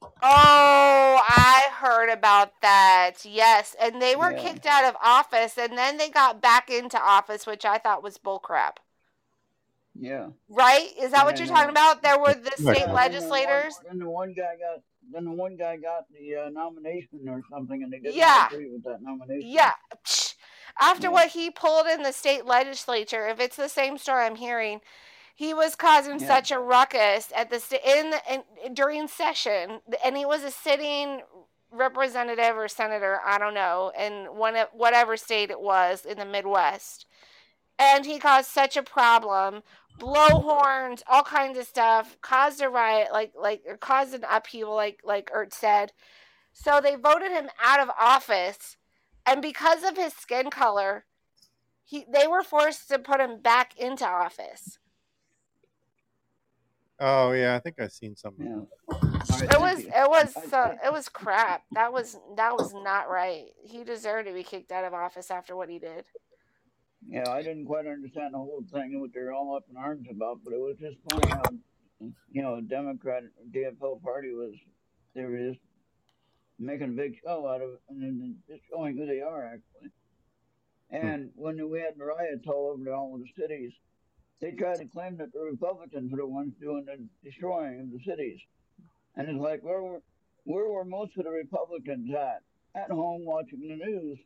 Oh, 0.00 0.08
I 0.22 1.68
heard 1.72 2.10
about 2.10 2.60
that. 2.62 3.24
Yes, 3.24 3.74
and 3.80 4.00
they 4.00 4.14
were 4.14 4.32
Yeah. 4.32 4.42
kicked 4.42 4.66
out 4.66 4.84
of 4.84 4.96
office, 5.02 5.58
and 5.58 5.76
then 5.76 5.96
they 5.96 6.08
got 6.10 6.40
back 6.40 6.70
into 6.70 7.00
office, 7.00 7.46
which 7.46 7.64
I 7.64 7.78
thought 7.78 8.02
was 8.02 8.18
bullcrap. 8.18 8.76
Yeah. 9.94 10.28
Right? 10.48 10.90
Is 10.96 11.10
that 11.10 11.24
what 11.24 11.38
you're 11.38 11.48
talking 11.48 11.70
about? 11.70 12.02
There 12.02 12.18
were 12.18 12.34
the 12.34 12.52
state 12.52 12.86
Yeah, 12.86 12.92
legislators. 12.92 13.80
Then 13.84 13.98
the 13.98 14.08
one, 14.08 14.28
then 14.28 14.36
the 14.38 14.44
one 14.44 14.56
guy 14.56 14.56
got 14.56 14.82
then 15.12 15.24
the 15.24 15.30
one 15.32 15.56
guy 15.56 15.76
got 15.76 16.04
the 16.10 16.36
uh, 16.46 16.50
nomination 16.50 17.28
or 17.28 17.42
something, 17.50 17.82
and 17.82 17.92
they 17.92 17.98
didn't 17.98 18.14
Yeah. 18.16 18.46
agree 18.46 18.68
with 18.70 18.84
that 18.84 18.98
nomination. 19.02 19.48
Yeah. 19.48 19.72
After 20.80 21.06
Yeah. 21.08 21.12
what 21.12 21.28
he 21.28 21.50
pulled 21.50 21.86
in 21.86 22.02
the 22.02 22.12
state 22.12 22.44
legislature, 22.44 23.26
if 23.28 23.40
it's 23.40 23.56
the 23.56 23.68
same 23.68 23.98
story 23.98 24.24
I'm 24.24 24.36
hearing, 24.36 24.80
he 25.34 25.54
was 25.54 25.74
causing 25.76 26.20
Yeah. 26.20 26.26
such 26.26 26.50
a 26.50 26.58
ruckus 26.58 27.32
at 27.34 27.50
the 27.50 27.60
sta- 27.60 27.80
in, 27.84 28.10
the, 28.10 28.44
in 28.64 28.74
during 28.74 29.08
session, 29.08 29.80
and 30.04 30.16
he 30.16 30.24
was 30.26 30.42
a 30.42 30.50
sitting 30.50 31.22
representative 31.70 32.56
or 32.56 32.66
senator, 32.68 33.20
I 33.24 33.38
don't 33.38 33.54
know, 33.54 33.92
in 33.98 34.36
one 34.36 34.56
of 34.56 34.68
whatever 34.72 35.16
state 35.16 35.50
it 35.50 35.60
was 35.60 36.04
in 36.06 36.18
the 36.18 36.24
Midwest, 36.24 37.06
and 37.78 38.06
he 38.06 38.18
caused 38.18 38.48
such 38.50 38.76
a 38.76 38.82
problem. 38.82 39.62
Blow 39.98 40.40
horns, 40.40 41.02
all 41.08 41.22
kinds 41.22 41.58
of 41.58 41.66
stuff, 41.66 42.16
caused 42.20 42.62
a 42.62 42.68
riot, 42.68 43.08
like 43.12 43.32
like 43.40 43.62
or 43.66 43.76
caused 43.76 44.14
an 44.14 44.24
upheaval, 44.30 44.74
like 44.74 45.00
like 45.04 45.30
Ert 45.32 45.52
said. 45.52 45.92
So 46.52 46.80
they 46.80 46.94
voted 46.94 47.32
him 47.32 47.48
out 47.62 47.80
of 47.80 47.90
office, 47.98 48.76
and 49.26 49.42
because 49.42 49.82
of 49.84 49.96
his 49.96 50.12
skin 50.12 50.50
color, 50.50 51.04
he 51.84 52.04
they 52.12 52.26
were 52.26 52.42
forced 52.42 52.88
to 52.88 52.98
put 52.98 53.20
him 53.20 53.40
back 53.40 53.76
into 53.78 54.06
office. 54.06 54.78
Oh 57.00 57.32
yeah, 57.32 57.54
I 57.54 57.60
think 57.60 57.80
I've 57.80 57.92
seen 57.92 58.16
something. 58.16 58.46
Yeah. 58.46 58.96
about 58.96 59.02
All 59.30 59.38
right, 59.38 59.52
It 59.52 59.60
was 59.60 59.84
you. 59.84 59.90
it 59.94 60.08
was 60.10 60.52
uh, 60.52 60.74
it 60.84 60.92
was 60.92 61.08
crap. 61.08 61.62
That 61.72 61.92
was 61.92 62.18
that 62.36 62.54
was 62.54 62.74
not 62.74 63.08
right. 63.08 63.46
He 63.64 63.84
deserved 63.84 64.26
to 64.26 64.34
be 64.34 64.42
kicked 64.42 64.72
out 64.72 64.84
of 64.84 64.94
office 64.94 65.30
after 65.30 65.54
what 65.54 65.68
he 65.68 65.78
did. 65.78 66.04
Yeah, 67.10 67.30
I 67.30 67.40
didn't 67.40 67.64
quite 67.64 67.86
understand 67.86 68.34
the 68.34 68.38
whole 68.38 68.62
thing, 68.70 69.00
what 69.00 69.10
they're 69.14 69.32
all 69.32 69.56
up 69.56 69.64
in 69.70 69.78
arms 69.78 70.06
about, 70.10 70.40
but 70.44 70.52
it 70.52 70.60
was 70.60 70.76
just 70.78 70.96
funny 71.10 71.26
how, 71.30 71.42
you 72.30 72.42
know, 72.42 72.56
the 72.56 72.62
Democrat 72.62 73.22
DFL 73.50 74.02
party 74.02 74.34
was, 74.34 74.52
they 75.14 75.24
were 75.24 75.38
just 75.38 75.60
making 76.58 76.88
a 76.88 76.92
big 76.92 77.16
show 77.24 77.48
out 77.48 77.62
of 77.62 77.70
it 77.70 77.80
and 77.88 78.02
then 78.02 78.36
just 78.46 78.60
showing 78.70 78.96
who 78.96 79.06
they 79.06 79.22
are 79.22 79.46
actually. 79.46 79.90
Hmm. 80.90 81.06
And 81.06 81.30
when 81.34 81.70
we 81.70 81.80
had 81.80 81.94
riots 81.98 82.46
all 82.46 82.74
over 82.74 82.92
all 82.92 83.14
of 83.14 83.20
the 83.20 83.42
cities, 83.42 83.72
they 84.40 84.52
tried 84.52 84.78
to 84.78 84.86
claim 84.86 85.16
that 85.16 85.32
the 85.32 85.40
Republicans 85.40 86.12
were 86.12 86.18
the 86.18 86.26
ones 86.26 86.52
doing 86.60 86.84
the 86.84 87.08
destroying 87.24 87.80
of 87.80 87.90
the 87.90 88.04
cities. 88.04 88.38
And 89.16 89.28
it's 89.28 89.40
like, 89.40 89.62
where 89.62 89.82
were, 89.82 90.02
where 90.44 90.68
were 90.68 90.84
most 90.84 91.16
of 91.16 91.24
the 91.24 91.30
Republicans 91.30 92.10
at? 92.14 92.42
At 92.74 92.90
home 92.90 93.24
watching 93.24 93.60
the 93.60 93.76
news. 93.76 94.18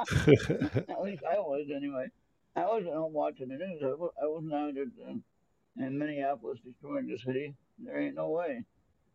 At 0.00 1.02
least 1.02 1.22
I 1.30 1.38
was 1.38 1.66
anyway. 1.74 2.06
I 2.56 2.66
wasn't 2.66 2.94
home 2.94 3.12
watching 3.12 3.48
the 3.48 3.56
news. 3.56 3.80
I, 3.82 3.94
wa- 3.94 4.10
I 4.20 4.26
wasn't 4.26 4.52
out 4.54 4.70
at, 4.76 4.88
uh, 5.08 5.84
in 5.86 5.98
Minneapolis 5.98 6.58
destroying 6.64 7.06
the 7.06 7.18
city. 7.18 7.54
There 7.78 8.00
ain't 8.00 8.14
no 8.16 8.30
way. 8.30 8.64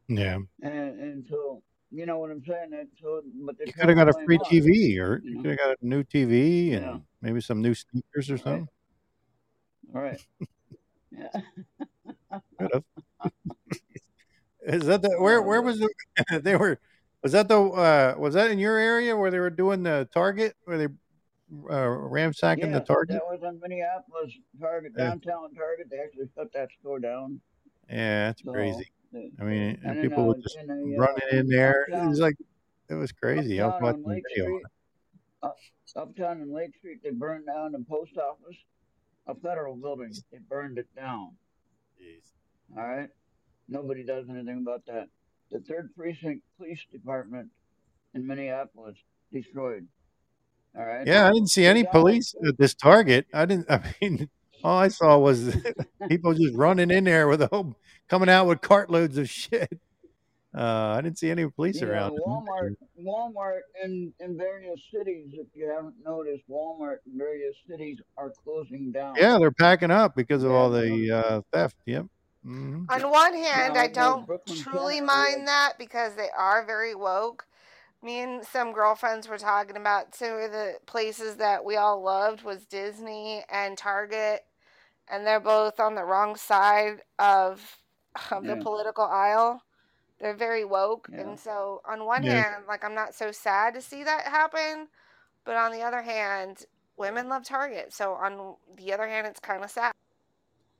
yeah, 0.07 0.37
And 0.61 0.99
and 0.99 1.25
so 1.29 1.61
you 1.91 2.05
know 2.05 2.19
what 2.19 2.31
I'm 2.31 2.43
saying. 2.45 2.69
That 2.71 2.87
so, 3.01 3.21
but 3.45 3.55
you 3.65 3.73
could 3.73 3.89
have 3.89 3.97
got 3.97 4.09
a 4.09 4.13
free 4.25 4.37
TV. 4.39 4.63
TV, 4.63 4.99
or 4.99 5.21
you 5.23 5.35
know. 5.35 5.41
could 5.41 5.49
have 5.51 5.59
got 5.59 5.69
a 5.71 5.75
new 5.81 6.03
TV 6.03 6.73
and 6.73 6.81
Yeah. 6.85 6.97
maybe 7.21 7.41
some 7.41 7.61
new 7.61 7.73
speakers 7.75 8.29
or 8.31 8.37
something. 8.37 8.67
All 9.93 10.01
right. 10.01 10.19
Yeah. 11.11 11.29
Could 12.59 12.69
have. 12.73 12.83
Is 14.65 14.85
that 14.87 15.01
the 15.01 15.09
where? 15.19 15.41
Where 15.41 15.61
was 15.61 15.79
the? 15.79 15.89
They 16.41 16.55
were. 16.55 16.79
Was 17.25 17.31
that 17.31 17.47
the? 17.47 17.59
uh 17.59 18.13
Was 18.19 18.35
that 18.35 18.51
in 18.51 18.59
your 18.59 18.77
area 18.77 19.17
where 19.17 19.31
they 19.31 19.39
were 19.39 19.49
doing 19.49 19.81
the 19.81 20.07
Target? 20.13 20.55
Where 20.65 20.77
they 20.77 20.85
uh, 20.85 21.87
ransacking 21.89 22.67
yeah, 22.69 22.77
the 22.77 22.85
Target? 22.85 23.15
that 23.15 23.25
was 23.25 23.39
in 23.41 23.59
Minneapolis 23.59 24.31
Target 24.61 24.91
Yeah. 24.95 25.05
downtown 25.05 25.51
Target. 25.55 25.87
They 25.89 25.97
actually 25.97 26.29
shut 26.35 26.53
that 26.53 26.69
store 26.79 26.99
down. 26.99 27.41
Yeah, 27.89 28.27
that's 28.27 28.43
So, 28.43 28.51
crazy. 28.51 28.91
I 29.41 29.43
mean, 29.43 29.79
and 29.83 29.97
and 29.97 30.01
people 30.01 30.21
uh, 30.21 30.27
were 30.27 30.37
just 30.37 30.55
in 30.55 30.69
a, 30.69 30.99
running 30.99 31.23
uh, 31.33 31.37
in 31.37 31.47
there. 31.47 31.87
It 31.89 32.07
was 32.07 32.19
like 32.19 32.35
it 32.89 32.93
was 32.93 33.11
crazy. 33.11 33.59
I 33.59 33.65
was 33.65 33.73
uptown 33.73 33.87
watching 33.87 34.03
Lake 34.05 34.23
video. 34.29 34.45
Street, 34.45 34.63
up, 35.41 35.57
uptown 35.95 36.41
in 36.41 36.53
Lake 36.53 36.75
Street, 36.77 36.99
they 37.03 37.09
burned 37.09 37.47
down 37.47 37.71
the 37.71 37.83
post 37.89 38.19
office, 38.19 38.57
a 39.25 39.33
federal 39.33 39.75
building. 39.75 40.13
They 40.31 40.37
burned 40.47 40.77
it 40.77 40.93
down. 40.95 41.31
Jeez. 41.99 42.77
All 42.77 42.87
right. 42.87 43.09
Nobody 43.67 44.03
does 44.03 44.29
anything 44.29 44.59
about 44.61 44.85
that. 44.85 45.07
The 45.51 45.59
third 45.59 45.91
precinct 45.95 46.43
police 46.57 46.81
department 46.91 47.49
in 48.13 48.25
Minneapolis 48.25 48.97
destroyed. 49.31 49.87
All 50.77 50.85
right. 50.85 51.05
Yeah, 51.07 51.27
I 51.27 51.31
didn't 51.31 51.49
see 51.49 51.65
any 51.65 51.83
police 51.83 52.35
at 52.47 52.57
this 52.57 52.73
Target. 52.73 53.27
I 53.33 53.45
didn't. 53.45 53.69
I 53.69 53.81
mean, 54.01 54.29
all 54.63 54.77
I 54.77 54.89
saw 54.89 55.17
was 55.17 55.55
people 56.09 56.33
just 56.33 56.55
running 56.55 56.91
in 56.91 57.05
there 57.05 57.27
with 57.27 57.41
a 57.41 57.47
whole 57.47 57.75
coming 58.09 58.29
out 58.29 58.47
with 58.47 58.61
cartloads 58.61 59.17
of 59.17 59.29
shit. 59.29 59.79
Uh, 60.57 60.95
I 60.97 61.01
didn't 61.01 61.19
see 61.19 61.29
any 61.29 61.45
police 61.49 61.81
around. 61.81 62.17
Walmart, 62.25 62.75
Walmart 63.01 63.59
in 63.83 64.13
in 64.21 64.37
various 64.37 64.79
cities. 64.93 65.27
If 65.33 65.47
you 65.53 65.69
haven't 65.69 65.95
noticed, 66.03 66.43
Walmart 66.49 66.97
in 67.05 67.17
various 67.17 67.55
cities 67.69 67.99
are 68.17 68.31
closing 68.43 68.91
down. 68.91 69.15
Yeah, 69.17 69.37
they're 69.37 69.51
packing 69.51 69.91
up 69.91 70.15
because 70.15 70.43
of 70.43 70.51
all 70.51 70.69
the 70.69 71.11
uh, 71.11 71.41
theft. 71.51 71.75
Yep. 71.85 72.05
Hmm 72.45 72.85
On 72.89 73.11
one 73.11 73.33
hand, 73.33 73.75
Yeah, 73.75 73.81
I 73.81 73.87
don't 73.87 74.29
truly 74.45 74.95
Center, 74.99 75.05
mind 75.05 75.47
that 75.47 75.73
because 75.77 76.15
they 76.15 76.29
are 76.37 76.65
very 76.65 76.95
woke. 76.95 77.45
Me 78.03 78.19
and 78.19 78.45
some 78.45 78.73
girlfriends 78.73 79.27
were 79.27 79.37
talking 79.37 79.77
about 79.77 80.11
two 80.13 80.25
of 80.25 80.51
the 80.51 80.75
places 80.85 81.37
that 81.37 81.65
we 81.65 81.75
all 81.77 82.01
loved 82.01 82.43
was 82.43 82.65
Disney 82.65 83.43
and 83.49 83.77
Target, 83.77 84.41
and 85.09 85.25
they're 85.25 85.39
both 85.39 85.79
on 85.79 85.95
the 85.95 86.03
wrong 86.05 86.35
side 86.35 87.01
of 87.19 87.77
of 88.31 88.45
the 88.45 88.55
political 88.57 89.05
aisle. 89.05 89.61
They're 90.19 90.35
very 90.35 90.65
woke, 90.65 91.09
Yeah. 91.11 91.21
and 91.23 91.39
so 91.39 91.81
on 91.85 92.05
one 92.05 92.23
Yeah. 92.23 92.43
hand, 92.51 92.65
like 92.67 92.83
I'm 92.83 92.95
not 92.95 93.15
so 93.15 93.31
sad 93.31 93.73
to 93.75 93.81
see 93.81 94.03
that 94.03 94.27
happen, 94.27 94.87
but 95.45 95.55
on 95.55 95.71
the 95.71 95.81
other 95.81 96.01
hand, 96.03 96.65
women 96.97 97.29
love 97.29 97.45
Target. 97.45 97.93
So 97.93 98.13
on 98.13 98.55
the 98.77 98.93
other 98.93 99.07
hand, 99.07 99.27
it's 99.27 99.39
kind 99.39 99.63
of 99.63 99.71
sad. 99.71 99.93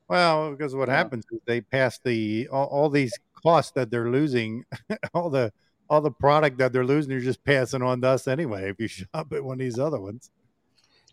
Well, 0.08 0.52
because 0.52 0.74
what 0.74 0.88
Yeah. 0.88 0.96
happens 0.96 1.24
is 1.32 1.40
they 1.46 1.60
pass 1.60 1.98
the 2.04 2.48
all, 2.52 2.66
all 2.66 2.90
these 2.90 3.18
costs 3.42 3.72
that 3.72 3.90
they're 3.90 4.10
losing, 4.10 4.64
all 5.14 5.30
the 5.30 5.52
all 5.88 6.00
the 6.00 6.10
product 6.12 6.58
that 6.58 6.72
they're 6.72 6.84
losing, 6.84 7.12
you're 7.12 7.20
just 7.20 7.44
passing 7.44 7.82
on 7.82 8.00
to 8.02 8.08
us 8.08 8.28
anyway. 8.28 8.70
If 8.70 8.80
you 8.80 8.88
shop 8.88 9.32
at 9.32 9.44
one 9.44 9.54
of 9.54 9.60
these 9.60 9.78
other 9.78 10.00
ones, 10.00 10.30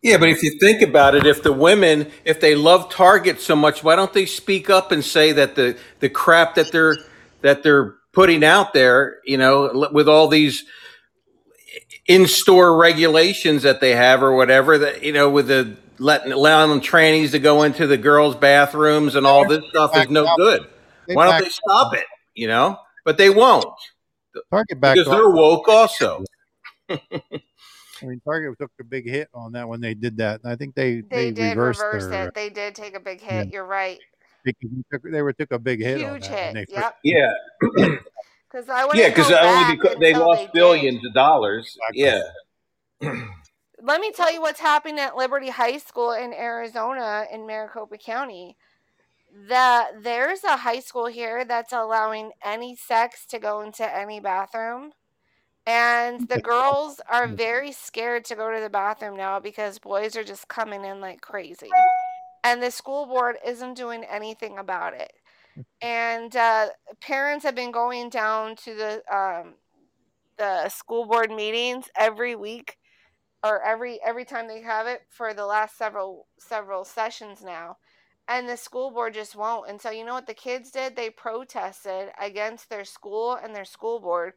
Yeah, 0.02 0.18
but 0.18 0.30
if 0.30 0.44
you 0.44 0.58
think 0.60 0.82
about 0.82 1.16
it, 1.16 1.26
if 1.26 1.44
the 1.44 1.54
women, 1.54 2.12
if 2.26 2.40
they 2.42 2.56
love 2.56 2.90
Target 2.90 3.40
so 3.42 3.56
much, 3.56 3.84
why 3.84 3.96
don't 3.96 4.14
they 4.14 4.26
speak 4.26 4.70
up 4.70 4.92
and 4.92 5.04
say 5.04 5.32
that 5.34 5.56
the 5.56 5.78
the 6.00 6.10
crap 6.10 6.56
that 6.56 6.72
they're 6.72 6.98
that 7.42 7.64
they're 7.64 7.96
putting 8.12 8.44
out 8.44 8.74
there, 8.74 9.20
you 9.26 9.38
know, 9.38 9.90
with 9.92 10.08
all 10.10 10.28
these 10.28 10.66
in-store 12.08 12.78
regulations 12.78 13.64
that 13.64 13.80
they 13.80 13.96
have 13.96 14.22
or 14.22 14.36
whatever, 14.36 14.78
that 14.78 15.04
you 15.04 15.14
know, 15.14 15.30
with 15.30 15.48
the 15.48 15.78
letting 16.04 16.32
allowing 16.32 16.82
trannies 16.82 17.32
to 17.32 17.40
go 17.40 17.64
into 17.64 17.88
the 17.88 17.98
girls' 17.98 18.36
bathrooms 18.36 19.16
and 19.16 19.26
all 19.26 19.48
this 19.48 19.64
stuff 19.70 19.96
is 19.98 20.10
no 20.10 20.28
out. 20.28 20.38
good. 20.38 20.68
They 21.08 21.16
Why 21.16 21.26
don't 21.26 21.38
they 21.40 21.46
backed 21.46 21.54
stop 21.56 21.96
it? 21.96 22.06
You 22.36 22.48
know, 22.48 22.78
but 23.06 23.18
they 23.18 23.30
won't 23.30 23.66
Target 24.52 24.80
back 24.80 24.96
because 24.96 25.12
they're 25.12 25.30
woke 25.30 25.68
also. 25.68 26.24
I 26.90 28.06
mean, 28.06 28.22
Target 28.26 28.58
took 28.60 28.72
a 28.80 28.84
big 28.84 29.08
hit 29.10 29.30
on 29.34 29.54
that 29.54 29.68
when 29.68 29.80
they 29.80 29.94
did 29.94 30.18
that. 30.18 30.42
And 30.44 30.52
I 30.52 30.56
think 30.56 30.76
they 30.76 31.02
They, 31.02 31.06
they, 31.10 31.32
did 31.32 31.58
reversed 31.58 31.82
reverse 31.82 32.08
their. 32.08 32.28
it. 32.28 32.36
They 32.36 32.50
did 32.50 32.76
take 32.76 32.96
a 32.96 33.00
big 33.00 33.22
Yeah. 33.22 33.44
hit. 33.44 33.54
You're 33.54 33.66
right. 33.66 34.00
They, 34.46 34.54
took, 34.92 35.04
they 35.10 35.22
were 35.22 35.32
took 35.32 35.52
a 35.52 35.60
big 35.60 35.80
hit 35.82 36.04
on 36.04 36.16
Huge 36.16 36.28
that 36.28 36.54
hit. 36.56 36.68
they 36.70 36.76
first 36.76 36.96
Yep. 37.04 37.32
Yeah, 37.78 37.96
Because 38.52 38.70
I 38.70 38.84
wouldn't 38.86 39.02
yeah, 39.02 39.10
because 39.10 39.32
only 39.32 39.76
because 39.78 39.98
they 40.00 40.14
lost 40.14 40.40
they 40.42 40.46
did. 40.48 40.54
billions 40.54 41.06
of 41.06 41.14
dollars. 41.14 41.76
Exactly. 41.90 42.22
Yeah, 43.02 43.26
Let 43.86 44.00
me 44.00 44.14
tell 44.14 44.32
you 44.32 44.40
what's 44.40 44.62
happening 44.62 44.98
at 45.00 45.18
Liberty 45.18 45.50
High 45.50 45.78
School 45.78 46.14
in 46.14 46.34
Arizona 46.34 47.26
in 47.30 47.46
Maricopa 47.46 47.98
County. 47.98 48.56
That 49.50 50.02
there's 50.02 50.46
a 50.46 50.56
high 50.56 50.80
school 50.80 51.08
here 51.08 51.44
that's 51.44 51.74
allowing 51.74 52.32
any 52.46 52.78
sex 52.78 53.26
to 53.26 53.40
go 53.40 53.60
into 53.60 53.84
any 53.84 54.22
bathroom. 54.22 54.94
And 55.66 56.30
the 56.30 56.40
girls 56.40 57.02
are 57.12 57.28
very 57.28 57.74
scared 57.74 58.24
to 58.26 58.36
go 58.36 58.54
to 58.54 58.62
the 58.62 58.70
bathroom 58.70 59.18
now 59.18 59.42
because 59.42 59.80
boys 59.80 60.16
are 60.16 60.24
just 60.24 60.48
coming 60.48 60.86
in 60.86 61.02
like 61.02 61.20
crazy. 61.20 61.70
And 62.46 62.64
the 62.64 62.72
school 62.72 63.06
board 63.06 63.36
isn't 63.46 63.74
doing 63.74 64.06
anything 64.06 64.60
about 64.60 64.94
it. 64.94 65.12
And 65.82 66.34
uh, 66.34 66.68
parents 67.02 67.44
have 67.44 67.56
been 67.56 67.74
going 67.74 68.10
down 68.10 68.56
to 68.64 68.76
the 68.76 69.04
um, 69.14 69.56
the 70.38 70.70
school 70.70 71.06
board 71.06 71.32
meetings 71.32 71.90
every 71.98 72.38
week 72.38 72.78
or 73.44 73.62
every 73.62 74.00
every 74.04 74.26
time 74.26 74.48
they 74.48 74.62
have 74.62 74.88
it 74.88 75.02
for 75.10 75.34
the 75.34 75.46
last 75.46 75.78
several 75.78 76.28
several 76.38 76.86
sessions 76.86 77.44
now. 77.44 77.78
And 78.28 78.48
the 78.48 78.56
school 78.56 78.90
board 78.90 79.14
just 79.14 79.36
won't. 79.36 79.70
And 79.70 79.82
so 79.82 79.92
you 79.92 80.06
know 80.06 80.14
what 80.14 80.28
the 80.28 80.34
kids 80.34 80.72
did? 80.72 80.96
They 80.96 81.10
protested 81.10 82.10
against 82.20 82.70
their 82.70 82.86
school 82.86 83.34
and 83.34 83.54
their 83.54 83.66
school 83.66 84.00
board. 84.00 84.34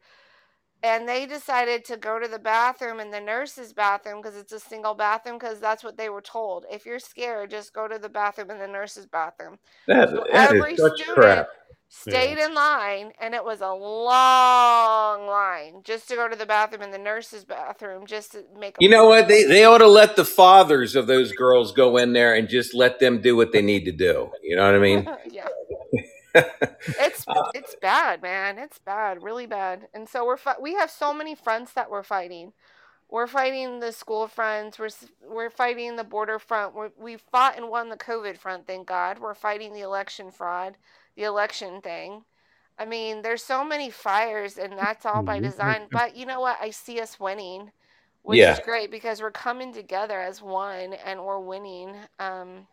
And 0.83 1.07
they 1.07 1.25
decided 1.25 1.85
to 1.85 1.97
go 1.97 2.19
to 2.19 2.27
the 2.27 2.37
bathroom 2.37 2.99
in 2.99 3.09
the 3.09 3.21
nurse's 3.21 3.73
bathroom 3.73 4.21
because 4.21 4.37
it's 4.37 4.51
a 4.51 4.59
single 4.59 4.93
bathroom 4.93 5.37
because 5.39 5.59
that's 5.59 5.83
what 5.83 5.97
they 5.97 6.09
were 6.09 6.21
told. 6.21 6.65
If 6.69 6.85
you're 6.85 6.99
scared 6.99 7.49
just 7.49 7.73
go 7.73 7.87
to 7.87 7.97
the 7.97 8.09
bathroom 8.09 8.51
in 8.51 8.59
the 8.59 8.67
nurse's 8.67 9.05
bathroom. 9.05 9.57
That, 9.87 10.09
so 10.09 10.25
that 10.31 10.51
every 10.51 10.73
is 10.73 10.79
such 10.79 10.97
student 10.97 11.15
crap. 11.15 11.47
Stayed 11.89 12.37
in 12.37 12.53
line 12.53 13.13
and 13.21 13.33
it 13.33 13.43
was 13.43 13.61
a 13.61 13.71
long 13.71 15.27
line 15.27 15.81
just 15.83 16.07
to 16.09 16.15
go 16.15 16.27
to 16.27 16.35
the 16.35 16.45
bathroom 16.45 16.81
in 16.83 16.91
the 16.91 16.97
nurse's 16.97 17.45
bathroom 17.45 18.05
just 18.05 18.33
to 18.33 18.43
make 18.59 18.77
a 18.77 18.83
You 18.83 18.89
know 18.89 19.05
what? 19.07 19.27
They 19.27 19.43
they 19.45 19.65
ought 19.65 19.79
to 19.79 19.87
let 19.87 20.15
the 20.15 20.25
fathers 20.25 20.95
of 20.95 21.07
those 21.07 21.31
girls 21.31 21.71
go 21.71 21.97
in 21.97 22.13
there 22.13 22.35
and 22.35 22.49
just 22.49 22.73
let 22.73 22.99
them 22.99 23.21
do 23.21 23.35
what 23.35 23.51
they 23.51 23.61
need 23.61 23.85
to 23.85 23.91
do. 23.91 24.31
You 24.43 24.55
know 24.57 24.65
what 24.65 24.75
I 24.75 24.79
mean? 24.79 25.09
yeah. 25.31 25.47
It's 26.99 27.25
uh, 27.27 27.51
it's 27.53 27.75
bad 27.75 28.21
man. 28.21 28.57
It's 28.59 28.79
bad 28.79 29.23
really 29.23 29.47
bad. 29.47 29.87
And 29.93 30.07
so 30.09 30.25
we're 30.25 30.37
fi- 30.37 30.59
we 30.61 30.75
have 30.75 30.91
so 30.91 31.13
many 31.13 31.35
fronts 31.35 31.73
that 31.73 31.89
we're 31.91 32.03
fighting. 32.03 32.53
We're 33.09 33.27
fighting 33.27 33.79
the 33.79 33.91
school 33.93 34.27
fronts 34.27 34.79
we're 34.79 34.89
we're 35.27 35.49
fighting 35.51 35.95
the 35.97 36.03
border 36.03 36.39
front 36.39 36.75
we're, 36.75 36.91
we 36.99 37.17
fought 37.17 37.57
and 37.57 37.69
won 37.69 37.89
the 37.89 37.97
covid 37.97 38.37
front 38.37 38.67
thank 38.67 38.87
god. 38.87 39.19
We're 39.19 39.35
fighting 39.35 39.73
the 39.73 39.81
election 39.81 40.31
fraud 40.31 40.77
the 41.17 41.23
election 41.23 41.81
thing 41.81 42.23
i 42.79 42.85
mean 42.85 43.21
there's 43.21 43.43
so 43.43 43.65
many 43.65 43.89
fires 43.89 44.57
and 44.57 44.73
that's 44.77 45.05
all 45.05 45.23
by 45.23 45.39
design 45.39 45.89
but 45.91 46.15
you 46.15 46.25
know 46.25 46.39
what 46.39 46.57
i 46.61 46.69
see 46.69 47.01
us 47.01 47.19
winning 47.19 47.71
which 48.23 48.39
Yeah. 48.39 48.53
is 48.53 48.59
great 48.59 48.91
because 48.91 49.21
we're 49.21 49.31
coming 49.31 49.73
together 49.73 50.19
as 50.21 50.41
one 50.41 50.93
and 51.05 51.23
we're 51.23 51.39
winning 51.39 51.95
um 52.19 52.67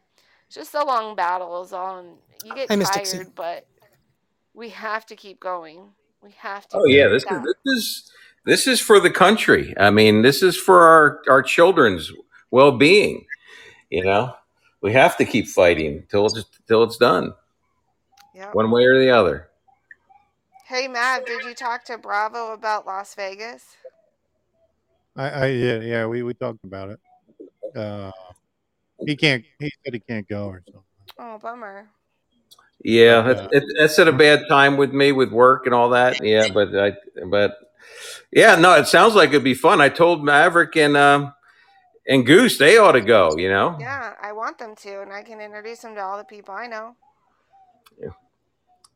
just 0.51 0.75
a 0.75 0.85
long 0.85 1.17
battle 1.17 1.63
is 1.63 1.73
all 1.73 1.99
and 1.99 2.19
you 2.45 2.55
get 2.55 2.69
Dixie. 2.69 3.19
tired 3.19 3.29
but 3.35 3.67
we 4.55 4.69
have 4.71 5.07
to 5.07 5.17
keep 5.17 5.41
going 5.41 5.89
we 6.23 6.33
have 6.39 6.69
to 6.69 6.77
Oh 6.79 6.87
yeah, 6.87 7.09
this 7.09 7.25
is 7.25 7.43
this 7.43 7.57
is 7.67 8.11
this 8.47 8.67
is 8.67 8.81
for 8.81 9.01
the 9.01 9.11
country. 9.11 9.75
I 9.79 9.91
mean, 9.91 10.23
this 10.23 10.43
is 10.43 10.57
for 10.57 10.83
our 10.83 11.23
our 11.29 11.43
children's 11.43 12.13
well 12.51 12.73
being. 12.73 13.27
You 13.91 14.05
know, 14.05 14.35
we 14.83 14.93
have 14.93 15.17
to 15.19 15.25
keep 15.25 15.47
fighting 15.49 16.05
till 16.11 16.27
it's 16.27 16.45
till 16.67 16.83
it's 16.83 16.97
done, 16.97 17.35
yeah 18.35 18.51
one 18.53 18.71
way 18.71 18.85
or 18.85 18.99
the 18.99 19.11
other. 19.11 19.49
hey 20.67 20.89
matt 20.89 21.27
did 21.27 21.45
you 21.45 21.55
talk 21.55 21.85
to 21.85 21.97
bravo 21.97 22.53
about 22.53 22.87
las 22.87 23.15
vegas 23.15 23.77
I, 25.17 25.29
I 25.29 25.47
yeah, 25.47 25.81
yeah, 25.81 26.07
we, 26.07 26.23
we 26.23 26.35
talked 26.35 26.65
about 26.65 26.91
it. 26.91 27.01
Uh, 27.77 28.11
he 29.07 29.17
can't. 29.17 29.45
He 29.59 29.71
said 29.85 29.95
he 29.95 30.01
can't 30.01 30.29
go 30.29 30.47
or 30.47 30.63
something. 30.67 30.83
oh 31.19 31.39
bummer 31.39 31.89
Yeah, 32.83 33.23
that's 33.23 33.49
it, 33.53 33.65
that's 33.79 33.99
at 33.99 34.09
a 34.09 34.13
bad 34.13 34.49
time 34.49 34.77
with 34.77 34.93
me 34.93 35.13
with 35.13 35.31
work 35.31 35.67
and 35.67 35.75
all 35.75 35.91
that. 35.91 36.25
Yeah, 36.25 36.49
but 36.53 36.77
I 36.77 36.95
but 37.27 37.57
yeah, 38.33 38.57
no, 38.57 38.75
it 38.75 38.89
sounds 38.89 39.15
like 39.15 39.31
it'd 39.31 39.45
be 39.45 39.55
fun. 39.55 39.81
I 39.81 39.89
told 39.89 40.25
Maverick 40.25 40.77
and 40.77 40.97
um 40.97 41.33
and 42.07 42.27
Goose 42.27 42.59
they 42.59 42.77
ought 42.77 42.93
to 42.93 43.01
go. 43.01 43.37
You 43.37 43.51
know. 43.51 43.77
yeah 43.79 44.15
i 44.21 44.33
want 44.33 44.59
them 44.59 44.75
to 44.77 45.01
and 45.01 45.13
i 45.13 45.23
can 45.23 45.41
introduce 45.41 45.81
them 45.81 45.95
to 45.95 46.01
all 46.03 46.19
the 46.19 46.25
people 46.25 46.55
i 46.55 46.67
know 46.67 46.95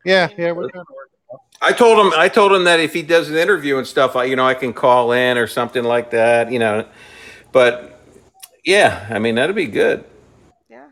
yeah, 0.05 0.31
yeah, 0.39 0.53
we're 0.53 0.67
trying 0.67 0.87
to 0.87 0.93
work. 0.95 1.11
I 1.63 1.73
told 1.73 1.99
him 2.05 2.13
I 2.17 2.29
told 2.29 2.53
him 2.53 2.65
that 2.65 2.81
if 2.81 2.95
he 2.95 3.03
does 3.03 3.31
an 3.31 3.37
interview 3.37 3.79
and 3.79 3.87
stuff, 3.87 4.17
I 4.17 4.25
you 4.25 4.37
know 4.37 4.47
I 4.47 4.55
can 4.55 4.73
call 4.73 5.13
in 5.13 5.39
or 5.39 5.47
something 5.47 5.85
like 5.85 6.11
that. 6.13 6.53
You 6.53 6.61
know, 6.61 6.87
but 7.53 8.01
yeah, 8.65 9.07
I 9.11 9.19
mean 9.21 9.37
that'd 9.37 9.57
be 9.57 9.67
good. 9.67 10.05
yeah 10.71 10.89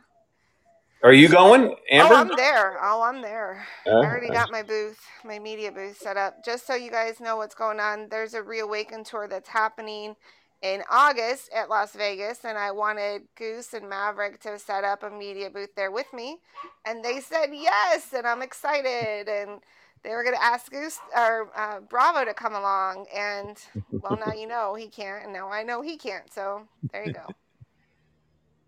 Are 1.05 1.12
you 1.12 1.28
going, 1.28 1.74
Amber? 1.91 2.15
oh 2.15 2.15
Amber? 2.16 2.27
i'm 2.27 2.37
there 2.37 2.78
oh 2.83 3.03
i'm 3.03 3.23
there 3.23 3.66
i 4.01 4.07
Uh, 4.07 4.07
already 4.07 4.31
got 4.31 4.51
my 4.51 4.62
booth 4.62 4.99
my 5.24 5.39
media 5.39 5.73
booth 5.73 5.97
set 5.99 6.16
up 6.16 6.45
just 6.45 6.66
so 6.66 6.74
you 6.74 6.91
guys 6.91 7.20
know 7.20 7.37
what's 7.37 7.55
going 7.57 7.81
on 7.81 8.09
there's 8.11 8.35
a 8.35 8.43
reawaken 8.43 9.05
tour 9.05 9.28
that's 9.28 9.51
happening 9.51 10.16
in 10.62 10.83
August 10.91 11.51
at 11.55 11.69
Las 11.69 11.93
Vegas, 11.93 12.45
and 12.45 12.59
I 12.59 12.73
wanted 12.73 13.23
Goose 13.37 13.74
and 13.74 13.89
Maverick 13.89 14.41
to 14.43 14.59
set 14.59 14.85
up 14.85 15.03
a 15.03 15.11
media 15.11 15.51
booth 15.51 15.74
there 15.77 15.91
with 15.91 16.12
me, 16.12 16.39
and 16.87 17.05
they 17.05 17.20
said 17.20 17.49
yes, 17.53 18.12
and 18.15 18.27
I'm 18.27 18.43
excited. 18.43 19.28
And 19.28 19.61
they 20.03 20.11
were 20.11 20.24
going 20.24 20.37
to 20.37 20.43
ask 20.43 20.70
Goose 20.70 20.99
or 21.16 21.51
uh, 21.57 21.81
Bravo 21.81 22.24
to 22.24 22.35
come 22.35 22.55
along, 22.55 23.07
and 23.15 23.57
well, 24.03 24.16
now 24.24 24.33
you 24.33 24.47
know 24.47 24.74
he 24.74 24.89
can't, 24.89 25.24
and 25.24 25.33
now 25.33 25.51
I 25.51 25.62
know 25.62 25.83
he 25.83 25.97
can't. 25.97 26.33
So 26.33 26.69
there 26.93 27.05
you 27.05 27.12
go. 27.12 27.35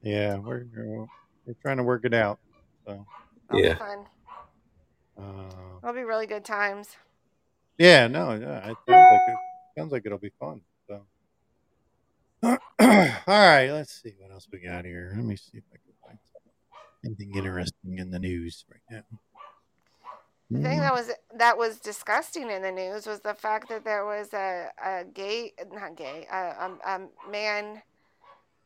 Yeah, 0.02 0.36
we're 0.39 0.66
we're 0.77 1.06
we're 1.47 1.55
trying 1.62 1.78
to 1.78 1.82
work 1.82 2.05
it 2.05 2.15
out. 2.15 2.39
So, 2.86 3.06
That'll 3.48 3.65
yeah. 3.65 3.74
be 3.74 3.78
fun. 3.78 4.06
uh, 5.19 5.81
It'll 5.82 5.94
be 5.94 6.02
really 6.02 6.27
good 6.27 6.44
times. 6.44 6.97
yeah, 7.78 8.06
no, 8.09 8.35
yeah, 8.35 8.70
it 8.70 8.77
sounds 8.89 9.09
like 9.10 9.23
it 9.28 9.39
sounds 9.78 9.93
like 9.93 10.06
it'll 10.06 10.19
be 10.19 10.32
fun. 10.40 10.60
All 12.43 12.59
right, 12.81 13.70
let's 13.70 14.01
see 14.02 14.15
what 14.19 14.31
else 14.32 14.48
we 14.52 14.60
got 14.60 14.85
here. 14.85 15.12
Let 15.16 15.24
me 15.24 15.36
see 15.36 15.59
if 15.59 15.65
I 15.73 15.77
can 15.77 15.94
find 16.05 16.19
anything 17.05 17.35
interesting 17.35 17.98
in 17.98 18.10
the 18.10 18.19
news 18.19 18.65
right 18.70 18.82
now. 18.90 19.19
The 20.55 20.60
thing 20.60 20.78
Mm, 20.78 20.81
that 20.81 20.93
was 20.93 21.10
that 21.35 21.59
was 21.59 21.78
disgusting 21.81 22.51
in 22.51 22.62
the 22.62 22.73
news 22.73 23.06
was 23.06 23.20
the 23.20 23.35
fact 23.35 23.69
that 23.69 23.85
there 23.85 24.05
was 24.05 24.32
a, 24.35 24.70
a 24.82 25.05
gay, 25.05 25.52
not 25.70 25.97
gay, 25.97 26.27
a, 26.31 26.36
a, 26.36 26.78
a 26.85 27.31
man 27.31 27.82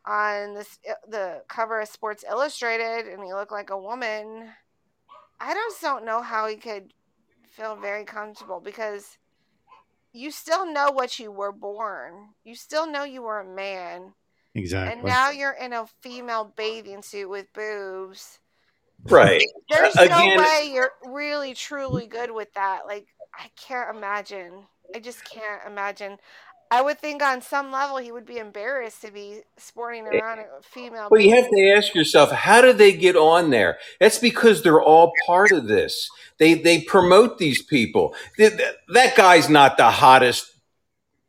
on 0.07 0.55
this 0.55 0.78
the 1.09 1.44
cover 1.49 1.81
of 1.81 1.89
Sports 1.89 2.24
Illustrated, 2.28 3.09
and 3.12 3.24
he 3.24 3.32
looked 3.35 3.53
like 3.53 3.70
a 3.70 3.78
woman. 3.78 4.51
I 5.40 5.55
just 5.55 5.81
don't 5.82 6.05
know 6.05 6.23
how 6.23 6.47
he 6.49 6.57
could 6.57 6.94
feel 7.49 7.77
very 7.77 8.05
comfortable 8.05 8.61
because 8.61 9.19
you 10.12 10.30
still 10.30 10.70
know 10.70 10.90
what 10.90 11.18
you 11.18 11.30
were 11.32 11.52
born. 11.52 12.30
You 12.44 12.55
still 12.55 12.86
know 12.86 13.05
you 13.05 13.22
were 13.22 13.40
a 13.40 13.44
man, 13.44 14.14
Exactly. 14.55 14.93
and 14.93 15.05
now 15.05 15.30
you're 15.30 15.52
in 15.52 15.72
a 15.72 15.86
female 16.02 16.52
bathing 16.56 17.02
suit 17.02 17.28
with 17.28 17.52
boobs. 17.52 18.39
Right. 19.05 19.43
There's 19.68 19.97
Uh, 19.97 20.05
no 20.05 20.36
way 20.36 20.70
you're 20.72 20.93
really 21.05 21.55
truly 21.55 22.06
good 22.06 22.30
with 22.30 22.52
that. 22.55 22.86
Like 22.86 23.06
I 23.34 23.51
can't 23.56 23.97
imagine. 23.97 24.66
I 24.94 24.98
just 25.01 25.24
can't 25.24 25.62
imagine. 25.66 26.18
I 26.73 26.81
would 26.81 26.99
think 26.99 27.23
on 27.23 27.43
some 27.43 27.70
level 27.70 27.99
he 27.99 28.11
would 28.11 28.24
be 28.24 28.39
embarrassed 28.39 29.03
to 29.03 29.11
be 29.12 29.40
sporting 29.59 30.07
eh, 30.07 30.19
around 30.19 30.39
a 30.39 30.62
female 30.62 31.09
Well, 31.11 31.20
you 31.20 31.35
have 31.35 31.51
to 31.51 31.70
ask 31.77 31.94
yourself, 31.94 32.31
how 32.31 32.62
do 32.62 32.73
they 32.73 32.93
get 32.93 33.15
on 33.15 33.51
there? 33.51 33.78
That's 34.01 34.19
because 34.19 34.62
they're 34.62 34.81
all 34.81 35.12
part 35.27 35.53
of 35.53 35.66
this. 35.66 36.09
They 36.39 36.55
they 36.55 36.81
promote 36.81 37.39
these 37.39 37.62
people. 37.62 38.15
Th- 38.39 38.57
th- 38.57 38.74
That 38.89 39.15
guy's 39.16 39.51
not 39.51 39.77
the 39.77 39.90
hottest 39.90 40.51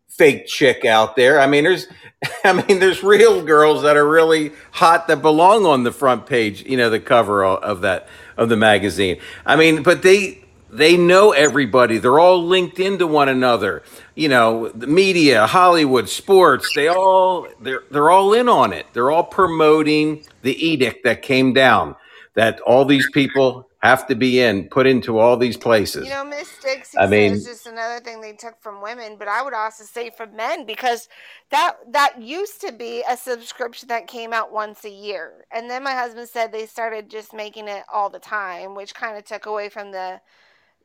fake 0.09 0.47
chick 0.47 0.85
out 0.85 1.15
there. 1.15 1.39
I 1.39 1.47
mean, 1.47 1.63
there's, 1.63 1.87
I 2.43 2.53
mean, 2.53 2.79
there's 2.79 3.03
real 3.03 3.43
girls 3.43 3.81
that 3.83 3.97
are 3.97 4.07
really 4.07 4.51
hot 4.71 5.07
that 5.07 5.21
belong 5.21 5.65
on 5.65 5.83
the 5.83 5.91
front 5.91 6.25
page. 6.25 6.63
You 6.65 6.77
know, 6.77 6.89
the 6.89 6.99
cover 6.99 7.43
of 7.43 7.81
that 7.81 8.07
of 8.37 8.49
the 8.49 8.57
magazine. 8.57 9.19
I 9.45 9.55
mean, 9.55 9.83
but 9.83 10.03
they 10.03 10.42
they 10.77 10.97
know 10.97 11.31
everybody. 11.31 11.97
They're 11.97 12.19
all 12.19 12.43
linked 12.43 12.79
into 12.79 13.07
one 13.07 13.29
another. 13.29 13.83
You 14.15 14.29
know, 14.29 14.69
the 14.69 14.87
media, 14.87 15.47
Hollywood, 15.47 16.09
sports. 16.09 16.69
They 16.75 16.87
all 16.87 17.47
they're 17.61 17.83
they're 17.91 18.09
all 18.09 18.33
in 18.33 18.49
on 18.49 18.73
it. 18.73 18.87
They're 18.93 19.11
all 19.11 19.23
promoting 19.23 20.25
the 20.41 20.53
edict 20.65 21.03
that 21.03 21.21
came 21.21 21.53
down 21.53 21.95
that 22.35 22.59
all 22.61 22.85
these 22.85 23.09
people 23.11 23.69
have 23.83 24.07
to 24.07 24.15
be 24.15 24.39
in, 24.39 24.69
put 24.69 24.87
into 24.87 25.19
all 25.19 25.37
these 25.37 25.57
places. 25.57 26.05
You 26.05 26.13
know, 26.13 26.23
Dixie 26.63 26.97
I 26.97 27.05
mean, 27.05 27.33
mean, 27.33 27.43
just 27.43 27.67
another 27.67 27.99
thing 27.99 28.21
they 28.21 28.33
took 28.33 28.61
from 28.61 28.81
women, 28.81 29.17
but 29.19 29.27
I 29.27 29.43
would 29.43 29.53
also 29.53 29.83
say 29.83 30.09
from 30.09 30.35
men 30.35 30.65
because 30.65 31.09
that 31.49 31.75
that 31.91 32.21
used 32.21 32.61
to 32.61 32.71
be 32.71 33.03
a 33.09 33.17
subscription 33.17 33.89
that 33.89 34.07
came 34.07 34.31
out 34.31 34.51
once 34.51 34.85
a 34.85 34.89
year, 34.89 35.45
and 35.51 35.69
then 35.69 35.83
my 35.83 35.93
husband 35.93 36.29
said 36.29 36.51
they 36.51 36.65
started 36.65 37.09
just 37.09 37.33
making 37.33 37.67
it 37.67 37.83
all 37.91 38.09
the 38.09 38.19
time, 38.19 38.75
which 38.75 38.95
kind 38.95 39.17
of 39.17 39.25
took 39.25 39.45
away 39.45 39.69
from 39.69 39.91
the 39.91 40.21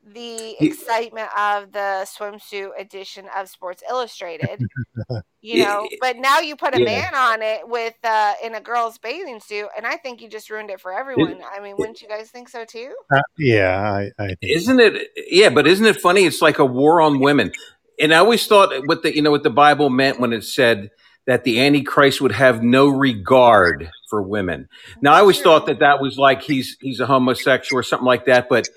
the 0.05 0.55
excitement 0.63 1.29
of 1.37 1.71
the 1.71 2.05
swimsuit 2.05 2.69
edition 2.79 3.25
of 3.35 3.49
Sports 3.49 3.83
Illustrated. 3.89 4.61
You 5.41 5.63
know, 5.63 5.87
but 6.01 6.17
now 6.17 6.39
you 6.41 6.57
put 6.57 6.75
a 6.75 6.79
Yeah. 6.79 6.85
man 6.85 7.15
on 7.15 7.41
it 7.41 7.61
with 7.65 7.93
uh 8.03 8.33
in 8.43 8.55
a 8.55 8.59
girl's 8.59 8.97
bathing 8.97 9.39
suit, 9.39 9.67
and 9.77 9.87
I 9.87 9.95
think 9.95 10.21
you 10.21 10.27
just 10.27 10.49
ruined 10.49 10.69
it 10.69 10.81
for 10.81 10.91
everyone. 10.91 11.39
I 11.49 11.61
mean, 11.61 11.77
wouldn't 11.77 12.01
you 12.01 12.09
guys 12.09 12.29
think 12.29 12.49
so 12.49 12.65
too? 12.65 12.93
Uh, 13.09 13.21
yeah, 13.37 13.79
I, 13.81 14.11
I 14.21 14.35
Isn't 14.41 14.81
it? 14.81 15.07
Yeah, 15.29 15.47
but 15.49 15.65
isn't 15.65 15.85
it 15.85 16.01
funny? 16.01 16.25
It's 16.25 16.41
like 16.41 16.59
a 16.59 16.65
war 16.65 16.99
on 16.99 17.21
women. 17.21 17.53
And 18.01 18.13
I 18.13 18.17
always 18.17 18.45
thought 18.47 18.73
what 18.87 19.01
the 19.01 19.15
you 19.15 19.21
know 19.21 19.31
what 19.31 19.43
the 19.43 19.49
Bible 19.49 19.89
meant 19.89 20.19
when 20.19 20.33
it 20.33 20.43
said 20.43 20.89
that 21.25 21.45
the 21.45 21.61
Antichrist 21.65 22.19
would 22.19 22.33
have 22.33 22.61
no 22.61 22.89
regard 22.89 23.89
for 24.09 24.21
women. 24.21 24.67
Now 25.01 25.13
I 25.13 25.19
always 25.21 25.39
thought 25.39 25.67
that 25.67 25.79
that 25.79 26.01
was 26.01 26.17
like 26.17 26.41
he's 26.41 26.75
he's 26.81 26.99
a 26.99 27.05
homosexual 27.05 27.79
or 27.79 27.83
something 27.83 28.05
like 28.05 28.25
that. 28.25 28.49
But 28.49 28.67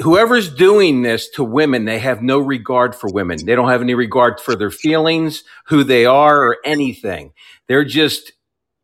whoever's 0.00 0.52
doing 0.52 1.02
this 1.02 1.28
to 1.30 1.44
women, 1.44 1.84
they 1.84 1.98
have 1.98 2.22
no 2.22 2.38
regard 2.38 2.94
for 2.94 3.10
women. 3.12 3.44
They 3.44 3.54
don't 3.54 3.68
have 3.68 3.82
any 3.82 3.94
regard 3.94 4.40
for 4.40 4.54
their 4.56 4.70
feelings, 4.70 5.44
who 5.66 5.84
they 5.84 6.06
are, 6.06 6.42
or 6.48 6.56
anything. 6.64 7.32
They're 7.66 7.84
just 7.84 8.32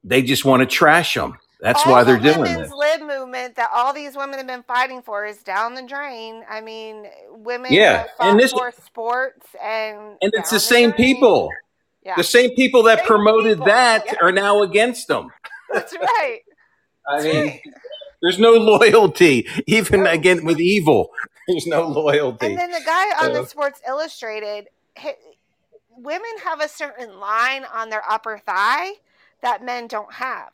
they 0.03 0.23
just 0.23 0.45
want 0.45 0.61
to 0.61 0.67
trash 0.67 1.15
them. 1.15 1.39
That's 1.61 1.87
all 1.87 1.93
why 1.93 2.05
they're 2.05 2.17
the 2.19 2.35
doing 2.35 2.41
women's 2.43 2.69
this. 2.69 2.73
lib 2.79 3.01
movement 3.01 3.57
that 3.57 3.71
all 3.73 3.95
these 3.95 4.15
women 4.17 4.37
have 4.37 4.47
been 4.47 4.65
fighting 4.65 5.01
for 5.01 5.25
is 5.25 5.39
down 5.43 5.75
the 5.75 5.83
drain. 5.83 6.45
I 6.49 6.61
mean, 6.61 7.07
women 7.31 7.73
Yeah, 7.73 7.99
have 7.99 8.11
fought 8.19 8.27
and 8.33 8.39
this- 8.41 8.53
for 8.53 8.71
sports 8.85 9.47
and 9.63 9.97
And 10.21 10.35
it's 10.35 10.51
down 10.51 10.57
the 10.57 10.61
same 10.61 10.91
drain. 10.91 11.15
people. 11.15 11.49
Yeah, 12.05 12.17
The 12.17 12.25
same 12.25 12.51
people 12.55 12.83
that 12.83 12.99
Same 12.99 13.07
promoted 13.07 13.53
people, 13.55 13.67
that 13.67 14.03
yeah. 14.05 14.15
are 14.21 14.31
now 14.31 14.61
against 14.61 15.09
them. 15.09 15.29
that's 15.73 15.95
right. 15.97 16.41
I 17.09 17.23
That's 17.23 17.25
mean, 17.25 17.47
right. 17.47 17.61
there's 18.25 18.39
no 18.39 18.53
loyalty, 18.53 19.47
even 19.67 20.05
No. 20.05 20.11
again 20.11 20.45
with 20.47 20.59
evil. 20.59 21.11
There's 21.47 21.67
no 21.67 21.87
loyalty. 21.87 22.47
And 22.47 22.59
then 22.59 22.71
the 22.73 22.81
guy 22.85 23.25
on 23.25 23.35
the 23.35 23.47
Sports 23.47 23.83
Illustrated, 23.87 24.69
hi 24.97 25.15
women 25.97 26.31
have 26.45 26.61
a 26.61 26.69
certain 26.69 27.21
line 27.21 27.65
on 27.73 27.91
their 27.91 28.03
upper 28.11 28.39
thigh 28.39 28.93
that 29.43 29.65
men 29.65 29.87
don't 29.87 30.15
have. 30.15 30.53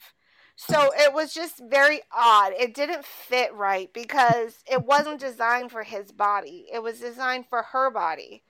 So 0.56 0.92
it 0.94 1.14
was 1.14 1.32
just 1.32 1.62
very 1.70 2.02
odd. 2.12 2.52
It 2.58 2.74
didn't 2.74 3.06
fit 3.06 3.54
right 3.54 3.90
because 3.94 4.62
it 4.70 4.84
wasn't 4.84 5.20
designed 5.20 5.70
for 5.70 5.84
his 5.84 6.12
body. 6.12 6.66
It 6.72 6.82
was 6.82 7.00
designed 7.00 7.46
for 7.48 7.62
her 7.62 7.90
body. 7.90 8.42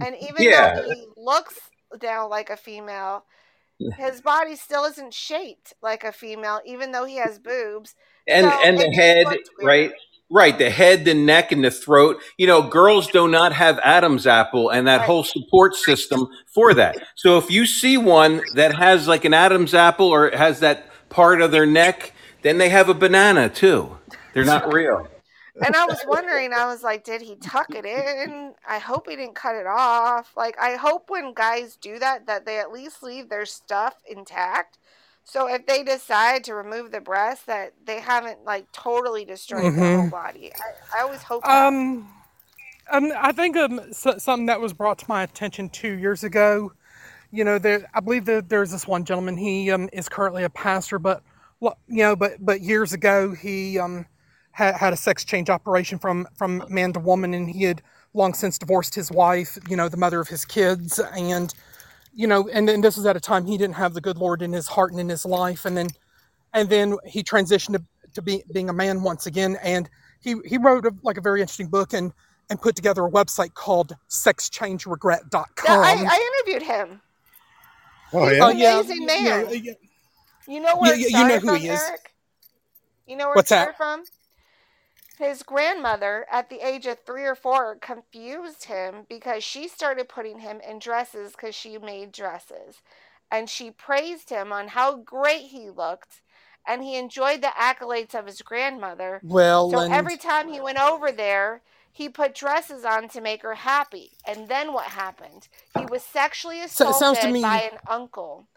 And 0.00 0.16
even 0.16 0.44
Yeah. 0.44 0.50
though 0.50 0.82
he 0.82 1.06
looks 1.16 1.70
now 2.02 2.26
like 2.28 2.50
a 2.50 2.56
female, 2.56 3.24
his 3.96 4.20
body 4.20 4.56
still 4.56 4.84
isn't 4.84 5.14
shaped 5.14 5.74
like 5.82 6.02
a 6.04 6.12
female, 6.12 6.60
even 6.64 6.90
though 6.90 7.04
he 7.04 7.16
has 7.16 7.38
boobs. 7.38 7.94
And 8.26 8.50
So 8.50 8.60
and 8.62 8.78
the 8.78 8.90
head, 8.92 9.26
right? 9.62 9.92
Right, 10.34 10.56
the 10.56 10.70
head, 10.70 11.04
the 11.04 11.12
neck, 11.12 11.52
and 11.52 11.62
the 11.62 11.70
throat. 11.70 12.22
You 12.38 12.46
know, 12.46 12.62
girls 12.62 13.06
do 13.08 13.28
not 13.28 13.52
have 13.52 13.78
Adam's 13.84 14.26
apple 14.26 14.70
and 14.70 14.86
that 14.86 15.00
Right. 15.00 15.06
whole 15.06 15.24
support 15.24 15.74
system 15.74 16.26
for 16.54 16.72
that. 16.72 16.96
So 17.16 17.36
if 17.36 17.50
you 17.50 17.66
see 17.66 17.98
one 17.98 18.42
that 18.54 18.74
has 18.74 19.06
like 19.06 19.26
an 19.26 19.34
Adam's 19.34 19.74
apple 19.74 20.06
or 20.06 20.30
has 20.30 20.60
that 20.60 20.86
part 21.10 21.42
of 21.42 21.50
their 21.50 21.66
neck, 21.66 22.12
then 22.40 22.56
they 22.56 22.70
have 22.70 22.88
a 22.88 22.94
banana 22.94 23.50
too. 23.50 23.98
They're 24.32 24.44
not 24.44 24.72
real. 24.72 25.06
And 25.64 25.76
I 25.76 25.84
was 25.84 26.00
wondering, 26.06 26.52
I 26.54 26.66
was 26.66 26.82
like, 26.82 27.04
did 27.04 27.20
he 27.20 27.36
tuck 27.36 27.74
it 27.74 27.84
in? 27.84 28.54
I 28.66 28.78
hope 28.78 29.06
he 29.08 29.16
didn't 29.16 29.34
cut 29.34 29.54
it 29.54 29.66
off. 29.66 30.32
Like, 30.36 30.56
I 30.58 30.76
hope 30.76 31.10
when 31.10 31.34
guys 31.34 31.76
do 31.76 31.98
that, 31.98 32.26
that 32.26 32.46
they 32.46 32.58
at 32.58 32.72
least 32.72 33.02
leave 33.02 33.28
their 33.28 33.44
stuff 33.44 33.96
intact. 34.10 34.78
So 35.24 35.48
if 35.48 35.66
they 35.66 35.82
decide 35.82 36.44
to 36.44 36.54
remove 36.54 36.90
the 36.90 37.00
breast, 37.00 37.46
that 37.46 37.74
they 37.84 38.00
haven't 38.00 38.44
like 38.44 38.70
totally 38.72 39.24
destroyed 39.24 39.74
the 39.74 39.96
whole 39.96 40.10
body. 40.10 40.52
I, 40.54 40.98
I 40.98 41.02
always 41.02 41.22
hope 41.22 41.42
that. 41.44 41.66
Um, 41.68 42.08
um, 42.90 43.12
I 43.16 43.32
think 43.32 43.56
um, 43.56 43.80
so, 43.92 44.18
something 44.18 44.46
that 44.46 44.60
was 44.60 44.72
brought 44.72 44.98
to 44.98 45.06
my 45.08 45.22
attention 45.22 45.68
two 45.68 45.94
years 45.94 46.24
ago. 46.24 46.72
You 47.30 47.44
know, 47.44 47.58
there, 47.58 47.88
I 47.94 48.00
believe 48.00 48.26
that 48.26 48.48
there's 48.48 48.72
this 48.72 48.86
one 48.86 49.04
gentleman. 49.04 49.36
He 49.36 49.70
um, 49.70 49.88
is 49.92 50.08
currently 50.08 50.44
a 50.44 50.50
pastor, 50.50 50.98
but 50.98 51.22
you 51.60 51.74
know, 51.88 52.16
but 52.16 52.44
but 52.44 52.60
years 52.60 52.92
ago 52.92 53.32
he 53.32 53.78
um, 53.78 54.06
had, 54.50 54.74
had 54.74 54.92
a 54.92 54.96
sex 54.96 55.24
change 55.24 55.48
operation 55.48 55.98
from 55.98 56.26
from 56.36 56.64
man 56.68 56.92
to 56.92 57.00
woman, 57.00 57.32
and 57.32 57.48
he 57.48 57.64
had 57.64 57.82
long 58.12 58.34
since 58.34 58.58
divorced 58.58 58.94
his 58.94 59.10
wife. 59.10 59.56
You 59.68 59.76
know, 59.76 59.88
the 59.88 59.96
mother 59.96 60.20
of 60.20 60.28
his 60.28 60.44
kids, 60.44 60.98
and 60.98 61.54
you 62.14 62.26
know, 62.26 62.48
and 62.48 62.68
then 62.68 62.80
this 62.82 62.96
was 62.96 63.06
at 63.06 63.16
a 63.16 63.20
time 63.20 63.46
he 63.46 63.58
didn't 63.58 63.76
have 63.76 63.94
the 63.94 64.00
good 64.00 64.18
Lord 64.18 64.42
in 64.42 64.52
his 64.52 64.68
heart 64.68 64.92
and 64.92 65.00
in 65.00 65.08
his 65.08 65.24
life, 65.24 65.64
and 65.64 65.76
then 65.76 65.88
and 66.52 66.68
then 66.68 66.96
he 67.06 67.22
transitioned 67.22 67.76
to, 67.76 67.84
to 68.14 68.22
be, 68.22 68.42
being 68.52 68.68
a 68.68 68.72
man 68.72 69.02
once 69.02 69.26
again 69.26 69.56
and 69.62 69.88
he, 70.20 70.36
he 70.44 70.58
wrote 70.58 70.86
a, 70.86 70.92
like 71.02 71.16
a 71.16 71.20
very 71.20 71.40
interesting 71.40 71.68
book 71.68 71.92
and, 71.92 72.12
and 72.50 72.60
put 72.60 72.76
together 72.76 73.04
a 73.06 73.10
website 73.10 73.54
called 73.54 73.96
sexchangeregret.com 74.08 75.52
Yeah, 75.66 75.80
I, 75.80 76.04
I 76.08 76.40
interviewed 76.46 76.62
him. 76.62 77.00
Oh 78.12 78.28
He's 78.28 78.38
yeah. 78.38 78.48
an 78.50 78.58
yeah, 78.58 78.80
amazing 78.80 79.00
you 79.00 79.06
man. 79.06 79.44
know, 79.44 79.50
yeah, 79.52 79.72
You 80.46 80.60
know 80.60 80.76
where 80.78 80.94
Yeah, 80.94 81.06
yeah, 81.08 81.18
you 81.18 81.24
know 81.28 81.38
started 81.38 81.42
who 81.42 81.54
he 81.54 81.68
is. 81.68 81.80
Eric? 81.88 82.14
You 83.06 83.16
know 83.16 83.28
where 83.28 83.36
What's 83.36 83.50
it 83.52 83.54
that? 83.56 83.76
from? 83.76 84.04
His 85.22 85.44
grandmother, 85.44 86.26
at 86.30 86.50
the 86.50 86.66
age 86.66 86.86
of 86.86 86.98
three 87.06 87.24
or 87.24 87.36
four, 87.36 87.76
confused 87.76 88.64
him 88.64 89.06
because 89.08 89.44
she 89.44 89.68
started 89.68 90.08
putting 90.08 90.40
him 90.40 90.60
in 90.68 90.80
dresses 90.80 91.32
because 91.32 91.54
she 91.54 91.78
made 91.78 92.12
dresses. 92.12 92.82
And 93.30 93.48
she 93.50 93.70
praised 93.70 94.30
him 94.30 94.52
on 94.52 94.68
how 94.68 94.96
great 94.96 95.44
he 95.46 95.70
looked. 95.70 96.22
And 96.68 96.82
he 96.84 96.96
enjoyed 96.98 97.42
the 97.42 97.52
accolades 97.60 98.14
of 98.14 98.26
his 98.26 98.42
grandmother. 98.42 99.22
well 99.22 99.70
So 99.70 99.78
and 99.80 99.92
every 99.92 100.18
time 100.18 100.48
he 100.48 100.60
went 100.60 100.78
over 100.78 101.12
there, 101.12 101.62
he 101.92 102.08
put 102.08 102.34
dresses 102.34 102.84
on 102.84 103.08
to 103.10 103.20
make 103.22 103.42
her 103.42 103.54
happy. 103.54 104.12
And 104.26 104.48
then 104.48 104.72
what 104.74 104.86
happened? 104.86 105.48
He 105.70 105.86
was 105.86 106.02
sexually 106.02 106.60
So 106.66 106.86
assaulted 106.86 107.32
me- 107.32 107.42
by 107.42 107.60
an 107.72 107.78
uncle. 107.88 108.48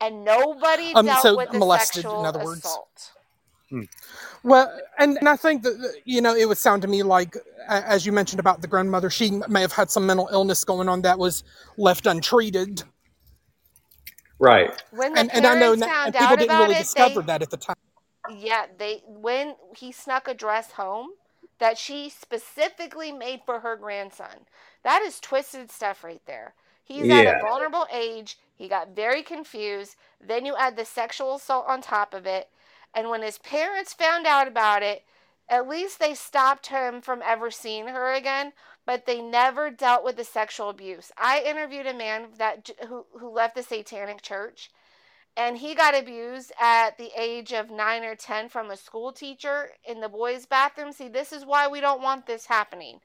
And 0.00 0.24
nobody 0.24 0.94
Um, 0.94 1.06
dealt 1.06 1.22
so 1.22 1.36
with 1.36 1.52
the 1.52 1.58
molested, 1.58 2.04
in 2.04 2.10
sexual 2.10 2.26
other 2.26 2.40
words. 2.40 2.62
assault. 2.66 3.12
Hmm. 3.70 3.82
well 4.42 4.70
and, 4.98 5.16
and 5.18 5.28
i 5.28 5.36
think 5.36 5.62
that 5.62 5.78
that, 5.80 5.94
you 6.04 6.20
know 6.20 6.34
it 6.34 6.48
would 6.48 6.58
sound 6.58 6.82
to 6.82 6.88
me 6.88 7.04
like 7.04 7.36
as 7.68 8.04
you 8.04 8.12
mentioned 8.12 8.40
about 8.40 8.62
the 8.62 8.68
grandmother 8.68 9.10
she 9.10 9.40
may 9.48 9.60
have 9.60 9.72
had 9.72 9.90
some 9.90 10.06
mental 10.06 10.28
illness 10.32 10.64
going 10.64 10.88
on 10.88 11.02
that 11.02 11.18
was 11.18 11.44
left 11.76 12.06
untreated 12.06 12.82
Right. 14.42 14.70
When 14.90 15.14
the 15.14 15.20
and, 15.20 15.30
and 15.34 15.46
i 15.46 15.54
know 15.54 15.76
parents 15.76 15.80
that, 15.80 15.90
found 15.90 16.14
people 16.14 16.26
out 16.26 16.38
didn't 16.38 16.50
about 16.50 16.62
really 16.62 16.74
it, 16.76 16.78
discover 16.78 17.20
they, 17.20 17.26
that 17.26 17.42
at 17.42 17.50
the 17.50 17.58
time 17.58 17.76
yeah, 18.28 18.66
they 18.78 19.02
when 19.06 19.56
he 19.76 19.92
snuck 19.92 20.28
a 20.28 20.34
dress 20.34 20.72
home 20.72 21.10
that 21.58 21.78
she 21.78 22.08
specifically 22.08 23.12
made 23.12 23.40
for 23.44 23.60
her 23.60 23.76
grandson. 23.76 24.46
That 24.82 25.02
is 25.02 25.20
twisted 25.20 25.70
stuff 25.70 26.04
right 26.04 26.22
there. 26.26 26.54
He's 26.84 27.08
at 27.10 27.26
a 27.26 27.38
vulnerable 27.40 27.86
age. 27.92 28.38
He 28.56 28.68
got 28.68 28.96
very 28.96 29.22
confused. 29.22 29.96
Then 30.26 30.44
you 30.46 30.56
add 30.56 30.76
the 30.76 30.84
sexual 30.84 31.36
assault 31.36 31.66
on 31.68 31.82
top 31.82 32.14
of 32.14 32.26
it. 32.26 32.48
And 32.94 33.08
when 33.08 33.22
his 33.22 33.38
parents 33.38 33.92
found 33.92 34.26
out 34.26 34.48
about 34.48 34.82
it, 34.82 35.04
at 35.48 35.68
least 35.68 35.98
they 35.98 36.14
stopped 36.14 36.68
him 36.68 37.00
from 37.00 37.22
ever 37.24 37.50
seeing 37.50 37.88
her 37.88 38.12
again, 38.12 38.52
but 38.86 39.06
they 39.06 39.20
never 39.20 39.70
dealt 39.70 40.04
with 40.04 40.16
the 40.16 40.24
sexual 40.24 40.68
abuse. 40.68 41.10
I 41.16 41.42
interviewed 41.44 41.86
a 41.86 41.94
man 41.94 42.28
that 42.38 42.70
who 42.88 43.06
who 43.18 43.30
left 43.30 43.56
the 43.56 43.62
satanic 43.62 44.22
church 44.22 44.70
and 45.36 45.58
he 45.58 45.74
got 45.74 45.98
abused 45.98 46.52
at 46.60 46.98
the 46.98 47.10
age 47.16 47.52
of 47.52 47.70
9 47.70 48.04
or 48.04 48.14
10 48.14 48.48
from 48.48 48.70
a 48.70 48.76
school 48.76 49.12
teacher 49.12 49.70
in 49.84 50.00
the 50.00 50.08
boys 50.08 50.46
bathroom 50.46 50.92
see 50.92 51.08
this 51.08 51.32
is 51.32 51.44
why 51.44 51.68
we 51.68 51.80
don't 51.80 52.02
want 52.02 52.26
this 52.26 52.46
happening 52.46 53.00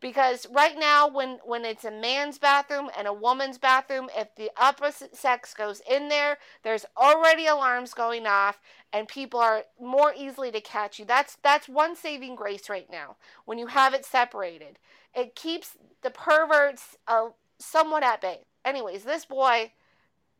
because 0.00 0.46
right 0.50 0.78
now 0.78 1.08
when 1.08 1.38
when 1.44 1.64
it's 1.64 1.84
a 1.84 1.90
man's 1.90 2.38
bathroom 2.38 2.90
and 2.96 3.06
a 3.06 3.12
woman's 3.12 3.58
bathroom 3.58 4.08
if 4.16 4.34
the 4.36 4.50
opposite 4.56 5.14
sex 5.16 5.54
goes 5.54 5.82
in 5.90 6.08
there 6.08 6.38
there's 6.62 6.86
already 6.96 7.46
alarms 7.46 7.94
going 7.94 8.26
off 8.26 8.60
and 8.92 9.06
people 9.08 9.40
are 9.40 9.64
more 9.80 10.12
easily 10.16 10.50
to 10.50 10.60
catch 10.60 10.98
you. 10.98 11.04
That's 11.04 11.36
that's 11.42 11.68
one 11.68 11.96
saving 11.96 12.36
grace 12.36 12.68
right 12.68 12.88
now 12.90 13.16
when 13.44 13.58
you 13.58 13.68
have 13.68 13.94
it 13.94 14.04
separated. 14.04 14.78
It 15.14 15.34
keeps 15.34 15.76
the 16.02 16.10
perverts 16.10 16.96
uh, 17.06 17.28
somewhat 17.58 18.02
at 18.02 18.20
bay. 18.20 18.40
Anyways 18.64 19.04
this 19.04 19.24
boy 19.24 19.72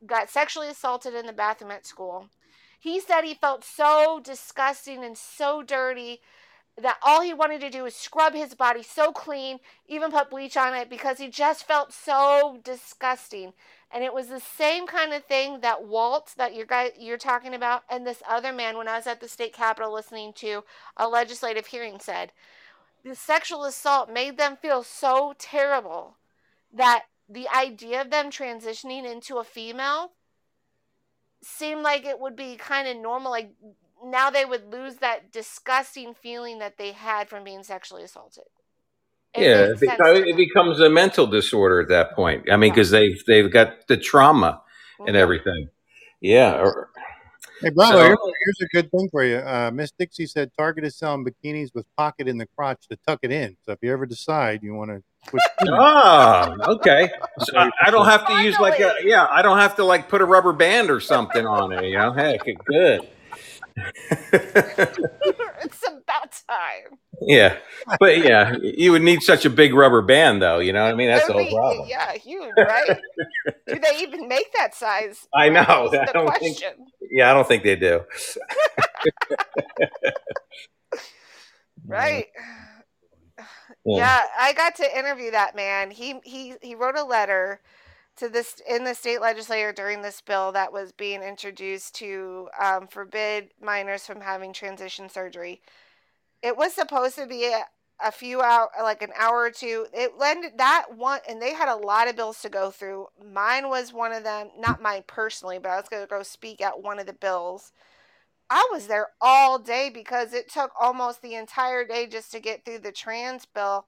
got 0.06 0.30
sexually 0.30 0.68
assaulted 0.68 1.14
in 1.14 1.26
the 1.26 1.32
bathroom 1.32 1.70
at 1.70 1.86
school. 1.86 2.28
He 2.78 2.98
said 2.98 3.22
he 3.22 3.34
felt 3.34 3.62
so 3.62 4.20
disgusting 4.24 5.04
and 5.04 5.16
so 5.16 5.62
dirty 5.62 6.20
that 6.80 6.98
all 7.02 7.20
he 7.20 7.34
wanted 7.34 7.60
to 7.60 7.70
do 7.70 7.82
was 7.82 7.94
scrub 7.94 8.34
his 8.34 8.54
body 8.54 8.82
so 8.82 9.12
clean, 9.12 9.58
even 9.86 10.10
put 10.10 10.30
bleach 10.30 10.56
on 10.56 10.74
it 10.74 10.88
because 10.88 11.18
he 11.18 11.28
just 11.28 11.66
felt 11.66 11.92
so 11.92 12.58
disgusting. 12.64 13.52
And 13.90 14.04
it 14.04 14.14
was 14.14 14.28
the 14.28 14.40
same 14.40 14.86
kind 14.86 15.12
of 15.12 15.24
thing 15.24 15.60
that 15.60 15.84
Walt 15.84 16.34
that 16.36 16.54
you're 16.54 16.66
guy 16.66 16.92
you're 16.98 17.18
talking 17.18 17.54
about 17.54 17.82
and 17.90 18.06
this 18.06 18.22
other 18.28 18.52
man 18.52 18.76
when 18.76 18.88
I 18.88 18.96
was 18.96 19.06
at 19.06 19.20
the 19.20 19.28
state 19.28 19.52
capitol 19.52 19.92
listening 19.92 20.32
to 20.34 20.64
a 20.96 21.08
legislative 21.08 21.66
hearing 21.66 21.98
said 21.98 22.32
the 23.04 23.14
sexual 23.14 23.64
assault 23.64 24.10
made 24.10 24.36
them 24.36 24.56
feel 24.56 24.82
so 24.82 25.34
terrible 25.38 26.16
that 26.72 27.04
the 27.28 27.48
idea 27.48 28.00
of 28.00 28.10
them 28.10 28.30
transitioning 28.30 29.10
into 29.10 29.38
a 29.38 29.44
female 29.44 30.12
seemed 31.42 31.82
like 31.82 32.04
it 32.04 32.20
would 32.20 32.36
be 32.36 32.56
kind 32.56 32.86
of 32.86 32.96
normal 32.96 33.30
like 33.30 33.50
now 34.04 34.30
they 34.30 34.44
would 34.44 34.72
lose 34.72 34.96
that 34.96 35.32
disgusting 35.32 36.14
feeling 36.14 36.58
that 36.60 36.78
they 36.78 36.92
had 36.92 37.28
from 37.28 37.44
being 37.44 37.62
sexually 37.62 38.02
assaulted 38.02 38.44
It 39.34 39.42
yeah, 39.42 39.70
it, 39.72 39.80
becomes, 39.80 40.18
it 40.20 40.36
becomes 40.36 40.80
a 40.80 40.88
mental 40.90 41.26
disorder 41.26 41.80
at 41.80 41.88
that 41.88 42.14
point. 42.16 42.50
I 42.50 42.56
mean, 42.56 42.68
Yeah. 42.68 42.74
because 42.74 42.90
they've 42.90 43.22
they've 43.26 43.50
got 43.52 43.86
the 43.88 43.96
trauma 43.96 44.62
and 45.06 45.16
everything. 45.16 45.68
Yeah. 46.20 46.70
Hey, 47.62 47.70
brother, 47.70 47.92
So- 47.92 48.02
here's, 48.04 48.18
here's 48.58 48.60
a 48.62 48.68
good 48.74 48.90
thing 48.90 49.08
for 49.10 49.22
you. 49.24 49.36
Uh, 49.36 49.70
Miss 49.72 49.90
Dixie 49.92 50.26
said 50.26 50.50
Target 50.56 50.84
is 50.84 50.96
selling 50.96 51.24
bikinis 51.26 51.74
with 51.74 51.84
pocket 51.96 52.26
in 52.26 52.38
the 52.38 52.46
crotch 52.56 52.88
to 52.88 52.96
tuck 53.06 53.20
it 53.22 53.30
in. 53.30 53.56
So 53.64 53.72
if 53.72 53.78
you 53.82 53.92
ever 53.92 54.06
decide 54.06 54.62
you 54.62 54.74
want 54.74 54.90
to 54.90 55.02
switch, 55.28 55.42
teams, 55.60 55.70
Ah, 55.78 56.54
okay. 56.68 57.10
So 57.40 57.56
I, 57.56 57.70
I 57.82 57.90
don't 57.90 58.06
have 58.14 58.26
to 58.28 58.42
use 58.42 58.58
like 58.58 58.80
a 58.80 58.94
yeah. 59.04 59.26
I 59.30 59.42
don't 59.42 59.58
have 59.58 59.76
to 59.76 59.84
like 59.84 60.08
put 60.08 60.22
a 60.22 60.24
rubber 60.24 60.52
band 60.54 60.90
or 60.90 61.00
something 61.00 61.46
on 61.46 61.72
it. 61.72 61.84
You 61.84 61.98
know, 61.98 62.12
heck, 62.12 62.40
good. 62.64 63.08
it's 64.32 65.82
about 65.86 66.32
time. 66.48 66.98
yeah, 67.22 67.56
but 67.98 68.18
yeah, 68.18 68.56
you 68.62 68.92
would 68.92 69.02
need 69.02 69.22
such 69.22 69.44
a 69.44 69.50
big 69.50 69.74
rubber 69.74 70.02
band, 70.02 70.42
though. 70.42 70.58
You 70.58 70.72
know 70.72 70.84
what 70.84 70.92
I 70.92 70.96
mean? 70.96 71.08
That's 71.08 71.26
the 71.26 71.32
That'd 71.34 71.48
whole 71.48 71.58
problem. 71.58 71.88
Yeah, 71.88 72.12
huge, 72.14 72.52
right? 72.56 72.98
Do 73.68 73.78
they 73.78 73.98
even 74.00 74.28
make 74.28 74.52
that 74.54 74.74
size? 74.74 75.26
I 75.34 75.48
know, 75.48 75.88
That's 75.90 76.02
I 76.02 76.06
the 76.06 76.12
don't 76.12 76.38
think- 76.38 76.58
question. 76.58 76.86
Yeah, 77.10 77.30
I 77.30 77.34
don't 77.34 77.48
think 77.48 77.62
they 77.64 77.76
do. 77.76 78.02
Right. 81.86 82.26
Yeah. 83.84 83.96
Yeah, 83.96 84.20
I 84.38 84.52
got 84.52 84.76
to 84.76 84.98
interview 84.98 85.30
that 85.32 85.56
man. 85.56 85.90
He 85.90 86.20
he 86.24 86.54
he 86.62 86.74
wrote 86.74 86.96
a 86.96 87.02
letter 87.02 87.60
to 88.20 88.28
this 88.28 88.60
in 88.68 88.84
the 88.84 88.94
state 88.94 89.20
legislature 89.20 89.72
during 89.72 90.02
this 90.02 90.20
bill 90.20 90.52
that 90.52 90.72
was 90.72 90.92
being 90.92 91.22
introduced 91.22 91.94
to 91.96 92.48
um, 92.62 92.86
forbid 92.86 93.50
minors 93.60 94.06
from 94.06 94.20
having 94.20 94.52
transition 94.52 95.08
surgery. 95.08 95.60
It 96.42 96.56
was 96.56 96.74
supposed 96.74 97.16
to 97.16 97.26
be 97.26 97.46
a, 97.46 97.64
a 98.02 98.12
few 98.12 98.40
hour, 98.42 98.68
like 98.82 99.02
an 99.02 99.12
hour 99.18 99.38
or 99.40 99.50
two. 99.50 99.86
It 99.92 100.18
landed 100.18 100.52
that 100.58 100.96
one, 100.96 101.20
and 101.28 101.40
they 101.40 101.54
had 101.54 101.68
a 101.68 101.76
lot 101.76 102.08
of 102.08 102.16
bills 102.16 102.40
to 102.42 102.48
go 102.48 102.70
through. 102.70 103.06
Mine 103.32 103.68
was 103.68 103.92
one 103.92 104.12
of 104.12 104.22
them. 104.22 104.50
Not 104.58 104.82
mine 104.82 105.04
personally, 105.06 105.58
but 105.58 105.70
I 105.70 105.76
was 105.76 105.88
going 105.88 106.02
to 106.02 106.08
go 106.08 106.22
speak 106.22 106.60
at 106.60 106.82
one 106.82 106.98
of 106.98 107.06
the 107.06 107.12
bills. 107.14 107.72
I 108.50 108.68
was 108.70 108.86
there 108.86 109.08
all 109.20 109.58
day 109.58 109.90
because 109.92 110.34
it 110.34 110.50
took 110.50 110.72
almost 110.78 111.22
the 111.22 111.34
entire 111.34 111.86
day 111.86 112.06
just 112.06 112.32
to 112.32 112.40
get 112.40 112.64
through 112.64 112.80
the 112.80 112.92
trans 112.92 113.46
bill 113.46 113.86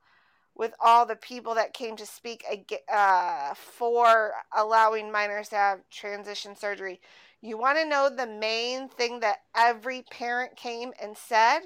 with 0.54 0.74
all 0.80 1.06
the 1.06 1.16
people 1.16 1.54
that 1.54 1.74
came 1.74 1.96
to 1.96 2.06
speak 2.06 2.44
uh, 2.92 3.54
for 3.54 4.32
allowing 4.56 5.10
minors 5.10 5.48
to 5.48 5.56
have 5.56 5.80
transition 5.90 6.56
surgery. 6.56 7.00
You 7.40 7.58
want 7.58 7.78
to 7.78 7.88
know 7.88 8.08
the 8.08 8.26
main 8.26 8.88
thing 8.88 9.20
that 9.20 9.38
every 9.56 10.04
parent 10.10 10.56
came 10.56 10.92
and 11.02 11.16
said? 11.16 11.60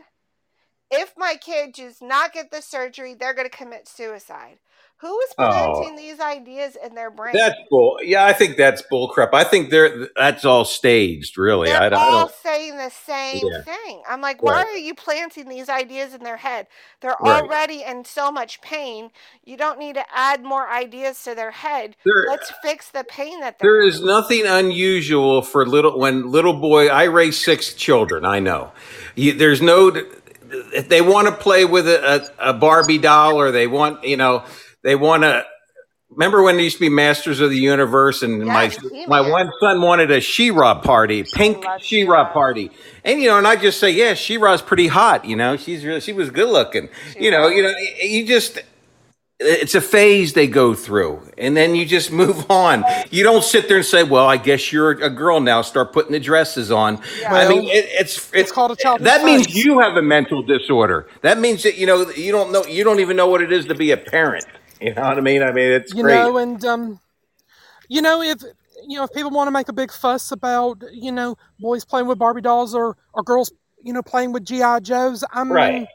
If 0.91 1.15
my 1.17 1.35
kid 1.35 1.73
does 1.73 2.01
not 2.01 2.33
get 2.33 2.51
the 2.51 2.63
surgery, 2.63 3.15
they're 3.15 3.35
going 3.35 3.49
to 3.49 3.57
commit 3.57 3.89
suicide. 3.89 4.59
Who 5.01 5.20
is 5.20 5.28
Oh. 5.36 5.47
planting 5.48 5.97
these 5.97 6.20
ideas 6.20 6.74
in 6.82 6.94
their 6.94 7.10
brain? 7.10 7.35
That's 7.36 7.55
bull. 7.68 7.98
Yeah, 8.02 8.24
I 8.24 8.32
think 8.32 8.56
that's 8.56 8.81
bull 8.81 9.09
crap. 9.09 9.35
I 9.35 9.44
think 9.44 9.68
they're 9.68 10.09
that's 10.16 10.47
all 10.47 10.64
staged. 10.64 11.36
Really, 11.36 11.68
They're 11.68 11.82
I, 11.82 11.89
don't- 11.90 11.98
I 12.01 12.05
all 12.06 12.20
don't. 12.20 12.32
saying 12.43 12.77
the 12.78 12.90
same 12.90 13.43
Yeah. 13.44 13.60
thing. 13.62 14.02
I'm 14.09 14.23
like, 14.23 14.43
why 14.43 14.62
Right. 14.62 14.66
are 14.66 14.77
you 14.78 14.94
planting 14.94 15.48
these 15.51 15.68
ideas 15.68 16.14
in 16.14 16.23
their 16.24 16.39
head? 16.39 16.66
They're 17.02 17.14
Right. 17.20 17.43
already 17.43 17.82
in 17.82 18.06
so 18.06 18.32
much 18.32 18.62
pain. 18.62 19.10
You 19.44 19.59
don't 19.59 19.78
need 19.78 19.97
to 19.97 20.05
add 20.14 20.43
more 20.43 20.66
ideas 20.70 21.23
to 21.24 21.35
their 21.35 21.51
head. 21.51 21.94
There- 22.05 22.24
Let's 22.28 22.51
fix 22.62 22.89
the 22.90 23.05
pain 23.05 23.40
that 23.40 23.59
they're 23.59 23.70
There 23.70 23.82
is 23.82 24.01
nothing 24.01 24.47
unusual 24.47 25.43
for 25.43 25.66
little 25.66 25.98
when 25.98 26.31
little 26.31 26.55
boy. 26.55 26.89
I 26.89 27.05
raised 27.05 27.43
six 27.43 27.74
children. 27.74 28.24
I 28.24 28.40
know. 28.40 28.73
You, 29.14 29.35
there's 29.35 29.60
no. 29.60 29.93
If 30.73 30.89
they 30.89 31.01
want 31.02 31.27
to 31.28 31.35
play 31.35 31.64
with 31.66 31.86
a, 31.89 32.31
a, 32.40 32.51
a 32.51 32.52
Barbie 32.55 32.98
doll, 32.98 33.39
or 33.39 33.51
they 33.51 33.66
want, 33.66 34.05
you 34.05 34.16
know, 34.16 34.44
they 34.82 34.94
want 34.97 35.23
to. 35.23 35.44
Remember 36.11 36.40
when 36.43 36.55
there 36.55 36.62
used 36.65 36.77
to 36.77 36.81
be 36.81 36.89
Masters 36.89 37.40
of 37.40 37.51
the 37.51 37.59
Universe, 37.59 38.23
and 38.23 38.44
my 38.44 38.69
my 39.09 39.23
He-Man. 39.23 39.31
one 39.31 39.51
son 39.61 39.82
wanted 39.82 40.11
a 40.12 40.20
She-Ra 40.20 40.81
party, 40.81 41.24
pink 41.24 41.65
She-Ra. 41.81 42.32
party, 42.32 42.70
and 43.05 43.20
you 43.20 43.28
know, 43.28 43.39
and 43.39 43.47
I 43.47 43.57
just 43.57 43.81
say, 43.81 43.90
yeah, 43.90 44.15
She-Ra's 44.15 44.62
pretty 44.62 44.86
hot. 44.86 45.24
You 45.24 45.35
know, 45.35 45.57
she's 45.57 45.85
really 45.85 46.01
she 46.01 46.12
was 46.12 46.31
good 46.31 46.48
looking. 46.48 46.89
She 47.12 47.24
You 47.24 47.31
know, 47.32 47.47
was. 47.48 47.55
you 47.55 47.62
know, 47.65 47.73
you 48.01 48.24
just 48.24 48.61
it's 49.39 49.74
a 49.74 49.81
phase 49.82 50.32
they 50.32 50.47
go 50.47 50.73
through 50.74 51.20
and 51.36 51.55
then 51.55 51.74
you 51.74 51.85
just 51.85 52.11
move 52.23 52.51
on 52.51 52.82
you 53.11 53.23
don't 53.23 53.44
sit 53.44 53.69
there 53.69 53.77
and 53.77 53.85
say 53.85 54.03
well 54.03 54.27
i 54.27 54.39
guess 54.39 54.73
you're 54.73 54.93
a 54.93 55.11
girl 55.11 55.40
now 55.40 55.61
start 55.61 55.93
putting 55.93 56.12
the 56.12 56.19
dresses 56.19 56.70
on 56.70 56.98
Yeah. 57.20 57.35
i 57.35 57.47
mean 57.47 57.65
it, 57.65 57.85
it's 57.90 58.32
it's 58.32 58.51
called 58.51 58.70
a 58.70 58.77
child. 58.77 59.01
that 59.03 59.24
means 59.27 59.55
you 59.55 59.78
have 59.81 59.94
a 59.98 60.01
mental 60.01 60.43
disorder 60.43 61.07
that 61.20 61.39
means 61.39 61.65
that 61.65 61.77
you 61.77 61.85
know 61.86 62.09
you 62.12 62.32
don't 62.32 62.51
know 62.51 62.65
you 62.65 62.82
don't 62.82 62.98
even 63.01 63.15
know 63.15 63.28
what 63.28 63.43
it 63.43 63.53
is 63.53 63.66
to 63.66 63.74
be 63.74 63.90
a 63.90 63.98
parent 63.98 64.47
you 64.81 64.93
know 64.94 65.03
what 65.03 65.19
i 65.19 65.20
mean 65.20 65.43
i 65.43 65.53
mean 65.53 65.70
it's 65.70 65.93
you 65.93 66.03
great 66.03 66.15
know, 66.15 66.36
and 66.36 66.65
um, 66.65 67.01
you 67.89 68.03
know 68.03 68.23
if 68.23 68.43
you 68.86 68.97
know 68.97 69.05
if 69.05 69.12
people 69.12 69.31
want 69.31 69.47
to 69.48 69.53
make 69.53 69.69
a 69.69 69.73
big 69.73 69.93
fuss 69.93 70.31
about 70.31 70.82
you 70.93 71.12
know 71.12 71.36
boys 71.59 71.85
playing 71.85 72.07
with 72.07 72.19
Barbie 72.19 72.40
dolls 72.43 72.74
or 72.74 72.97
or 73.15 73.23
girls 73.23 73.53
you 73.82 73.93
know 73.93 74.03
playing 74.03 74.32
with 74.32 74.44
GI 74.44 74.81
Joes, 74.82 75.24
I 75.32 75.44
mean, 75.44 75.55
Right. 75.55 75.89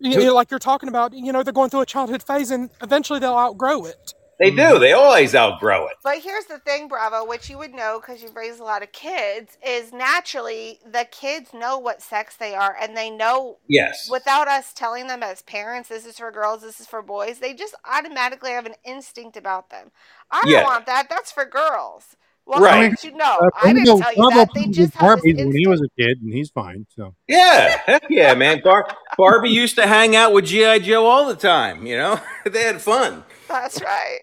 you 0.00 0.18
know, 0.18 0.34
like 0.34 0.50
you're 0.50 0.58
talking 0.58 0.88
about, 0.88 1.12
you 1.12 1.32
know, 1.32 1.42
they're 1.42 1.52
going 1.52 1.70
through 1.70 1.82
a 1.82 1.86
childhood 1.86 2.22
phase 2.22 2.50
and 2.50 2.70
eventually 2.82 3.18
they'll 3.20 3.36
outgrow 3.36 3.84
it. 3.84 4.14
They 4.40 4.50
do 4.50 4.78
they 4.78 4.92
always 4.92 5.34
outgrow 5.34 5.86
it 5.86 5.96
But 6.02 6.18
here's 6.18 6.46
the 6.46 6.58
thing, 6.58 6.88
Bravo, 6.88 7.24
which 7.26 7.48
you 7.50 7.58
would 7.58 7.74
know 7.74 8.00
because 8.00 8.22
you've 8.22 8.36
raised 8.36 8.60
a 8.60 8.64
lot 8.64 8.82
of 8.82 8.92
kids, 8.92 9.56
is 9.66 9.92
naturally 9.92 10.80
the 10.84 11.06
kids 11.10 11.52
know 11.54 11.78
what 11.78 12.02
sex 12.02 12.36
they 12.36 12.54
are 12.54 12.76
and 12.80 12.96
they 12.96 13.10
know 13.10 13.58
yes 13.68 14.08
without 14.10 14.48
us 14.48 14.72
telling 14.72 15.06
them 15.06 15.22
as 15.22 15.42
parents, 15.42 15.88
this 15.88 16.06
is 16.06 16.18
for 16.18 16.30
girls, 16.30 16.62
this 16.62 16.80
is 16.80 16.86
for 16.86 17.02
boys, 17.02 17.38
they 17.38 17.54
just 17.54 17.74
automatically 17.90 18.50
have 18.50 18.66
an 18.66 18.74
instinct 18.84 19.36
about 19.36 19.70
them. 19.70 19.90
I 20.30 20.40
don't 20.42 20.50
Yeah. 20.50 20.64
want 20.64 20.86
that. 20.86 21.08
That's 21.08 21.30
for 21.32 21.44
girls. 21.44 22.16
Well, 22.46 22.60
Right. 22.62 22.82
how 22.84 22.88
did 22.90 23.04
you 23.04 23.12
know? 23.12 23.38
Uh, 23.40 23.48
I 23.62 23.72
didn't 23.72 23.86
Bravo- 23.86 24.02
tell 24.02 24.10
you 24.12 24.16
Bravo 24.16 24.36
that. 24.36 24.48
They 24.54 24.66
just 24.66 24.76
with 24.78 24.94
have 24.94 25.20
this 25.22 25.34
when 25.36 25.52
he 25.56 25.66
was 25.66 25.80
a 25.80 25.88
kid, 26.00 26.18
and 26.22 26.32
he's 26.34 26.50
fine. 26.50 26.86
So 26.94 27.14
yeah 27.28 27.78
heck 27.86 28.04
yeah 28.10 28.34
man 28.34 28.60
Bar- 28.62 28.86
barbie 29.16 29.48
used 29.50 29.76
to 29.76 29.86
hang 29.86 30.14
out 30.14 30.32
with 30.34 30.44
gi 30.46 30.80
joe 30.80 31.06
all 31.06 31.26
the 31.26 31.34
time 31.36 31.86
you 31.86 31.96
know 31.96 32.20
they 32.44 32.62
had 32.64 32.80
fun 32.82 33.24
That's 33.48 33.80
right. 33.82 34.20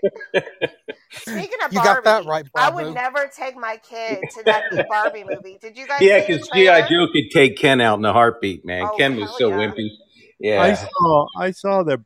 Speaking 1.12 1.60
of 1.66 1.74
You 1.74 1.82
Barbie, 1.82 2.04
got 2.04 2.04
that 2.04 2.26
right, 2.26 2.46
I 2.56 2.70
would 2.70 2.94
never 2.94 3.30
take 3.36 3.56
my 3.58 3.78
kid 3.78 4.20
to 4.36 4.44
that 4.44 4.64
new 4.72 4.84
Barbie 4.90 5.24
movie. 5.24 5.58
Did 5.62 5.78
you 5.78 5.88
guys 5.88 6.02
Yeah, 6.02 6.26
because 6.26 6.48
GI? 6.50 6.66
Joe 6.90 7.08
could 7.12 7.30
take 7.32 7.58
Ken 7.58 7.82
out 7.82 8.00
in 8.00 8.06
a 8.06 8.14
heartbeat, 8.14 8.66
man. 8.66 8.88
Oh, 8.92 8.98
Ken 8.98 9.16
was 9.16 9.30
hell 9.30 9.38
so 9.38 9.50
yeah. 9.50 9.56
wimpy. 9.68 9.90
I 10.60 10.74
saw 10.74 11.28
I 11.38 11.52
saw 11.52 11.84
the 11.84 12.04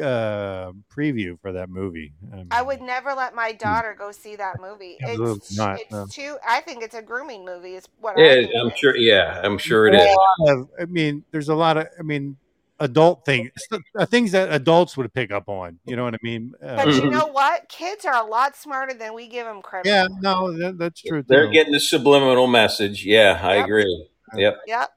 uh, 0.00 0.72
preview 0.94 1.40
for 1.40 1.52
that 1.52 1.68
movie. 1.68 2.12
Um, 2.32 2.48
I 2.50 2.62
would 2.62 2.80
never 2.80 3.14
let 3.14 3.34
my 3.34 3.52
daughter 3.52 3.96
go 3.98 4.12
see 4.12 4.36
that 4.36 4.60
movie. 4.60 4.96
It's 5.00 5.56
not, 5.56 5.80
it's 5.80 5.90
no. 5.90 6.06
too. 6.06 6.36
I 6.46 6.60
think 6.60 6.82
it's 6.82 6.94
a 6.94 7.02
grooming 7.02 7.44
movie. 7.44 7.74
Is 7.74 7.88
what 8.00 8.18
I 8.18 8.22
yeah, 8.22 8.34
think. 8.34 8.52
I'm 8.60 8.72
sure. 8.76 8.96
Yeah, 8.96 9.40
I'm 9.42 9.58
sure 9.58 9.88
it 9.88 9.92
there's 9.92 10.10
is. 10.10 10.18
of- 10.50 10.70
I 10.80 10.84
mean, 10.84 11.24
there's 11.30 11.48
a 11.48 11.54
lot 11.54 11.76
of. 11.76 11.86
I 11.98 12.02
mean, 12.02 12.36
adult 12.80 13.24
things, 13.24 13.50
things 14.08 14.32
that 14.32 14.52
adults 14.52 14.96
would 14.96 15.12
pick 15.12 15.30
up 15.30 15.48
on. 15.48 15.78
You 15.84 15.96
know 15.96 16.04
what 16.04 16.14
I 16.14 16.18
mean? 16.22 16.52
Uh, 16.62 16.76
But 16.76 16.94
you 16.94 17.02
Mhm. 17.02 17.10
know 17.10 17.26
what? 17.28 17.68
Kids 17.68 18.04
are 18.04 18.14
a 18.14 18.26
lot 18.26 18.56
smarter 18.56 18.94
than 18.94 19.14
we 19.14 19.28
give 19.28 19.46
them 19.46 19.62
credit. 19.62 19.88
yeah, 19.88 20.06
for. 20.06 20.20
no, 20.20 20.58
that, 20.58 20.78
that's 20.78 21.00
true. 21.00 21.22
They're 21.26 21.46
too. 21.46 21.52
getting 21.52 21.72
the 21.72 21.80
subliminal 21.80 22.46
message. 22.46 23.04
Yeah, 23.04 23.38
I 23.42 23.56
Yep. 23.56 23.64
agree. 23.64 24.08
Yep. 24.36 24.58
Yep. 24.66 24.90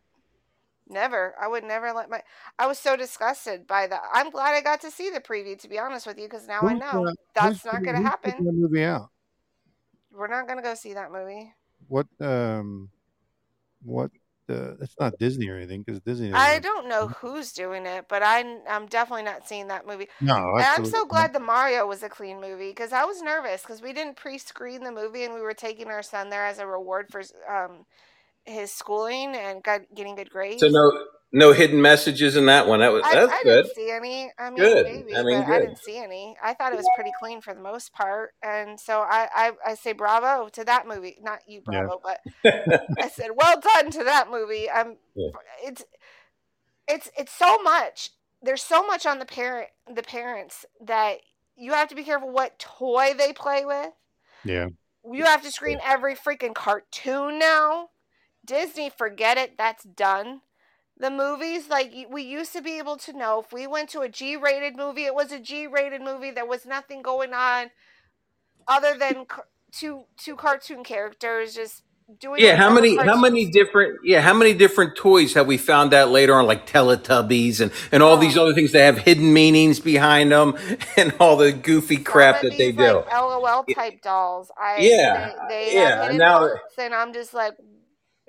Never. 0.87 1.35
I 1.41 1.47
would 1.47 1.63
never 1.63 1.93
let 1.93 2.09
my. 2.09 2.21
I 2.59 2.67
was 2.67 2.77
so 2.77 2.97
disgusted 2.97 3.65
by 3.65 3.87
that. 3.87 4.01
I'm 4.13 4.29
glad 4.29 4.53
I 4.55 4.61
got 4.61 4.81
to 4.81 4.91
see 4.91 5.09
the 5.09 5.21
preview. 5.21 5.57
To 5.59 5.69
be 5.69 5.79
honest 5.79 6.05
with 6.05 6.17
you, 6.17 6.25
because 6.25 6.47
now 6.47 6.63
I 6.63 6.73
Who's, 6.73 6.79
know 6.81 7.07
uh, 7.07 7.13
that's 7.33 7.63
who's 7.63 7.65
not 7.65 7.83
going 7.83 7.95
to 7.95 8.01
happen. 8.01 8.33
the 8.43 8.51
movie 8.51 8.83
out. 8.83 9.09
We're 10.11 10.27
not 10.27 10.47
going 10.47 10.57
to 10.57 10.63
go 10.63 10.75
see 10.75 10.93
that 10.93 11.11
movie. 11.11 11.53
What? 11.87 12.07
Um, 12.19 12.89
what? 13.83 14.11
It's 14.82 14.95
not 14.99 15.18
Disney 15.18 15.48
or 15.49 15.56
anything 15.56 15.84
because 15.86 16.02
Disney. 16.02 16.32
I 16.34 16.60
don't 16.60 16.88
know 16.88 17.07
who's 17.07 17.52
doing 17.52 17.86
it, 17.86 18.06
but 18.10 18.23
I, 18.23 18.44
I'm 18.69 18.88
definitely 18.88 19.23
not 19.23 19.48
seeing 19.48 19.68
that 19.68 19.88
movie. 19.88 20.07
No, 20.22 20.34
And 20.56 20.65
I'm 20.65 20.86
so 20.86 21.06
glad 21.06 21.34
the 21.34 21.40
Mario 21.40 21.88
was 21.88 22.03
a 22.03 22.10
clean 22.10 22.40
movie 22.41 22.69
because 22.69 22.94
I 22.94 23.06
was 23.06 23.22
nervous 23.22 23.61
because 23.61 23.82
we 23.82 23.94
didn't 23.94 24.18
pre-screen 24.18 24.84
the 24.84 24.91
movie 24.91 25.23
and 25.23 25.34
we 25.34 25.41
were 25.41 25.53
taking 25.53 25.88
our 25.88 26.03
son 26.03 26.30
there 26.30 26.45
as 26.45 26.60
a 26.60 26.68
reward 26.68 27.07
for 27.11 27.22
um 27.49 27.86
his 28.45 28.72
schooling 28.72 29.36
and 29.36 29.64
got, 29.64 29.82
getting 29.95 30.15
good 30.15 30.30
grades. 30.30 30.61
So 30.61 30.68
no, 30.68 30.91
no 31.33 31.53
hidden 31.53 31.81
messages 31.81 32.35
in 32.35 32.45
that 32.47 32.67
one. 32.67 32.79
That 32.79 32.91
was 32.91 33.03
I, 33.05 33.15
that's 33.15 33.31
I 33.31 33.43
good. 33.43 33.63
didn't 33.63 33.75
see 33.75 33.91
any. 33.91 34.31
I 34.37 34.49
mean, 34.49 34.57
Good. 34.57 34.85
maybe, 34.85 35.15
I 35.15 35.23
mean, 35.23 35.41
but 35.41 35.49
I 35.49 35.59
didn't 35.59 35.79
see 35.79 35.97
any. 35.97 36.35
I 36.43 36.53
thought 36.53 36.73
it 36.73 36.77
was 36.77 36.89
pretty 36.95 37.11
clean 37.19 37.41
for 37.41 37.53
the 37.53 37.61
most 37.61 37.93
part, 37.93 38.33
and 38.43 38.79
so 38.79 38.99
I, 39.01 39.27
I, 39.33 39.51
I 39.65 39.75
say 39.75 39.93
bravo 39.93 40.49
to 40.49 40.63
that 40.65 40.87
movie. 40.87 41.17
Not 41.21 41.39
you, 41.47 41.61
Yeah. 41.71 41.81
bravo, 41.81 42.01
but 42.03 42.19
I 42.99 43.07
said 43.09 43.31
well 43.35 43.59
done 43.59 43.91
to 43.91 44.03
that 44.03 44.29
movie. 44.29 44.69
I'm. 44.69 44.97
Yeah. 45.15 45.29
It's, 45.63 45.83
it's, 46.87 47.09
it's 47.17 47.31
so 47.31 47.59
much. 47.61 48.09
There's 48.41 48.63
so 48.63 48.85
much 48.85 49.05
on 49.05 49.19
the 49.19 49.25
parent, 49.25 49.69
the 49.93 50.03
parents 50.03 50.65
that 50.85 51.17
you 51.55 51.73
have 51.73 51.87
to 51.89 51.95
be 51.95 52.03
careful 52.03 52.31
what 52.31 52.59
toy 52.59 53.13
they 53.17 53.31
play 53.33 53.63
with. 53.65 53.91
Yeah. 54.43 54.69
You 55.09 55.23
have 55.25 55.43
to 55.43 55.51
screen 55.51 55.79
every 55.83 56.15
freaking 56.15 56.53
cartoon 56.55 57.39
now. 57.39 57.89
Disney, 58.45 58.89
forget 58.89 59.37
it. 59.37 59.57
That's 59.57 59.83
done. 59.83 60.41
The 61.02 61.11
movies 61.11 61.69
like 61.69 61.94
we 62.11 62.23
used 62.23 62.53
to 62.53 62.64
be 62.64 62.80
able 62.80 62.98
to 62.99 63.14
know 63.14 63.41
if 63.41 63.53
we 63.53 63.68
went 63.68 63.90
to 63.91 64.02
a 64.02 64.10
G-rated 64.10 64.78
movie, 64.78 65.06
it 65.06 65.15
was 65.15 65.34
a 65.34 65.41
G-rated 65.41 66.02
movie. 66.03 66.32
There 66.32 66.48
was 66.48 66.65
nothing 66.68 67.03
going 67.03 67.34
on 67.36 67.72
other 68.68 68.98
than 68.98 69.26
two 69.73 70.06
two 70.18 70.36
cartoon 70.38 70.84
characters 70.84 71.56
just 71.56 71.84
doing 72.19 72.45
Yeah, 72.45 72.56
how 72.57 72.69
many 72.72 72.99
how 73.06 73.18
many 73.18 73.52
different 73.52 73.99
yeah, 74.06 74.22
how 74.22 74.34
many 74.34 74.53
different 74.56 74.98
toys 74.98 75.36
have 75.36 75.48
we 75.48 75.57
found 75.57 75.94
out 75.94 76.10
later 76.11 76.36
on 76.36 76.48
like 76.48 76.68
Teletubbies 76.68 77.61
and 77.61 77.72
and 77.91 78.03
all 78.03 78.18
these 78.18 78.36
Oh, 78.36 78.38
other 78.38 78.53
things 78.53 78.73
that 78.73 78.82
have 78.86 78.99
hidden 78.99 79.34
meanings 79.34 79.80
behind 79.80 80.32
them 80.32 80.56
and 80.98 81.14
all 81.19 81.38
the 81.38 81.53
goofy 81.53 81.98
crap 81.98 82.41
that 82.41 82.57
they 82.57 82.72
these 82.72 82.73
do. 82.73 83.03
like 83.03 83.06
LOL 83.11 83.64
type 83.65 84.02
dolls, 84.02 84.52
I 84.57 84.90
Yeah, 84.90 85.11
they 85.11 85.36
they 85.48 85.73
yeah. 85.73 86.10
And 86.10 86.18
hidden 86.18 86.19
now 86.19 86.49
and 86.78 86.94
I'm 86.94 87.14
just 87.14 87.34
like, 87.34 87.56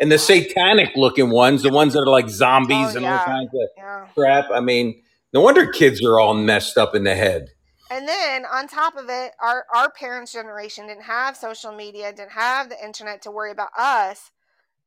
and 0.02 0.10
the 0.10 0.18
satanic 0.18 0.96
looking 0.96 1.30
ones, 1.30 1.62
the 1.62 1.70
ones 1.70 1.92
that 1.92 2.00
are 2.00 2.06
like 2.06 2.24
oh 2.24 2.28
zombies 2.28 2.96
and 2.96 3.06
all 3.06 3.24
kinds 3.24 3.50
of 3.54 3.68
yeah. 3.76 4.06
crap. 4.14 4.50
I 4.52 4.58
mean, 4.58 5.00
no 5.32 5.40
wonder 5.40 5.70
kids 5.70 6.04
are 6.04 6.18
all 6.18 6.34
messed 6.34 6.76
up 6.76 6.96
in 6.96 7.04
the 7.04 7.14
head. 7.14 7.50
And 7.88 8.08
then 8.08 8.44
on 8.44 8.66
top 8.66 8.96
of 8.96 9.08
it, 9.08 9.30
our 9.40 9.64
our 9.72 9.92
parents' 9.92 10.32
generation 10.32 10.88
didn't 10.88 11.04
have 11.04 11.36
social 11.36 11.70
media, 11.70 12.12
didn't 12.12 12.32
have 12.32 12.68
the 12.68 12.84
internet 12.84 13.22
to 13.22 13.30
worry 13.30 13.52
about 13.52 13.70
us, 13.78 14.32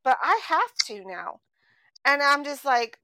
but 0.03 0.17
I 0.21 0.41
have 0.47 0.75
to 0.87 1.07
now. 1.07 1.39
And 2.03 2.21
I'm 2.21 2.43
just 2.43 2.65
like, 2.65 2.97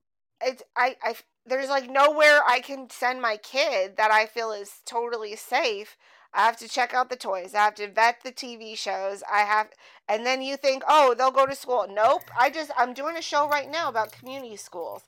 it's 0.44 0.64
I 0.76 0.98
I 1.02 1.16
there's 1.46 1.70
like 1.70 1.90
nowhere 1.90 2.42
I 2.46 2.60
can 2.60 2.90
send 2.90 3.22
my 3.22 3.38
kid 3.38 3.96
that 3.96 4.12
I 4.12 4.26
feel 4.26 4.52
is 4.52 4.82
totally 4.86 5.38
safe. 5.38 5.96
I 6.34 6.46
have 6.46 6.58
to 6.58 6.68
check 6.68 6.94
out 6.94 7.10
the 7.10 7.16
toys. 7.16 7.54
I 7.54 7.60
have 7.60 7.76
to 7.76 7.90
vet 7.90 8.22
the 8.24 8.32
TV 8.32 8.78
shows. 8.78 9.22
I 9.32 9.40
have, 9.40 9.68
and 10.08 10.26
then 10.26 10.42
you 10.42 10.56
think, 10.56 10.84
oh, 10.88 11.14
they'll 11.18 11.32
go 11.32 11.46
to 11.46 11.56
school. 11.56 11.88
Nope. 11.90 12.24
I 12.40 12.50
just 12.50 12.72
I'm 12.78 12.94
doing 12.94 13.18
a 13.18 13.22
show 13.22 13.50
right 13.50 13.70
now 13.70 13.90
about 13.90 14.12
community 14.12 14.56
schools. 14.56 15.04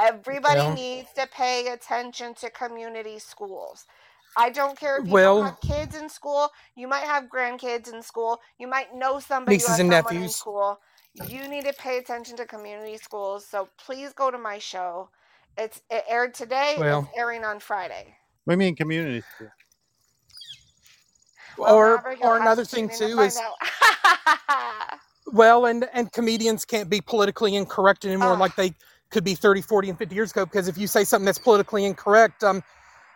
Everybody 0.00 0.58
Well, 0.58 0.74
needs 0.74 1.12
to 1.12 1.28
pay 1.28 1.68
attention 1.68 2.34
to 2.34 2.50
community 2.50 3.20
schools. 3.20 3.86
I 4.36 4.50
don't 4.50 4.76
care 4.76 4.98
if 4.98 5.06
you 5.06 5.12
well, 5.12 5.44
have 5.44 5.60
kids 5.60 5.94
in 5.94 6.08
school. 6.08 6.50
You 6.74 6.88
might 6.88 7.04
have 7.04 7.24
grandkids 7.24 7.92
in 7.92 8.02
school. 8.02 8.40
You 8.58 8.66
might 8.66 8.92
know 8.92 9.20
somebody 9.20 9.56
nieces 9.56 9.78
and 9.78 9.92
someone 9.92 10.16
in 10.16 10.28
school. 10.28 10.80
You 11.28 11.46
need 11.46 11.64
to 11.66 11.72
pay 11.74 11.98
attention 11.98 12.36
to 12.38 12.44
community 12.44 12.96
schools. 12.96 13.46
So 13.46 13.68
please 13.78 14.12
go 14.12 14.32
to 14.32 14.38
my 14.38 14.58
show. 14.58 15.10
It's 15.56 15.80
it 15.88 16.04
aired 16.08 16.34
today. 16.34 16.74
It's 16.76 17.08
airing 17.16 17.44
on 17.44 17.60
Friday. 17.60 18.16
What 18.44 18.54
do 18.54 18.54
you 18.54 18.66
mean 18.66 18.74
community 18.74 19.22
school? 19.36 19.50
Well, 21.58 21.74
or 21.74 21.96
Maverick, 21.96 22.24
or 22.24 22.38
another 22.38 22.64
thing 22.64 22.88
tune 22.88 23.08
in 23.08 23.10
to 23.10 23.16
too 23.16 23.20
is 23.20 23.40
well, 25.32 25.66
and 25.66 25.88
and 25.92 26.10
comedians 26.12 26.64
can't 26.64 26.90
be 26.90 27.00
politically 27.00 27.56
incorrect 27.56 28.04
anymore 28.04 28.34
oh, 28.34 28.36
like 28.36 28.56
they 28.56 28.74
could 29.10 29.24
be 29.24 29.34
30, 29.34 29.62
40, 29.62 29.90
and 29.90 29.98
50 29.98 30.14
years 30.14 30.30
ago 30.32 30.44
because 30.44 30.66
if 30.68 30.76
you 30.76 30.86
say 30.86 31.04
something 31.04 31.26
that's 31.26 31.38
politically 31.38 31.84
incorrect, 31.84 32.42
um, 32.42 32.62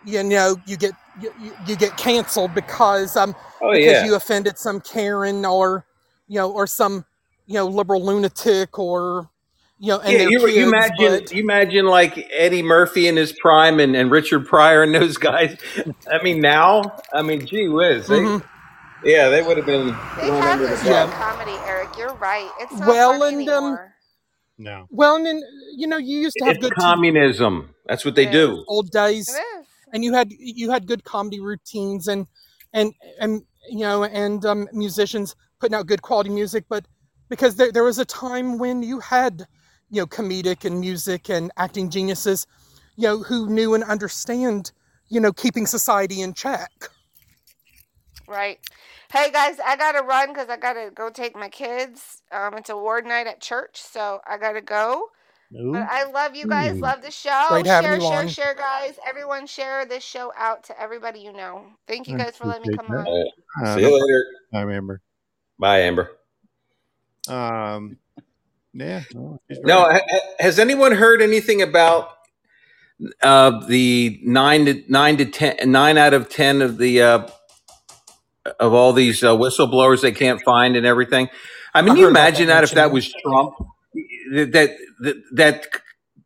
you 0.05 0.23
know, 0.23 0.57
you 0.67 0.77
get 0.77 0.93
you, 1.21 1.33
you 1.41 1.53
you 1.67 1.77
get 1.77 1.97
canceled 1.97 2.55
because 2.55 3.17
um 3.17 3.35
Oh 3.61 3.73
because 3.73 3.93
yeah. 3.93 4.05
you 4.07 4.15
offended 4.15 4.59
some 4.59 4.81
Karen 4.81 5.45
or 5.45 5.85
you 6.29 6.37
know 6.37 6.51
or 6.51 6.67
some 6.67 7.05
you 7.47 7.55
know 7.55 7.67
liberal 7.67 8.05
lunatic 8.05 8.79
or 8.79 9.29
you 9.79 9.89
know 9.89 10.01
and 10.01 10.19
Yeah, 10.19 10.21
their 10.21 10.31
you 10.31 10.47
you 10.49 10.65
imagine 10.65 11.27
but 11.27 11.33
you 11.33 11.43
imagine 11.43 11.87
like 11.87 12.29
Eddie 12.33 12.63
Murphy 12.63 13.09
in 13.09 13.17
his 13.17 13.33
prime 13.33 13.81
and, 13.81 13.97
and 13.97 14.11
Richard 14.11 14.47
Pryor 14.47 14.83
and 14.83 14.95
those 14.95 15.17
guys. 15.19 15.57
I 16.11 16.23
mean 16.23 16.41
now, 16.41 16.83
I 17.13 17.23
mean 17.23 17.47
gee 17.47 17.69
whiz, 17.69 18.09
they 18.09 18.21
hmm 18.21 18.39
yeah, 19.05 19.29
they 19.29 19.43
would 19.43 19.57
have 19.57 19.67
been 19.67 19.95
they 20.17 20.27
have 20.29 20.61
under 20.61 20.67
the 20.69 20.77
destroyed 20.77 21.09
yeah. 21.09 21.13
comedy, 21.13 21.57
Eric. 21.67 21.89
You're 21.99 22.15
right. 22.17 22.51
It's 22.61 22.79
not 22.81 22.89
Well, 22.89 23.13
funny 23.23 23.35
and 23.35 23.49
um. 23.49 23.79
No. 24.59 24.89
well, 24.91 25.17
and 25.17 25.27
then, 25.27 25.43
you 25.77 25.87
know, 25.87 25.99
you 25.99 26.19
used 26.19 26.39
to 26.39 26.45
have 26.45 26.57
It's 26.57 26.65
good 26.65 26.73
TV 26.79 26.97
communism. 26.97 27.75
That's 27.87 28.05
what 28.05 28.15
they 28.15 28.27
It 28.27 28.35
is. 28.35 28.35
do. 28.35 28.65
old 28.69 28.91
days, 28.91 29.29
is. 29.29 29.67
and 29.93 30.05
you 30.05 30.13
had 30.15 30.33
you 30.33 30.71
had 30.71 30.87
good 30.87 31.05
comedy 31.05 31.41
routines 31.41 32.09
and 32.09 32.27
and 32.73 32.93
and 33.21 33.43
you 33.71 33.81
know 33.81 34.05
and 34.05 34.45
um, 34.47 34.69
musicians 34.73 35.37
putting 35.61 35.75
out 35.75 35.87
good 35.87 36.03
quality 36.03 36.31
music, 36.31 36.65
but 36.69 36.87
because 37.29 37.57
there 37.57 37.73
there 37.73 37.85
was 37.85 37.99
a 37.99 38.05
time 38.05 38.59
when 38.59 38.83
you 38.83 39.01
had 39.01 39.47
you 39.91 40.01
know 40.01 40.07
comedic 40.07 40.65
and 40.65 40.81
music 40.81 41.31
and 41.31 41.51
acting 41.57 41.91
geniuses, 41.91 42.47
you 42.97 43.05
know, 43.09 43.23
who 43.23 43.49
knew 43.49 43.75
and 43.75 43.85
understand 43.85 44.73
you 45.09 45.21
know 45.21 45.33
keeping 45.33 45.67
society 45.67 46.21
in 46.21 46.35
check. 46.35 46.89
Right. 48.27 48.59
Hey 49.11 49.31
guys, 49.31 49.59
I 49.65 49.77
gotta 49.77 50.03
run 50.03 50.29
because 50.29 50.49
I 50.51 50.59
gotta 50.59 50.91
go 50.95 51.11
take 51.11 51.35
my 51.35 51.49
kids. 51.49 52.23
Um, 52.31 52.55
it's 52.59 52.69
award 52.69 53.07
night 53.07 53.27
at 53.27 53.41
church, 53.41 53.81
so 53.81 54.21
I 54.27 54.37
gotta 54.37 54.61
go. 54.61 55.09
But 55.51 55.89
I 55.91 56.05
love 56.11 56.37
you 56.37 56.47
guys. 56.47 56.77
Ooh. 56.77 56.81
Love 56.81 57.01
the 57.01 57.11
show. 57.11 57.47
Great 57.49 57.65
Share, 57.65 57.99
share, 57.99 58.21
on. 58.21 58.29
share, 58.29 58.55
guys. 58.55 58.99
Everyone, 59.09 59.47
share 59.47 59.87
this 59.87 60.05
show 60.05 60.31
out 60.37 60.65
to 60.65 60.79
everybody 60.79 61.21
you 61.21 61.33
know. 61.33 61.65
Thank 61.87 62.07
you 62.07 62.19
guys 62.19 62.37
for 62.37 62.47
letting 62.47 62.71
me 62.71 62.77
come 62.77 62.87
that. 62.89 62.99
on. 62.99 63.07
All 63.07 63.25
right. 63.25 63.67
Uh, 63.67 63.75
See 63.77 63.81
you 63.81 63.95
later. 63.95 64.25
I 64.53 64.61
remember. 64.61 65.01
Bye, 65.59 65.81
Amber. 65.81 66.19
Um. 67.29 67.97
Yeah. 68.75 69.05
No, 69.15 69.41
she's 69.49 69.61
No, 69.65 69.83
right. 69.83 69.93
ha- 69.93 70.01
ha- 70.11 70.35
has 70.41 70.59
anyone 70.59 70.93
heard 70.93 71.23
anything 71.23 71.63
about 71.63 72.11
uh, 73.23 73.67
the 73.67 74.21
nine 74.25 74.67
to 74.67 74.83
nine 74.89 75.19
to 75.19 75.27
ten, 75.27 75.57
nine 75.73 75.99
out 75.99 76.15
of 76.15 76.29
ten 76.31 76.63
of 76.63 76.79
the 76.79 77.03
uh, 77.03 77.29
of 78.61 78.75
all 78.75 78.93
these 78.93 79.25
uh, 79.25 79.37
whistleblowers 79.37 80.03
they 80.03 80.13
can't 80.13 80.43
find 80.43 80.77
and 80.77 80.87
everything? 80.87 81.29
I 81.75 81.83
mean, 81.83 81.97
I 81.97 81.97
you 81.97 82.09
imagine 82.09 82.49
that 82.49 82.57
that 82.57 82.65
if 82.65 82.73
that 82.75 82.93
was 82.93 83.13
Trump, 83.23 83.55
that 84.33 84.77
that 85.01 85.17
that 85.35 85.69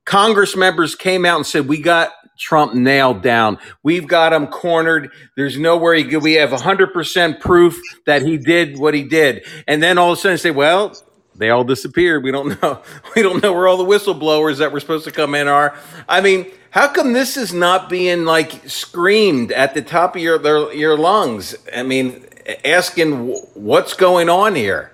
Congress 0.06 0.56
members 0.56 0.94
came 0.94 1.26
out 1.26 1.36
and 1.36 1.46
said 1.46 1.68
we 1.68 1.80
got 1.80 2.12
Trump 2.38 2.74
nailed 2.74 3.22
down. 3.22 3.58
We've 3.84 4.08
got 4.08 4.32
him 4.32 4.48
cornered. 4.48 5.10
There's 5.36 5.58
nowhere 5.58 5.94
he 5.94 6.04
could. 6.04 6.22
We 6.22 6.34
have 6.34 6.50
100% 6.50 7.40
proof 7.40 7.80
that 8.06 8.22
he 8.22 8.38
did 8.38 8.78
what 8.78 8.94
he 8.94 9.04
did. 9.04 9.44
And 9.68 9.82
then 9.82 9.98
all 9.98 10.12
of 10.12 10.18
a 10.18 10.20
sudden 10.20 10.38
say, 10.38 10.50
well, 10.50 10.92
they 11.36 11.50
all 11.50 11.64
disappeared. 11.64 12.22
We 12.24 12.30
don't 12.30 12.60
know. 12.62 12.82
We 13.14 13.22
don't 13.22 13.42
know 13.42 13.52
where 13.52 13.68
all 13.68 13.76
the 13.76 13.84
whistleblowers 13.84 14.58
that 14.58 14.72
were 14.72 14.80
supposed 14.80 15.04
to 15.04 15.12
come 15.12 15.34
in 15.34 15.48
are. 15.48 15.76
I 16.08 16.20
mean, 16.20 16.50
how 16.70 16.88
come 16.88 17.12
this 17.12 17.36
is 17.36 17.52
not 17.52 17.88
being 17.88 18.24
like 18.24 18.68
screamed 18.68 19.52
at 19.52 19.74
the 19.74 19.82
top 19.82 20.16
of 20.16 20.22
your 20.22 20.38
their, 20.38 20.72
your 20.72 20.96
lungs? 20.96 21.56
I 21.74 21.82
mean, 21.82 22.24
asking 22.64 23.28
what's 23.54 23.94
going 23.94 24.28
on 24.28 24.54
here. 24.54 24.90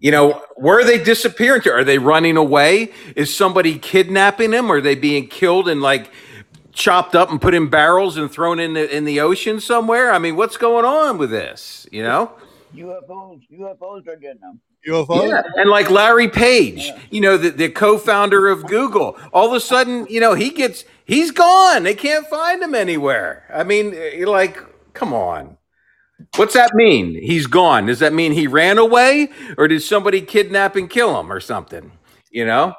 You 0.00 0.10
know, 0.10 0.42
where 0.56 0.80
are 0.80 0.84
they 0.84 1.02
disappearing 1.02 1.62
to? 1.62 1.72
Are 1.72 1.84
they 1.84 1.98
running 1.98 2.36
away? 2.36 2.92
Is 3.14 3.34
somebody 3.34 3.78
kidnapping 3.78 4.50
them? 4.50 4.70
Are 4.70 4.80
they 4.80 4.96
being 4.96 5.28
killed 5.28 5.68
and 5.68 5.80
like 5.80 6.10
chopped 6.72 7.14
up 7.14 7.30
and 7.30 7.40
put 7.40 7.54
in 7.54 7.68
barrels 7.70 8.16
and 8.16 8.30
thrown 8.30 8.58
in 8.58 8.74
the 8.74 8.92
in 8.94 9.04
the 9.04 9.20
ocean 9.20 9.60
somewhere? 9.60 10.12
I 10.12 10.18
mean, 10.18 10.34
what's 10.34 10.56
going 10.56 10.84
on 10.84 11.16
with 11.16 11.30
this? 11.30 11.86
You 11.92 12.02
know? 12.02 12.32
UFOs, 12.74 13.42
UFOs 13.52 14.08
are 14.08 14.16
getting 14.16 14.40
them. 14.40 14.60
UFO. 14.88 15.28
Yeah, 15.28 15.42
and 15.56 15.70
like 15.70 15.90
Larry 15.90 16.28
Page, 16.28 16.86
Yeah. 16.86 16.98
you 17.10 17.20
know, 17.20 17.36
the, 17.36 17.50
the 17.50 17.68
co-founder 17.68 18.48
of 18.48 18.66
Google, 18.66 19.16
all 19.32 19.46
of 19.48 19.52
a 19.54 19.60
sudden, 19.60 20.06
you 20.10 20.20
know, 20.20 20.34
he 20.34 20.50
gets 20.50 20.84
he's 21.04 21.30
gone. 21.30 21.82
They 21.84 21.94
can't 21.94 22.26
find 22.28 22.62
him 22.62 22.74
anywhere. 22.74 23.44
I 23.52 23.62
mean, 23.64 23.92
you're 23.92 24.28
like, 24.28 24.58
come 24.94 25.12
on. 25.14 25.56
What's 26.36 26.54
that 26.54 26.74
mean? 26.74 27.14
He's 27.20 27.46
gone. 27.46 27.86
Does 27.86 27.98
that 27.98 28.12
mean 28.12 28.32
he 28.32 28.46
ran 28.46 28.78
away 28.78 29.28
or 29.58 29.66
did 29.68 29.82
somebody 29.82 30.20
kidnap 30.20 30.76
and 30.76 30.88
kill 30.88 31.18
him 31.20 31.30
or 31.32 31.40
something? 31.40 31.90
You 32.30 32.46
know? 32.46 32.74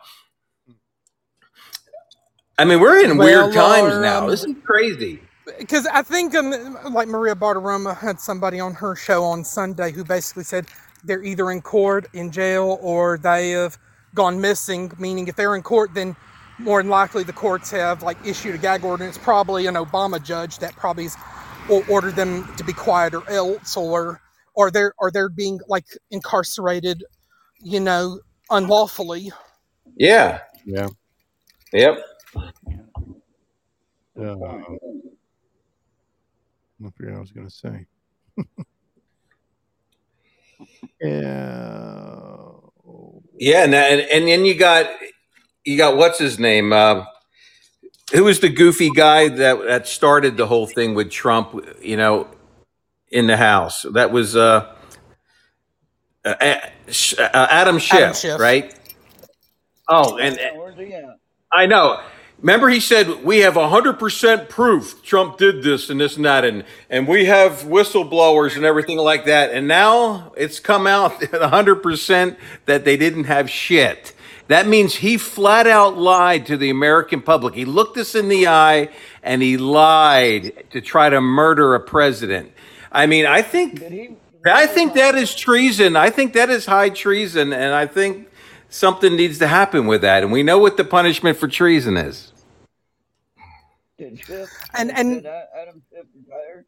I 2.58 2.66
mean, 2.66 2.80
we're 2.80 3.04
in 3.04 3.18
weird 3.18 3.54
times 3.54 3.94
or 3.96 4.02
now. 4.02 4.24
um, 4.24 4.30
This 4.30 4.46
is 4.46 4.56
crazy. 4.64 5.20
because 5.60 5.86
I 5.88 6.02
think 6.02 6.34
um, 6.36 6.78
like 6.94 7.08
Maria 7.10 7.36
Bartiromo 7.36 7.96
had 7.96 8.20
somebody 8.20 8.60
on 8.60 8.74
her 8.76 8.96
show 8.96 9.24
on 9.24 9.44
Sunday 9.44 9.92
who 9.92 10.04
basically 10.06 10.44
said 10.46 10.66
they're 11.06 11.24
either 11.24 11.52
in 11.52 11.62
court, 11.62 12.08
in 12.14 12.32
jail, 12.32 12.78
or 12.82 13.18
they 13.18 13.52
have 13.52 13.78
gone 14.14 14.42
missing. 14.42 14.92
Meaning, 15.00 15.28
if 15.28 15.36
they're 15.36 15.56
in 15.56 15.64
court, 15.64 15.94
then 15.94 16.16
more 16.58 16.82
than 16.82 16.90
likely 16.90 17.24
the 17.24 17.34
courts 17.34 17.72
have 17.72 18.04
like 18.04 18.18
issued 18.26 18.56
a 18.56 18.58
gag 18.58 18.84
order. 18.84 19.04
And 19.04 19.10
it's 19.10 19.24
probably 19.24 19.68
an 19.68 19.76
Obama 19.76 20.24
judge 20.24 20.60
that 20.60 20.76
probably 20.76 21.04
has 21.04 21.18
or 21.70 21.84
ordered 21.90 22.16
them 22.16 22.48
to 22.58 22.64
be 22.64 22.74
quiet 22.74 23.14
or 23.14 23.28
else, 23.30 23.76
or 23.76 24.22
or 24.54 24.72
they're 24.72 24.94
or 24.98 25.12
they're 25.12 25.30
being 25.30 25.60
like 25.68 25.86
incarcerated, 26.12 27.04
you 27.60 27.80
know, 27.80 28.20
unlawfully. 28.50 29.32
Yeah. 29.96 30.42
Yeah. 30.66 30.88
Yep. 31.74 31.98
Uh, 34.18 34.36
I 36.84 36.90
forget 36.96 37.12
what 37.12 37.18
I 37.18 37.20
was 37.20 37.32
going 37.32 37.48
to 37.48 37.54
say. 37.54 37.86
yeah. 41.02 42.16
Yeah, 43.38 43.64
and 43.66 43.76
and, 43.76 44.02
and 44.02 44.28
then 44.28 44.46
you 44.46 44.56
got 44.56 44.90
you 45.66 45.78
got 45.78 45.98
what's 45.98 46.18
his 46.20 46.40
name? 46.40 46.72
Uh, 46.72 47.06
who 48.14 48.24
was 48.24 48.40
the 48.40 48.50
goofy 48.50 48.90
guy 48.90 49.28
that 49.28 49.62
that 49.68 49.88
started 49.88 50.38
the 50.38 50.48
whole 50.48 50.68
thing 50.68 50.96
with 50.96 51.12
Trump? 51.12 51.54
You 51.82 51.98
know, 51.98 52.28
in 53.10 53.28
the 53.28 53.38
House. 53.38 53.86
That 53.94 54.12
was 54.12 54.36
uh, 54.36 54.74
uh, 56.24 56.30
uh, 56.30 56.60
Sh- 56.90 57.16
uh, 57.20 57.30
Adam 57.34 57.76
Adam 57.76 57.80
Schiff, 57.80 58.16
Schiff. 58.16 58.40
right? 58.40 58.74
Oh, 59.90 60.18
and 60.18 60.38
Yeah, 60.38 60.58
where's 60.58 60.78
he 60.78 60.94
at? 60.94 61.04
I 61.52 61.66
know. 61.66 62.02
Remember, 62.40 62.70
he 62.70 62.80
said 62.80 63.24
we 63.24 63.40
have 63.40 63.56
hundred 63.56 63.98
percent 63.98 64.50
proof 64.50 65.02
Trump 65.04 65.38
did 65.38 65.64
this 65.64 65.90
and 65.90 66.00
this 66.00 66.18
and 66.18 66.26
that, 66.26 66.44
and 66.44 66.64
and 66.90 67.08
we 67.08 67.26
have 67.26 67.64
whistleblowers 67.64 68.56
and 68.56 68.66
everything 68.66 68.98
like 68.98 69.26
that. 69.26 69.52
And 69.52 69.68
now 69.68 70.34
it's 70.36 70.60
come 70.60 70.86
out 70.86 71.24
hundred 71.34 71.78
percent 71.78 72.38
that 72.66 72.86
they 72.86 72.98
didn't 72.98 73.26
have 73.26 73.50
shit. 73.50 74.14
That 74.48 74.68
means 74.68 74.96
he 74.96 75.18
flat 75.18 75.66
out 75.66 75.98
lied 75.98 76.46
to 76.48 76.58
the 76.58 76.70
American 76.70 77.22
public. 77.22 77.56
He 77.56 77.66
looked 77.66 77.98
us 77.98 78.14
in 78.14 78.28
the 78.28 78.48
eye 78.48 78.90
and 79.24 79.42
he 79.42 79.58
lied 79.58 80.70
to 80.72 80.82
try 80.82 81.10
to 81.10 81.20
murder 81.20 81.74
a 81.74 81.80
president. 81.80 82.52
I 82.92 83.08
mean, 83.08 83.26
I 83.26 83.42
think? 83.42 83.82
I 84.46 84.68
think 84.68 84.94
that 84.94 85.16
is 85.16 85.34
treason. 85.34 85.96
I 85.96 86.12
think 86.12 86.34
that 86.34 86.52
is 86.52 86.68
high 86.68 86.90
treason, 86.90 87.52
and 87.52 87.74
I 87.74 87.88
think 87.88 88.30
something 88.70 89.16
needs 89.16 89.40
to 89.40 89.48
happen 89.48 89.88
with 89.88 90.02
that. 90.02 90.24
And 90.24 90.32
we 90.32 90.44
know 90.44 90.58
what 90.58 90.78
the 90.78 90.84
punishment 90.84 91.38
for 91.38 91.48
treason 91.48 91.98
is. 91.98 92.32
Did 93.98 94.20
Schiff? 94.20 94.50
And- 94.74 94.92
and- 94.92 95.24
did 95.24 95.26
A- 95.26 95.48
Adam 95.62 95.82
Schiff 95.90 96.06
retire? 96.16 96.66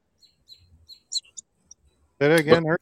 Say 2.20 2.28
that 2.30 2.40
again, 2.40 2.66
Herc? 2.66 2.82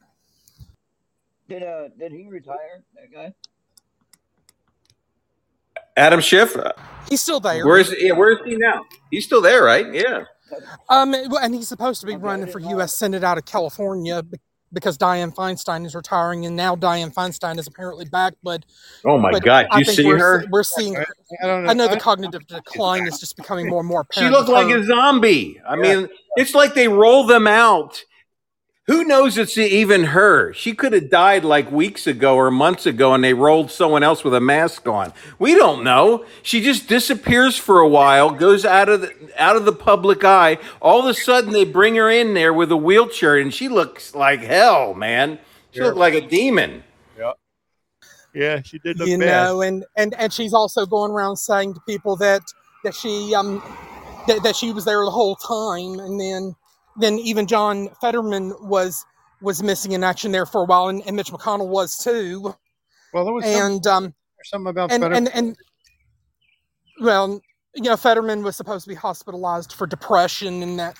Did 1.48 1.62
uh 1.62 1.88
did 1.98 2.10
he 2.12 2.26
retire? 2.28 2.82
That 2.94 3.12
guy? 3.12 3.34
Adam 5.96 6.20
Schiff, 6.20 6.56
He's 7.08 7.22
still 7.22 7.40
there. 7.40 7.64
where 7.66 7.78
is 7.78 7.94
yeah, 7.98 8.12
where 8.12 8.32
is 8.32 8.38
he 8.44 8.56
now? 8.56 8.84
He's 9.10 9.24
still 9.24 9.40
there, 9.40 9.62
right? 9.62 9.92
Yeah. 9.94 10.24
Um, 10.88 11.14
and 11.14 11.54
he's 11.54 11.68
supposed 11.68 12.00
to 12.02 12.06
be 12.06 12.14
Okay, 12.14 12.22
running 12.22 12.46
for. 12.48 12.58
U.S. 12.60 12.96
Senate 12.96 13.24
out 13.24 13.36
of 13.38 13.44
California 13.46 14.22
be- 14.22 14.38
because 14.72 14.98
Dianne 14.98 15.34
Feinstein 15.34 15.86
is 15.86 15.94
retiring, 15.94 16.44
and 16.46 16.56
now 16.56 16.74
Dianne 16.76 17.14
Feinstein 17.14 17.58
is 17.58 17.66
apparently 17.66 18.04
back. 18.04 18.34
But 18.42 18.64
Oh 19.04 19.18
my 19.18 19.30
but 19.30 19.42
God, 19.44 19.66
I 19.70 19.78
you 19.78 19.84
think 19.84 19.96
see 19.96 20.06
we're, 20.06 20.18
her? 20.18 20.44
We're 20.50 20.62
seeing. 20.62 20.96
I 20.96 21.04
don't 21.46 21.64
know. 21.64 21.70
I 21.70 21.74
know 21.74 21.86
the 21.88 21.96
I- 21.96 21.98
cognitive 21.98 22.46
decline 22.46 23.06
is 23.06 23.18
just 23.20 23.36
becoming 23.36 23.68
more 23.68 23.80
and 23.80 23.88
more 23.88 24.06
She 24.12 24.20
apparent. 24.20 24.36
looked 24.36 24.48
with 24.48 24.54
like 24.56 24.68
her. 24.68 24.78
a 24.78 24.84
zombie. 24.84 25.60
I 25.68 25.76
mean, 25.76 26.08
it's 26.36 26.54
like 26.54 26.74
they 26.74 26.88
roll 26.88 27.24
them 27.26 27.46
out. 27.46 28.02
Who 28.86 29.02
knows 29.02 29.36
it's 29.36 29.58
even 29.58 30.04
her? 30.04 30.52
She 30.52 30.72
could 30.72 30.92
have 30.92 31.10
died 31.10 31.44
like 31.44 31.72
weeks 31.72 32.06
ago 32.06 32.36
or 32.36 32.52
months 32.52 32.86
ago, 32.86 33.14
and 33.14 33.24
they 33.24 33.34
rolled 33.34 33.72
someone 33.72 34.04
else 34.04 34.22
with 34.22 34.32
a 34.32 34.40
mask 34.40 34.86
on. 34.86 35.12
We 35.40 35.56
don't 35.56 35.82
know. 35.82 36.24
She 36.42 36.60
just 36.60 36.86
disappears 36.86 37.56
for 37.58 37.80
a 37.80 37.88
while, 37.88 38.30
goes 38.30 38.64
out 38.64 38.88
of 38.88 39.00
the 39.00 39.12
out 39.36 39.56
of 39.56 39.64
the 39.64 39.72
public 39.72 40.22
eye. 40.24 40.58
All 40.80 41.00
of 41.00 41.06
a 41.06 41.14
sudden, 41.14 41.52
they 41.52 41.64
bring 41.64 41.96
her 41.96 42.08
in 42.08 42.34
there 42.34 42.52
with 42.52 42.70
a 42.70 42.76
wheelchair, 42.76 43.36
and 43.36 43.52
she 43.52 43.68
looks 43.68 44.14
like 44.14 44.40
hell, 44.40 44.94
man. 44.94 45.40
She 45.72 45.80
looked 45.80 45.98
like 45.98 46.14
a 46.14 46.20
demon. 46.20 46.84
Yeah. 47.18 47.32
Yeah, 48.34 48.62
she 48.62 48.78
did 48.78 48.98
look 48.98 49.08
you 49.08 49.18
bad. 49.18 49.26
know, 49.26 49.62
and 49.62 49.84
and 49.96 50.14
and 50.14 50.32
she's 50.32 50.54
also 50.54 50.86
going 50.86 51.10
around 51.10 51.38
saying 51.38 51.74
to 51.74 51.80
people 51.88 52.14
that 52.16 52.42
that 52.84 52.94
she 52.94 53.34
um 53.34 53.60
that, 54.28 54.44
that 54.44 54.54
she 54.54 54.72
was 54.72 54.84
there 54.84 55.04
the 55.04 55.10
whole 55.10 55.34
time, 55.34 55.98
and 55.98 56.20
then 56.20 56.54
then 56.98 57.18
even 57.18 57.46
John 57.46 57.88
Fetterman 58.00 58.54
was 58.60 59.04
was 59.42 59.62
missing 59.62 59.92
in 59.92 60.02
action 60.02 60.32
there 60.32 60.46
for 60.46 60.62
a 60.62 60.64
while, 60.64 60.88
and, 60.88 61.02
and 61.06 61.14
Mitch 61.16 61.30
McConnell 61.30 61.68
was 61.68 61.96
too, 61.98 62.54
Well, 63.12 63.24
there 63.24 63.34
was 63.34 63.44
some, 63.44 63.72
and 63.72 63.86
um 63.86 64.14
something 64.44 64.70
about 64.70 64.90
and 64.92 65.02
Feder- 65.02 65.14
and 65.14 65.28
and 65.34 65.56
well, 67.00 67.40
you 67.74 67.82
know, 67.82 67.96
Fetterman 67.96 68.42
was 68.42 68.56
supposed 68.56 68.84
to 68.84 68.88
be 68.88 68.94
hospitalized 68.94 69.72
for 69.72 69.86
depression, 69.86 70.62
and 70.62 70.78
that 70.78 70.96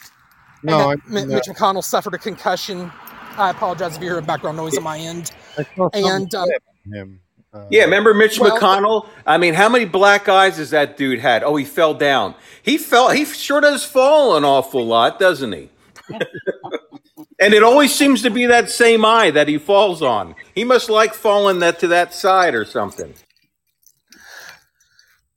and 0.62 0.70
no, 0.70 0.78
that 0.78 0.84
I, 1.06 1.10
Mi- 1.10 1.24
no, 1.24 1.34
Mitch 1.36 1.46
McConnell 1.46 1.84
suffered 1.84 2.14
a 2.14 2.18
concussion. 2.18 2.92
I 3.38 3.50
apologize 3.50 3.96
if 3.96 4.02
you 4.02 4.10
hear 4.10 4.20
background 4.22 4.56
noise 4.56 4.76
on 4.76 4.82
my 4.84 4.98
end. 4.98 5.30
I 5.58 5.66
saw 5.76 5.88
And 5.92 6.34
um, 6.34 6.48
him. 6.92 7.20
Uh, 7.52 7.66
Yeah, 7.70 7.84
remember 7.84 8.14
Mitch 8.14 8.38
Well- 8.40 8.58
McConnell? 8.58 9.08
I 9.26 9.36
mean, 9.38 9.54
how 9.54 9.68
many 9.68 9.84
black 9.84 10.28
eyes 10.28 10.56
has 10.58 10.70
that 10.70 10.96
dude 10.96 11.20
had? 11.20 11.42
Oh, 11.44 11.56
he 11.56 11.64
fell 11.64 11.92
down. 11.94 12.34
He 12.62 12.78
fell. 12.78 13.10
He 13.10 13.24
sure 13.26 13.60
does 13.60 13.84
fall 13.84 14.36
an 14.36 14.44
awful 14.44 14.86
lot, 14.86 15.18
doesn't 15.18 15.52
he? 15.52 15.70
And 16.10 17.54
it 17.54 17.62
always 17.62 17.94
seems 17.94 18.22
to 18.22 18.30
be 18.30 18.46
that 18.46 18.70
same 18.70 19.04
eye 19.04 19.30
that 19.30 19.48
he 19.48 19.58
falls 19.58 20.02
on. 20.02 20.34
He 20.54 20.64
must 20.64 20.88
like 20.90 21.14
falling 21.14 21.58
that 21.60 21.78
to 21.80 21.88
that 21.88 22.14
side 22.14 22.54
or 22.54 22.64
something. 22.64 23.14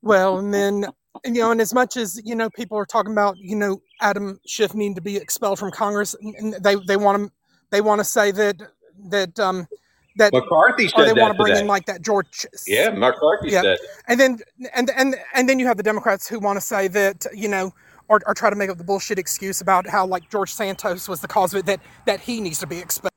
Well, 0.01 0.37
and 0.39 0.53
then 0.53 0.85
you 1.25 1.41
know, 1.41 1.51
and 1.51 1.59
as 1.61 1.73
much 1.73 1.97
as 1.97 2.21
you 2.23 2.35
know, 2.35 2.49
people 2.49 2.77
are 2.77 2.85
talking 2.85 3.11
about 3.11 3.37
you 3.37 3.55
know 3.55 3.81
Adam 4.01 4.39
Schiff 4.45 4.73
needing 4.73 4.95
to 4.95 5.01
be 5.01 5.17
expelled 5.17 5.59
from 5.59 5.71
Congress, 5.71 6.15
and 6.21 6.53
they 6.63 6.75
they 6.75 6.97
want 6.97 7.23
to 7.25 7.31
they 7.71 7.81
want 7.81 7.99
to 7.99 8.05
say 8.05 8.31
that 8.31 8.61
that 9.09 9.39
um 9.39 9.67
that 10.15 10.33
McCarthy 10.33 10.85
or 10.85 10.89
said 10.89 11.07
they 11.07 11.13
want 11.21 11.31
to 11.33 11.37
bring 11.37 11.53
today. 11.53 11.61
in 11.61 11.67
like 11.67 11.85
that 11.87 12.01
George 12.01 12.45
yeah, 12.67 12.89
McCarthy 12.91 13.49
Yeah. 13.51 13.61
said. 13.61 13.79
and 14.07 14.19
then 14.19 14.39
and 14.73 14.89
and 14.91 15.15
and 15.33 15.49
then 15.49 15.59
you 15.59 15.67
have 15.67 15.77
the 15.77 15.83
Democrats 15.83 16.27
who 16.27 16.39
want 16.39 16.57
to 16.57 16.61
say 16.61 16.87
that 16.89 17.25
you 17.33 17.49
know 17.49 17.73
or, 18.09 18.19
or 18.25 18.33
try 18.33 18.49
to 18.49 18.55
make 18.55 18.69
up 18.69 18.77
the 18.77 18.83
bullshit 18.83 19.17
excuse 19.17 19.61
about 19.61 19.87
how 19.87 20.05
like 20.05 20.29
George 20.29 20.51
Santos 20.51 21.07
was 21.07 21.21
the 21.21 21.27
cause 21.27 21.53
of 21.53 21.59
it 21.59 21.65
that 21.67 21.79
that 22.05 22.19
he 22.21 22.41
needs 22.41 22.59
to 22.59 22.67
be 22.67 22.79
expelled. 22.79 23.13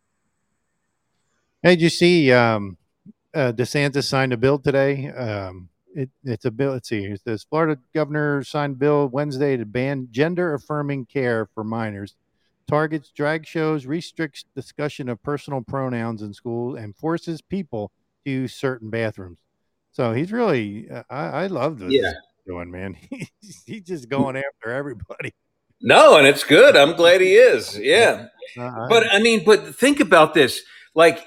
Hey, 1.62 1.76
did 1.76 1.82
you 1.82 1.88
see 1.88 2.32
um, 2.32 2.76
uh, 3.34 3.52
DeSantis 3.52 4.04
signed 4.04 4.32
a 4.32 4.36
bill 4.36 4.58
today? 4.58 5.08
Um, 5.08 5.68
it, 5.94 6.10
it's 6.24 6.44
a 6.44 6.50
bill. 6.50 6.72
Let's 6.72 6.88
see. 6.88 7.04
It 7.04 7.20
says 7.22 7.44
Florida 7.48 7.80
governor 7.94 8.42
signed 8.44 8.78
bill 8.78 9.08
Wednesday 9.08 9.56
to 9.56 9.64
ban 9.64 10.08
gender 10.10 10.54
affirming 10.54 11.06
care 11.06 11.46
for 11.54 11.64
minors, 11.64 12.16
targets 12.66 13.10
drag 13.10 13.46
shows, 13.46 13.86
restricts 13.86 14.44
discussion 14.54 15.08
of 15.08 15.22
personal 15.22 15.62
pronouns 15.62 16.22
in 16.22 16.34
school, 16.34 16.76
and 16.76 16.96
forces 16.96 17.40
people 17.40 17.92
to 18.24 18.30
use 18.30 18.54
certain 18.54 18.90
bathrooms. 18.90 19.38
So 19.92 20.12
he's 20.12 20.32
really, 20.32 20.90
uh, 20.90 21.02
I, 21.10 21.24
I 21.24 21.46
love 21.48 21.78
this 21.78 21.92
Yeah. 21.92 22.12
Doing, 22.46 22.70
man. 22.70 22.96
He's, 23.40 23.62
he's 23.66 23.82
just 23.82 24.08
going 24.08 24.36
after 24.36 24.70
everybody. 24.70 25.34
No, 25.80 26.16
and 26.16 26.26
it's 26.26 26.44
good. 26.44 26.76
I'm 26.76 26.94
glad 26.96 27.20
he 27.20 27.34
is. 27.34 27.76
Yeah. 27.82 28.26
Uh, 28.58 28.88
But 28.88 29.04
I 29.12 29.20
mean, 29.20 29.44
but 29.44 29.74
think 29.76 30.00
about 30.00 30.34
this. 30.34 30.62
Like 30.94 31.26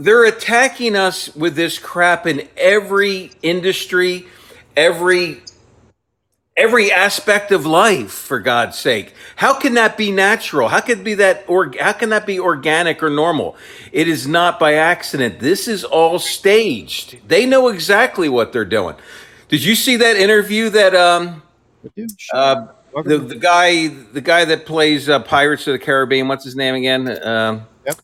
they're 0.00 0.24
attacking 0.24 0.96
us 0.96 1.34
with 1.36 1.54
this 1.54 1.78
crap 1.78 2.26
in 2.26 2.48
every 2.56 3.32
industry, 3.42 4.26
every 4.76 5.42
every 6.56 6.92
aspect 6.92 7.50
of 7.50 7.64
life 7.64 8.10
for 8.12 8.38
God's 8.38 8.78
sake. 8.78 9.14
How 9.36 9.54
can 9.58 9.74
that 9.74 9.96
be 9.96 10.10
natural? 10.10 10.68
How 10.68 10.80
could 10.80 11.02
be 11.04 11.14
that 11.14 11.44
or 11.48 11.72
how 11.80 11.92
can 11.92 12.10
that 12.10 12.26
be 12.26 12.38
organic 12.40 13.02
or 13.02 13.10
normal? 13.10 13.56
It 13.92 14.08
is 14.08 14.26
not 14.26 14.60
by 14.60 14.74
accident. 14.74 15.40
This 15.40 15.68
is 15.68 15.84
all 15.84 16.18
staged. 16.18 17.26
They 17.28 17.46
know 17.46 17.68
exactly 17.68 18.28
what 18.28 18.52
they're 18.52 18.64
doing. 18.64 18.96
Did 19.52 19.62
you 19.62 19.74
see 19.74 19.96
that 19.96 20.16
interview 20.16 20.70
that 20.70 20.94
um 20.96 21.42
uh 22.32 22.68
the, 23.04 23.18
the 23.18 23.34
guy 23.36 23.88
the 23.88 24.22
guy 24.22 24.46
that 24.46 24.64
plays 24.64 25.10
uh, 25.10 25.18
Pirates 25.18 25.66
of 25.66 25.72
the 25.74 25.78
Caribbean, 25.78 26.26
what's 26.26 26.42
his 26.42 26.56
name 26.56 26.74
again? 26.74 27.06
Um 27.22 27.66
Yep. 27.84 27.96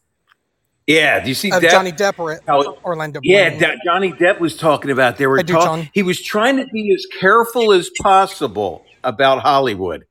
Yeah, 0.86 1.20
do 1.20 1.28
you 1.30 1.34
see 1.34 1.50
Uh, 1.50 1.58
that? 1.60 1.70
Johnny 1.70 1.92
Depp 1.92 2.18
or 2.18 2.38
How- 2.46 2.76
Orlando. 2.84 3.20
Yeah, 3.22 3.48
Bloom. 3.48 3.60
that 3.60 3.76
Johnny 3.82 4.12
Depp 4.12 4.40
was 4.40 4.58
talking 4.58 4.90
about. 4.90 5.16
They 5.16 5.26
were 5.26 5.38
I 5.38 5.42
do, 5.42 5.54
talking. 5.54 5.88
He 5.94 6.02
was 6.02 6.22
trying 6.22 6.58
to 6.58 6.66
be 6.66 6.92
as 6.94 7.06
careful 7.18 7.72
as 7.72 7.88
possible 8.02 8.84
about 9.04 9.40
Hollywood, 9.40 10.04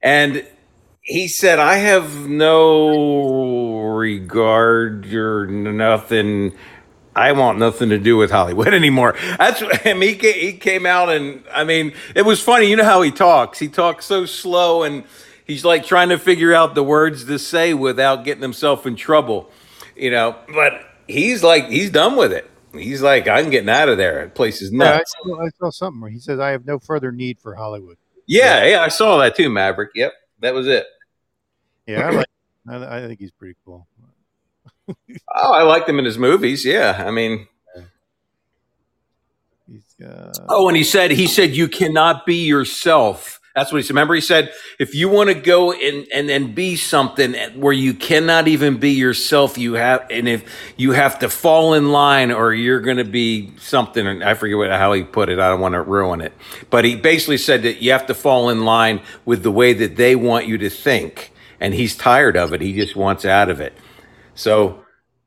and 0.00 0.46
he 1.02 1.26
said, 1.26 1.58
"I 1.58 1.76
have 1.76 2.28
no 2.28 3.78
regard 3.80 5.12
or 5.12 5.46
nothing. 5.48 6.52
I 7.16 7.32
want 7.32 7.58
nothing 7.58 7.88
to 7.90 7.98
do 7.98 8.16
with 8.16 8.30
Hollywood 8.30 8.74
anymore." 8.74 9.16
That's 9.38 9.60
what 9.60 9.86
I 9.86 9.94
mean. 9.94 10.18
He 10.18 10.52
came 10.54 10.86
out, 10.86 11.08
and 11.10 11.42
I 11.52 11.64
mean, 11.64 11.92
it 12.14 12.22
was 12.22 12.40
funny. 12.42 12.66
You 12.66 12.76
know 12.76 12.84
how 12.84 13.02
he 13.02 13.10
talks? 13.10 13.58
He 13.58 13.68
talks 13.68 14.04
so 14.06 14.26
slow, 14.26 14.82
and 14.82 15.04
he's 15.46 15.64
like 15.64 15.84
trying 15.84 16.08
to 16.10 16.18
figure 16.18 16.54
out 16.54 16.74
the 16.74 16.84
words 16.84 17.24
to 17.24 17.38
say 17.38 17.74
without 17.74 18.24
getting 18.24 18.42
himself 18.42 18.86
in 18.86 18.96
trouble 18.96 19.50
you 19.96 20.10
know, 20.10 20.36
but 20.52 20.84
he's 21.06 21.42
like, 21.44 21.68
he's 21.68 21.90
done 21.90 22.16
with 22.16 22.32
it. 22.32 22.50
He's 22.72 23.02
like, 23.02 23.28
I'm 23.28 23.50
getting 23.50 23.68
out 23.68 23.88
of 23.88 23.96
there. 23.96 24.24
That 24.24 24.34
place 24.34 24.60
is 24.60 24.72
Yeah, 24.72 24.94
I 24.94 24.96
nuts. 24.96 25.14
saw, 25.24 25.40
I 25.40 25.48
saw 25.58 25.70
something 25.70 26.00
where 26.00 26.10
he 26.10 26.18
says, 26.18 26.40
I 26.40 26.50
have 26.50 26.66
no 26.66 26.78
further 26.78 27.12
need 27.12 27.38
for 27.38 27.54
Hollywood. 27.54 27.96
Yeah, 28.26 28.64
yeah, 28.64 28.80
I 28.82 28.88
saw 28.88 29.18
that 29.18 29.36
too, 29.36 29.50
Maverick. 29.50 29.90
Yep, 29.94 30.12
that 30.40 30.54
was 30.54 30.66
it. 30.66 30.84
Yeah, 31.86 32.08
I, 32.08 32.10
like, 32.10 32.26
I, 32.68 32.96
I 32.98 33.06
think 33.06 33.20
he's 33.20 33.30
pretty 33.30 33.54
cool. 33.64 33.86
Oh, 34.88 35.52
I 35.52 35.62
liked 35.62 35.88
him 35.88 35.98
in 35.98 36.04
his 36.04 36.18
movies. 36.18 36.64
Yeah, 36.64 37.04
I 37.06 37.10
mean, 37.10 37.48
He's, 39.66 40.06
uh, 40.06 40.32
oh, 40.48 40.68
and 40.68 40.76
he 40.76 40.84
said, 40.84 41.10
he 41.10 41.26
said, 41.26 41.56
you 41.56 41.68
cannot 41.68 42.26
be 42.26 42.44
yourself. 42.44 43.40
That's 43.54 43.70
what 43.70 43.78
he 43.78 43.82
said. 43.84 43.90
Remember, 43.90 44.14
he 44.14 44.20
said, 44.20 44.52
if 44.80 44.96
you 44.96 45.08
want 45.08 45.28
to 45.28 45.34
go 45.34 45.72
and, 45.72 46.06
and, 46.12 46.28
and 46.28 46.54
be 46.54 46.74
something 46.74 47.34
where 47.58 47.72
you 47.72 47.94
cannot 47.94 48.48
even 48.48 48.78
be 48.78 48.90
yourself, 48.90 49.56
you 49.56 49.74
have, 49.74 50.06
and 50.10 50.28
if 50.28 50.44
you 50.76 50.90
have 50.90 51.20
to 51.20 51.28
fall 51.28 51.74
in 51.74 51.92
line 51.92 52.32
or 52.32 52.52
you're 52.52 52.80
going 52.80 52.96
to 52.96 53.04
be 53.04 53.56
something, 53.58 54.06
and 54.06 54.24
I 54.24 54.34
forget 54.34 54.58
what, 54.58 54.70
how 54.70 54.92
he 54.92 55.04
put 55.04 55.28
it. 55.28 55.38
I 55.38 55.48
don't 55.48 55.60
want 55.60 55.74
to 55.74 55.82
ruin 55.82 56.20
it. 56.20 56.32
But 56.68 56.84
he 56.84 56.96
basically 56.96 57.38
said 57.38 57.62
that 57.62 57.80
you 57.80 57.92
have 57.92 58.06
to 58.06 58.14
fall 58.14 58.50
in 58.50 58.64
line 58.64 59.00
with 59.24 59.44
the 59.44 59.52
way 59.52 59.72
that 59.72 59.96
they 59.96 60.16
want 60.16 60.48
you 60.48 60.58
to 60.58 60.68
think. 60.68 61.32
And 61.60 61.72
he's 61.72 61.96
tired 61.96 62.36
of 62.36 62.52
it. 62.52 62.60
He 62.60 62.74
just 62.74 62.96
wants 62.96 63.24
out 63.24 63.48
of 63.48 63.60
it. 63.60 63.72
So 64.34 64.80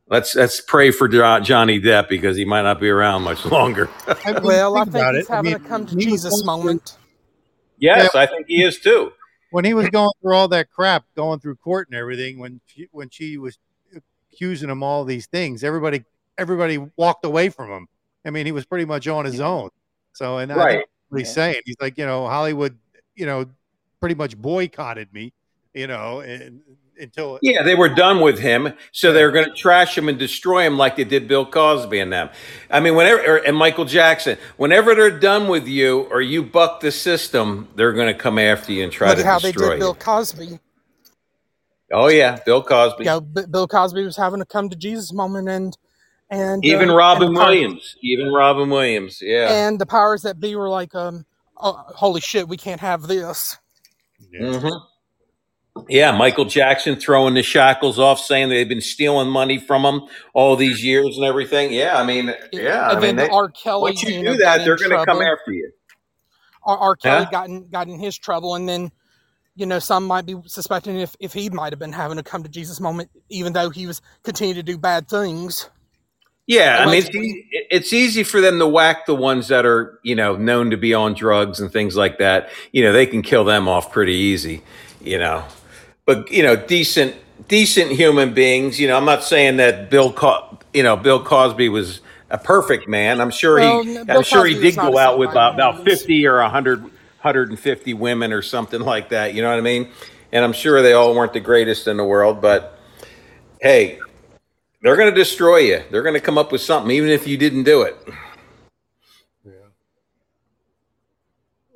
Let's 0.09 0.35
let's 0.37 0.61
pray 0.61 0.91
for 0.91 1.09
Johnny 1.09 1.81
Depp 1.81 2.07
because 2.07 2.37
he 2.37 2.45
might 2.45 2.61
not 2.61 2.79
be 2.79 2.87
around 2.87 3.23
much 3.23 3.43
longer. 3.51 3.89
I 4.25 4.31
mean, 4.31 4.41
Well, 4.41 4.77
I 4.77 4.85
think 4.85 4.93
think 4.93 5.01
about 5.03 5.15
he's 5.15 5.25
it. 5.25 5.31
I 5.31 5.35
having 5.35 5.51
mean, 5.51 5.55
a 5.65 5.67
come 5.67 5.85
to 5.85 5.95
Jesus 5.97 6.31
going 6.31 6.39
through- 6.39 6.45
moment. 6.45 6.97
yes, 7.77 8.15
I 8.15 8.25
think 8.25 8.47
he 8.47 8.63
is 8.63 8.79
too. 8.79 9.11
when 9.51 9.65
he 9.65 9.73
was 9.73 9.89
going 9.89 10.09
through 10.21 10.33
all 10.33 10.47
that 10.47 10.71
crap, 10.71 11.03
going 11.17 11.41
through 11.41 11.55
court 11.57 11.89
and 11.91 11.99
everything, 11.99 12.39
when 12.39 12.61
she, 12.67 12.87
when 12.91 13.09
she 13.09 13.37
was 13.37 13.57
accusing 14.31 14.69
him 14.69 14.81
all 14.81 15.03
these 15.03 15.27
things, 15.27 15.61
everybody 15.61 16.05
everybody 16.37 16.77
walked 16.95 17.25
away 17.25 17.49
from 17.49 17.69
him. 17.69 17.87
I 18.25 18.29
mean, 18.29 18.45
he 18.45 18.53
was 18.53 18.65
pretty 18.65 18.85
much 18.85 19.09
on 19.09 19.25
his 19.25 19.41
own. 19.41 19.71
So, 20.13 20.37
and 20.37 20.53
I 20.53 20.55
Right. 20.55 20.71
think 20.77 20.85
what 21.09 21.19
he's 21.19 21.33
saying, 21.33 21.61
he's 21.65 21.75
like, 21.81 21.97
you 21.97 22.05
know, 22.05 22.27
Hollywood, 22.29 22.77
you 23.13 23.25
know, 23.25 23.45
pretty 23.99 24.15
much 24.15 24.37
boycotted 24.37 25.11
me, 25.11 25.33
you 25.73 25.87
know, 25.87 26.21
and, 26.21 26.61
until 26.99 27.39
Yeah, 27.41 27.63
they 27.63 27.75
were 27.75 27.89
done 27.89 28.21
with 28.21 28.39
him, 28.39 28.73
so 28.91 29.13
they 29.13 29.23
were 29.23 29.31
going 29.31 29.45
to 29.45 29.53
trash 29.55 29.97
him 29.97 30.09
and 30.09 30.17
destroy 30.17 30.65
him 30.65 30.77
like 30.77 30.95
they 30.95 31.03
did 31.03 31.27
Bill 31.27 31.45
Cosby 31.45 31.99
and 31.99 32.11
them. 32.11 32.29
I 32.69 32.79
mean, 32.79 32.95
whenever 32.95 33.21
or, 33.21 33.37
and 33.37 33.55
Michael 33.57 33.85
Jackson, 33.85 34.37
whenever 34.57 34.95
they're 34.95 35.19
done 35.19 35.47
with 35.47 35.67
you 35.67 36.01
or 36.11 36.21
you 36.21 36.43
buck 36.43 36.79
the 36.81 36.91
system, 36.91 37.67
they're 37.75 37.93
going 37.93 38.13
to 38.13 38.19
come 38.19 38.39
after 38.39 38.71
you 38.71 38.83
and 38.83 38.91
try 38.91 39.09
Look 39.09 39.17
to 39.17 39.21
at 39.23 39.27
how 39.27 39.39
they 39.39 39.51
did 39.51 39.61
you. 39.61 39.79
Bill 39.79 39.95
Cosby. 39.95 40.59
Oh 41.91 42.07
yeah, 42.09 42.39
Bill 42.45 42.61
Cosby. 42.63 43.03
You 43.05 43.09
know, 43.11 43.21
B- 43.21 43.45
Bill 43.49 43.67
Cosby 43.67 44.03
was 44.03 44.17
having 44.17 44.41
a 44.41 44.45
come 44.45 44.69
to 44.69 44.75
Jesus 44.75 45.13
moment, 45.13 45.47
and 45.47 45.77
and 46.29 46.65
Even 46.65 46.89
uh, 46.89 46.95
Robin 46.95 47.27
and 47.27 47.35
the 47.35 47.39
power- 47.39 47.49
Williams. 47.49 47.95
Even 48.01 48.33
Robin 48.33 48.69
Williams. 48.69 49.19
Yeah. 49.21 49.53
and 49.53 49.79
the 49.79 49.85
powers 49.85 50.23
that 50.23 50.39
be 50.39 50.55
were 50.55 50.67
like, 50.69 50.93
um, 50.95 51.25
oh, 51.55 51.81
holy 51.87 52.19
shit, 52.19 52.49
we 52.49 52.57
can't 52.57 52.81
have 52.81 53.03
this. 53.03 53.57
hmm 54.37 54.67
Yeah, 55.89 56.11
Michael 56.17 56.45
Jackson 56.45 56.97
throwing 56.97 57.35
the 57.35 57.43
shackles 57.43 57.99
off, 57.99 58.19
saying 58.19 58.49
they've 58.49 58.69
been 58.69 58.81
stealing 58.81 59.29
money 59.29 59.59
from 59.59 59.83
him 59.85 60.01
all 60.33 60.55
these 60.55 60.83
years 60.83 61.17
and 61.17 61.25
everything. 61.25 61.73
Yeah, 61.73 61.99
I 61.99 62.05
mean, 62.05 62.33
yeah, 62.51 62.89
I 62.89 62.93
and 62.93 63.01
mean, 63.01 63.15
then 63.17 63.17
they, 63.17 63.29
R. 63.29 63.49
Kelly, 63.51 63.93
once 63.93 64.03
you 64.03 64.11
you 64.11 64.23
do 64.23 64.37
that, 64.37 64.63
they're 64.65 64.77
going 64.77 64.91
to 64.91 64.99
come 64.99 65.21
after 65.21 65.51
you. 65.53 65.71
R. 66.65 66.77
R. 66.77 66.95
Kelly 66.95 67.25
Huh? 67.25 67.31
got 67.31 67.49
in 67.49 67.69
got 67.69 67.87
in 67.87 67.99
his 67.99 68.17
trouble, 68.17 68.55
and 68.55 68.67
then 68.69 68.91
you 69.55 69.65
know 69.65 69.79
some 69.79 70.05
might 70.05 70.25
be 70.25 70.35
suspecting 70.47 70.99
if 70.99 71.15
if 71.19 71.33
he 71.33 71.49
might 71.49 71.73
have 71.73 71.79
been 71.79 71.93
having 71.93 72.17
a 72.19 72.23
come 72.23 72.43
to 72.43 72.49
Jesus 72.49 72.79
moment, 72.81 73.09
even 73.29 73.53
though 73.53 73.69
he 73.71 73.87
was 73.87 74.01
continuing 74.23 74.57
to 74.57 74.63
do 74.63 74.77
bad 74.77 75.09
things. 75.09 75.69
Yeah, 76.47 76.77
I 76.81 76.85
mean, 76.85 77.03
it's 77.03 77.15
easy, 77.15 77.47
it's 77.71 77.93
easy 77.93 78.23
for 78.23 78.41
them 78.41 78.59
to 78.59 78.67
whack 78.67 79.05
the 79.05 79.15
ones 79.15 79.47
that 79.49 79.65
are, 79.65 79.99
you 80.03 80.15
know, 80.15 80.35
known 80.35 80.71
to 80.71 80.77
be 80.77 80.93
on 80.93 81.13
drugs 81.13 81.59
and 81.59 81.71
things 81.71 81.95
like 81.97 82.19
that. 82.19 82.49
You 82.71 82.83
know, 82.83 82.93
they 82.93 83.05
can 83.05 83.21
kill 83.21 83.45
them 83.45 83.67
off 83.67 83.91
pretty 83.91 84.13
easy, 84.15 84.61
you 85.01 85.17
know. 85.19 85.43
But 86.07 86.31
you 86.31 86.41
know, 86.41 86.55
decent, 86.55 87.15
decent 87.49 87.91
human 87.91 88.33
beings. 88.33 88.79
You 88.79 88.87
know, 88.87 88.97
I'm 88.97 89.05
not 89.05 89.23
saying 89.25 89.57
that 89.57 89.91
Bill, 89.91 90.11
Co- 90.11 90.57
you 90.73 90.81
know, 90.81 90.95
Bill 90.95 91.21
Cosby 91.21 91.67
was 91.67 91.99
a 92.29 92.37
perfect 92.37 92.87
man. 92.87 93.19
I'm 93.19 93.29
sure 93.29 93.59
Well, 93.59 93.83
he, 93.83 93.93
Bill 93.93 94.17
I'm 94.17 94.23
sure 94.23 94.45
he 94.45 94.53
Cosby 94.53 94.65
was 94.65 94.75
did 94.75 94.81
go 94.81 94.97
out 94.97 95.19
with 95.19 95.29
about, 95.29 95.55
about 95.55 95.83
50 95.83 96.25
or 96.25 96.39
100, 96.39 96.81
150 96.81 97.93
women 97.93 98.31
or 98.31 98.41
something 98.41 98.79
like 98.79 99.09
that. 99.09 99.33
You 99.33 99.41
know 99.41 99.49
what 99.49 99.57
I 99.57 99.61
mean? 99.61 99.91
And 100.31 100.45
I'm 100.45 100.53
sure 100.53 100.81
they 100.81 100.93
all 100.93 101.13
weren't 101.13 101.33
the 101.33 101.41
greatest 101.41 101.87
in 101.87 101.97
the 101.97 102.05
world, 102.05 102.41
but 102.41 102.79
hey, 103.61 103.99
they're 104.81 104.95
going 104.95 105.13
to 105.13 105.15
destroy 105.15 105.57
you. 105.57 105.83
They're 105.91 106.03
going 106.03 106.15
to 106.15 106.21
come 106.21 106.37
up 106.37 106.53
with 106.53 106.61
something, 106.61 106.89
even 106.89 107.09
if 107.09 107.27
you 107.27 107.37
didn't 107.37 107.63
do 107.63 107.81
it. 107.81 107.97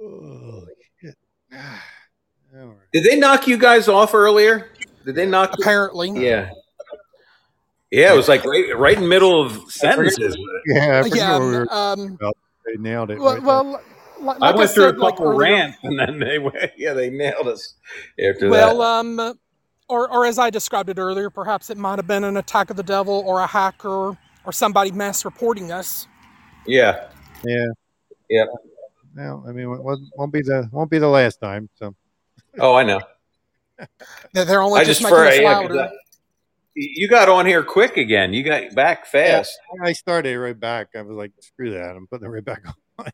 Oh, 0.02 0.66
shit. 1.02 1.16
All 1.54 2.68
right. 2.68 2.81
Did 2.94 3.04
they 3.06 3.16
knock 3.18 3.48
you 3.48 3.58
guys 3.58 3.88
off 3.88 4.14
earlier? 4.14 4.70
Did 5.06 5.16
they 5.16 5.26
knock? 5.26 5.52
You? 5.58 5.62
Apparently, 5.64 6.10
Yeah. 6.12 6.52
Yeah, 7.90 8.14
it 8.14 8.16
was 8.16 8.30
like 8.30 8.46
right, 8.46 8.78
right 8.78 8.96
in 8.96 9.04
the 9.04 9.10
middle 9.10 9.42
of 9.42 9.70
sentences. 9.70 10.38
Yeah, 10.66 11.04
yeah. 11.14 11.40
we 11.40 11.46
were 11.46 11.68
Um, 11.74 12.14
about. 12.14 12.38
They 12.66 12.78
nailed 12.82 13.12
it. 13.12 13.20
well, 13.20 13.34
right 13.34 13.44
well, 13.44 13.82
like, 14.22 14.38
I 14.38 14.52
like 14.52 14.56
went 14.56 14.72
through 14.72 14.84
said, 14.86 14.96
a 14.96 15.00
like 15.00 15.16
couple 15.16 15.32
earlier, 15.32 15.56
rants, 15.56 15.78
and 15.84 16.00
then 16.00 16.20
they 16.20 16.40
went, 16.40 16.56
yeah, 16.78 16.94
they 16.94 17.10
nailed 17.10 17.48
us 17.50 17.74
after 18.18 18.50
Well, 18.50 18.78
that. 18.78 18.86
um, 18.86 19.38
or 19.90 20.10
or 20.10 20.26
as 20.26 20.40
I 20.40 20.50
described 20.50 20.88
it 20.90 21.00
earlier, 21.00 21.30
perhaps 21.30 21.70
it 21.70 21.78
might 21.78 21.98
have 22.00 22.08
been 22.08 22.24
an 22.24 22.38
attack 22.38 22.70
of 22.70 22.78
the 22.78 22.84
devil 22.84 23.24
or 23.26 23.42
a 23.42 23.48
hacker 23.48 24.18
or 24.46 24.52
somebody 24.52 24.92
mass 24.92 25.26
reporting 25.26 25.74
us. 25.74 26.08
Yeah, 26.66 27.10
yeah. 27.44 27.66
yeah. 28.30 28.46
Well, 29.18 29.44
I 29.46 29.52
mean, 29.52 29.66
it 29.66 29.82
won't, 29.84 30.02
won't 30.16 30.32
be 30.32 30.42
the 30.44 30.70
won't 30.72 30.90
be 30.90 31.00
the 31.00 31.10
last 31.10 31.42
time. 31.42 31.68
So 31.76 31.94
Oh, 32.60 32.76
I 32.76 32.84
know. 32.84 33.00
They're 34.34 34.62
only 34.62 34.82
I 34.82 34.84
just, 34.84 35.02
just 35.02 35.12
making 35.12 35.18
for 35.18 35.26
us 35.28 35.40
louder. 35.40 35.80
I- 35.82 35.90
you 36.74 37.10
got 37.10 37.28
on 37.28 37.46
here 37.46 37.64
quick 37.64 37.98
again. 37.98 38.32
You 38.34 38.44
got 38.44 38.74
back 38.74 39.06
fast. 39.06 39.60
I 39.84 39.92
started 39.92 40.38
right 40.40 40.58
back. 40.58 40.88
I 40.96 41.02
was 41.02 41.18
like, 41.18 41.34
screw 41.42 41.72
that. 41.72 41.96
I'm 41.98 42.08
putting 42.08 42.26
it 42.26 42.30
right 42.30 42.46
back 42.46 42.64
on. 42.98 43.06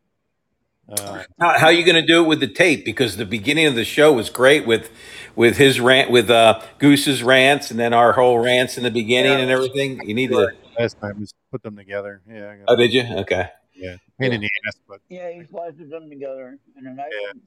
Uh, 0.89 1.23
How, 1.39 1.57
how 1.59 1.65
are 1.65 1.71
you 1.71 1.83
going 1.83 1.99
to 1.99 2.05
do 2.05 2.23
it 2.23 2.27
with 2.27 2.39
the 2.39 2.47
tape? 2.47 2.85
Because 2.85 3.17
the 3.17 3.25
beginning 3.25 3.65
of 3.65 3.73
the 3.73 3.83
show 3.83 4.13
was 4.13 4.29
great 4.29 4.67
with 4.67 4.91
with 5.35 5.57
his 5.57 5.79
rant, 5.81 6.11
with 6.11 6.29
uh, 6.29 6.61
Goose's 6.77 7.23
rants, 7.23 7.71
and 7.71 7.79
then 7.79 7.93
our 7.93 8.13
whole 8.13 8.37
rants 8.39 8.77
in 8.77 8.83
the 8.83 8.91
beginning 8.91 9.33
and 9.41 9.49
everything. 9.49 10.07
You 10.07 10.13
need 10.13 10.29
to. 10.29 10.51
last 10.79 11.01
time 11.01 11.19
was 11.19 11.33
put 11.51 11.63
them 11.63 11.75
together. 11.75 12.21
Yeah, 12.29 12.51
I 12.51 12.55
got 12.57 12.65
Oh, 12.67 12.75
did 12.75 12.93
you? 12.93 13.03
Okay. 13.03 13.49
yeah. 13.75 13.97
Pain 14.19 14.33
in 14.33 14.41
the 14.41 14.49
ass, 14.67 14.75
but 14.87 15.01
Yeah, 15.09 15.31
he 15.31 15.43
plastered 15.43 15.89
them 15.89 16.09
together, 16.09 16.57
and 16.77 16.85
then 16.85 16.99
I 16.99 17.09
didn't 17.09 17.41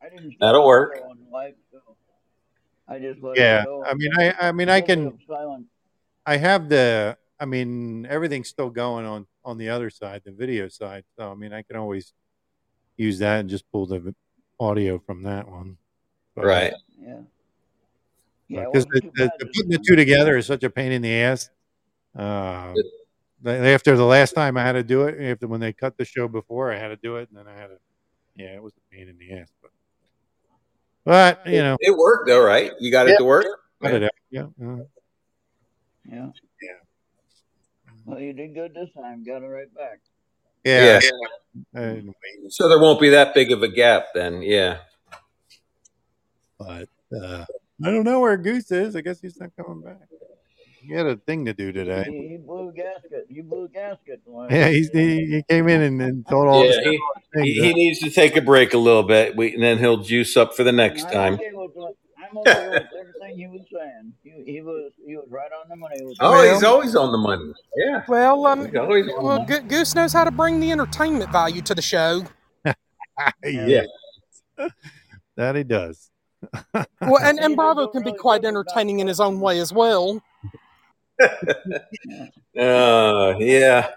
stop. 0.00 0.12
I 0.12 0.14
didn't. 0.14 0.36
That'll 0.40 0.66
work. 0.66 0.96
show 0.96 1.04
On 1.04 1.18
live, 1.30 1.54
so 1.70 1.80
I 2.88 2.98
just 2.98 3.22
let 3.22 3.38
yeah. 3.38 3.62
it 3.62 3.64
go. 3.66 3.84
I 3.84 3.94
mean, 3.94 4.10
I 4.18 4.34
I 4.40 4.52
mean, 4.52 4.68
I 4.68 4.80
can. 4.80 5.18
I 6.26 6.36
have 6.36 6.68
the. 6.68 7.16
I 7.38 7.46
mean, 7.46 8.06
everything's 8.06 8.48
still 8.48 8.70
going 8.70 9.06
on 9.06 9.26
on 9.44 9.56
the 9.56 9.70
other 9.70 9.88
side, 9.90 10.22
the 10.24 10.32
video 10.32 10.68
side. 10.68 11.04
So 11.16 11.30
I 11.30 11.34
mean, 11.34 11.52
I 11.52 11.62
can 11.62 11.76
always 11.76 12.12
use 12.96 13.18
that 13.20 13.40
and 13.40 13.48
just 13.48 13.70
pull 13.72 13.86
the 13.86 14.14
audio 14.58 14.98
from 14.98 15.22
that 15.22 15.48
one. 15.48 15.78
But, 16.34 16.44
Right. 16.44 16.74
Yeah. 17.00 17.20
Yeah, 18.48 18.64
Because 18.66 18.84
wasn't 18.86 19.14
the, 19.14 19.24
the, 19.24 19.32
the 19.38 19.46
putting 19.46 19.70
the 19.70 19.78
two 19.78 19.94
together 19.94 20.36
is 20.36 20.46
such 20.46 20.64
a 20.64 20.70
pain 20.70 20.90
in 20.90 21.02
the 21.02 21.14
ass. 21.14 21.50
Uh, 22.16 22.74
after 23.46 23.96
the 23.96 24.04
last 24.04 24.32
time 24.32 24.56
I 24.56 24.62
had 24.62 24.72
to 24.72 24.82
do 24.82 25.02
it, 25.04 25.20
after 25.22 25.46
when 25.46 25.60
they 25.60 25.72
cut 25.72 25.96
the 25.96 26.04
show 26.04 26.26
before, 26.26 26.72
I 26.72 26.76
had 26.76 26.88
to 26.88 26.96
do 26.96 27.16
it, 27.16 27.28
and 27.30 27.38
then 27.38 27.46
I 27.46 27.56
had 27.56 27.68
to. 27.68 27.78
Yeah, 28.36 28.54
it 28.56 28.62
was 28.62 28.72
a 28.72 28.94
pain 28.94 29.08
in 29.08 29.18
the 29.18 29.38
ass, 29.38 29.48
but 29.62 29.70
but 31.04 31.46
you 31.46 31.58
know, 31.62 31.76
It 31.80 31.96
worked 31.96 32.28
though, 32.28 32.44
right? 32.44 32.72
You 32.80 32.90
got 32.90 33.06
it 33.08 33.12
Yeah. 33.12 33.16
to 33.18 33.24
work. 33.24 33.46
cut 33.82 33.94
it 33.94 34.02
out. 34.04 34.10
Yeah, 34.30 34.42
uh, 34.62 34.76
Yeah. 36.04 36.26
Yeah. 36.62 36.78
Well, 38.04 38.18
you 38.20 38.32
did 38.32 38.54
good 38.54 38.74
this 38.74 38.90
time. 38.94 39.24
Got 39.24 39.42
it 39.42 39.46
right 39.46 39.72
back. 39.74 40.00
yeah. 40.64 41.00
Yeah. 41.74 42.00
So 42.48 42.68
there 42.68 42.78
won't 42.78 43.00
be 43.00 43.10
that 43.10 43.34
big 43.34 43.50
of 43.52 43.62
a 43.62 43.68
gap 43.68 44.06
then. 44.14 44.42
Yeah. 44.42 44.78
but 46.58 46.88
uh, 47.16 47.44
I 47.82 47.90
don't 47.90 48.04
know 48.04 48.20
where 48.20 48.36
Goose 48.36 48.70
is. 48.70 48.94
I 48.94 49.00
guess 49.00 49.20
he's 49.20 49.38
not 49.40 49.50
coming 49.56 49.80
back. 49.82 49.96
He 50.82 50.94
had 50.94 51.06
a 51.06 51.16
thing 51.16 51.44
to 51.44 51.52
do 51.52 51.72
today. 51.72 52.04
He, 52.08 52.28
he 52.28 52.36
blew 52.38 52.72
gasket. 52.72 53.26
You 53.28 53.42
blew 53.42 53.68
gasket. 53.68 54.22
the 54.26 54.46
Yeah, 54.50 54.68
he's, 54.68 54.88
he, 54.90 55.26
he 55.26 55.42
came 55.48 55.68
in 55.68 55.80
and, 55.82 56.00
and 56.02 56.26
told 56.26 56.48
all 56.48 56.64
Yeah. 56.64 56.72
He, 56.82 57.00
things. 57.34 57.46
he, 57.46 57.52
he 57.62 57.72
needs 57.74 57.98
to 58.00 58.10
take 58.10 58.36
a 58.36 58.40
break 58.40 58.72
a 58.74 58.78
little 58.78 59.02
bit, 59.02 59.36
we, 59.36 59.54
and 59.54 59.62
then 59.62 59.78
he'll 59.78 59.98
juice 59.98 60.36
up 60.36 60.54
for 60.54 60.64
the 60.64 60.72
next 60.72 61.04
I'm 61.06 61.12
time. 61.12 61.34
okay 61.34 61.50
with 61.52 61.70
I'm 62.30 62.38
okay 62.38 62.68
with 62.68 62.82
everything 62.98 63.36
he 63.38 63.46
was 63.48 63.62
saying. 63.72 64.12
He, 64.22 64.52
he 64.52 64.60
was 64.62 64.92
he 65.04 65.16
was 65.16 65.26
right 65.28 65.50
on 65.62 65.68
the 65.68 65.76
money. 65.76 65.96
With 66.00 66.16
Oh, 66.20 66.42
that. 66.42 66.54
he's 66.54 66.62
always 66.62 66.94
on 66.96 67.10
the 67.12 67.18
money. 67.18 67.52
Yeah. 67.76 68.02
Well, 68.08 68.46
um, 68.46 68.66
He's 68.66 68.76
always 68.76 69.08
on 69.08 69.16
the 69.16 69.22
well. 69.22 69.44
Go- 69.44 69.60
Goose 69.62 69.94
knows 69.94 70.12
how 70.12 70.24
to 70.24 70.30
bring 70.30 70.60
the 70.60 70.70
entertainment 70.70 71.30
value 71.32 71.60
to 71.62 71.74
the 71.74 71.82
show. 71.82 72.24
yeah, 73.44 73.82
that 75.36 75.56
he 75.56 75.64
does. 75.64 76.10
Well, 77.02 77.18
and, 77.18 77.38
And 77.38 77.40
and 77.40 77.56
Bravo 77.56 77.88
can 77.88 78.02
be 78.02 78.12
quite 78.14 78.44
entertaining 78.44 79.00
in 79.00 79.06
his 79.08 79.20
own 79.20 79.40
way 79.40 79.58
as 79.58 79.72
well. 79.72 80.22
Uh, 82.58 83.34
yeah. 83.38 83.90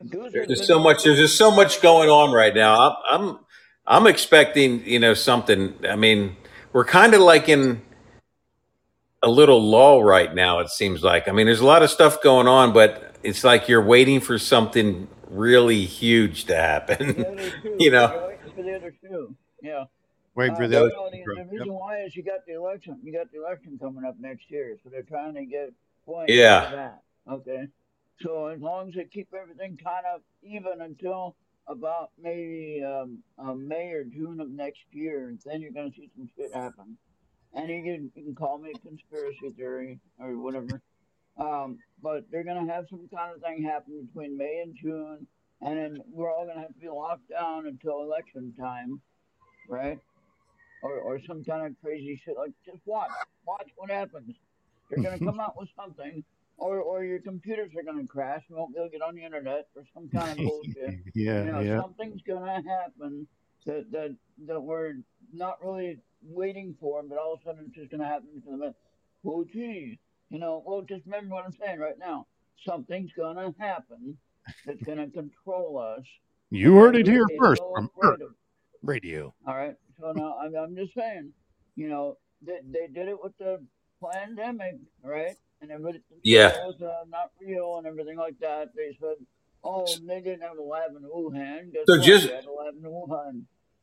There's 0.00 0.66
so 0.66 0.78
much. 0.78 1.04
There's 1.04 1.18
just 1.18 1.36
so 1.36 1.50
much 1.50 1.82
going 1.82 2.08
on 2.08 2.32
right 2.32 2.54
now. 2.54 2.78
I'm, 2.78 2.96
I'm, 3.10 3.38
I'm 3.86 4.06
expecting, 4.06 4.86
you 4.86 4.98
know, 4.98 5.14
something. 5.14 5.74
I 5.88 5.96
mean, 5.96 6.36
we're 6.72 6.84
kind 6.84 7.14
of 7.14 7.20
like 7.20 7.48
in 7.48 7.82
a 9.22 9.28
little 9.28 9.60
lull 9.62 10.02
right 10.02 10.34
now. 10.34 10.60
It 10.60 10.70
seems 10.70 11.02
like. 11.02 11.28
I 11.28 11.32
mean, 11.32 11.46
there's 11.46 11.60
a 11.60 11.66
lot 11.66 11.82
of 11.82 11.90
stuff 11.90 12.22
going 12.22 12.48
on, 12.48 12.72
but 12.72 13.16
it's 13.22 13.44
like 13.44 13.68
you're 13.68 13.84
waiting 13.84 14.20
for 14.20 14.38
something 14.38 15.08
really 15.28 15.84
huge 15.84 16.44
to 16.46 16.56
happen. 16.56 17.14
the 17.16 17.26
other 17.28 17.50
two. 17.50 17.76
you 17.80 17.90
know. 17.90 18.30
You're 19.62 19.86
waiting 20.34 20.56
for 20.56 20.68
the 20.68 20.78
other 20.80 20.90
two. 20.90 20.96
Yeah. 20.96 21.02
Waiting 21.02 21.20
Uh, 21.20 21.24
for 21.24 21.34
the 21.34 21.40
other. 21.40 21.40
know, 21.40 21.44
the, 21.44 21.44
the 21.44 21.50
reason 21.58 21.74
why 21.74 22.00
is 22.02 22.16
you 22.16 22.22
got 22.22 22.46
the 22.46 22.54
election. 22.54 22.98
You 23.02 23.12
got 23.12 23.30
the 23.32 23.38
election 23.38 23.78
coming 23.78 24.04
up 24.04 24.16
next 24.18 24.50
year, 24.50 24.76
so 24.82 24.90
they're 24.90 25.02
trying 25.02 25.34
to 25.34 25.44
get 25.44 25.72
points 26.06 26.32
Yeah. 26.32 26.70
that. 26.70 27.02
Okay. 27.28 27.66
So 28.20 28.46
as 28.46 28.60
long 28.60 28.88
as 28.88 28.94
they 28.94 29.04
keep 29.04 29.28
everything 29.34 29.78
kind 29.82 30.04
of 30.14 30.20
even 30.42 30.80
until 30.82 31.36
about 31.66 32.10
maybe 32.20 32.82
um, 32.84 33.22
uh, 33.38 33.54
May 33.54 33.92
or 33.92 34.04
June 34.04 34.40
of 34.40 34.50
next 34.50 34.80
year, 34.92 35.34
then 35.44 35.60
you're 35.60 35.72
gonna 35.72 35.92
see 35.92 36.10
some 36.16 36.28
shit 36.36 36.52
happen. 36.54 36.96
And 37.54 37.68
you 37.68 37.82
can 37.82 38.12
you 38.14 38.24
can 38.24 38.34
call 38.34 38.58
me 38.58 38.72
a 38.74 38.78
conspiracy 38.78 39.50
theory 39.56 39.98
or 40.18 40.36
whatever. 40.38 40.80
Um, 41.36 41.78
but 42.02 42.24
they're 42.30 42.44
going 42.44 42.66
to 42.66 42.70
have 42.72 42.86
some 42.90 43.08
kind 43.14 43.34
of 43.34 43.40
thing 43.40 43.62
happen 43.62 44.04
between 44.06 44.36
May 44.36 44.60
and 44.62 44.74
June, 44.76 45.26
and 45.62 45.78
then 45.78 46.02
we're 46.12 46.30
all 46.30 46.44
going 46.44 46.56
to 46.56 46.62
have 46.62 46.74
to 46.74 46.78
be 46.80 46.88
locked 46.88 47.30
down 47.30 47.66
until 47.66 48.02
election 48.02 48.52
time, 48.60 49.00
right? 49.66 49.98
Or, 50.82 50.94
or 50.98 51.20
some 51.26 51.44
kind 51.44 51.66
of 51.66 51.74
crazy 51.82 52.20
shit. 52.24 52.36
Like, 52.36 52.52
just 52.64 52.78
watch, 52.86 53.10
watch 53.46 53.68
what 53.76 53.90
happens. 53.90 54.34
They're 54.88 55.02
going 55.02 55.18
to 55.18 55.24
come 55.24 55.38
out 55.38 55.58
with 55.58 55.68
something, 55.76 56.24
or, 56.56 56.80
or 56.80 57.04
your 57.04 57.20
computers 57.20 57.70
are 57.76 57.82
going 57.82 58.00
to 58.00 58.10
crash. 58.10 58.42
You 58.48 58.56
won't 58.56 58.72
be 58.72 58.80
able 58.80 58.88
to 58.88 58.92
get 58.92 59.02
on 59.02 59.14
the 59.14 59.24
internet 59.24 59.68
or 59.76 59.82
some 59.94 60.08
kind 60.08 60.30
of 60.30 60.38
bullshit. 60.38 61.00
yeah, 61.14 61.44
you 61.44 61.52
know, 61.52 61.60
yeah. 61.60 61.80
something's 61.80 62.22
going 62.22 62.44
to 62.44 62.68
happen 62.68 63.26
that, 63.66 63.90
that, 63.92 64.16
that 64.46 64.60
we're 64.60 64.94
not 65.32 65.62
really 65.62 65.98
waiting 66.22 66.74
for, 66.80 67.02
but 67.02 67.18
all 67.18 67.34
of 67.34 67.40
a 67.40 67.44
sudden 67.44 67.64
it's 67.66 67.76
just 67.76 67.90
going 67.90 68.00
to 68.00 68.06
happen 68.06 68.42
of 68.52 68.62
it. 68.62 68.74
Oh, 69.24 69.44
gee, 69.44 69.98
you 70.30 70.38
know, 70.38 70.62
well, 70.64 70.82
just 70.82 71.04
remember 71.04 71.34
what 71.34 71.44
I'm 71.44 71.52
saying 71.52 71.78
right 71.78 71.98
now. 71.98 72.26
Something's 72.66 73.10
going 73.16 73.36
to 73.36 73.54
happen 73.58 74.16
that's 74.66 74.82
going 74.82 74.98
to 74.98 75.08
control 75.08 75.78
us. 75.78 76.04
You 76.50 76.76
heard 76.76 76.96
it 76.96 77.06
here 77.06 77.26
first 77.38 77.62
from 77.74 77.90
Earth 78.02 78.20
Radio. 78.82 79.34
all 79.46 79.56
right. 79.56 79.76
So 80.00 80.12
now 80.12 80.36
I'm, 80.42 80.54
I'm 80.56 80.74
just 80.76 80.94
saying, 80.94 81.32
you 81.76 81.88
know, 81.88 82.16
they, 82.42 82.58
they 82.64 82.86
did 82.92 83.08
it 83.08 83.18
with 83.22 83.36
the 83.38 83.62
pandemic, 84.12 84.76
right? 85.02 85.36
And 85.60 85.70
everybody 85.70 86.00
Yeah. 86.22 86.48
it 86.48 86.66
was 86.66 86.80
uh, 86.82 87.04
not 87.08 87.30
real 87.40 87.76
and 87.78 87.86
everything 87.86 88.16
like 88.16 88.38
that. 88.40 88.68
They 88.74 88.96
said, 89.00 89.16
oh, 89.62 89.86
they 90.06 90.20
didn't 90.20 90.40
have 90.42 90.56
a 90.58 90.62
lab 90.62 90.92
in 90.96 91.02
Wuhan. 91.02 91.72
Guess 91.72 91.82
So 91.86 91.96
what? 91.96 92.04
just- 92.06 92.26
They 92.28 92.34
had 92.34 92.44
a 92.46 92.52
lab 92.52 92.74
in 92.76 92.82
Wuhan. 92.90 93.42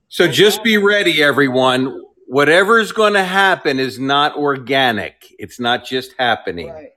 So 0.09 0.23
Well, 0.25 0.33
just 0.33 0.63
be 0.63 0.77
ready, 0.77 1.21
everyone. 1.21 2.01
Whatever's 2.27 2.91
going 2.93 3.13
to 3.13 3.23
happen 3.23 3.77
is 3.79 3.99
not 3.99 4.35
organic. 4.37 5.33
It's 5.37 5.59
not 5.59 5.85
just 5.85 6.13
happening. 6.17 6.69
Right. 6.69 6.89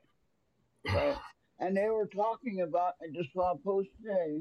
Right. 0.86 1.16
And 1.58 1.76
they 1.76 1.88
were 1.90 2.06
talking 2.06 2.62
about, 2.62 2.94
I 3.02 3.06
just 3.14 3.32
saw 3.34 3.52
a 3.52 3.58
post 3.58 3.88
today 4.00 4.40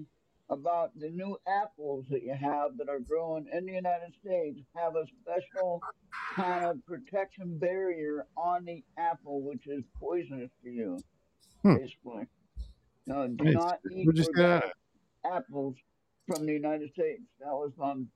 about 0.49 0.97
the 0.99 1.09
new 1.09 1.37
apples 1.47 2.05
that 2.09 2.23
you 2.23 2.33
have 2.33 2.77
that 2.77 2.89
are 2.89 2.99
growing 2.99 3.45
in 3.53 3.65
the 3.65 3.71
United 3.73 4.13
States 4.23 4.59
have 4.75 4.95
a 4.95 5.05
special 5.21 5.81
kind 6.35 6.65
of 6.65 6.83
protection 6.85 7.57
barrier 7.59 8.25
on 8.35 8.65
the 8.65 8.83
apple, 8.97 9.41
which 9.43 9.67
is 9.67 9.83
poisonous 9.99 10.49
to 10.63 10.69
you, 10.69 10.97
Hmm. 11.63 11.75
basically. 11.75 12.27
No, 13.05 13.27
do 13.27 13.43
not 13.45 13.79
eat 13.91 14.05
Who 14.05 14.13
just 14.13 14.33
got 14.33 14.63
organic 14.63 14.75
apples 15.25 15.75
from 16.27 16.45
the 16.45 16.53
United 16.53 16.91
States. 16.93 17.23
That 17.39 17.51
was 17.53 17.71
on 17.79 18.07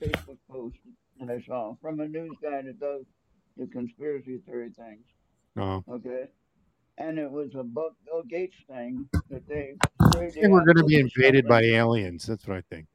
Facebook 0.00 0.38
post 0.50 0.76
that 1.18 1.30
I 1.30 1.40
saw 1.42 1.74
from 1.80 2.00
a 2.00 2.08
news 2.08 2.36
guy 2.42 2.62
that 2.62 2.78
does 2.78 3.04
the 3.56 3.66
conspiracy 3.66 4.38
theory 4.46 4.70
things. 4.70 5.04
Oh. 5.56 5.82
Okay. 5.88 6.28
And 7.02 7.18
it 7.18 7.30
was 7.30 7.50
a 7.56 7.64
Bill 7.64 7.90
Bill 8.06 8.22
Gates 8.28 8.54
thing 8.70 9.08
that 9.28 9.46
they 9.48 9.74
sprayed 10.08 10.28
I 10.28 10.30
think 10.30 10.48
we're 10.52 10.64
going 10.64 10.76
to 10.76 10.84
be 10.84 11.00
invaded 11.00 11.48
by 11.48 11.62
aliens. 11.62 12.26
That's 12.26 12.46
what 12.46 12.56
I 12.58 12.60
think. 12.70 12.86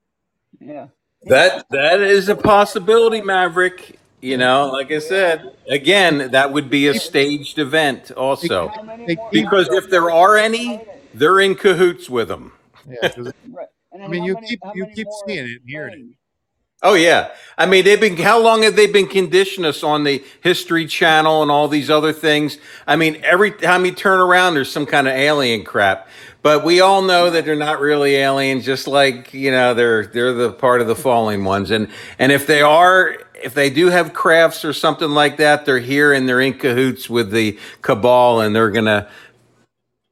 Yeah. 0.61 0.87
That 1.23 1.65
that 1.71 1.99
is 1.99 2.29
a 2.29 2.35
possibility, 2.35 3.21
Maverick. 3.21 3.99
You 4.21 4.37
know, 4.37 4.69
like 4.71 4.91
I 4.91 4.99
said, 4.99 5.55
again, 5.69 6.31
that 6.31 6.51
would 6.53 6.69
be 6.69 6.87
a 6.87 6.93
staged 6.95 7.59
event 7.59 8.11
also. 8.11 8.69
How 8.69 8.81
many 8.81 9.05
They 9.05 9.15
more 9.15 9.29
keep- 9.29 9.43
Because 9.43 9.67
if 9.69 9.89
there 9.91 10.09
are 10.09 10.37
any, 10.37 10.81
they're 11.13 11.39
in 11.39 11.53
cahoots 11.55 12.09
with 12.09 12.29
them. 12.29 12.53
Yeah, 12.89 13.09
'cause, 13.09 13.31
Right. 13.51 13.67
I 13.93 14.07
mean, 14.07 14.23
you 14.23 14.33
many, 14.35 14.47
keep 14.47 14.59
you 14.73 14.85
keep 14.87 15.07
seeing 15.27 15.45
it 15.45 15.51
and 15.61 15.69
hearing 15.69 16.11
it. 16.11 16.17
Oh 16.81 16.93
yeah. 16.93 17.31
I 17.57 17.65
mean, 17.65 17.85
they've 17.85 17.99
been 17.99 18.17
how 18.17 18.39
long 18.39 18.63
have 18.63 18.75
they 18.75 18.87
been 18.87 19.07
conditioning 19.07 19.67
us 19.67 19.83
on 19.83 20.03
the 20.03 20.23
History 20.41 20.85
Channel 20.85 21.41
and 21.41 21.51
all 21.51 21.67
these 21.67 21.89
other 21.89 22.13
things? 22.13 22.57
I 22.85 22.95
mean, 22.95 23.19
every 23.23 23.51
time 23.51 23.83
you 23.85 23.91
turn 23.91 24.19
around, 24.19 24.53
there's 24.53 24.71
some 24.71 24.85
kind 24.85 25.07
of 25.07 25.13
alien 25.13 25.63
crap. 25.65 26.07
But 26.43 26.63
we 26.63 26.79
all 26.79 27.01
know 27.01 27.31
that 27.31 27.45
they're 27.45 27.55
not 27.55 27.81
really 27.81 28.15
aliens, 28.15 28.63
just 28.63 28.87
like 28.87 29.33
you 29.33 29.51
know 29.51 29.73
they're 29.73 30.05
they're 30.05 30.33
the 30.33 30.51
part 30.53 30.81
of 30.81 30.87
the 30.87 30.95
falling 30.95 31.43
ones. 31.43 31.71
And 31.71 31.89
and 32.19 32.31
if 32.31 32.47
they 32.47 32.61
are, 32.61 33.17
if 33.33 33.53
they 33.55 33.69
do 33.71 33.87
have 33.87 34.13
crafts 34.13 34.63
or 34.63 34.71
something 34.71 35.09
like 35.09 35.37
that, 35.37 35.65
they're 35.65 35.79
here 35.79 36.13
and 36.13 36.29
they're 36.29 36.41
in 36.41 36.53
cahoots 36.53 37.09
with 37.09 37.31
the 37.31 37.57
cabal, 37.81 38.39
and 38.39 38.55
they're 38.55 38.71
gonna 38.71 39.09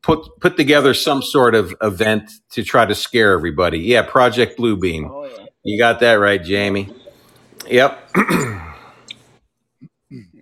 put 0.03 0.27
put 0.41 0.57
together 0.57 0.93
some 0.93 1.21
sort 1.21 1.55
of 1.55 1.75
event 1.81 2.31
to 2.51 2.63
try 2.63 2.85
to 2.85 2.95
scare 2.95 3.33
everybody. 3.33 3.79
Yeah, 3.79 4.01
Project 4.03 4.57
Bluebeam. 4.59 5.09
Oh 5.09 5.25
yeah. 5.25 5.44
You 5.65 5.79
got 5.79 5.99
that 6.01 6.13
right, 6.13 6.41
Jamie. 6.43 6.93
Yep. 7.67 8.11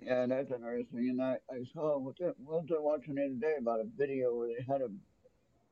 Yeah, 0.06 0.26
that's 0.26 0.52
interesting. 0.52 1.08
And 1.10 1.22
I, 1.22 1.38
I 1.50 1.64
saw 1.72 1.98
what 1.98 2.18
the, 2.18 2.34
was 2.44 2.66
I 2.70 2.78
watching 2.78 3.14
the 3.14 3.24
other 3.24 3.34
day 3.40 3.54
about 3.58 3.80
a 3.80 3.86
video 3.96 4.34
where 4.36 4.48
they 4.48 4.64
had 4.70 4.82
a 4.82 4.88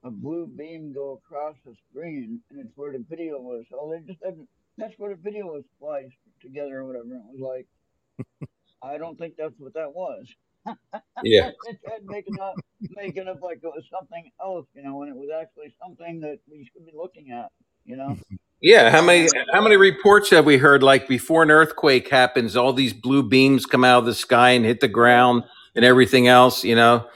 a 0.05 0.11
blue 0.11 0.47
beam 0.47 0.93
go 0.93 1.13
across 1.23 1.57
the 1.65 1.75
screen, 1.91 2.41
and 2.51 2.61
it's 2.61 2.77
where 2.77 2.93
the 2.93 3.05
video 3.09 3.39
was. 3.41 3.65
Oh, 3.73 3.91
they 3.93 4.01
just 4.01 4.25
had, 4.25 4.35
that's 4.79 4.95
where 4.99 5.15
the 5.15 5.21
video 5.23 5.47
was 5.47 5.65
spliced 5.77 6.17
together 6.41 6.79
or 6.79 6.87
whatever. 6.87 7.15
It 7.15 7.41
was 7.41 7.67
like, 8.21 8.49
I 8.83 8.99
don't 8.99 9.19
think 9.19 9.35
that's 9.37 9.55
what 9.59 9.75
that 9.75 9.95
was. 9.95 10.27
Yeah. 11.25 11.51
it 11.69 11.79
had 11.87 12.05
making 12.05 12.41
up 12.41 12.55
making 12.97 13.29
up 13.29 13.43
like 13.43 13.59
it 13.59 13.65
was 13.65 13.85
something 13.91 14.31
else, 14.41 14.67
you 14.75 14.83
know, 14.83 14.97
when 14.97 15.09
it 15.09 15.15
was 15.17 15.29
actually 15.41 15.75
something 15.81 16.21
that 16.21 16.39
we 16.51 16.69
should 16.73 16.85
be 16.85 16.93
looking 16.95 17.31
at, 17.31 17.51
you 17.85 17.97
know. 17.97 18.11
Mm-hmm. 18.11 18.35
Yeah, 18.63 18.91
how 18.91 19.03
many 19.03 19.29
how 19.53 19.61
many 19.61 19.77
reports 19.77 20.31
have 20.31 20.47
we 20.47 20.57
heard? 20.57 20.85
Like 20.85 21.09
before 21.09 21.43
an 21.43 21.51
earthquake 21.51 22.09
happens, 22.09 22.57
all 22.57 22.73
these 22.73 22.93
blue 22.93 23.25
beams 23.25 23.67
come 23.67 23.83
out 23.83 23.99
of 23.99 24.07
the 24.07 24.15
sky 24.15 24.51
and 24.51 24.65
hit 24.65 24.79
the 24.79 24.89
ground 24.89 25.43
and 25.75 25.85
everything 25.85 26.29
else, 26.29 26.63
you 26.63 26.77
know. 26.77 27.07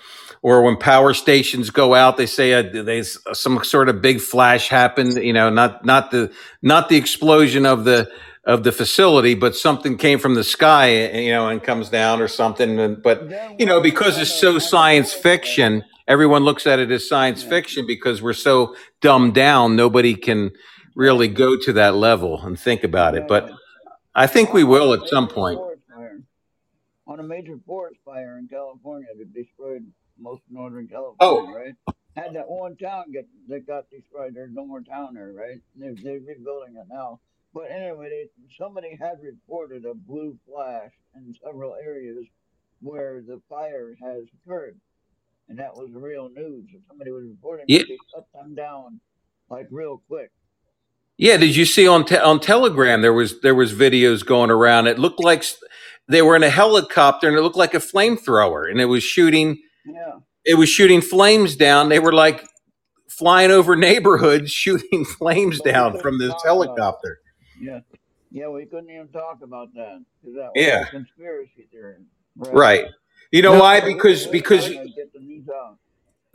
Or 0.42 0.62
when 0.62 0.76
power 0.76 1.14
stations 1.14 1.70
go 1.70 1.94
out, 1.94 2.16
they 2.16 2.26
say 2.26 2.52
uh, 2.52 2.62
there's 2.84 3.18
some 3.32 3.62
sort 3.62 3.88
of 3.88 4.02
big 4.02 4.20
flash 4.20 4.68
happened, 4.68 5.14
you 5.16 5.32
know, 5.32 5.48
not 5.48 5.84
not 5.84 6.10
the 6.10 6.32
not 6.62 6.88
the 6.88 6.96
explosion 6.96 7.64
of 7.64 7.84
the 7.84 8.10
of 8.44 8.64
the 8.64 8.72
facility, 8.72 9.34
but 9.34 9.54
something 9.54 9.96
came 9.96 10.18
from 10.18 10.34
the 10.34 10.44
sky, 10.44 11.20
you 11.20 11.30
know, 11.30 11.48
and 11.48 11.62
comes 11.62 11.88
down 11.88 12.20
or 12.20 12.28
something. 12.28 12.96
But 12.96 13.60
you 13.60 13.66
know, 13.66 13.80
because 13.80 14.18
it's 14.18 14.34
so 14.34 14.58
science 14.58 15.12
fiction, 15.12 15.84
everyone 16.08 16.42
looks 16.42 16.66
at 16.66 16.80
it 16.80 16.90
as 16.90 17.08
science 17.08 17.44
fiction 17.44 17.86
because 17.86 18.20
we're 18.20 18.32
so 18.32 18.74
dumbed 19.00 19.34
down. 19.34 19.76
Nobody 19.76 20.16
can 20.16 20.50
really 20.96 21.28
go 21.28 21.56
to 21.56 21.72
that 21.74 21.94
level 21.94 22.40
and 22.42 22.58
think 22.58 22.82
about 22.82 23.14
it. 23.14 23.28
But 23.28 23.52
I 24.14 24.26
think 24.26 24.52
we 24.52 24.64
will 24.64 24.92
at 24.94 25.08
some 25.08 25.28
point. 25.28 25.60
on 27.06 27.20
a 27.20 27.22
major 27.22 27.56
forest 27.64 28.00
fire 28.04 28.36
in 28.38 28.48
California 28.48 29.06
that 29.16 29.32
destroyed 29.32 29.86
most 30.18 30.42
Northern 30.50 30.88
California, 30.88 31.16
Oh, 31.20 31.54
right? 31.54 31.94
Had 32.16 32.34
that 32.34 32.48
one 32.48 32.76
town 32.76 33.12
get 33.12 33.28
that 33.48 33.66
got 33.66 33.88
destroyed. 33.90 34.34
There's 34.34 34.52
no 34.52 34.66
more 34.66 34.80
town 34.80 35.14
there, 35.14 35.32
right? 35.32 35.60
They're, 35.76 35.94
they're 36.02 36.18
rebuilding 36.18 36.76
it 36.76 36.86
now. 36.90 37.20
But 37.52 37.70
anyway, 37.70 38.08
they, 38.08 38.54
somebody 38.58 38.96
had 38.98 39.18
reported 39.22 39.84
a 39.84 39.94
blue 39.94 40.36
flash 40.48 40.92
in 41.14 41.34
several 41.44 41.74
areas 41.74 42.24
where 42.80 43.20
the 43.20 43.40
fire 43.48 43.94
has 44.02 44.24
occurred, 44.42 44.76
and 45.48 45.58
that 45.58 45.74
was 45.76 45.90
real 45.92 46.28
news. 46.30 46.68
Somebody 46.88 47.10
was 47.10 47.24
reporting 47.24 47.66
yeah, 47.68 47.82
they 47.86 47.98
shut 48.14 48.26
them 48.34 48.54
down 48.54 49.00
like 49.50 49.68
real 49.70 50.02
quick. 50.08 50.30
Yeah. 51.18 51.36
Did 51.36 51.56
you 51.56 51.64
see 51.64 51.86
on 51.88 52.04
te- 52.04 52.18
on 52.18 52.40
Telegram 52.40 53.02
there 53.02 53.12
was 53.12 53.40
there 53.40 53.54
was 53.54 53.72
videos 53.72 54.24
going 54.24 54.50
around? 54.50 54.86
It 54.86 54.98
looked 54.98 55.20
like 55.22 55.44
they 56.08 56.22
were 56.22 56.36
in 56.36 56.42
a 56.42 56.50
helicopter 56.50 57.28
and 57.28 57.36
it 57.36 57.42
looked 57.42 57.56
like 57.56 57.74
a 57.74 57.78
flamethrower, 57.78 58.70
and 58.70 58.80
it 58.80 58.86
was 58.86 59.02
shooting 59.04 59.60
Yeah. 59.84 60.18
it 60.44 60.54
was 60.54 60.68
shooting 60.68 61.00
flames 61.00 61.56
down. 61.56 61.88
They 61.88 61.98
were 62.00 62.12
like 62.12 62.44
flying 63.08 63.50
over 63.50 63.76
neighborhoods, 63.76 64.50
shooting 64.64 65.04
flames 65.04 65.60
down 65.60 65.98
from 66.00 66.18
this 66.18 66.30
talk 66.30 66.44
about 66.44 66.44
it. 66.44 66.66
helicopter. 66.66 67.20
Yeah. 67.60 67.80
Yeah, 68.30 68.48
we 68.48 68.66
couldn't 68.66 68.90
even 68.90 69.08
talk 69.08 69.40
about 69.42 69.72
that 69.74 70.04
that 70.34 70.50
Yeah, 70.54 70.84
conspiracy 70.86 71.68
theory. 71.72 71.96
Right. 72.36 72.54
right. 72.54 72.84
You 73.32 73.42
know 73.42 73.54
No, 73.54 73.60
why? 73.60 73.80
So 73.80 73.86
we 73.86 73.94
were 73.94 73.98
Because 73.98 74.26
because 74.26 74.68
get 74.68 75.12
the 75.14 75.20
news 75.20 75.48
out. 75.48 75.78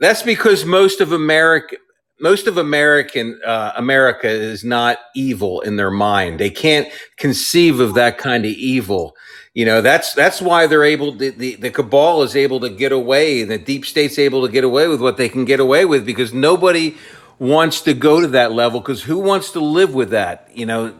That's 0.00 0.22
because 0.22 0.64
most 0.64 1.00
of 1.00 1.12
America, 1.12 1.76
most 2.22 2.46
of 2.46 2.56
American 2.56 3.38
uh, 3.44 3.72
America 3.76 4.28
is 4.28 4.64
not 4.64 4.98
evil 5.14 5.60
in 5.60 5.76
their 5.76 5.90
mind. 5.90 6.38
They 6.38 6.50
can't 6.50 6.88
conceive 7.16 7.80
of 7.80 7.94
that 7.94 8.16
kind 8.16 8.44
of 8.44 8.52
evil. 8.52 9.16
You 9.54 9.66
know, 9.66 9.82
that's 9.82 10.14
that's 10.14 10.40
why 10.40 10.66
they're 10.66 10.84
able. 10.84 11.12
The, 11.12 11.30
the 11.30 11.56
the 11.56 11.70
cabal 11.70 12.22
is 12.22 12.36
able 12.36 12.60
to 12.60 12.70
get 12.70 12.92
away. 12.92 13.42
The 13.42 13.58
deep 13.58 13.84
state's 13.84 14.18
able 14.18 14.46
to 14.46 14.52
get 14.52 14.64
away 14.64 14.88
with 14.88 15.02
what 15.02 15.16
they 15.16 15.28
can 15.28 15.44
get 15.44 15.60
away 15.60 15.84
with 15.84 16.06
because 16.06 16.32
nobody 16.32 16.96
wants 17.38 17.80
to 17.82 17.92
go 17.92 18.20
to 18.20 18.28
that 18.28 18.52
level. 18.52 18.80
Because 18.80 19.02
who 19.02 19.18
wants 19.18 19.50
to 19.50 19.60
live 19.60 19.92
with 19.92 20.10
that? 20.10 20.48
You 20.54 20.66
know, 20.66 20.94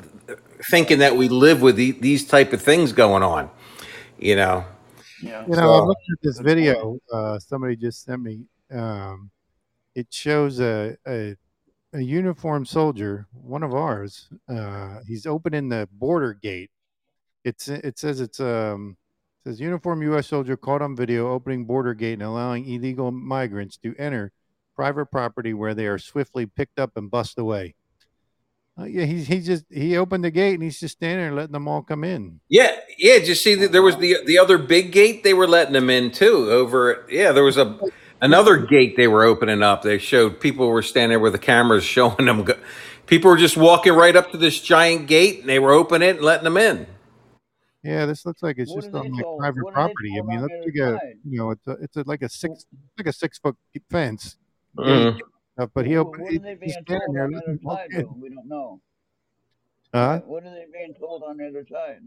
thinking 0.71 0.99
that 0.99 1.17
we 1.17 1.29
live 1.29 1.63
with 1.63 1.77
the, 1.77 1.93
these 1.93 2.27
type 2.27 2.53
of 2.53 2.61
things 2.61 2.93
going 2.93 3.23
on. 3.23 3.49
You 4.19 4.37
know, 4.37 4.65
Yeah. 5.23 5.47
You 5.47 5.57
know, 5.57 5.73
I'm 5.73 5.87
looking 5.87 6.13
at 6.13 6.23
this 6.23 6.41
video 6.41 6.99
uh, 7.13 7.39
somebody 7.39 7.77
just 7.77 8.05
sent 8.05 8.23
me. 8.23 8.41
Um, 8.73 9.31
it 9.95 10.07
shows 10.11 10.61
a, 10.61 10.97
a 11.07 11.37
a 11.95 12.01
uniformed 12.01 12.69
soldier, 12.69 13.27
one 13.33 13.63
of 13.63 13.75
ours. 13.75 14.29
Uh, 14.49 15.01
he's 15.07 15.27
opening 15.27 15.69
the 15.69 15.89
border 15.93 16.33
gate. 16.35 16.71
It's 17.45 17.69
it 17.69 17.99
says 17.99 18.21
it's 18.21 18.41
um 18.41 18.97
says 19.45 19.61
uniformed 19.61 20.03
U.S. 20.05 20.29
soldier 20.29 20.57
caught 20.57 20.83
on 20.83 20.97
video 20.97 21.31
opening 21.31 21.65
border 21.65 21.95
gate 21.95 22.15
and 22.15 22.23
allowing 22.23 22.69
illegal 22.69 23.11
migrants 23.11 23.77
to 23.79 23.95
enter 23.99 24.33
private 24.75 25.07
property 25.07 25.53
where 25.53 25.75
they 25.75 25.87
are 25.87 25.99
swiftly 25.99 26.47
picked 26.47 26.79
up 26.79 26.93
and 26.97 27.11
bussed 27.11 27.39
away. 27.39 27.75
Uh, 28.79 28.85
yeah, 28.85 29.05
he's 29.05 29.27
he 29.27 29.41
just 29.41 29.67
he 29.71 29.97
opened 29.99 30.25
the 30.25 30.31
gate 30.31 30.55
and 30.55 30.63
he's 30.63 30.81
just 30.81 30.97
standing 30.97 31.19
there 31.19 31.35
letting 31.35 31.53
them 31.53 31.69
all 31.69 31.83
come 31.83 32.05
in. 32.05 32.41
Yeah, 32.49 32.75
yeah. 32.97 33.19
Just 33.19 33.43
see 33.43 33.55
that 33.57 33.73
there 33.73 33.83
was 33.83 33.99
the 33.99 34.17
the 34.25 34.39
other 34.39 34.57
big 34.57 34.93
gate 34.93 35.25
they 35.25 35.35
were 35.35 35.49
letting 35.49 35.75
them 35.75 35.91
in 35.91 36.11
too? 36.11 36.51
Over 36.51 37.07
yeah, 37.11 37.33
there 37.33 37.45
was 37.45 37.59
a 37.59 37.79
another 38.23 38.57
gate 38.57 38.97
they 38.97 39.09
were 39.09 39.25
opening 39.25 39.63
up. 39.63 39.83
They 39.83 39.99
showed 39.99 40.41
people 40.41 40.69
were 40.69 40.83
standing 40.83 41.11
there 41.11 41.21
with 41.21 41.33
the 41.33 41.39
cameras 41.39 41.85
showing 41.85 42.25
them. 42.25 42.45
Go, 42.45 42.55
people 43.07 43.31
were 43.31 43.37
just 43.37 43.59
walking 43.59 43.93
right 43.93 44.17
up 44.17 44.31
to 44.33 44.39
this 44.39 44.59
giant 44.61 45.07
gate 45.09 45.41
and 45.41 45.49
they 45.49 45.59
were 45.59 45.73
opening 45.73 46.09
it 46.09 46.17
and 46.17 46.25
letting 46.25 46.45
them 46.45 46.57
in. 46.57 46.87
Yeah, 47.83 48.07
this 48.07 48.25
looks 48.25 48.43
like 48.43 48.59
it's 48.59 48.71
What 48.71 48.85
just 48.85 48.95
on 48.95 49.11
like 49.13 49.23
told? 49.23 49.41
private 49.41 49.65
What 49.65 49.75
are 49.75 49.89
they 49.89 49.93
property. 49.93 50.11
I 50.19 50.23
mean, 50.23 50.37
on 50.39 50.43
looks 50.45 50.55
the 50.73 50.83
other 50.85 50.95
like 50.95 51.03
a 51.03 51.29
you 51.29 51.39
know 51.39 51.51
it's 51.51 51.67
a, 51.67 51.71
it's 51.73 51.97
a, 51.97 52.03
like 52.07 52.23
a 52.23 52.29
six 52.29 52.65
like 52.97 53.07
a 53.09 53.13
six 53.13 53.39
foot 53.39 53.57
fence. 53.91 54.37
Mhm. 54.79 55.19
Uh, 55.59 55.67
but 55.75 55.85
he 55.85 55.97
Well, 55.97 56.07
opened. 56.07 56.23
what 56.23 56.33
he- 56.33 56.39
are 56.39 56.43
they 56.43 56.51
he's 56.53 56.59
being 56.61 56.71
standing 56.71 56.97
told 57.05 57.17
there 57.17 57.25
on 57.25 57.31
the 57.33 57.39
other 57.39 57.59
side, 57.63 58.07
We 58.17 58.29
don't 58.31 58.49
know. 58.49 58.81
Huh? 59.93 60.21
What 60.25 60.45
are 60.45 60.51
they 60.55 60.65
being 60.73 60.95
told 60.95 61.23
on 61.25 61.37
the 61.37 61.49
other 61.49 61.67
side? 61.71 62.01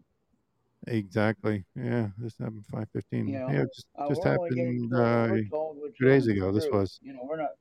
Exactly. 0.88 1.66
Yeah, 1.76 2.08
this 2.18 2.38
happened 2.38 2.66
five 2.72 2.88
fifteen. 2.94 3.28
You 3.28 3.40
know, 3.40 3.50
Yeah, 3.50 3.62
it 3.64 3.70
just 3.76 3.88
uh, 3.98 4.08
just 4.10 4.24
we're 4.24 4.38
only 4.38 4.50
getting 4.52 4.90
happened 4.92 4.94
uh, 4.94 5.34
we're 5.34 5.44
told, 5.50 5.82
which 5.82 5.98
two 6.00 6.06
days 6.08 6.28
ago. 6.28 6.52
This 6.52 6.68
was. 6.72 7.00
You 7.02 7.14
know, 7.14 7.22
we're 7.24 7.38
not 7.38 7.52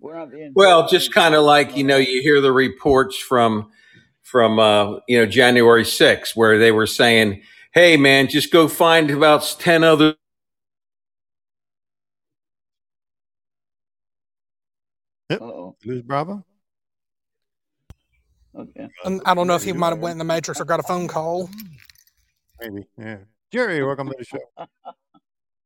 we're 0.00 0.16
not 0.18 0.30
being 0.32 0.52
Well, 0.54 0.88
just 0.88 1.12
kind 1.12 1.34
of 1.34 1.44
like 1.44 1.76
you 1.76 1.84
know, 1.84 1.96
you 1.96 2.22
hear 2.22 2.40
the 2.40 2.52
reports 2.52 3.16
from 3.16 3.70
from 4.22 4.58
uh, 4.58 4.98
you 5.08 5.18
know 5.18 5.26
January 5.26 5.84
6th 5.84 6.34
where 6.34 6.58
they 6.58 6.72
were 6.72 6.86
saying, 6.86 7.42
"Hey, 7.72 7.96
man, 7.96 8.28
just 8.28 8.52
go 8.52 8.68
find 8.68 9.10
about 9.10 9.56
ten 9.60 9.84
other." 9.84 10.16
Yep. 15.30 15.40
Uh-oh. 15.40 15.76
Lose 15.84 16.02
Bravo. 16.02 16.44
Okay. 18.56 18.88
I 19.26 19.34
don't 19.34 19.46
know 19.46 19.56
if 19.56 19.64
he 19.64 19.72
might 19.72 19.90
have 19.90 19.98
went 19.98 20.12
in 20.12 20.18
the 20.18 20.24
Matrix 20.24 20.60
or 20.60 20.64
got 20.64 20.80
a 20.80 20.84
phone 20.84 21.08
call. 21.08 21.50
Maybe. 22.70 22.86
Yeah. 22.98 23.18
Jerry, 23.52 23.84
welcome 23.84 24.08
to 24.08 24.14
the 24.18 24.24
show. 24.24 24.38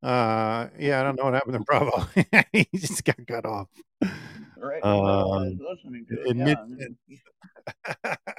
Uh, 0.03 0.69
yeah, 0.79 1.01
I 1.01 1.03
don't 1.03 1.17
know 1.17 1.25
what 1.25 1.35
happened 1.35 1.55
to 1.55 1.61
Bravo. 1.61 2.07
he 2.53 2.69
just 2.75 3.05
got 3.05 3.17
cut 3.27 3.45
off. 3.45 3.69
Right. 4.57 4.83
Well, 4.83 5.07
I 5.07 5.23
was 5.25 5.53
Um, 5.53 5.59
listening 5.71 6.07
to 6.11 6.21
it. 6.23 6.27
in 6.29 6.39
Yeah. 6.39 6.45
mid- 6.45 6.59
and 6.59 6.79
then 6.81 6.97
he, 7.07 7.21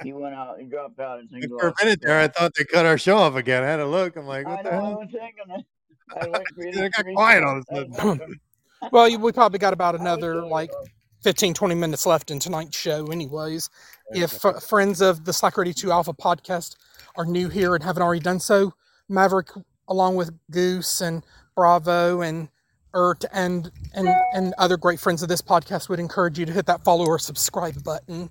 he 0.02 0.12
went 0.12 0.34
out. 0.34 0.58
He 0.58 0.66
dropped 0.66 0.98
out 1.00 1.18
and 1.20 1.30
things 1.30 1.46
for 1.46 1.68
a 1.68 1.74
minute 1.82 2.00
there, 2.02 2.18
I 2.20 2.28
thought 2.28 2.52
they 2.56 2.64
cut 2.64 2.86
our 2.86 2.98
show 2.98 3.16
off 3.18 3.34
again. 3.36 3.62
I 3.62 3.66
had 3.66 3.76
to 3.76 3.86
look. 3.86 4.16
I'm 4.16 4.26
like, 4.26 4.46
I 4.46 4.50
what 4.54 4.64
the 4.64 4.70
know. 4.70 4.76
I 4.76 4.80
hell? 4.82 4.98
was 4.98 5.08
thinking 5.10 5.34
that. 5.48 5.64
I 6.22 6.28
went 6.28 6.76
It 6.76 6.92
got 6.92 7.04
quiet 7.14 7.42
all 7.44 7.58
of 7.58 7.64
restart. 7.70 7.88
a 7.88 7.92
I 7.92 7.96
sudden. 8.18 8.40
Well, 8.92 9.06
you- 9.08 9.18
we 9.18 9.30
probably 9.32 9.58
got 9.58 9.74
about 9.74 9.94
another 9.94 10.42
like 10.42 10.70
there. 10.70 10.80
15, 11.24 11.52
20 11.52 11.74
minutes 11.74 12.06
left 12.06 12.30
in 12.30 12.38
tonight's 12.38 12.78
show, 12.78 13.06
anyways. 13.08 13.68
If 14.12 14.42
uh, 14.42 14.58
friends 14.58 15.02
of 15.02 15.26
the 15.26 15.34
Slacker 15.34 15.60
82 15.62 15.92
Alpha 15.92 16.14
podcast 16.14 16.76
are 17.16 17.24
new 17.26 17.48
here 17.48 17.74
and 17.74 17.84
haven't 17.84 18.02
already 18.02 18.20
done 18.20 18.40
so, 18.40 18.74
Maverick, 19.08 19.48
along 19.88 20.16
with 20.16 20.30
Goose 20.50 21.00
and 21.00 21.24
Bravo 21.54 22.20
and 22.20 22.48
Ert 22.94 23.24
and, 23.32 23.70
and, 23.94 24.08
and 24.34 24.54
other 24.58 24.76
great 24.76 24.98
friends 25.00 25.22
of 25.22 25.28
this 25.28 25.42
podcast, 25.42 25.88
would 25.88 26.00
encourage 26.00 26.38
you 26.38 26.46
to 26.46 26.52
hit 26.52 26.66
that 26.66 26.82
follow 26.84 27.06
or 27.06 27.18
subscribe 27.18 27.82
button. 27.84 28.30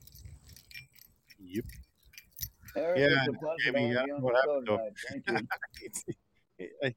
Yep. 1.40 1.66
Eric, 2.76 3.00
Yeah, 3.00 3.08
it's 3.08 3.28
a 3.28 3.32
pleasure 3.40 3.56
to 3.58 3.72
Jamie, 3.72 3.90
have 3.90 3.98
I 4.04 4.06
don't 4.06 4.20
know 4.20 4.26
what 4.26 4.36
happened 4.36 4.66
to 4.68 4.74
him. 5.36 5.48
Thank 5.88 5.94
you. 6.60 6.68
I, 6.84 6.96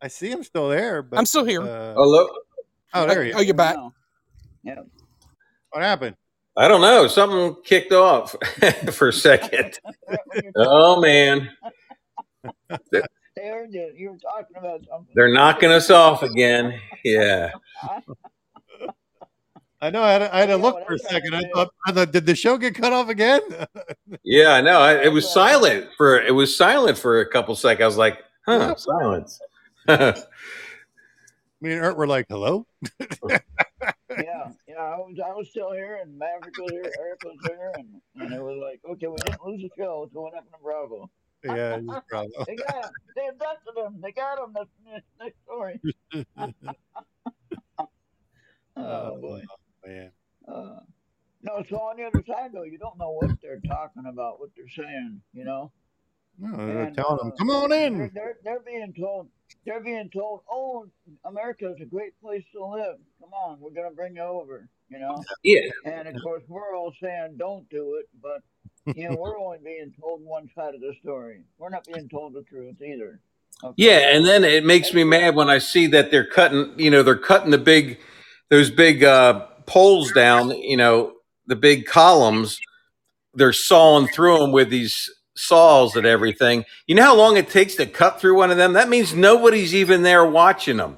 I 0.00 0.08
see 0.08 0.30
him 0.30 0.42
still 0.42 0.68
there, 0.68 1.02
but 1.02 1.18
I'm 1.18 1.26
still 1.26 1.44
here. 1.44 1.62
uh, 1.62 1.94
Hello. 1.94 2.28
oh, 2.94 3.06
there 3.06 3.22
he 3.24 3.32
Oh, 3.32 3.40
you're 3.40 3.54
back. 3.54 3.76
Yeah. 4.62 4.80
What 5.70 5.82
happened? 5.82 6.16
I 6.56 6.68
don't 6.68 6.80
know. 6.80 7.06
Something 7.08 7.56
kicked 7.64 7.92
off 7.92 8.34
for 8.92 9.08
a 9.08 9.12
second. 9.12 9.78
Right 10.08 10.18
when 10.26 10.42
you're 10.44 10.52
Oh 10.56 11.00
man, 11.00 11.50
they 12.90 13.48
heard 13.48 13.72
you. 13.72 13.92
You 13.96 14.12
were 14.12 14.18
talking 14.18 14.56
about 14.56 14.80
something. 14.88 15.12
they're 15.14 15.32
knocking 15.32 15.70
us 15.72 15.90
off 15.90 16.22
again. 16.22 16.78
Yeah. 17.04 17.50
I 19.80 19.90
know. 19.90 20.02
I 20.02 20.12
had, 20.12 20.18
to- 20.20 20.34
I 20.34 20.38
had 20.40 20.46
to 20.46 20.56
look 20.56 20.76
for 20.86 20.92
a 20.94 20.96
I'm 20.96 20.98
trying 20.98 21.10
second. 21.22 21.34
I 21.34 21.42
thought, 21.52 21.68
I 21.86 21.92
thought, 21.92 22.12
did 22.12 22.24
the 22.24 22.34
show 22.34 22.56
get 22.56 22.74
cut 22.74 22.92
off 22.92 23.08
again? 23.10 23.40
Yeah, 24.22 24.50
I 24.54 24.60
know. 24.62 24.80
I, 24.80 24.94
it 25.02 25.12
was 25.12 25.24
That's 25.24 25.36
what 25.36 25.42
I 25.42 25.52
thought. 25.52 25.60
silent 25.60 25.90
for 25.96 26.20
it 26.20 26.30
was 26.34 26.56
silent 26.56 26.96
for 26.98 27.20
a 27.20 27.28
couple 27.28 27.54
seconds. 27.56 27.82
I 27.82 27.86
was 27.86 27.96
like, 27.98 28.18
huh, 28.46 28.74
silence. 28.76 29.40
Me 31.60 31.72
and 31.72 31.82
Ert 31.84 31.96
were 31.96 32.06
like, 32.06 32.26
"Hello." 32.28 32.66
Yeah, 34.10 34.52
yeah. 34.68 34.76
I 34.76 34.96
was, 34.96 35.18
I 35.24 35.32
was 35.32 35.50
still 35.50 35.72
here, 35.72 35.98
and 36.02 36.16
Maverick 36.18 36.56
was 36.58 36.70
here, 36.70 36.92
Eric 37.00 37.24
was 37.24 37.36
here, 37.46 37.72
and, 37.76 38.00
and 38.16 38.32
it 38.32 38.40
was 38.42 38.58
like, 38.62 38.80
okay, 38.92 39.06
we 39.06 39.16
didn't 39.16 39.44
lose 39.44 39.62
the 39.62 39.70
show, 39.76 40.08
so 40.12 40.20
what 40.22 40.34
happened 40.34 40.52
to 40.52 40.62
Bravo? 40.62 41.10
Yeah, 41.42 41.80
Bravo. 42.08 42.44
They 42.46 42.56
got 42.56 42.84
him. 42.84 42.90
They 43.16 43.26
abducted 43.28 43.76
him. 43.76 44.00
They 44.00 44.12
got 44.12 44.38
him. 44.38 44.54
That's 44.54 44.70
next, 44.84 45.06
next 45.20 45.42
story. 45.44 45.80
Oh 48.76 49.20
boy. 49.20 49.42
man. 49.86 50.10
Uh, 50.48 50.80
no, 51.42 51.62
so 51.68 51.76
on 51.76 51.96
the 51.96 52.04
other 52.04 52.24
side 52.26 52.50
though, 52.52 52.64
you 52.64 52.78
don't 52.78 52.98
know 52.98 53.12
what 53.12 53.40
they're 53.40 53.60
talking 53.60 54.04
about, 54.06 54.40
what 54.40 54.50
they're 54.56 54.68
saying, 54.68 55.20
you 55.32 55.44
know. 55.44 55.70
No, 56.38 56.56
they're 56.56 56.82
And 56.84 56.96
telling 56.96 57.18
them, 57.18 57.28
uh, 57.32 57.36
"Come 57.36 57.50
on 57.50 57.70
they're, 57.70 57.86
in." 57.86 58.10
they're 58.14 58.38
they're 58.42 58.60
being 58.60 58.92
told 58.98 59.28
they're 59.64 59.80
being 59.80 60.10
told, 60.10 60.42
oh, 60.50 60.86
America 61.24 61.72
is 61.74 61.80
a 61.80 61.86
great 61.86 62.20
place 62.20 62.44
to 62.52 62.64
live. 62.64 62.96
Come 63.20 63.32
on, 63.32 63.58
we're 63.60 63.70
gonna 63.70 63.94
bring 63.94 64.16
you 64.16 64.22
over, 64.22 64.68
you 64.88 64.98
know. 64.98 65.22
yeah. 65.42 65.60
And 65.84 66.08
of 66.08 66.22
course, 66.22 66.42
we're 66.48 66.76
all 66.76 66.92
saying 67.02 67.36
don't 67.38 67.68
do 67.70 67.94
it, 68.00 68.08
but 68.22 68.42
you 68.96 69.08
know 69.08 69.16
we're 69.16 69.38
only 69.38 69.58
being 69.64 69.92
told 70.00 70.22
one 70.22 70.50
side 70.54 70.74
of 70.74 70.80
the 70.80 70.94
story. 71.00 71.42
We're 71.58 71.70
not 71.70 71.86
being 71.86 72.08
told 72.08 72.34
the 72.34 72.42
truth 72.42 72.80
either. 72.82 73.20
Okay. 73.62 73.74
Yeah, 73.76 74.14
and 74.16 74.26
then 74.26 74.44
it 74.44 74.64
makes 74.64 74.92
me 74.92 75.04
mad 75.04 75.34
when 75.36 75.48
I 75.48 75.58
see 75.58 75.86
that 75.88 76.10
they're 76.10 76.26
cutting, 76.26 76.74
you 76.76 76.90
know, 76.90 77.02
they're 77.02 77.16
cutting 77.16 77.50
the 77.50 77.58
big, 77.58 77.98
those 78.50 78.70
big 78.70 79.04
uh, 79.04 79.46
poles 79.66 80.10
down, 80.12 80.50
you 80.50 80.76
know, 80.76 81.14
the 81.46 81.56
big 81.56 81.86
columns. 81.86 82.58
They're 83.32 83.52
sawing 83.52 84.08
through 84.08 84.38
them 84.38 84.52
with 84.52 84.70
these 84.70 85.10
saws 85.36 85.96
and 85.96 86.06
everything. 86.06 86.64
You 86.86 86.94
know 86.94 87.02
how 87.02 87.16
long 87.16 87.36
it 87.36 87.50
takes 87.50 87.74
to 87.76 87.86
cut 87.86 88.20
through 88.20 88.36
one 88.36 88.50
of 88.50 88.56
them? 88.56 88.72
That 88.74 88.88
means 88.88 89.14
nobody's 89.14 89.74
even 89.74 90.02
there 90.02 90.24
watching 90.24 90.76
them. 90.76 90.96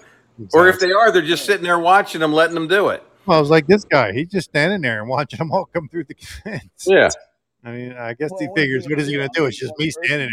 Or 0.52 0.68
if 0.68 0.78
they 0.80 0.92
are, 0.92 1.10
they're 1.10 1.22
just 1.22 1.46
sitting 1.46 1.62
there 1.62 1.78
watching 1.78 2.20
them, 2.20 2.32
letting 2.32 2.54
them 2.54 2.68
do 2.68 2.88
it. 2.88 3.02
Well, 3.24 3.38
I 3.38 3.40
was 3.40 3.50
like, 3.50 3.66
this 3.66 3.84
guy, 3.84 4.12
he's 4.12 4.28
just 4.28 4.50
standing 4.50 4.82
there 4.82 5.00
and 5.00 5.08
watching 5.08 5.38
them 5.38 5.50
all 5.50 5.64
come 5.66 5.88
through 5.88 6.04
the 6.04 6.14
fence. 6.44 6.86
Yeah. 6.86 7.08
I 7.64 7.72
mean, 7.72 7.94
I 7.94 8.14
guess 8.14 8.30
Well, 8.30 8.40
he 8.54 8.60
figures, 8.60 8.88
what 8.88 9.00
is 9.00 9.08
he 9.08 9.16
going 9.16 9.28
to 9.28 9.40
do? 9.40 9.44
It's 9.46 9.58
just 9.58 9.72
me 9.76 9.90
standing 9.90 10.30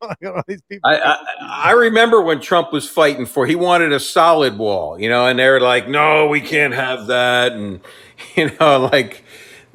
there. 0.00 0.16
All 0.36 0.42
these 0.46 0.62
people. 0.68 0.88
I, 0.88 0.98
I 0.98 1.16
I 1.40 1.70
remember 1.72 2.20
when 2.20 2.40
Trump 2.40 2.72
was 2.72 2.88
fighting 2.88 3.26
for 3.26 3.44
he 3.44 3.56
wanted 3.56 3.90
a 3.92 3.98
solid 3.98 4.56
wall, 4.56 4.96
you 5.00 5.08
know, 5.08 5.26
and 5.26 5.36
they 5.36 5.48
were 5.48 5.60
like, 5.60 5.88
"No, 5.88 6.28
we 6.28 6.40
can't 6.40 6.74
have 6.74 7.08
that," 7.08 7.52
and 7.54 7.80
you 8.36 8.52
know, 8.60 8.88
like 8.92 9.24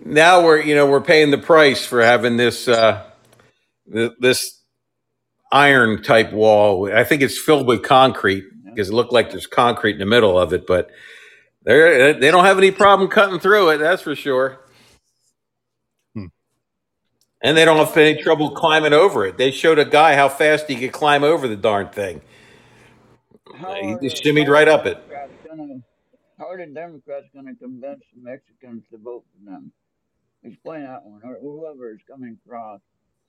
now 0.06 0.42
we're 0.42 0.62
you 0.62 0.74
know 0.74 0.86
we're 0.86 1.02
paying 1.02 1.32
the 1.32 1.38
price 1.38 1.86
for 1.86 2.02
having 2.02 2.38
this 2.38 2.70
uh, 2.70 3.04
th- 3.04 3.11
this 3.86 4.62
iron 5.52 6.02
type 6.02 6.32
wall. 6.32 6.92
I 6.94 7.04
think 7.04 7.22
it's 7.22 7.38
filled 7.38 7.68
with 7.68 7.84
concrete 7.84 8.46
because 8.66 8.90
it 8.90 8.94
looked 8.94 9.12
like 9.12 9.32
there's 9.32 9.48
concrete 9.48 9.94
in 9.94 10.00
the 10.00 10.06
middle 10.06 10.40
of 10.40 10.54
it, 10.54 10.66
but 10.66 10.90
they 11.64 12.14
they 12.14 12.32
don't 12.32 12.46
have 12.46 12.58
any 12.58 12.72
problem 12.72 13.10
cutting 13.10 13.40
through 13.40 13.70
it. 13.70 13.78
That's 13.78 14.02
for 14.02 14.16
sure. 14.16 14.60
Hmm. 16.14 16.28
And 17.44 17.58
they 17.58 17.66
don't 17.66 17.78
have 17.78 17.96
any 17.98 18.22
trouble 18.22 18.52
climbing 18.52 18.94
over 18.94 19.26
it. 19.26 19.38
They 19.38 19.52
showed 19.52 19.80
a 19.80 19.86
guy 19.86 20.16
how 20.16 20.30
fast 20.30 20.68
he 20.68 20.76
could 20.76 20.92
climb 20.92 21.24
over 21.24 21.48
the 21.48 21.56
darn 21.56 21.90
thing. 21.90 22.22
How 23.56 23.76
He 23.76 23.96
just 24.02 24.24
shimmied 24.24 24.48
right 24.48 24.68
up 24.68 24.86
it. 24.86 24.98
Gonna 25.48 25.82
how 26.38 26.50
are 26.50 26.58
the 26.58 26.72
Democrats 26.74 27.28
gonna 27.36 27.56
convince 27.56 28.02
the 28.16 28.22
Mexicans 28.22 28.84
to 28.92 28.98
vote 28.98 29.24
for 29.32 29.52
them? 29.52 29.72
Explain 30.44 30.84
that 30.84 31.06
one, 31.06 31.22
or 31.24 31.38
whoever 31.40 31.92
is 31.92 32.00
coming 32.10 32.38
across. 32.46 32.80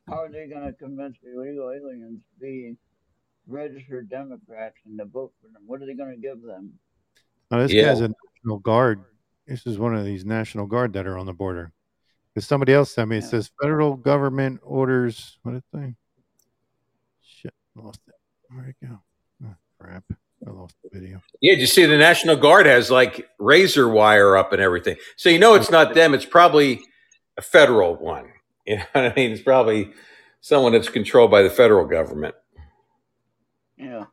How 0.08 0.22
are 0.22 0.30
they 0.30 0.46
gonna 0.46 0.72
convince 0.72 1.16
the 1.22 1.32
illegal 1.34 1.70
aliens 1.70 2.20
to 2.20 2.40
be 2.40 2.76
registered 3.46 4.08
Democrats 4.08 4.76
and 4.84 4.98
to 4.98 5.04
vote 5.04 5.32
for 5.40 5.48
them? 5.48 5.62
What 5.66 5.80
are 5.80 5.86
they 5.86 5.94
gonna 5.94 6.16
give 6.16 6.42
them? 6.42 6.78
Oh, 7.50 7.60
this 7.60 7.72
Yeah. 7.72 7.84
guy's 7.84 8.00
a 8.00 8.08
national 8.08 8.58
guard. 8.58 9.04
This 9.46 9.66
is 9.66 9.78
one 9.78 9.94
of 9.94 10.04
these 10.04 10.24
national 10.24 10.66
guard 10.66 10.92
that 10.94 11.06
are 11.06 11.18
on 11.18 11.26
the 11.26 11.32
border. 11.32 11.72
Because 12.34 12.46
somebody 12.46 12.72
else 12.72 12.92
sent 12.92 13.10
me. 13.10 13.18
It 13.18 13.24
Yeah. 13.24 13.28
says 13.28 13.50
federal 13.60 13.96
government 13.96 14.60
orders. 14.62 15.38
What 15.42 15.52
did 15.52 15.62
they? 15.72 15.78
say? 15.80 15.94
Shit, 17.20 17.54
lost 17.74 18.00
it. 18.08 18.14
Where'd 18.48 18.70
it 18.70 18.76
go? 18.86 19.02
Oh, 19.44 19.54
crap. 19.78 20.04
I 20.46 20.50
lost 20.50 20.76
the 20.82 20.98
video. 20.98 21.22
Yeah, 21.40 21.54
did 21.54 21.60
you 21.60 21.66
see 21.66 21.84
the 21.84 21.96
National 21.96 22.36
Guard 22.36 22.66
has 22.66 22.90
like 22.90 23.28
razor 23.38 23.88
wire 23.88 24.36
up 24.36 24.52
and 24.52 24.60
everything. 24.60 24.96
So 25.16 25.28
you 25.28 25.38
know 25.38 25.54
it's 25.54 25.70
not 25.70 25.94
them, 25.94 26.14
it's 26.14 26.24
probably 26.24 26.80
a 27.36 27.42
federal 27.42 27.94
one. 27.96 28.31
You 28.64 28.76
know 28.76 28.84
what 28.92 29.12
I 29.12 29.14
mean? 29.14 29.32
It's 29.32 29.42
probably 29.42 29.92
someone 30.40 30.72
that's 30.72 30.88
controlled 30.88 31.30
by 31.30 31.42
the 31.42 31.50
federal 31.50 31.84
government. 31.86 32.34
Yeah. 33.76 34.04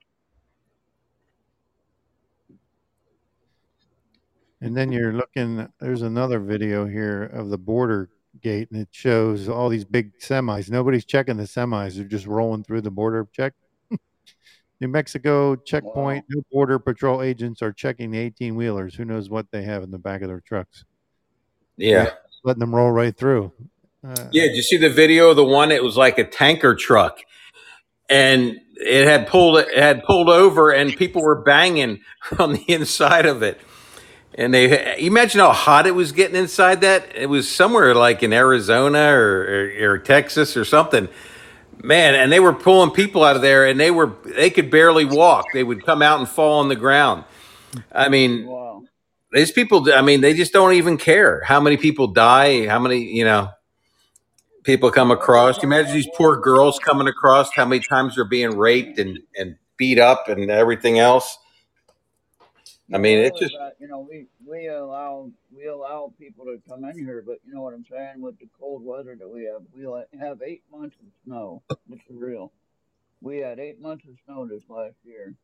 And 4.61 4.76
then 4.76 4.91
you're 4.91 5.13
looking, 5.13 5.67
there's 5.80 6.01
another 6.01 6.39
video 6.39 6.85
here 6.85 7.23
of 7.23 7.49
the 7.49 7.57
border 7.57 8.09
gate, 8.41 8.69
and 8.71 8.81
it 8.81 8.89
shows 8.91 9.47
all 9.47 9.69
these 9.69 9.85
big 9.85 10.17
semis. 10.19 10.69
Nobody's 10.69 11.05
checking 11.05 11.38
the 11.38 11.43
semis, 11.43 11.95
they're 11.95 12.05
just 12.05 12.27
rolling 12.27 12.63
through 12.63 12.81
the 12.81 12.91
border 12.91 13.27
check. 13.31 13.53
New 14.81 14.89
Mexico 14.89 15.55
checkpoint, 15.55 16.26
no 16.30 16.41
border 16.51 16.77
patrol 16.77 17.21
agents 17.21 17.61
are 17.61 17.71
checking 17.71 18.11
the 18.11 18.19
18 18.19 18.55
wheelers. 18.55 18.95
Who 18.95 19.05
knows 19.05 19.30
what 19.30 19.47
they 19.51 19.63
have 19.63 19.84
in 19.84 19.91
the 19.91 19.97
back 19.97 20.21
of 20.21 20.27
their 20.27 20.41
trucks? 20.41 20.84
Yeah. 21.77 22.11
Letting 22.43 22.59
them 22.59 22.76
roll 22.76 22.91
right 22.91 23.15
through. 23.15 23.53
Uh, 24.03 24.27
Yeah, 24.31 24.43
did 24.47 24.55
you 24.55 24.63
see 24.63 24.77
the 24.77 24.89
video 24.89 25.30
of 25.30 25.35
the 25.35 25.45
one? 25.45 25.71
It 25.71 25.84
was 25.84 25.97
like 25.97 26.17
a 26.19 26.23
tanker 26.23 26.76
truck, 26.76 27.19
and 28.09 28.57
it 28.76 29.07
had 29.07 29.27
pulled 29.27 29.59
it 29.59 29.77
had 29.77 30.03
pulled 30.03 30.30
over, 30.30 30.71
and 30.71 30.95
people 30.95 31.21
were 31.23 31.41
banging 31.43 32.01
on 32.39 32.53
the 32.53 32.65
inside 32.67 33.26
of 33.26 33.43
it. 33.43 33.59
And 34.35 34.53
they 34.53 34.97
imagine 34.99 35.41
how 35.41 35.51
hot 35.51 35.88
it 35.88 35.91
was 35.95 36.11
getting 36.13 36.35
inside 36.38 36.81
that. 36.81 37.15
It 37.15 37.27
was 37.27 37.49
somewhere 37.51 37.93
like 37.95 38.23
in 38.23 38.31
Arizona 38.34 39.09
or, 39.11 39.71
or, 39.81 39.91
or 39.93 39.99
Texas 39.99 40.55
or 40.57 40.65
something. 40.65 41.09
Man, 41.84 42.15
and 42.15 42.31
they 42.31 42.39
were 42.39 42.53
pulling 42.53 42.91
people 42.91 43.23
out 43.23 43.35
of 43.35 43.41
there, 43.41 43.65
and 43.67 43.80
they 43.80 43.91
were 43.91 44.13
they 44.26 44.49
could 44.49 44.69
barely 44.71 45.05
walk. 45.05 45.45
They 45.53 45.63
would 45.63 45.85
come 45.85 46.01
out 46.01 46.19
and 46.19 46.27
fall 46.30 46.59
on 46.59 46.69
the 46.69 46.76
ground. 46.76 47.26
I 47.91 48.09
mean, 48.09 48.45
Wow. 48.47 48.84
these 49.31 49.51
people. 49.51 49.91
I 49.93 50.01
mean, 50.01 50.21
they 50.21 50.34
just 50.34 50.53
don't 50.53 50.73
even 50.73 50.97
care 50.97 51.41
how 51.45 51.59
many 51.61 51.77
people 51.77 52.07
die, 52.07 52.67
how 52.67 52.80
many 52.80 52.99
you 52.99 53.26
know 53.26 53.49
people 54.64 54.91
come 54.91 55.11
across. 55.11 55.64
Imagine 55.64 55.94
these 55.94 56.10
poor 56.15 56.38
girls 56.38 56.80
coming 56.80 57.07
across 57.07 57.53
how 57.53 57.65
many 57.65 57.81
times 57.81 58.15
they're 58.15 58.26
being 58.26 58.57
raped 58.57 58.99
and, 58.99 59.19
and 59.38 59.56
beat 59.77 59.99
up 59.99 60.27
and 60.27 60.49
everything 60.49 60.99
else. 60.99 61.38
I 62.91 62.98
mean, 62.98 63.19
it's 63.19 63.40
just 63.40 63.56
you 63.80 63.88
know, 63.88 63.99
we 63.99 64.26
we 64.45 64.68
allow 64.68 65.30
we 65.56 65.68
allow 65.68 66.11
people 66.19 66.45
to 66.45 66.60
come 66.68 66.84
in 66.86 66.98
here, 66.98 67.23
but 67.26 67.38
you 67.45 67.53
know 67.53 67.61
what 67.61 67.73
I'm 67.73 67.86
saying 67.90 68.19
with 68.19 68.40
the 68.40 68.48
cold 68.60 68.84
weather 68.84 69.15
that 69.19 69.30
we 69.30 69.44
have, 69.44 69.61
we 69.76 69.84
have 70.19 70.41
eight 70.41 70.64
months 70.72 70.95
of 70.99 71.07
snow. 71.23 71.61
Is 71.91 71.99
real. 72.10 72.52
We 73.22 73.38
had 73.38 73.60
eight 73.60 73.80
months 73.80 74.06
of 74.07 74.15
snow 74.26 74.48
this 74.48 74.64
last 74.69 74.95
year, 75.03 75.36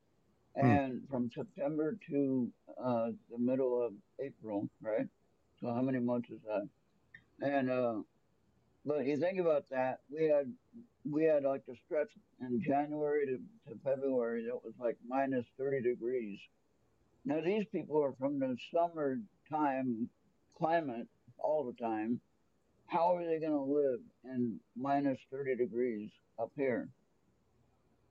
Hmm. 0.60 0.66
and 0.66 1.02
from 1.10 1.30
September 1.36 1.98
to 2.10 2.52
uh, 2.84 3.12
the 3.30 3.38
middle 3.38 3.86
of 3.86 3.94
April, 4.20 4.68
right? 4.82 5.08
So 5.62 5.72
how 5.72 5.82
many 5.82 6.00
months 6.00 6.30
is 6.30 6.40
that? 6.48 6.68
And 7.42 7.70
uh, 7.70 7.96
but 8.86 9.06
you 9.06 9.18
think 9.18 9.40
about 9.40 9.70
that, 9.70 10.00
we 10.10 10.26
had 10.26 10.52
we 11.10 11.24
had 11.24 11.44
like 11.44 11.66
the 11.66 11.76
stretch 11.86 12.10
in 12.42 12.62
January 12.62 13.26
to, 13.26 13.72
to 13.72 13.80
February 13.84 14.46
that 14.46 14.64
was 14.64 14.74
like 14.80 14.98
minus 15.08 15.46
thirty 15.58 15.82
degrees. 15.82 16.40
Now 17.26 17.42
these 17.42 17.66
people 17.72 18.04
are 18.04 18.14
from 18.20 18.40
the 18.40 18.56
summertime 18.74 20.10
climate 20.58 21.08
all 21.38 21.64
the 21.64 21.84
time. 21.84 22.20
How 22.88 23.16
are 23.16 23.26
they 23.26 23.40
going 23.40 23.52
to 23.52 23.62
live 23.62 24.00
in 24.24 24.60
minus 24.76 25.20
thirty 25.32 25.56
degrees 25.56 26.12
up 26.40 26.52
here? 26.56 26.90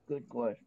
Good 0.07 0.27
question. 0.29 0.65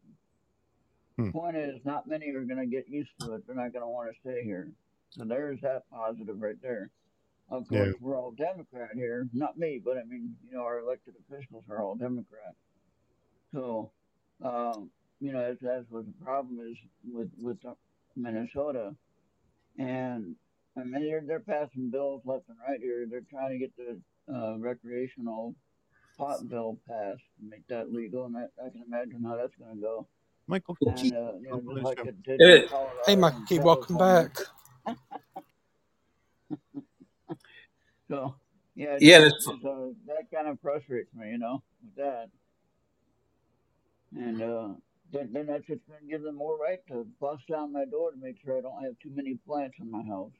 Hmm. 1.17 1.31
Point 1.31 1.57
is, 1.57 1.79
not 1.85 2.07
many 2.07 2.29
are 2.29 2.43
going 2.43 2.59
to 2.59 2.65
get 2.65 2.89
used 2.89 3.11
to 3.21 3.33
it. 3.33 3.43
They're 3.45 3.55
not 3.55 3.73
going 3.73 3.83
to 3.83 3.87
want 3.87 4.09
to 4.11 4.19
stay 4.19 4.43
here. 4.43 4.71
So 5.11 5.23
there's 5.25 5.61
that 5.61 5.83
positive 5.91 6.41
right 6.41 6.61
there. 6.61 6.91
Of 7.51 7.67
Yeah. 7.71 7.91
we're 7.99 8.15
all 8.17 8.31
Democrat 8.31 8.89
here. 8.93 9.27
Not 9.33 9.57
me, 9.57 9.81
but 9.83 9.97
I 9.97 10.03
mean, 10.03 10.35
you 10.47 10.55
know, 10.55 10.63
our 10.63 10.79
elected 10.79 11.15
officials 11.27 11.63
are 11.69 11.81
all 11.81 11.95
Democrat. 11.95 12.53
So, 13.53 13.91
um, 14.43 14.91
you 15.19 15.31
know, 15.33 15.41
that's, 15.47 15.61
that's 15.61 15.85
what 15.89 16.05
the 16.05 16.23
problem 16.23 16.59
is 16.59 16.77
with 17.11 17.31
with 17.41 17.57
Minnesota. 18.15 18.95
And 19.77 20.35
I 20.77 20.83
mean, 20.83 21.01
they're 21.03 21.21
they're 21.25 21.39
passing 21.39 21.89
bills 21.89 22.21
left 22.25 22.49
and 22.49 22.57
right 22.67 22.79
here. 22.79 23.07
They're 23.09 23.21
trying 23.29 23.51
to 23.51 23.57
get 23.57 23.73
the 23.77 23.99
uh, 24.33 24.57
recreational 24.57 25.55
pot 26.17 26.47
bill 26.49 26.77
passed, 26.87 27.23
and 27.39 27.49
make 27.49 27.65
that 27.67 27.91
legal, 27.91 28.25
and 28.25 28.37
I, 28.37 28.43
I 28.63 28.69
can 28.69 28.83
imagine 28.85 29.23
how 29.23 29.37
that's 29.37 29.55
going 29.55 29.75
to 29.75 29.81
go. 29.81 30.07
Michael 30.47 30.77
And 30.81 31.13
uh, 31.13 31.33
you 31.41 31.47
know, 31.49 31.55
on 31.55 31.65
the 31.65 31.73
just 31.75 31.85
like 31.85 31.97
show. 31.97 32.03
it 32.03 32.23
did 32.23 32.39
Hey, 32.41 32.61
in 32.63 32.67
Colorado 32.67 32.99
Hey, 33.05 33.13
and 33.13 33.21
Mikey, 33.21 33.59
welcome 33.59 33.97
back. 33.97 34.37
So 38.09 38.35
yeah, 38.75 38.97
yeah. 38.99 39.19
That's, 39.19 39.45
that 39.45 40.31
kind 40.33 40.47
of 40.47 40.59
frustrates 40.61 41.13
me, 41.13 41.29
you 41.31 41.37
know, 41.37 41.61
with 41.83 41.95
that. 41.95 42.29
And 44.15 44.41
uh, 44.41 44.67
then, 45.11 45.29
then 45.33 45.47
that's 45.47 45.65
just 45.67 45.85
going 45.87 45.99
to 46.01 46.07
give 46.09 46.23
them 46.23 46.35
more 46.35 46.57
right 46.57 46.79
to 46.87 47.05
bust 47.19 47.43
down 47.49 47.73
my 47.73 47.85
door 47.85 48.11
to 48.11 48.17
make 48.17 48.37
sure 48.43 48.57
I 48.57 48.61
don't 48.61 48.83
have 48.83 48.93
too 49.03 49.11
many 49.13 49.35
plants 49.45 49.75
in 49.79 49.91
my 49.91 50.03
house. 50.03 50.31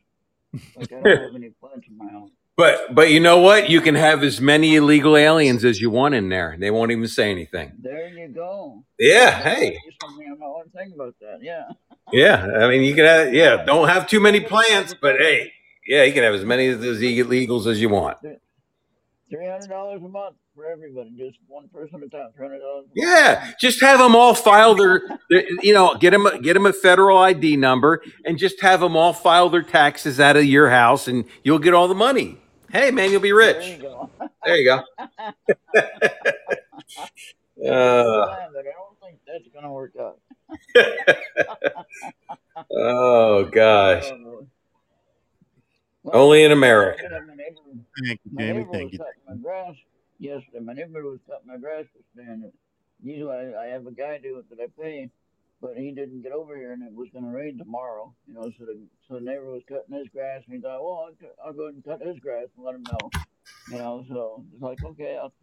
Like 0.75 0.91
I 0.91 1.01
don't 1.01 1.05
have 1.05 1.35
any 1.35 1.49
plants 1.49 1.87
in 1.87 1.97
my 1.97 2.09
house. 2.09 2.29
but 2.57 2.95
but 2.95 3.11
you 3.11 3.19
know 3.19 3.39
what? 3.39 3.69
You 3.69 3.81
can 3.81 3.95
have 3.95 4.23
as 4.23 4.41
many 4.41 4.75
illegal 4.75 5.15
aliens 5.15 5.63
as 5.63 5.79
you 5.79 5.91
want 5.91 6.15
in 6.15 6.29
there. 6.29 6.55
They 6.57 6.71
won't 6.71 6.91
even 6.91 7.07
say 7.07 7.29
anything. 7.29 7.73
There 7.79 8.07
you 8.09 8.29
go. 8.29 8.83
Yeah. 8.97 9.31
Hey. 9.31 9.71
might 9.71 9.85
be 9.85 9.97
something 10.01 10.27
I 10.27 10.29
might 10.31 10.47
want 10.47 10.71
to 10.71 10.77
think 10.77 10.95
about 10.95 11.15
that. 11.21 11.39
Yeah. 11.41 11.67
Yeah. 12.11 12.47
I 12.61 12.69
mean, 12.69 12.81
you 12.81 12.95
can 12.95 13.05
have. 13.05 13.33
Yeah. 13.33 13.63
Don't 13.63 13.89
have 13.89 14.07
too 14.07 14.19
many 14.19 14.39
plants, 14.39 14.95
but 14.99 15.17
hey, 15.19 15.51
yeah, 15.89 16.03
you 16.03 16.13
can 16.13 16.23
have 16.23 16.33
as 16.35 16.45
many 16.45 16.67
of 16.67 16.79
those 16.81 17.01
illegals 17.01 17.65
as 17.67 17.81
you 17.81 17.89
want. 17.89 18.17
Three 18.21 19.47
hundred 19.47 19.69
dollars 19.69 20.01
a 20.03 20.07
month 20.07 20.35
for 20.55 20.65
everybody, 20.65 21.11
just 21.17 21.37
one 21.47 21.67
person 21.69 22.01
at 22.01 22.07
a 22.07 22.09
time. 22.09 22.29
Three 22.35 22.47
hundred 22.47 22.59
dollars. 22.59 22.85
Yeah, 22.95 23.51
just 23.59 23.81
have 23.81 23.99
them 23.99 24.15
all 24.15 24.33
file 24.33 24.75
their, 24.75 25.01
their 25.29 25.43
you 25.61 25.73
know, 25.73 25.95
get 25.95 26.11
them 26.11 26.27
get 26.41 26.53
them 26.53 26.65
a 26.65 26.73
federal 26.73 27.17
ID 27.17 27.57
number, 27.57 28.01
and 28.25 28.37
just 28.39 28.61
have 28.61 28.79
them 28.79 28.95
all 28.95 29.13
file 29.13 29.49
their 29.49 29.61
taxes 29.63 30.19
out 30.19 30.37
of 30.37 30.45
your 30.45 30.69
house, 30.69 31.07
and 31.07 31.25
you'll 31.43 31.59
get 31.59 31.73
all 31.73 31.87
the 31.87 31.95
money. 31.95 32.37
Hey, 32.71 32.91
man, 32.91 33.11
you'll 33.11 33.21
be 33.21 33.33
rich. 33.33 33.57
There 33.57 33.75
you 33.75 33.81
go. 33.81 34.09
There 34.45 34.55
you 34.57 34.65
go. 34.65 34.83
Uh, 37.61 37.69
I 37.71 38.47
don't 38.53 38.97
think 39.01 39.19
that's 39.27 39.45
gonna 39.53 39.71
work 39.71 39.91
out. 39.99 40.17
oh 42.71 43.43
gosh, 43.51 44.05
Oh. 44.05 44.47
Well, 46.03 46.23
only 46.23 46.43
in 46.43 46.51
America. 46.51 47.01
said, 47.01 47.11
my 47.27 47.35
neighbor, 47.35 47.59
Thank 48.05 48.19
you, 48.23 48.31
my 48.33 48.41
Jamie. 48.41 48.59
neighbor 48.59 48.71
Thank 48.71 48.83
was 48.85 48.93
you. 48.93 48.99
cutting 48.99 49.21
my 49.27 49.35
grass 49.35 49.75
yesterday. 50.19 50.59
My 50.59 50.73
neighbor 50.73 51.03
was 51.03 51.19
cutting 51.27 51.47
my 51.47 51.57
grass 51.57 51.85
yesterday, 51.95 52.31
and 52.31 52.51
usually 53.03 53.31
I, 53.55 53.63
I 53.63 53.67
have 53.67 53.85
a 53.85 53.91
guy 53.91 54.17
do 54.17 54.37
it 54.39 54.49
that 54.49 54.59
I 54.63 54.67
pay, 54.81 55.09
but 55.61 55.75
he 55.75 55.91
didn't 55.91 56.21
get 56.21 56.31
over 56.31 56.55
here, 56.55 56.71
and 56.73 56.83
it 56.83 56.93
was 56.93 57.09
gonna 57.13 57.29
rain 57.31 57.57
tomorrow. 57.57 58.13
You 58.27 58.35
know, 58.35 58.51
so 58.57 58.65
the 58.65 58.79
so 59.07 59.15
the 59.15 59.21
neighbor 59.21 59.45
was 59.51 59.63
cutting 59.67 59.97
his 59.97 60.07
grass, 60.09 60.43
and 60.45 60.55
he 60.55 60.61
thought, 60.61 60.81
well, 60.83 61.09
I'll, 61.09 61.47
I'll 61.47 61.53
go 61.53 61.63
ahead 61.63 61.75
and 61.75 61.83
cut 61.83 62.05
his 62.05 62.19
grass 62.19 62.47
and 62.55 62.65
let 62.65 62.75
him 62.75 62.83
know. 62.83 63.09
You 63.69 63.77
know, 63.77 64.05
so 64.09 64.45
it's 64.53 64.61
like, 64.61 64.83
okay, 64.83 65.17
I'll 65.21 65.33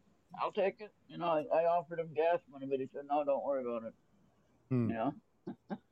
I'll 0.40 0.52
take 0.52 0.80
it. 0.80 0.92
You 1.08 1.18
know, 1.18 1.26
I, 1.26 1.44
I 1.54 1.64
offered 1.66 1.98
him 1.98 2.08
gas 2.14 2.38
money, 2.50 2.66
but 2.68 2.80
he 2.80 2.88
said, 2.92 3.02
no, 3.08 3.24
don't 3.24 3.44
worry 3.44 3.62
about 3.62 3.84
it. 3.84 3.94
Hmm. 4.70 4.88
You 4.90 4.94
know, 4.94 5.14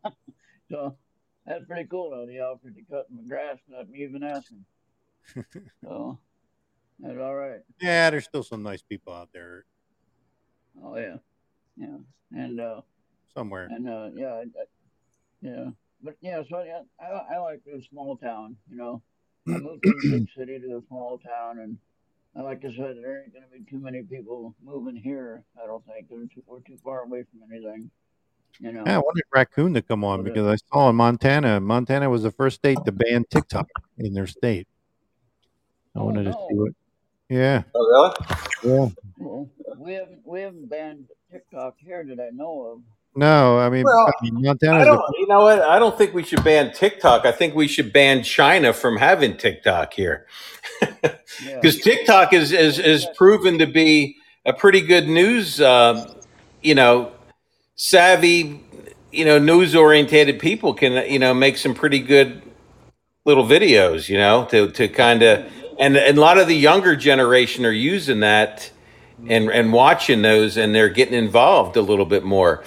so 0.70 0.97
that's 1.46 1.64
pretty 1.66 1.86
cool 1.88 2.10
though. 2.10 2.26
He 2.26 2.38
offered 2.40 2.74
to 2.76 2.82
cut 2.90 3.06
my 3.10 3.22
grass 3.28 3.58
without 3.68 3.88
me 3.88 4.02
even 4.04 4.22
asking. 4.22 4.64
So 5.82 6.18
that's 6.98 7.18
all 7.18 7.34
right. 7.34 7.60
Yeah, 7.80 8.10
there's 8.10 8.24
still 8.24 8.42
some 8.42 8.62
nice 8.62 8.82
people 8.82 9.12
out 9.12 9.30
there 9.32 9.64
Oh 10.82 10.96
yeah, 10.96 11.16
yeah, 11.76 11.96
and 12.32 12.60
uh, 12.60 12.80
somewhere. 13.32 13.68
and 13.70 13.88
uh, 13.88 14.08
yeah, 14.14 14.32
I, 14.34 14.40
I, 14.42 14.64
yeah, 15.40 15.64
but 16.02 16.16
yeah. 16.20 16.42
So 16.50 16.62
yeah, 16.62 16.82
I 17.00 17.34
I 17.34 17.38
like 17.38 17.60
a 17.72 17.80
small 17.90 18.16
town. 18.16 18.56
You 18.70 18.76
know, 18.76 19.02
I 19.46 19.58
moved 19.58 19.84
from 19.84 19.92
a 20.14 20.18
big 20.18 20.28
city 20.36 20.58
to 20.58 20.76
a 20.78 20.86
small 20.88 21.18
town, 21.18 21.58
and 21.60 21.78
uh, 22.36 22.42
like 22.44 22.64
I 22.64 22.68
said, 22.74 22.96
there 23.02 23.22
ain't 23.22 23.32
gonna 23.34 23.46
be 23.52 23.64
too 23.70 23.78
many 23.78 24.02
people 24.02 24.54
moving 24.62 24.96
here. 24.96 25.44
I 25.62 25.66
don't 25.66 25.84
think 25.86 26.08
'cause 26.08 26.28
too, 26.34 26.42
we're 26.46 26.60
too 26.60 26.78
far 26.82 27.02
away 27.04 27.22
from 27.30 27.40
anything. 27.52 27.90
You 28.60 28.72
know. 28.72 28.82
Yeah, 28.86 28.97
I 28.97 28.98
wanted 28.98 29.24
Raccoon 29.35 29.74
to 29.74 29.82
come 29.82 30.05
on 30.05 30.22
But, 30.22 30.31
uh, 30.31 30.35
because 30.35 30.47
I 30.52 30.56
saw 30.72 30.89
in 30.90 30.97
Montana, 30.97 31.60
Montana 31.60 32.09
was 32.09 32.22
the 32.22 32.31
first 32.31 32.56
state 32.56 32.78
to 32.85 32.93
ban 32.93 33.24
TikTok 33.31 33.68
in 33.98 34.14
their 34.14 34.26
state. 34.26 34.68
I 35.94 36.01
Oh 36.01 36.05
wanted 36.06 36.24
to 36.24 36.32
see 36.32 36.39
no. 36.51 36.62
what. 36.62 36.72
Yeah, 37.28 37.62
Oh, 37.74 38.12
really? 38.62 38.76
yeah. 38.78 38.89
Well, 39.18 39.48
we 39.78 39.94
haven't 39.94 40.20
we 40.24 40.40
haven't 40.40 40.68
banned 40.68 41.06
TikTok 41.32 41.76
here 41.78 42.05
that 42.05 42.20
I 42.20 42.31
know 42.31 42.62
of. 42.72 42.81
No, 43.16 43.59
I 43.59 43.70
mean, 43.70 43.85
Well, 43.85 44.06
I 44.09 44.24
mean 44.24 44.47
I 44.47 44.55
don't. 44.85 45.01
You 45.18 45.26
know 45.28 45.43
what? 45.43 45.62
I 45.62 45.78
don't 45.78 45.97
think 45.97 46.14
we 46.14 46.22
should 46.24 46.43
ban 46.43 46.72
TikTok. 46.72 47.24
I 47.24 47.32
think 47.32 47.55
we 47.55 47.68
should 47.68 47.93
ban 47.93 48.22
China 48.24 48.72
from 48.72 48.97
having 48.97 49.36
TikTok 49.36 49.94
here, 49.94 50.26
Yeah. 50.82 50.90
because 51.60 51.78
TikTok 51.78 52.32
is 52.32 52.52
is 52.52 52.78
is 52.78 53.06
proven 53.16 53.59
to 53.59 53.66
be 53.66 54.16
a 54.44 54.52
pretty 54.52 54.81
good 54.81 55.09
news. 55.09 55.60
Um, 55.60 56.06
you 56.60 56.74
know, 56.74 57.12
savvy, 57.76 58.60
you 59.12 59.24
know, 59.24 59.38
news 59.38 59.74
orientated 59.74 60.38
people 60.38 60.74
can 60.74 61.10
you 61.10 61.18
know 61.18 61.34
make 61.34 61.56
some 61.56 61.74
pretty 61.74 62.01
good 62.01 62.42
little 63.24 63.44
videos. 63.44 64.09
You 64.09 64.18
know, 64.18 64.46
to 64.51 64.70
to 64.72 64.88
kind 64.88 65.22
of 65.22 65.51
and 65.78 65.96
and 65.96 66.18
a 66.18 66.20
lot 66.20 66.38
of 66.38 66.48
the 66.48 66.56
younger 66.56 66.96
generation 66.96 67.64
are 67.64 67.72
using 67.72 68.20
that 68.20 68.70
and 69.28 69.51
and 69.51 69.72
watching 69.72 70.22
those, 70.22 70.56
and 70.56 70.74
they're 70.74 70.88
getting 70.88 71.14
involved 71.14 71.76
a 71.76 71.82
little 71.82 72.06
bit 72.06 72.24
more. 72.24 72.64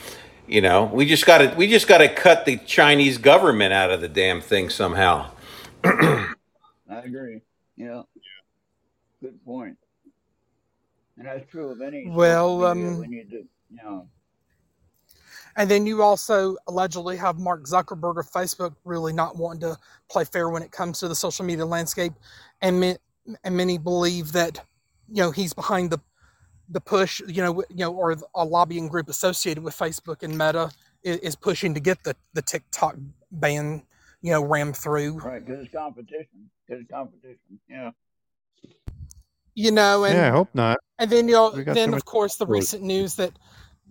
You 0.47 0.61
know, 0.61 0.85
we 0.85 1.05
just 1.05 1.25
got 1.25 1.39
to 1.39 1.53
we 1.57 1.67
just 1.67 1.87
got 1.87 1.97
to 1.99 2.07
cut 2.07 2.45
the 2.45 2.57
Chinese 2.57 3.17
government 3.17 3.73
out 3.73 3.91
of 3.91 4.01
the 4.01 4.07
damn 4.07 4.41
thing 4.41 4.69
somehow. 4.69 5.31
I 5.83 6.33
agree. 6.89 7.41
Yeah. 7.75 8.03
Good 9.21 9.43
point. 9.45 9.77
And 11.17 11.25
that's 11.25 11.49
true 11.49 11.69
of 11.69 11.81
any. 11.81 12.07
Well, 12.07 12.63
um, 12.65 12.99
we 12.99 13.07
need 13.07 13.31
to, 13.31 13.37
you 13.69 13.77
know, 13.83 14.07
And 15.57 15.69
then 15.69 15.87
you 15.87 16.03
also 16.03 16.55
allegedly 16.67 17.17
have 17.17 17.39
Mark 17.39 17.63
Zuckerberg 17.63 18.19
of 18.19 18.29
Facebook 18.29 18.75
really 18.85 19.11
not 19.11 19.35
wanting 19.35 19.61
to 19.61 19.77
play 20.09 20.23
fair 20.23 20.49
when 20.49 20.61
it 20.61 20.71
comes 20.71 20.99
to 20.99 21.07
the 21.07 21.15
social 21.15 21.43
media 21.43 21.65
landscape, 21.65 22.13
and 22.61 22.79
ma- 22.79 23.35
and 23.43 23.57
many 23.57 23.79
believe 23.79 24.31
that 24.33 24.63
you 25.09 25.23
know 25.23 25.31
he's 25.31 25.53
behind 25.53 25.89
the 25.89 25.99
the 26.69 26.81
push, 26.81 27.21
you 27.27 27.41
know, 27.41 27.63
you 27.69 27.77
know, 27.77 27.93
or 27.93 28.15
a 28.35 28.45
lobbying 28.45 28.87
group 28.87 29.09
associated 29.09 29.63
with 29.63 29.75
Facebook 29.75 30.21
and 30.21 30.37
Meta 30.37 30.69
is, 31.01 31.17
is 31.19 31.35
pushing 31.35 31.73
to 31.73 31.79
get 31.79 32.03
the 32.03 32.15
the 32.33 32.41
TikTok 32.41 32.95
ban, 33.31 33.81
you 34.21 34.31
know, 34.31 34.43
rammed 34.43 34.77
through. 34.77 35.17
right? 35.19 35.43
Because 35.43 35.65
it's 35.65 35.73
competition. 35.73 36.49
Because 36.67 36.81
it's 36.81 36.91
competition. 36.91 37.59
Yeah. 37.67 37.91
You 39.55 39.71
know, 39.71 40.03
and 40.03 40.13
yeah, 40.15 40.27
I 40.27 40.31
hope 40.31 40.49
not. 40.53 40.77
And 40.99 41.09
then 41.09 41.27
you 41.27 41.33
know, 41.33 41.49
then 41.49 41.91
so 41.91 41.95
of 41.95 42.05
course 42.05 42.35
the 42.35 42.45
recent 42.45 42.83
news 42.83 43.15
that 43.15 43.31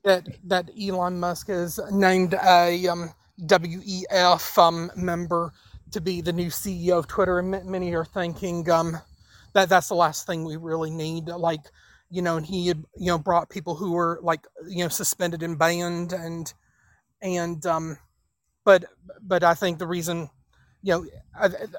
that 0.06 0.26
that 0.44 0.70
Elon 0.80 1.18
Musk 1.18 1.48
has 1.48 1.80
named 1.90 2.32
a 2.34 2.86
um, 2.86 3.12
WEF 3.42 4.56
um, 4.56 4.90
member 4.96 5.52
to 5.90 6.00
be 6.00 6.20
the 6.20 6.32
new 6.32 6.46
CEO 6.46 6.96
of 6.96 7.08
Twitter, 7.08 7.40
and 7.40 7.50
ma- 7.50 7.64
many 7.64 7.92
are 7.94 8.04
thinking 8.04 8.70
um, 8.70 8.96
that 9.52 9.68
that's 9.68 9.88
the 9.88 9.96
last 9.96 10.24
thing 10.26 10.44
we 10.44 10.56
really 10.56 10.90
need. 10.92 11.26
Like, 11.26 11.62
you 12.08 12.22
know, 12.22 12.36
and 12.36 12.46
he 12.46 12.68
had 12.68 12.84
you 12.96 13.06
know 13.06 13.18
brought 13.18 13.50
people 13.50 13.74
who 13.74 13.92
were 13.92 14.20
like 14.22 14.46
you 14.68 14.84
know 14.84 14.88
suspended 14.88 15.42
and 15.42 15.58
banned, 15.58 16.12
and 16.12 16.54
and 17.20 17.66
um, 17.66 17.98
but 18.64 18.84
but 19.20 19.42
I 19.42 19.54
think 19.54 19.80
the 19.80 19.88
reason 19.88 20.30
you 20.82 20.92
know, 20.92 21.06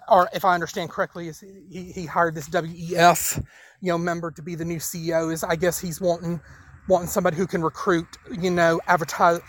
or 0.10 0.28
if 0.34 0.44
I 0.44 0.54
understand 0.54 0.90
correctly, 0.90 1.30
is 1.30 1.40
he, 1.40 1.94
he 1.94 2.06
hired 2.06 2.36
this 2.36 2.49
WEF, 2.49 3.41
you 3.80 3.90
know, 3.90 3.98
member 3.98 4.32
to 4.32 4.41
be 4.41 4.56
the 4.56 4.66
new 4.66 4.80
CEO. 4.80 5.32
Is 5.32 5.45
I 5.45 5.56
guess 5.56 5.80
he's 5.80 6.02
wanting 6.02 6.41
wanting 6.88 7.07
somebody 7.09 7.38
who 7.38 7.47
can 7.47 7.64
recruit, 7.64 8.07
you 8.31 8.51
know, 8.51 8.81
advertisers 8.88 9.41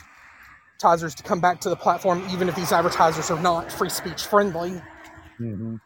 to 1.17 1.23
come 1.25 1.41
back 1.41 1.61
to 1.63 1.69
the 1.71 1.77
platform, 1.77 2.27
even 2.31 2.49
if 2.49 2.57
these 2.57 2.73
advertisers 2.73 3.31
are 3.31 3.41
not 3.43 3.73
free 3.73 3.91
speech 3.91 4.25
friendly. 4.27 4.83
hmm 5.39 5.77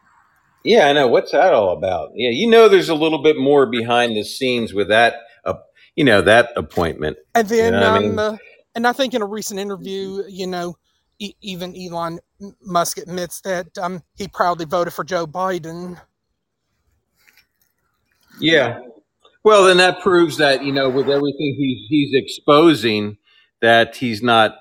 Yeah, 0.63 0.87
I 0.87 0.93
know. 0.93 1.07
What's 1.07 1.31
that 1.33 1.53
all 1.53 1.77
about? 1.77 2.11
Yeah, 2.15 2.31
you 2.31 2.49
know, 2.49 2.69
there's 2.69 2.89
a 2.89 2.95
little 2.95 3.23
bit 3.23 3.37
more 3.37 3.65
behind 3.67 4.15
the 4.17 4.23
scenes 4.23 4.73
with 4.73 4.89
that. 4.89 5.15
Uh, 5.45 5.55
you 5.95 6.03
know 6.05 6.21
that 6.21 6.51
appointment. 6.55 7.17
And 7.35 7.47
You 7.57 7.69
then, 7.69 7.73
know 7.73 7.79
what 7.79 7.87
I 7.87 7.91
um, 7.97 8.03
mean? 8.03 8.19
uh, 8.19 8.37
and 8.75 8.87
I 8.87 8.93
think 8.93 9.13
in 9.13 9.21
a 9.21 9.25
recent 9.25 9.59
interview, 9.59 10.23
you 10.27 10.47
know, 10.47 10.77
e- 11.19 11.35
even 11.41 11.75
Elon 11.75 12.19
Musk 12.61 12.97
admits 12.97 13.41
that 13.41 13.77
um, 13.77 14.03
he 14.15 14.27
proudly 14.27 14.65
voted 14.65 14.93
for 14.93 15.03
Joe 15.03 15.25
Biden. 15.27 15.99
Yeah. 18.39 18.79
Well, 19.43 19.65
then 19.65 19.77
that 19.77 20.01
proves 20.01 20.37
that 20.37 20.63
you 20.63 20.71
know, 20.71 20.89
with 20.89 21.09
everything 21.09 21.55
he's 21.57 21.87
he's 21.89 22.11
exposing, 22.13 23.17
that 23.61 23.95
he's 23.95 24.23
not, 24.23 24.55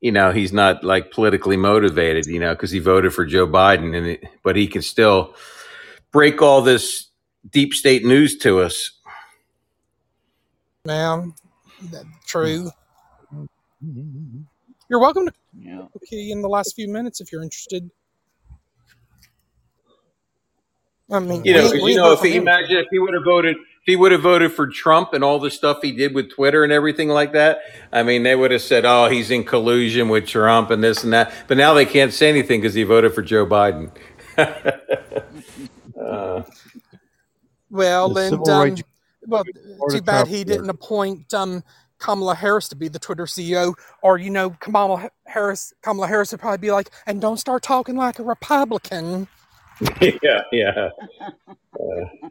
you 0.00 0.12
know, 0.12 0.32
he's 0.32 0.52
not 0.52 0.84
like 0.84 1.10
politically 1.10 1.56
motivated. 1.56 2.26
You 2.26 2.40
know, 2.40 2.54
because 2.54 2.70
he 2.70 2.78
voted 2.78 3.14
for 3.14 3.26
Joe 3.26 3.46
Biden, 3.46 3.96
and 3.96 4.06
it, 4.06 4.24
but 4.42 4.56
he 4.56 4.66
can 4.66 4.82
still 4.82 5.34
break 6.12 6.40
all 6.42 6.62
this 6.62 7.08
deep 7.50 7.74
state 7.74 8.04
news 8.04 8.38
to 8.38 8.60
us. 8.60 8.90
Man, 10.86 11.34
that, 11.90 12.04
true. 12.26 12.70
Mm-hmm. 13.84 14.42
You're 14.88 15.00
welcome 15.00 15.26
to 15.26 15.32
Yeah. 15.58 15.86
key 16.08 16.30
in 16.30 16.42
the 16.42 16.48
last 16.48 16.74
few 16.74 16.88
minutes 16.88 17.20
if 17.20 17.32
you're 17.32 17.42
interested. 17.42 17.90
I 21.10 21.18
mean, 21.20 21.44
You 21.44 21.54
know, 21.54 21.70
we, 21.70 21.82
we 21.82 21.90
you 21.92 21.96
know, 21.96 22.12
if 22.12 22.20
he 22.20 22.36
imagine 22.36 22.78
if 22.78 22.86
he 22.90 22.98
would 22.98 23.14
have 23.14 23.24
voted, 23.24 23.56
if 23.56 23.62
he 23.84 23.96
would 23.96 24.12
have 24.12 24.22
voted 24.22 24.52
for 24.52 24.66
Trump 24.68 25.12
and 25.12 25.22
all 25.24 25.38
the 25.38 25.50
stuff 25.50 25.78
he 25.82 25.92
did 25.92 26.14
with 26.14 26.30
Twitter 26.30 26.64
and 26.64 26.72
everything 26.72 27.08
like 27.08 27.32
that, 27.32 27.60
I 27.92 28.02
mean, 28.02 28.22
they 28.22 28.34
would 28.36 28.50
have 28.50 28.62
said, 28.62 28.84
"Oh, 28.84 29.08
he's 29.08 29.30
in 29.30 29.44
collusion 29.44 30.08
with 30.08 30.26
Trump 30.26 30.70
and 30.70 30.82
this 30.82 31.04
and 31.04 31.12
that." 31.12 31.32
But 31.48 31.58
now 31.58 31.74
they 31.74 31.86
can't 31.86 32.12
say 32.12 32.28
anything 32.28 32.60
because 32.60 32.74
he 32.74 32.82
voted 32.84 33.14
for 33.14 33.22
Joe 33.22 33.46
Biden. 33.46 33.90
uh, 36.00 36.42
Well, 37.70 38.08
The 38.08 38.20
and 38.20 38.48
um, 38.48 38.76
well, 39.26 39.44
too 39.90 40.02
bad 40.02 40.26
Trump 40.26 40.28
he 40.28 40.44
Board. 40.44 40.46
didn't 40.46 40.70
appoint 40.70 41.34
um, 41.34 41.62
Kamala 41.98 42.34
Harris 42.34 42.68
to 42.68 42.76
be 42.76 42.88
the 42.88 42.98
Twitter 42.98 43.26
CEO, 43.26 43.74
or 44.02 44.18
you 44.18 44.30
know, 44.30 44.50
Kamala 44.60 45.10
Harris, 45.26 45.72
Kamala 45.82 46.06
Harris 46.06 46.32
would 46.32 46.40
probably 46.40 46.58
be 46.58 46.70
like, 46.70 46.90
"And 47.06 47.20
don't 47.20 47.38
start 47.38 47.62
talking 47.62 47.96
like 47.96 48.18
a 48.18 48.22
Republican." 48.22 49.28
yeah, 50.22 50.42
yeah. 50.52 50.90
Uh, 51.48 52.28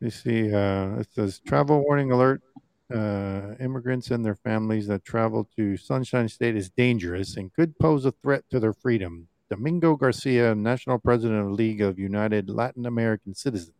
You 0.00 0.10
see, 0.10 0.52
uh, 0.52 0.98
it 0.98 1.08
says 1.14 1.40
travel 1.46 1.82
warning 1.82 2.12
alert. 2.12 2.42
Uh, 2.94 3.54
immigrants 3.58 4.12
and 4.12 4.24
their 4.24 4.36
families 4.36 4.86
that 4.86 5.04
travel 5.04 5.48
to 5.56 5.76
Sunshine 5.76 6.28
State 6.28 6.54
is 6.54 6.70
dangerous 6.70 7.36
and 7.36 7.52
could 7.52 7.76
pose 7.80 8.04
a 8.04 8.12
threat 8.12 8.44
to 8.50 8.60
their 8.60 8.72
freedom. 8.72 9.26
Domingo 9.50 9.96
Garcia, 9.96 10.54
national 10.54 11.00
president 11.00 11.40
of 11.40 11.50
League 11.50 11.80
of 11.80 11.98
United 11.98 12.48
Latin 12.48 12.86
American 12.86 13.34
Citizens, 13.34 13.74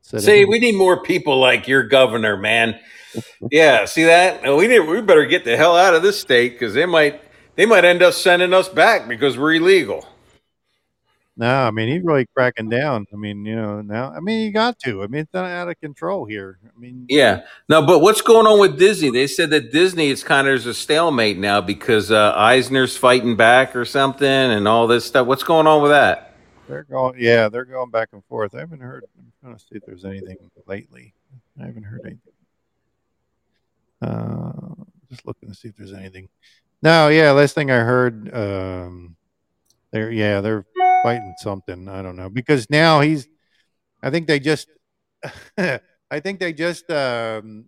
said. 0.00 0.22
see, 0.22 0.44
we 0.46 0.58
need 0.58 0.74
more 0.74 1.02
people 1.02 1.38
like 1.38 1.68
your 1.68 1.82
governor, 1.82 2.36
man. 2.36 2.78
Yeah, 3.50 3.86
see 3.86 4.04
that? 4.04 4.42
We 4.42 4.66
need. 4.68 4.80
We 4.80 5.00
better 5.00 5.24
get 5.24 5.46
the 5.46 5.56
hell 5.56 5.74
out 5.74 5.94
of 5.94 6.02
this 6.02 6.20
state 6.20 6.52
because 6.52 6.74
they 6.74 6.84
might. 6.84 7.22
They 7.54 7.64
might 7.64 7.86
end 7.86 8.02
up 8.02 8.12
sending 8.12 8.52
us 8.52 8.68
back 8.68 9.08
because 9.08 9.38
we're 9.38 9.54
illegal. 9.54 10.06
No, 11.36 11.62
I 11.62 11.70
mean 11.70 11.88
he's 11.88 12.02
really 12.02 12.26
cracking 12.34 12.68
down. 12.68 13.06
I 13.12 13.16
mean, 13.16 13.44
you 13.44 13.56
know, 13.56 13.82
now 13.82 14.12
I 14.12 14.20
mean 14.20 14.46
you 14.46 14.52
got 14.52 14.78
to. 14.80 15.02
I 15.02 15.06
mean 15.06 15.22
it's 15.22 15.34
not 15.34 15.44
out 15.50 15.68
of 15.68 15.78
control 15.80 16.24
here. 16.24 16.58
I 16.64 16.78
mean, 16.78 17.06
Yeah. 17.08 17.42
No, 17.68 17.84
but 17.84 18.00
what's 18.00 18.22
going 18.22 18.46
on 18.46 18.58
with 18.58 18.78
Disney? 18.78 19.10
They 19.10 19.26
said 19.26 19.50
that 19.50 19.72
Disney 19.72 20.08
is 20.08 20.24
kind 20.24 20.46
of 20.46 20.52
there's 20.52 20.66
a 20.66 20.74
stalemate 20.74 21.38
now 21.38 21.60
because 21.60 22.10
uh, 22.10 22.32
Eisner's 22.34 22.96
fighting 22.96 23.36
back 23.36 23.76
or 23.76 23.84
something 23.84 24.26
and 24.26 24.66
all 24.66 24.86
this 24.86 25.04
stuff. 25.04 25.26
What's 25.26 25.44
going 25.44 25.66
on 25.66 25.82
with 25.82 25.90
that? 25.90 26.32
They're 26.68 26.84
going, 26.84 27.16
yeah, 27.18 27.48
they're 27.48 27.64
going 27.64 27.90
back 27.90 28.08
and 28.12 28.24
forth. 28.24 28.54
I 28.54 28.60
haven't 28.60 28.80
heard. 28.80 29.04
I'm 29.18 29.32
trying 29.42 29.56
to 29.56 29.60
see 29.60 29.76
if 29.76 29.84
there's 29.86 30.04
anything 30.04 30.36
lately. 30.66 31.14
I 31.60 31.66
haven't 31.66 31.84
heard 31.84 32.00
anything. 32.04 32.20
Uh, 34.02 34.84
just 35.10 35.26
looking 35.26 35.48
to 35.48 35.54
see 35.54 35.68
if 35.68 35.76
there's 35.76 35.92
anything. 35.92 36.28
No, 36.82 37.08
yeah, 37.08 37.30
last 37.32 37.54
thing 37.54 37.70
I 37.70 37.78
heard, 37.78 38.34
um, 38.34 39.15
they're 39.96 40.12
yeah, 40.12 40.42
they're 40.42 40.66
fighting 41.02 41.34
something. 41.38 41.88
I 41.88 42.02
don't 42.02 42.16
know 42.16 42.28
because 42.28 42.68
now 42.68 43.00
he's. 43.00 43.26
I 44.02 44.10
think 44.10 44.26
they 44.26 44.38
just. 44.38 44.68
I 45.58 46.20
think 46.20 46.38
they 46.38 46.52
just 46.52 46.88
um, 46.90 47.64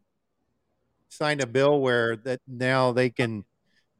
signed 1.09 1.41
a 1.41 1.47
bill 1.47 1.81
where 1.81 2.17
that 2.17 2.41
now 2.47 2.93
they 2.93 3.11
can, 3.11 3.45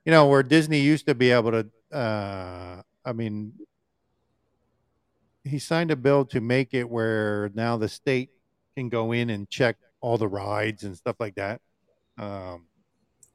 you 0.05 0.13
know, 0.13 0.27
where 0.27 0.43
Disney 0.43 0.81
used 0.81 1.07
to 1.07 1.15
be 1.15 1.31
able 1.31 1.53
to. 1.53 1.67
Uh, 1.91 2.83
I 3.05 3.13
mean, 3.15 3.55
he 5.43 5.59
signed 5.59 5.91
a 5.91 5.97
bill 5.97 6.27
to 6.27 6.41
make 6.43 6.75
it 6.75 6.89
where 6.89 7.51
now 7.55 7.79
the 7.79 7.89
state 7.89 8.29
can 8.77 8.91
go 8.91 9.13
in 9.13 9.31
and 9.31 9.49
check 9.49 9.77
all 10.03 10.19
the 10.19 10.29
rides 10.29 10.85
and 10.85 10.95
stuff 10.97 11.17
like 11.19 11.35
that. 11.37 11.63
Um, 12.19 12.67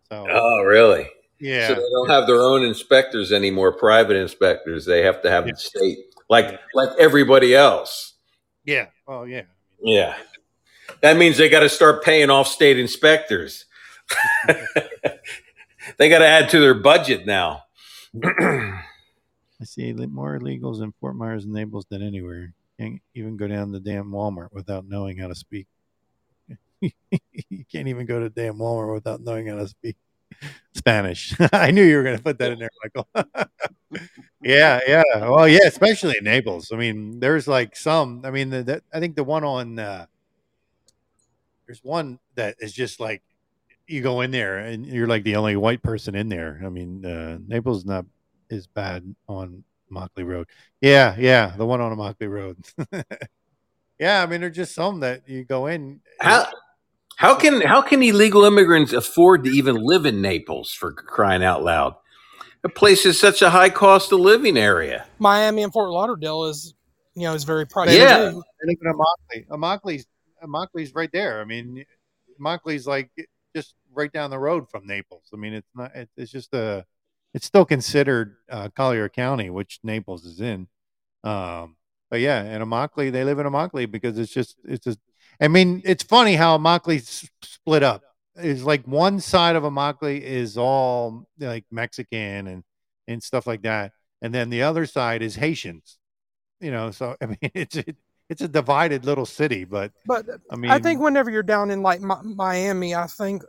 so 0.07 0.27
Oh, 0.29 0.61
really? 0.61 1.09
Yeah, 1.39 1.67
So 1.67 1.75
they 1.75 1.81
don't 1.81 2.09
have 2.09 2.27
their 2.27 2.41
own 2.41 2.63
inspectors 2.63 3.31
anymore, 3.31 3.73
private 3.73 4.15
inspectors. 4.17 4.85
They 4.85 5.03
have 5.03 5.21
to 5.23 5.29
have 5.29 5.45
Yeah. 5.47 5.53
the 5.53 5.59
state, 5.59 5.97
like 6.29 6.59
like 6.73 6.89
everybody 6.99 7.55
else. 7.55 8.13
yeah, 8.65 8.87
oh 9.07 9.23
yeah, 9.23 9.43
Yeah. 9.81 10.15
That 11.01 11.17
means 11.17 11.37
they 11.37 11.49
got 11.49 11.61
to 11.61 11.69
start 11.69 12.03
paying 12.03 12.29
off 12.29 12.47
state 12.47 12.77
inspectors. 12.79 13.65
they 15.97 16.09
got 16.09 16.19
to 16.19 16.27
add 16.27 16.49
to 16.49 16.59
their 16.59 16.73
budget 16.73 17.25
now. 17.25 17.63
I 18.23 19.65
see 19.65 19.91
more 19.93 20.37
illegals 20.39 20.81
in 20.81 20.93
Fort 20.99 21.15
Myers 21.15 21.45
and 21.45 21.53
Naples 21.53 21.85
than 21.89 22.01
anywhere. 22.01 22.53
Can't 22.79 23.01
even 23.15 23.37
go 23.37 23.47
down 23.47 23.71
to 23.71 23.79
damn 23.79 24.11
Walmart 24.11 24.51
without 24.51 24.85
knowing 24.87 25.17
how 25.17 25.27
to 25.27 25.35
speak. 25.35 25.67
you 26.81 27.65
can't 27.71 27.87
even 27.87 28.05
go 28.05 28.19
to 28.19 28.29
damn 28.29 28.55
Walmart 28.57 28.93
without 28.93 29.21
knowing 29.21 29.47
how 29.47 29.55
to 29.55 29.67
speak 29.67 29.95
Spanish. 30.73 31.35
I 31.53 31.71
knew 31.71 31.83
you 31.83 31.97
were 31.97 32.03
going 32.03 32.17
to 32.17 32.23
put 32.23 32.37
that 32.39 32.51
in 32.51 32.59
there, 32.59 32.69
Michael. 32.83 33.07
yeah, 34.41 34.79
yeah. 34.87 35.03
Well, 35.13 35.47
yeah, 35.47 35.65
especially 35.65 36.15
in 36.17 36.23
Naples. 36.23 36.71
I 36.73 36.77
mean, 36.77 37.19
there's 37.19 37.47
like 37.47 37.75
some. 37.75 38.21
I 38.25 38.31
mean, 38.31 38.49
the, 38.49 38.63
the, 38.63 38.83
I 38.93 38.99
think 38.99 39.15
the 39.15 39.23
one 39.23 39.43
on 39.43 39.79
uh, 39.79 40.05
there's 41.65 41.83
one 41.83 42.19
that 42.35 42.55
is 42.59 42.73
just 42.73 42.99
like 42.99 43.21
you 43.87 44.01
go 44.01 44.21
in 44.21 44.31
there 44.31 44.57
and 44.57 44.85
you're 44.85 45.07
like 45.07 45.23
the 45.23 45.35
only 45.35 45.55
white 45.55 45.81
person 45.81 46.15
in 46.15 46.29
there. 46.29 46.61
I 46.65 46.69
mean, 46.69 47.05
uh, 47.05 47.37
Naples 47.47 47.79
is 47.79 47.85
not 47.85 48.05
is 48.49 48.67
bad 48.67 49.15
on 49.27 49.63
Mockley 49.89 50.23
Road. 50.23 50.47
Yeah, 50.81 51.15
yeah, 51.17 51.53
the 51.55 51.65
one 51.65 51.81
on 51.81 51.95
Mockley 51.97 52.27
Road. 52.27 52.57
yeah, 53.99 54.23
I 54.23 54.25
mean, 54.25 54.41
there's 54.41 54.55
just 54.55 54.75
some 54.75 55.01
that 55.01 55.27
you 55.27 55.43
go 55.43 55.67
in. 55.67 56.01
How 56.19 56.47
How 57.23 57.35
can 57.35 57.61
how 57.61 57.81
can 57.81 58.03
illegal 58.03 58.43
immigrants 58.43 58.91
afford 58.91 59.45
to 59.45 59.49
even 59.49 59.77
live 59.77 60.05
in 60.05 60.21
Naples 60.21 60.73
for 60.73 60.91
crying 60.91 61.41
out 61.41 61.63
loud? 61.63 61.95
The 62.63 62.67
place 62.67 63.05
is 63.05 63.17
such 63.17 63.41
a 63.41 63.49
high 63.49 63.69
cost 63.69 64.11
of 64.11 64.19
living 64.19 64.57
area. 64.57 65.05
Miami 65.19 65.63
and 65.63 65.71
Fort 65.71 65.89
Lauderdale 65.89 66.43
is, 66.43 66.73
you 67.15 67.21
know, 67.23 67.33
is 67.33 67.45
very 67.45 67.65
pricey 67.65 67.85
They 67.85 67.99
Yeah. 68.01 68.29
too. 68.29 68.43
they 68.61 68.67
live 68.67 68.77
in 68.81 68.93
Immokalee. 68.93 69.47
Immokalee, 69.47 70.05
Immokalee's 70.43 70.93
right 70.93 71.09
there. 71.13 71.39
I 71.39 71.45
mean, 71.45 71.85
Immokalee's 72.41 72.85
like 72.87 73.09
just 73.55 73.75
right 73.93 74.11
down 74.11 74.29
the 74.29 74.39
road 74.39 74.69
from 74.69 74.85
Naples. 74.85 75.29
I 75.33 75.37
mean, 75.37 75.53
it's 75.53 75.69
not. 75.73 75.95
It, 75.95 76.09
it's 76.17 76.29
just 76.31 76.53
a. 76.53 76.85
It's 77.33 77.45
still 77.45 77.63
considered 77.63 78.35
uh, 78.49 78.67
Collier 78.75 79.07
County, 79.07 79.49
which 79.49 79.79
Naples 79.81 80.25
is 80.25 80.41
in. 80.41 80.67
Um, 81.23 81.77
but 82.11 82.19
yeah, 82.19 82.41
and 82.43 82.61
Immokalee, 82.61 83.13
they 83.13 83.23
live 83.23 83.39
in 83.39 83.47
Immokalee 83.47 83.89
because 83.89 84.19
it's 84.19 84.33
just 84.33 84.57
it's 84.65 84.83
just. 84.83 84.99
I 85.41 85.47
mean, 85.47 85.81
it's 85.85 86.03
funny 86.03 86.35
how 86.35 86.57
Immokalee 86.57 86.99
s- 86.99 87.29
split 87.41 87.83
up. 87.83 88.03
It's 88.35 88.63
like 88.63 88.87
one 88.87 89.19
side 89.19 89.55
of 89.55 89.63
Immokalee 89.63 90.21
is 90.21 90.57
all 90.57 91.27
like 91.39 91.65
Mexican 91.71 92.47
and 92.47 92.63
and 93.07 93.21
stuff 93.21 93.45
like 93.45 93.63
that, 93.63 93.91
and 94.21 94.33
then 94.33 94.49
the 94.49 94.63
other 94.63 94.85
side 94.85 95.21
is 95.21 95.35
Haitians. 95.35 95.97
You 96.59 96.71
know, 96.71 96.91
so 96.91 97.15
I 97.21 97.25
mean, 97.27 97.37
it's 97.41 97.75
it, 97.75 97.95
it's 98.29 98.41
a 98.41 98.47
divided 98.47 99.05
little 99.05 99.25
city, 99.25 99.65
but 99.65 99.91
But 100.05 100.25
I 100.49 100.55
mean, 100.55 100.71
I 100.71 100.79
think 100.79 101.01
whenever 101.01 101.29
you're 101.29 101.43
down 101.43 101.69
in 101.69 101.81
like 101.81 102.01
Mi- 102.01 102.23
Miami, 102.35 102.95
I 102.95 103.07
think 103.07 103.43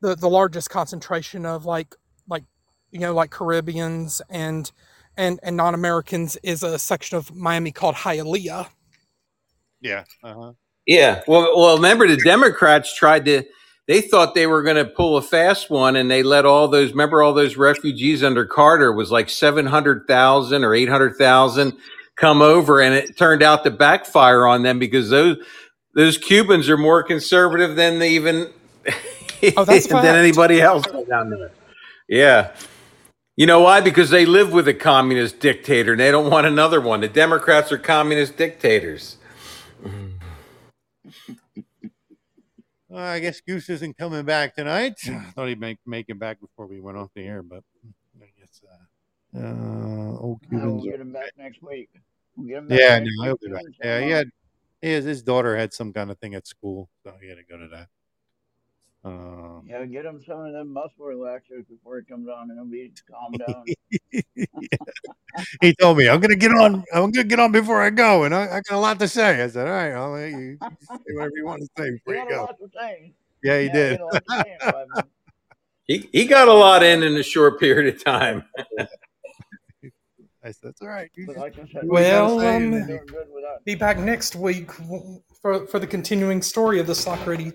the 0.00 0.14
the 0.14 0.28
largest 0.28 0.68
concentration 0.70 1.46
of 1.46 1.64
like 1.64 1.94
like 2.28 2.44
you 2.90 3.00
know 3.00 3.14
like 3.14 3.30
Caribbeans 3.30 4.20
and 4.28 4.70
and 5.16 5.40
and 5.42 5.56
non-Americans 5.56 6.36
is 6.42 6.62
a 6.62 6.78
section 6.78 7.16
of 7.16 7.34
Miami 7.34 7.72
called 7.72 7.94
Hialeah. 7.94 8.68
yeah, 9.80 10.04
uh-huh. 10.22 10.52
Yeah. 10.86 11.22
Well, 11.26 11.56
well, 11.56 11.76
remember 11.76 12.08
the 12.08 12.16
Democrats 12.18 12.94
tried 12.94 13.24
to. 13.26 13.44
They 13.88 14.00
thought 14.00 14.34
they 14.34 14.48
were 14.48 14.62
going 14.62 14.76
to 14.76 14.84
pull 14.84 15.16
a 15.16 15.22
fast 15.22 15.70
one, 15.70 15.96
and 15.96 16.10
they 16.10 16.22
let 16.22 16.44
all 16.46 16.68
those. 16.68 16.90
Remember 16.92 17.22
all 17.22 17.34
those 17.34 17.56
refugees 17.56 18.24
under 18.24 18.46
Carter 18.46 18.92
was 18.92 19.10
like 19.12 19.30
seven 19.30 19.66
hundred 19.66 20.06
thousand 20.08 20.64
or 20.64 20.74
eight 20.74 20.88
hundred 20.88 21.16
thousand 21.16 21.74
come 22.16 22.42
over, 22.42 22.80
and 22.80 22.94
it 22.94 23.16
turned 23.16 23.42
out 23.42 23.64
to 23.64 23.70
backfire 23.70 24.46
on 24.46 24.62
them 24.62 24.78
because 24.78 25.10
those 25.10 25.38
those 25.94 26.18
Cubans 26.18 26.68
are 26.68 26.76
more 26.78 27.02
conservative 27.02 27.76
than 27.76 27.98
they 27.98 28.10
even 28.10 28.52
Oh, 29.56 29.64
that's 29.64 29.86
than 30.02 30.16
anybody 30.16 30.60
else 30.60 30.84
down 31.08 31.30
there. 31.30 31.52
Yeah. 32.08 32.52
You 33.36 33.46
know 33.46 33.60
why? 33.60 33.80
Because 33.80 34.10
they 34.10 34.26
live 34.26 34.52
with 34.52 34.68
a 34.68 34.74
communist 34.74 35.40
dictator 35.40 35.92
and 35.92 36.00
they 36.00 36.10
don't 36.10 36.30
want 36.30 36.46
another 36.46 36.80
one. 36.80 37.00
The 37.00 37.08
Democrats 37.08 37.72
are 37.72 37.78
communist 37.78 38.36
dictators. 38.36 39.18
Well, 42.96 43.04
I 43.04 43.20
guess 43.20 43.42
Goose 43.42 43.68
isn't 43.68 43.98
coming 43.98 44.24
back 44.24 44.54
tonight. 44.54 44.94
I 45.06 45.30
thought 45.34 45.48
he'd 45.48 45.60
make 45.60 45.76
make 45.84 46.06
it 46.08 46.18
back 46.18 46.40
before 46.40 46.66
we 46.66 46.80
went 46.80 46.96
off 46.96 47.10
the 47.14 47.24
air, 47.26 47.42
but 47.42 47.62
I 48.18 48.24
guess 48.40 48.62
uh, 49.36 49.38
uh 49.38 50.18
old 50.18 50.40
I 50.50 50.54
will 50.64 50.80
Cubans. 50.80 50.84
get 50.86 51.00
him 51.00 51.12
back 51.12 51.32
next 51.36 51.62
week. 51.62 51.90
We'll 52.38 52.62
back 52.62 52.78
Yeah, 52.80 52.98
next 53.00 53.10
no, 53.18 53.24
he'll 53.24 53.36
be 53.36 53.48
back. 53.50 53.64
him 53.64 53.74
Yeah, 53.84 54.00
he 54.00 54.10
had 54.12 54.28
his 54.80 55.04
his 55.04 55.22
daughter 55.22 55.58
had 55.58 55.74
some 55.74 55.92
kind 55.92 56.10
of 56.10 56.18
thing 56.20 56.34
at 56.34 56.46
school, 56.46 56.88
so 57.04 57.12
he 57.20 57.28
had 57.28 57.36
to 57.36 57.44
go 57.44 57.58
to 57.58 57.68
that. 57.68 57.88
Uh, 59.06 59.60
Yeah, 59.64 59.84
get 59.86 60.04
him 60.04 60.20
some 60.26 60.40
of 60.40 60.52
them 60.52 60.72
muscle 60.72 61.04
relaxers 61.06 61.68
before 61.68 61.98
he 62.00 62.04
comes 62.04 62.28
on, 62.28 62.50
and 62.50 62.58
he'll 62.58 62.66
be 62.66 62.92
calmed 63.10 63.38
down. 63.46 63.64
he 65.60 65.74
told 65.80 65.98
me 65.98 66.08
I'm 66.08 66.20
gonna 66.20 66.34
get 66.36 66.50
on. 66.50 66.82
I'm 66.92 67.10
gonna 67.12 67.24
get 67.24 67.38
on 67.38 67.52
before 67.52 67.82
I 67.82 67.90
go, 67.90 68.24
and 68.24 68.34
I, 68.34 68.42
I 68.56 68.60
got 68.68 68.76
a 68.76 68.78
lot 68.78 68.98
to 68.98 69.08
say. 69.08 69.42
I 69.42 69.48
said, 69.48 69.66
all 69.68 69.72
right, 69.72 69.92
I'll 69.92 70.10
let 70.10 70.30
you 70.32 70.58
say 70.60 70.98
whatever 71.14 71.32
you 71.36 71.44
want 71.46 71.60
to 71.62 71.68
say 71.78 71.84
He 71.90 71.90
before 71.92 72.14
you 72.14 72.20
got 72.28 72.30
go. 72.30 72.44
lot 72.46 72.58
to 72.58 72.68
say. 72.76 73.12
Yeah, 73.44 73.60
he 73.60 73.66
Yeah, 73.66 73.72
did. 73.72 73.92
had 73.92 74.00
a 74.00 74.06
lot 74.06 74.24
to 74.24 74.32
say 74.42 74.50
in 74.52 74.58
five 74.68 74.88
minutes. 74.88 75.12
He, 75.88 76.08
he 76.12 76.24
got 76.26 76.48
a 76.48 76.52
lot 76.52 76.82
in 76.82 77.04
in 77.04 77.16
a 77.16 77.22
short 77.22 77.60
period 77.60 77.94
of 77.94 78.02
time. 78.02 78.42
I 80.46 80.52
said, 80.52 80.58
that's 80.62 80.80
all 80.82 80.88
right. 80.88 81.10
You 81.16 81.26
like 81.36 81.54
said, 81.54 81.54
do 81.54 81.60
what 81.60 81.68
you 81.68 81.74
gotta 81.74 81.86
Well, 81.88 82.38
say, 82.40 82.56
um, 82.56 82.70
we're 82.70 82.78
then 82.78 82.80
you- 82.80 82.86
doing 82.86 83.06
good 83.06 83.26
without. 83.34 83.64
Be 83.64 83.74
back 83.74 83.98
next 83.98 84.36
week 84.36 84.70
for 85.42 85.66
for 85.66 85.78
the 85.78 85.86
continuing 85.86 86.40
story 86.42 86.78
of 86.78 86.86
the 86.86 86.94
Slack 86.94 87.26
Ready 87.26 87.52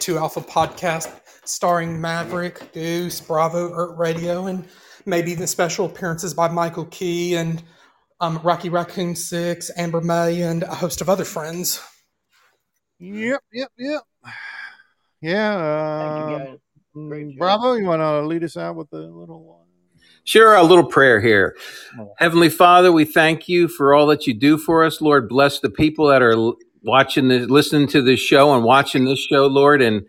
2 0.00 0.18
Alpha 0.18 0.40
podcast, 0.40 1.20
starring 1.44 2.00
Maverick, 2.00 2.72
Goose, 2.72 3.20
Bravo, 3.20 3.72
Ert 3.72 3.96
Radio, 3.96 4.46
and 4.46 4.66
maybe 5.06 5.34
the 5.34 5.46
special 5.46 5.86
appearances 5.86 6.34
by 6.34 6.48
Michael 6.48 6.86
Key 6.86 7.36
and 7.36 7.62
um, 8.20 8.38
Rocky 8.42 8.68
Raccoon 8.68 9.14
Six, 9.16 9.70
Amber 9.76 10.00
May, 10.00 10.42
and 10.42 10.62
a 10.64 10.74
host 10.74 11.00
of 11.00 11.08
other 11.08 11.24
friends. 11.24 11.80
Yep, 12.98 13.40
yep, 13.52 13.70
yep. 13.78 14.02
Yeah. 15.20 15.56
Thank 15.56 16.30
you, 16.30 16.34
Uh, 16.34 16.38
guys. 16.50 16.58
Great 16.94 17.26
mm, 17.26 17.32
show. 17.32 17.38
Bravo, 17.38 17.72
you 17.74 17.84
want 17.86 18.00
to 18.00 18.20
lead 18.26 18.44
us 18.44 18.56
out 18.56 18.76
with 18.76 18.92
a 18.92 18.96
little 18.98 19.61
Sure, 20.24 20.54
a 20.54 20.62
little 20.62 20.86
prayer 20.86 21.20
here. 21.20 21.56
Heavenly 22.18 22.48
Father, 22.48 22.92
we 22.92 23.04
thank 23.04 23.48
you 23.48 23.68
for 23.68 23.94
all 23.94 24.06
that 24.06 24.26
you 24.26 24.34
do 24.34 24.58
for 24.58 24.84
us. 24.84 25.00
Lord, 25.00 25.28
bless 25.28 25.60
the 25.60 25.70
people 25.70 26.06
that 26.08 26.22
are 26.22 26.36
watching 26.84 27.28
this, 27.28 27.48
listening 27.48 27.88
to 27.88 28.02
this 28.02 28.20
show 28.20 28.54
and 28.54 28.64
watching 28.64 29.04
this 29.04 29.20
show, 29.20 29.46
Lord. 29.46 29.82
And 29.82 30.02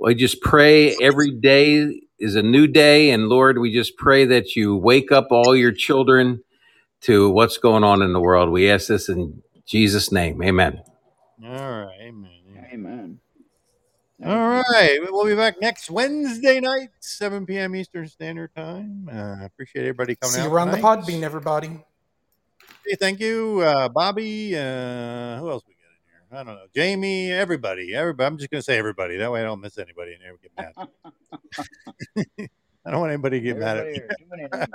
we 0.00 0.14
just 0.14 0.40
pray 0.40 0.96
every 1.02 1.32
day 1.32 2.00
is 2.18 2.36
a 2.36 2.42
new 2.42 2.66
day. 2.66 3.10
And 3.10 3.28
Lord, 3.28 3.58
we 3.58 3.72
just 3.72 3.96
pray 3.96 4.24
that 4.26 4.56
you 4.56 4.76
wake 4.76 5.12
up 5.12 5.28
all 5.30 5.56
your 5.56 5.72
children 5.72 6.42
to 7.02 7.28
what's 7.30 7.58
going 7.58 7.84
on 7.84 8.02
in 8.02 8.12
the 8.12 8.20
world. 8.20 8.50
We 8.50 8.70
ask 8.70 8.88
this 8.88 9.08
in 9.08 9.42
Jesus' 9.66 10.12
name. 10.12 10.42
Amen. 10.42 10.80
All 11.44 11.50
right. 11.50 11.98
Amen. 12.02 12.35
Thank 14.20 14.32
All 14.32 14.56
you. 14.56 14.62
right, 14.72 14.98
we'll 15.10 15.26
be 15.26 15.34
back 15.34 15.60
next 15.60 15.90
Wednesday 15.90 16.58
night, 16.58 16.88
7 17.00 17.44
p.m. 17.44 17.76
Eastern 17.76 18.08
Standard 18.08 18.54
Time. 18.54 19.10
Uh, 19.12 19.44
appreciate 19.44 19.82
everybody 19.82 20.16
coming 20.16 20.34
See 20.34 20.40
out 20.40 20.44
you 20.44 20.50
around 20.54 20.70
the. 20.70 20.78
Podbean, 20.78 21.22
everybody. 21.22 21.68
Hey, 22.86 22.96
thank 22.98 23.20
you, 23.20 23.60
uh, 23.60 23.90
Bobby. 23.90 24.56
Uh, 24.56 25.38
who 25.38 25.50
else 25.50 25.64
we 25.68 25.74
got 25.74 25.90
in 25.90 26.00
here? 26.06 26.24
I 26.32 26.44
don't 26.44 26.54
know. 26.54 26.66
Jamie, 26.74 27.30
everybody, 27.30 27.94
everybody. 27.94 28.26
I'm 28.26 28.38
just 28.38 28.50
gonna 28.50 28.62
say 28.62 28.78
everybody. 28.78 29.18
That 29.18 29.30
way, 29.30 29.42
I 29.42 29.44
don't 29.44 29.60
miss 29.60 29.76
anybody 29.76 30.14
and 30.14 30.22
never 30.22 30.38
get 30.38 30.52
mad. 30.56 32.48
I 32.86 32.90
don't 32.90 33.00
want 33.00 33.12
anybody 33.12 33.40
to 33.40 33.44
get 33.44 33.58
mad 33.58 33.76
at 33.76 33.86
me. 33.86 33.92
here. 33.92 34.08
Too 34.18 34.24
many 34.30 34.48
names. 34.50 34.66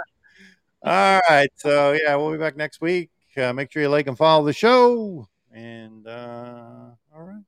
All 0.83 1.21
right, 1.29 1.49
so 1.55 1.93
yeah, 1.93 2.15
we'll 2.15 2.31
be 2.31 2.37
back 2.37 2.57
next 2.57 2.79
week. 2.79 3.09
Uh, 3.35 3.53
make 3.53 3.71
sure 3.71 3.81
you 3.81 3.89
like 3.89 4.05
and 4.07 4.17
follow 4.17 4.45
the 4.45 4.53
show. 4.53 5.27
And 5.53 6.07
uh, 6.07 6.89
all 7.13 7.23
right, 7.23 7.43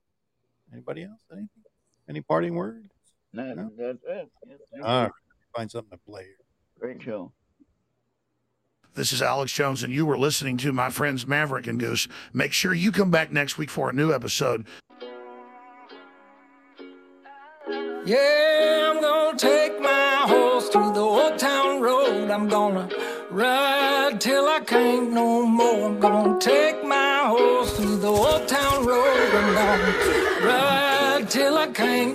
anybody 0.72 1.04
else? 1.04 1.20
Anything? 1.32 1.63
Any 2.08 2.20
parting 2.20 2.54
words? 2.54 2.86
That, 3.32 3.56
No? 3.56 3.70
That's 3.76 3.98
it. 4.06 4.30
Yes, 4.46 4.58
thank 4.72 4.84
All 4.84 4.94
you. 4.96 5.02
right, 5.04 5.12
find 5.56 5.70
something 5.70 5.98
to 5.98 6.04
play. 6.04 6.24
here. 6.24 6.36
Great 6.78 7.02
show. 7.02 7.32
This 8.94 9.12
is 9.12 9.20
Alex 9.22 9.50
Jones, 9.52 9.82
and 9.82 9.92
you 9.92 10.06
were 10.06 10.16
listening 10.18 10.56
to 10.58 10.72
my 10.72 10.88
friends 10.88 11.26
Maverick 11.26 11.66
and 11.66 11.80
Goose. 11.80 12.06
Make 12.32 12.52
sure 12.52 12.72
you 12.72 12.92
come 12.92 13.10
back 13.10 13.32
next 13.32 13.58
week 13.58 13.70
for 13.70 13.90
a 13.90 13.92
new 13.92 14.12
episode. 14.12 14.66
Yeah, 18.06 18.92
I'm 18.94 19.00
gonna 19.00 19.36
take 19.38 19.80
my 19.80 20.24
horse 20.28 20.68
through 20.68 20.92
the 20.92 21.00
old 21.00 21.38
town 21.38 21.80
road. 21.80 22.30
I'm 22.30 22.48
gonna 22.48 22.88
ride 23.30 24.20
till 24.20 24.46
I 24.46 24.60
can't 24.60 25.10
no 25.12 25.44
more. 25.46 25.86
I'm 25.86 25.98
gonna 25.98 26.38
take 26.38 26.84
my 26.84 27.22
horse 27.26 27.76
through 27.76 27.96
the 27.96 28.08
old 28.08 28.46
town 28.46 28.84
road. 28.86 29.30
I'm 29.34 29.54
gonna 29.54 30.46
ride 30.46 30.52
till 30.52 30.62
I 30.62 30.78
can't 30.78 30.83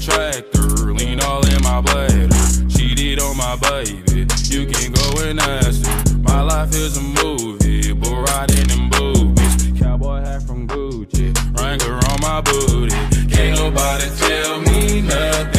Tractor, 0.00 0.92
lean 0.94 1.20
all 1.20 1.44
in 1.46 1.62
my 1.62 1.80
bladder. 1.80 2.28
Cheated 2.68 3.20
on 3.20 3.36
my 3.36 3.56
baby, 3.56 4.26
you 4.44 4.66
can 4.66 4.92
go 4.92 5.20
and 5.22 5.40
ask 5.40 5.86
her. 5.86 6.18
My 6.18 6.42
life 6.42 6.70
is 6.74 6.96
a 6.96 7.02
movie, 7.02 7.92
but 7.92 8.12
riding 8.12 8.70
in 8.70 8.90
boobies. 8.90 9.80
Cowboy 9.80 10.20
hat 10.20 10.42
from 10.42 10.68
Gucci, 10.68 11.34
Wrangler 11.58 12.00
on 12.10 12.20
my 12.20 12.40
booty. 12.40 12.96
Can't 13.28 13.58
nobody 13.58 14.08
tell 14.16 14.60
me 14.60 15.02
nothing. 15.02 15.57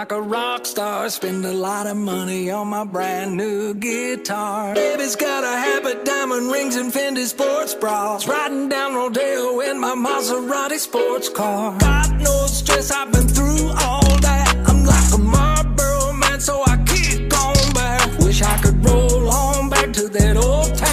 Like 0.00 0.12
a 0.12 0.22
rock 0.22 0.64
star. 0.64 1.10
Spend 1.10 1.44
a 1.44 1.52
lot 1.52 1.86
of 1.86 1.94
money 1.94 2.50
on 2.50 2.68
my 2.68 2.84
brand 2.84 3.36
new 3.36 3.74
guitar. 3.74 4.74
Baby's 4.74 5.14
got 5.14 5.44
a 5.44 5.54
habit, 5.66 6.06
diamond 6.06 6.50
rings, 6.50 6.76
and 6.76 6.90
Fendi 6.90 7.26
sports 7.26 7.74
bras. 7.74 8.26
Riding 8.26 8.70
down 8.70 8.94
Rodeo 8.94 9.60
in 9.60 9.78
my 9.78 9.94
Maserati 10.06 10.78
sports 10.78 11.28
car. 11.28 11.78
Got 11.78 12.12
no 12.16 12.46
stress, 12.46 12.90
I've 12.90 13.12
been 13.12 13.28
through 13.28 13.66
all 13.84 14.10
that. 14.28 14.48
I'm 14.68 14.86
like 14.86 15.12
a 15.12 15.18
Marlboro 15.18 16.14
man, 16.14 16.40
so 16.40 16.62
I 16.66 16.76
keep 16.92 17.28
going 17.28 17.70
back. 17.74 18.18
Wish 18.20 18.40
I 18.40 18.56
could 18.62 18.82
roll 18.82 19.28
on 19.28 19.68
back 19.68 19.92
to 19.98 20.08
that 20.08 20.36
old 20.38 20.74
town 20.78 20.89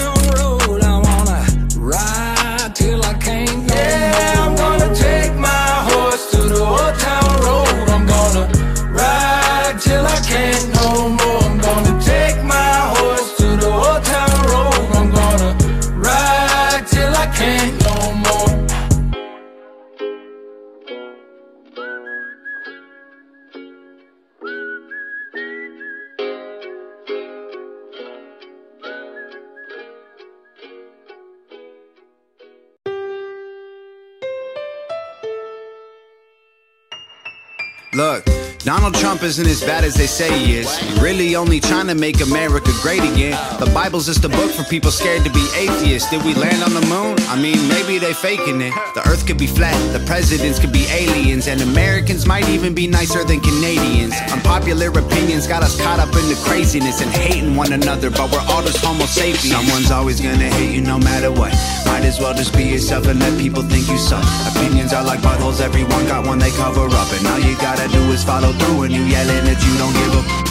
Look, 37.98 38.24
Donald 38.60 38.94
Trump 38.94 39.24
isn't 39.24 39.44
as 39.48 39.60
bad 39.60 39.82
as 39.82 39.96
they 39.96 40.06
say 40.06 40.30
he 40.38 40.56
is. 40.56 40.68
Really 41.00 41.34
only 41.34 41.58
trying 41.58 41.88
to 41.88 41.96
make 41.96 42.20
America 42.20 42.70
great 42.80 43.02
again. 43.02 43.36
The 43.58 43.68
Bible's 43.74 44.06
just 44.06 44.24
a 44.24 44.28
book 44.28 44.52
for 44.52 44.62
people 44.62 44.92
scared 44.92 45.24
to 45.24 45.30
be 45.32 45.44
atheists. 45.56 46.08
Did 46.08 46.24
we 46.24 46.32
land 46.34 46.62
on 46.62 46.74
the 46.74 46.86
moon? 46.86 47.17
I 47.28 47.36
mean, 47.36 47.60
maybe 47.68 47.98
they 47.98 48.14
faking 48.14 48.62
it. 48.62 48.72
The 48.94 49.06
earth 49.06 49.26
could 49.26 49.36
be 49.36 49.46
flat, 49.46 49.76
the 49.92 50.00
presidents 50.06 50.58
could 50.58 50.72
be 50.72 50.86
aliens, 50.88 51.46
and 51.46 51.60
Americans 51.60 52.24
might 52.24 52.48
even 52.48 52.74
be 52.74 52.86
nicer 52.86 53.22
than 53.22 53.40
Canadians. 53.40 54.14
Unpopular 54.32 54.88
opinions 54.88 55.46
got 55.46 55.62
us 55.62 55.78
caught 55.78 56.00
up 56.00 56.08
in 56.08 56.24
the 56.32 56.40
craziness 56.48 57.02
and 57.02 57.10
hating 57.10 57.54
one 57.54 57.74
another, 57.74 58.08
but 58.08 58.32
we're 58.32 58.40
all 58.48 58.62
just 58.62 58.82
homo 58.82 59.04
sapiens. 59.04 59.52
Someone's 59.52 59.90
always 59.90 60.22
gonna 60.22 60.48
hate 60.56 60.74
you 60.74 60.80
no 60.80 60.98
matter 60.98 61.30
what. 61.30 61.52
Might 61.84 62.04
as 62.08 62.18
well 62.18 62.32
just 62.32 62.56
be 62.56 62.64
yourself 62.64 63.06
and 63.06 63.20
let 63.20 63.38
people 63.38 63.62
think 63.62 63.86
you 63.88 63.98
suck. 63.98 64.24
Opinions 64.56 64.94
are 64.94 65.04
like 65.04 65.20
buttholes, 65.20 65.60
everyone 65.60 66.06
got 66.06 66.26
one 66.26 66.38
they 66.38 66.50
cover 66.52 66.88
up, 66.88 67.12
and 67.12 67.26
all 67.26 67.40
you 67.40 67.56
gotta 67.58 67.88
do 67.92 68.00
is 68.10 68.24
follow 68.24 68.52
through 68.52 68.84
and 68.84 68.94
you 68.94 69.04
yelling 69.04 69.44
that 69.44 69.60
you 69.60 69.76
don't 69.76 69.92
give 69.92 70.44
a 70.44 70.47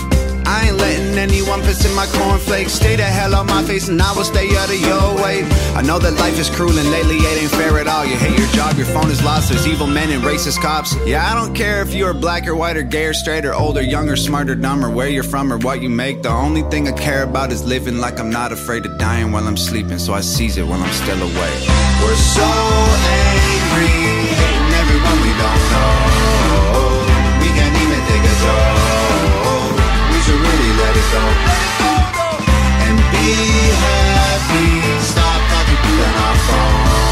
I 0.47 0.67
ain't 0.69 0.77
letting 0.77 1.17
anyone 1.17 1.61
piss 1.61 1.83
in 1.85 1.93
my 1.93 2.05
cornflakes. 2.05 2.71
Stay 2.71 2.95
the 2.95 3.03
hell 3.03 3.35
on 3.35 3.47
my 3.47 3.63
face 3.63 3.89
and 3.89 4.01
I 4.01 4.15
will 4.15 4.23
stay 4.23 4.47
out 4.55 4.69
of 4.69 4.79
your 4.79 5.15
way. 5.21 5.43
I 5.75 5.81
know 5.81 5.99
that 5.99 6.13
life 6.13 6.39
is 6.39 6.49
cruel 6.49 6.79
and 6.79 6.89
lately 6.89 7.17
it 7.17 7.43
ain't 7.43 7.51
fair 7.51 7.77
at 7.77 7.87
all. 7.87 8.05
You 8.05 8.15
hate 8.15 8.39
your 8.39 8.47
job, 8.49 8.77
your 8.77 8.85
phone 8.85 9.11
is 9.11 9.21
lost, 9.21 9.49
there's 9.49 9.67
evil 9.67 9.87
men 9.87 10.09
and 10.09 10.23
racist 10.23 10.61
cops. 10.61 10.95
Yeah, 11.05 11.29
I 11.29 11.35
don't 11.35 11.53
care 11.53 11.81
if 11.81 11.93
you're 11.93 12.13
black 12.13 12.47
or 12.47 12.55
white 12.55 12.77
or 12.77 12.83
gay 12.83 13.07
or 13.07 13.13
straight 13.13 13.43
or 13.43 13.53
old 13.53 13.77
or 13.77 13.81
young 13.81 14.07
or 14.07 14.15
smart 14.15 14.49
or 14.49 14.55
dumb 14.55 14.85
or 14.85 14.89
where 14.89 15.09
you're 15.09 15.23
from 15.33 15.51
or 15.51 15.57
what 15.57 15.81
you 15.81 15.89
make. 15.89 16.23
The 16.23 16.29
only 16.29 16.61
thing 16.71 16.87
I 16.87 16.93
care 16.93 17.23
about 17.23 17.51
is 17.51 17.65
living 17.65 17.97
like 17.97 18.17
I'm 18.17 18.29
not 18.29 18.53
afraid 18.53 18.85
of 18.85 18.97
dying 18.97 19.33
while 19.33 19.45
I'm 19.45 19.57
sleeping, 19.57 19.99
so 19.99 20.13
I 20.13 20.21
seize 20.21 20.57
it 20.57 20.65
while 20.65 20.81
I'm 20.81 20.93
still 20.93 21.21
awake. 21.21 21.61
We're 22.01 22.15
so 22.15 22.47
angry, 23.19 23.91
hating 24.39 24.73
everyone 24.79 25.17
we 25.27 25.31
don't 25.43 25.71
know. 25.73 26.06
And 32.87 32.97
be 33.11 33.33
happy. 33.85 35.01
Stop 35.01 35.41
talking 35.51 35.99
on 36.01 36.15
our 36.25 36.35
phones. 36.47 37.06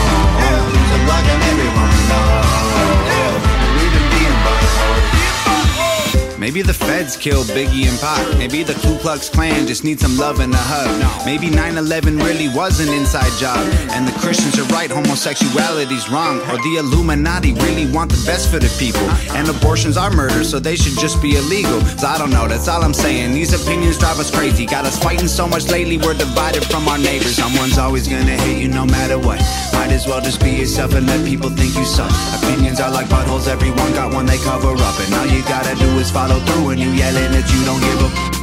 Maybe 6.45 6.61
the 6.61 6.75
feds 6.75 7.17
killed 7.17 7.47
Biggie 7.47 7.89
and 7.89 7.99
Pac. 7.99 8.37
Maybe 8.37 8.61
the 8.61 8.75
Ku 8.75 8.99
Klux 8.99 9.29
Klan 9.29 9.65
just 9.65 9.83
needs 9.83 10.03
some 10.03 10.15
love 10.15 10.39
and 10.41 10.53
a 10.53 10.61
hug. 10.61 11.25
Maybe 11.25 11.49
9 11.49 11.75
11 11.75 12.19
really 12.19 12.49
was 12.49 12.79
an 12.79 12.93
inside 12.93 13.33
job. 13.39 13.57
And 13.89 14.07
the 14.07 14.11
Christians 14.19 14.59
are 14.59 14.67
right, 14.71 14.91
homosexuality's 14.91 16.07
wrong. 16.07 16.37
Or 16.51 16.61
the 16.61 16.75
Illuminati 16.77 17.53
really 17.53 17.91
want 17.91 18.11
the 18.11 18.23
best 18.27 18.51
for 18.51 18.59
the 18.59 18.69
people. 18.77 19.09
And 19.35 19.49
abortions 19.49 19.97
are 19.97 20.11
murder, 20.11 20.43
so 20.43 20.59
they 20.59 20.75
should 20.75 20.99
just 20.99 21.19
be 21.19 21.35
illegal. 21.35 21.81
So 21.97 22.05
I 22.05 22.19
don't 22.19 22.29
know, 22.29 22.47
that's 22.47 22.67
all 22.67 22.83
I'm 22.83 22.93
saying. 22.93 23.33
These 23.33 23.59
opinions 23.59 23.97
drive 23.97 24.19
us 24.19 24.29
crazy. 24.29 24.67
Got 24.67 24.85
us 24.85 25.01
fighting 25.01 25.27
so 25.27 25.47
much 25.47 25.71
lately, 25.71 25.97
we're 25.97 26.13
divided 26.13 26.63
from 26.65 26.87
our 26.87 26.99
neighbors. 26.99 27.35
Someone's 27.35 27.79
always 27.79 28.07
gonna 28.07 28.37
hate 28.37 28.61
you 28.61 28.67
no 28.67 28.85
matter 28.85 29.17
what. 29.17 29.41
Might 29.75 29.91
as 29.91 30.07
well 30.07 30.21
just 30.21 30.39
be 30.41 30.51
yourself 30.51 30.93
and 30.95 31.05
let 31.05 31.25
people 31.25 31.49
think 31.49 31.75
you 31.75 31.85
suck. 31.85 32.11
Opinions 32.41 32.79
are 32.79 32.91
like 32.91 33.07
buttholes, 33.07 33.47
everyone 33.47 33.91
got 33.93 34.13
one 34.13 34.25
they 34.25 34.37
cover 34.37 34.71
up. 34.71 34.97
And 35.03 35.13
all 35.13 35.27
you 35.27 35.43
gotta 35.43 35.75
do 35.75 35.89
is 35.99 36.09
follow 36.09 36.39
through 36.47 36.69
and 36.69 36.79
you 36.79 36.89
yelling 36.91 37.31
that 37.35 37.45
you 37.53 37.61
don't 37.67 37.81
give 37.81 38.01
a 38.07 38.35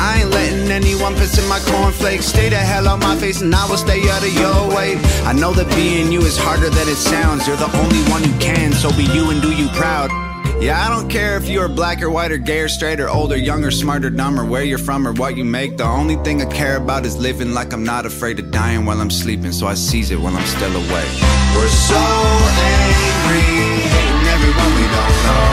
I 0.00 0.22
ain't 0.22 0.30
letting 0.30 0.70
anyone 0.70 1.14
piss 1.14 1.38
in 1.38 1.46
my 1.48 1.60
cornflakes. 1.60 2.26
Stay 2.26 2.48
the 2.48 2.56
hell 2.56 2.88
on 2.88 3.00
my 3.00 3.16
face 3.16 3.42
and 3.42 3.54
I 3.54 3.68
will 3.68 3.76
stay 3.76 4.00
out 4.08 4.22
of 4.22 4.32
your 4.32 4.74
way. 4.74 4.96
I 5.24 5.32
know 5.34 5.52
that 5.52 5.68
being 5.76 6.10
you 6.10 6.22
is 6.22 6.38
harder 6.38 6.70
than 6.70 6.88
it 6.88 6.96
sounds. 6.96 7.46
You're 7.46 7.56
the 7.56 7.70
only 7.78 8.02
one 8.10 8.24
who 8.24 8.32
can, 8.40 8.72
so 8.72 8.90
be 8.96 9.04
you 9.04 9.30
and 9.30 9.42
do 9.42 9.52
you 9.52 9.68
proud. 9.68 10.29
Yeah, 10.60 10.86
I 10.86 10.90
don't 10.90 11.08
care 11.08 11.38
if 11.38 11.48
you're 11.48 11.68
black 11.68 12.02
or 12.02 12.10
white 12.10 12.30
or 12.30 12.36
gay 12.36 12.60
or 12.60 12.68
straight 12.68 13.00
or 13.00 13.08
old 13.08 13.32
or 13.32 13.38
young 13.38 13.64
or 13.64 13.70
smart 13.70 14.04
or 14.04 14.10
dumb 14.10 14.38
or 14.38 14.44
where 14.44 14.62
you're 14.62 14.76
from 14.76 15.08
or 15.08 15.14
what 15.14 15.34
you 15.34 15.42
make. 15.42 15.78
The 15.78 15.84
only 15.84 16.16
thing 16.16 16.42
I 16.42 16.44
care 16.44 16.76
about 16.76 17.06
is 17.06 17.16
living 17.16 17.54
like 17.54 17.72
I'm 17.72 17.82
not 17.82 18.04
afraid 18.04 18.38
of 18.38 18.50
dying 18.50 18.84
while 18.84 19.00
I'm 19.00 19.10
sleeping, 19.10 19.52
so 19.52 19.66
I 19.66 19.72
seize 19.72 20.10
it 20.10 20.20
while 20.20 20.36
I'm 20.36 20.44
still 20.44 20.70
awake. 20.70 21.14
We're 21.56 21.66
so 21.66 21.96
angry, 21.96 23.40
hating 23.88 24.26
everyone 24.36 24.72
we 24.76 24.84
don't 24.84 25.16
know. 25.24 25.48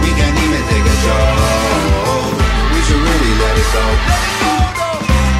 We 0.00 0.10
can't 0.16 0.38
even 0.40 0.62
take 0.72 0.86
a 0.88 0.96
joke. 1.04 2.40
We 2.72 2.80
should 2.88 3.02
really 3.04 3.32
let 3.36 3.52
it 3.52 3.68
go. 3.76 3.84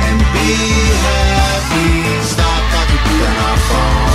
And 0.04 0.20
be 0.36 0.52
happy. 1.00 2.28
Stop 2.28 2.60
talking 2.76 3.24
on 3.24 3.36
our 3.48 3.56
phones. 3.56 4.07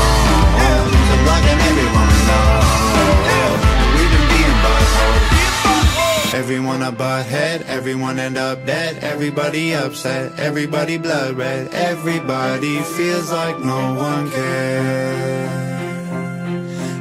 Everyone 6.33 6.81
a 6.81 6.91
butthead, 6.91 7.61
everyone 7.67 8.17
end 8.19 8.37
up 8.37 8.65
dead, 8.65 9.03
everybody 9.03 9.73
upset, 9.75 10.39
everybody 10.39 10.97
blood 10.97 11.35
red, 11.35 11.67
everybody 11.71 12.81
feels 12.81 13.31
like 13.31 13.59
no 13.59 13.93
one 13.93 14.29
cares. 14.31 15.51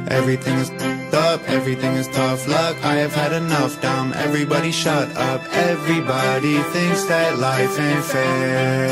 Everything 0.07 0.55
is 0.59 0.69
up, 1.13 1.41
everything 1.49 1.93
is 1.95 2.07
tough 2.09 2.47
luck. 2.47 2.75
I 2.83 2.95
have 3.03 3.13
had 3.13 3.33
enough, 3.33 3.81
dumb. 3.81 4.13
Everybody 4.13 4.71
shut 4.71 5.09
up. 5.17 5.41
Everybody 5.51 6.55
thinks 6.73 7.05
that 7.05 7.39
life 7.39 7.79
ain't 7.79 8.05
fair. 8.05 8.89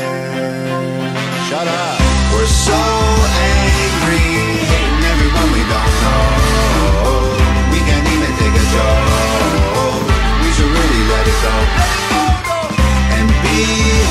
Shut 1.48 1.68
up. 1.68 1.98
We're 2.32 2.46
so 2.46 2.82
angry, 3.54 4.26
hating 4.72 5.04
everyone 5.12 5.48
we 5.56 5.62
don't 5.72 5.94
know. 6.02 6.31
Let 11.22 11.30
it 11.30 11.40
go. 11.46 11.54
And 13.14 13.28
be 13.44 13.58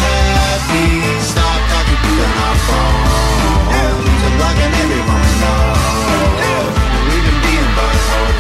happy. 0.05 0.87
Stop 1.31 1.59
talking 1.71 1.99
on 2.23 2.33
our 2.45 2.57
phones. 2.67 4.21
I'm 4.25 4.33
blocking 4.39 4.73
everyone 4.83 5.21
we 5.27 5.33
know. 5.43 5.59
We've 7.09 7.25
been 7.27 7.39
being 7.47 7.69
buttholes. 7.77 8.37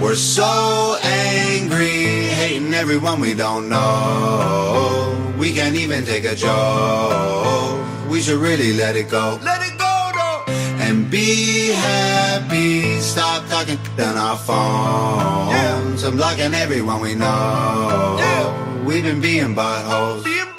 We're 0.00 0.14
so 0.14 0.96
angry, 1.02 2.30
hating 2.40 2.74
everyone 2.74 3.18
we 3.20 3.34
don't 3.34 3.68
know. 3.68 5.16
We 5.36 5.52
can't 5.52 5.74
even 5.74 6.04
take 6.04 6.24
a 6.24 6.36
joke. 6.36 7.80
We 8.08 8.20
should 8.20 8.38
really 8.38 8.74
let 8.74 8.94
it 8.96 9.10
go. 9.10 9.40
Let 9.42 9.60
it 9.62 9.70
go. 9.70 9.73
And 10.86 11.10
be 11.10 11.72
happy. 11.72 13.00
Stop 13.00 13.48
talking 13.48 13.78
on 13.98 14.16
our 14.16 14.36
phones. 14.36 16.04
I'm 16.04 16.16
blocking 16.16 16.52
everyone 16.52 17.00
we 17.00 17.14
know. 17.14 18.16
Yeah. 18.18 18.84
We've 18.84 19.02
been 19.02 19.20
being 19.20 19.54
buttholes. 19.54 20.53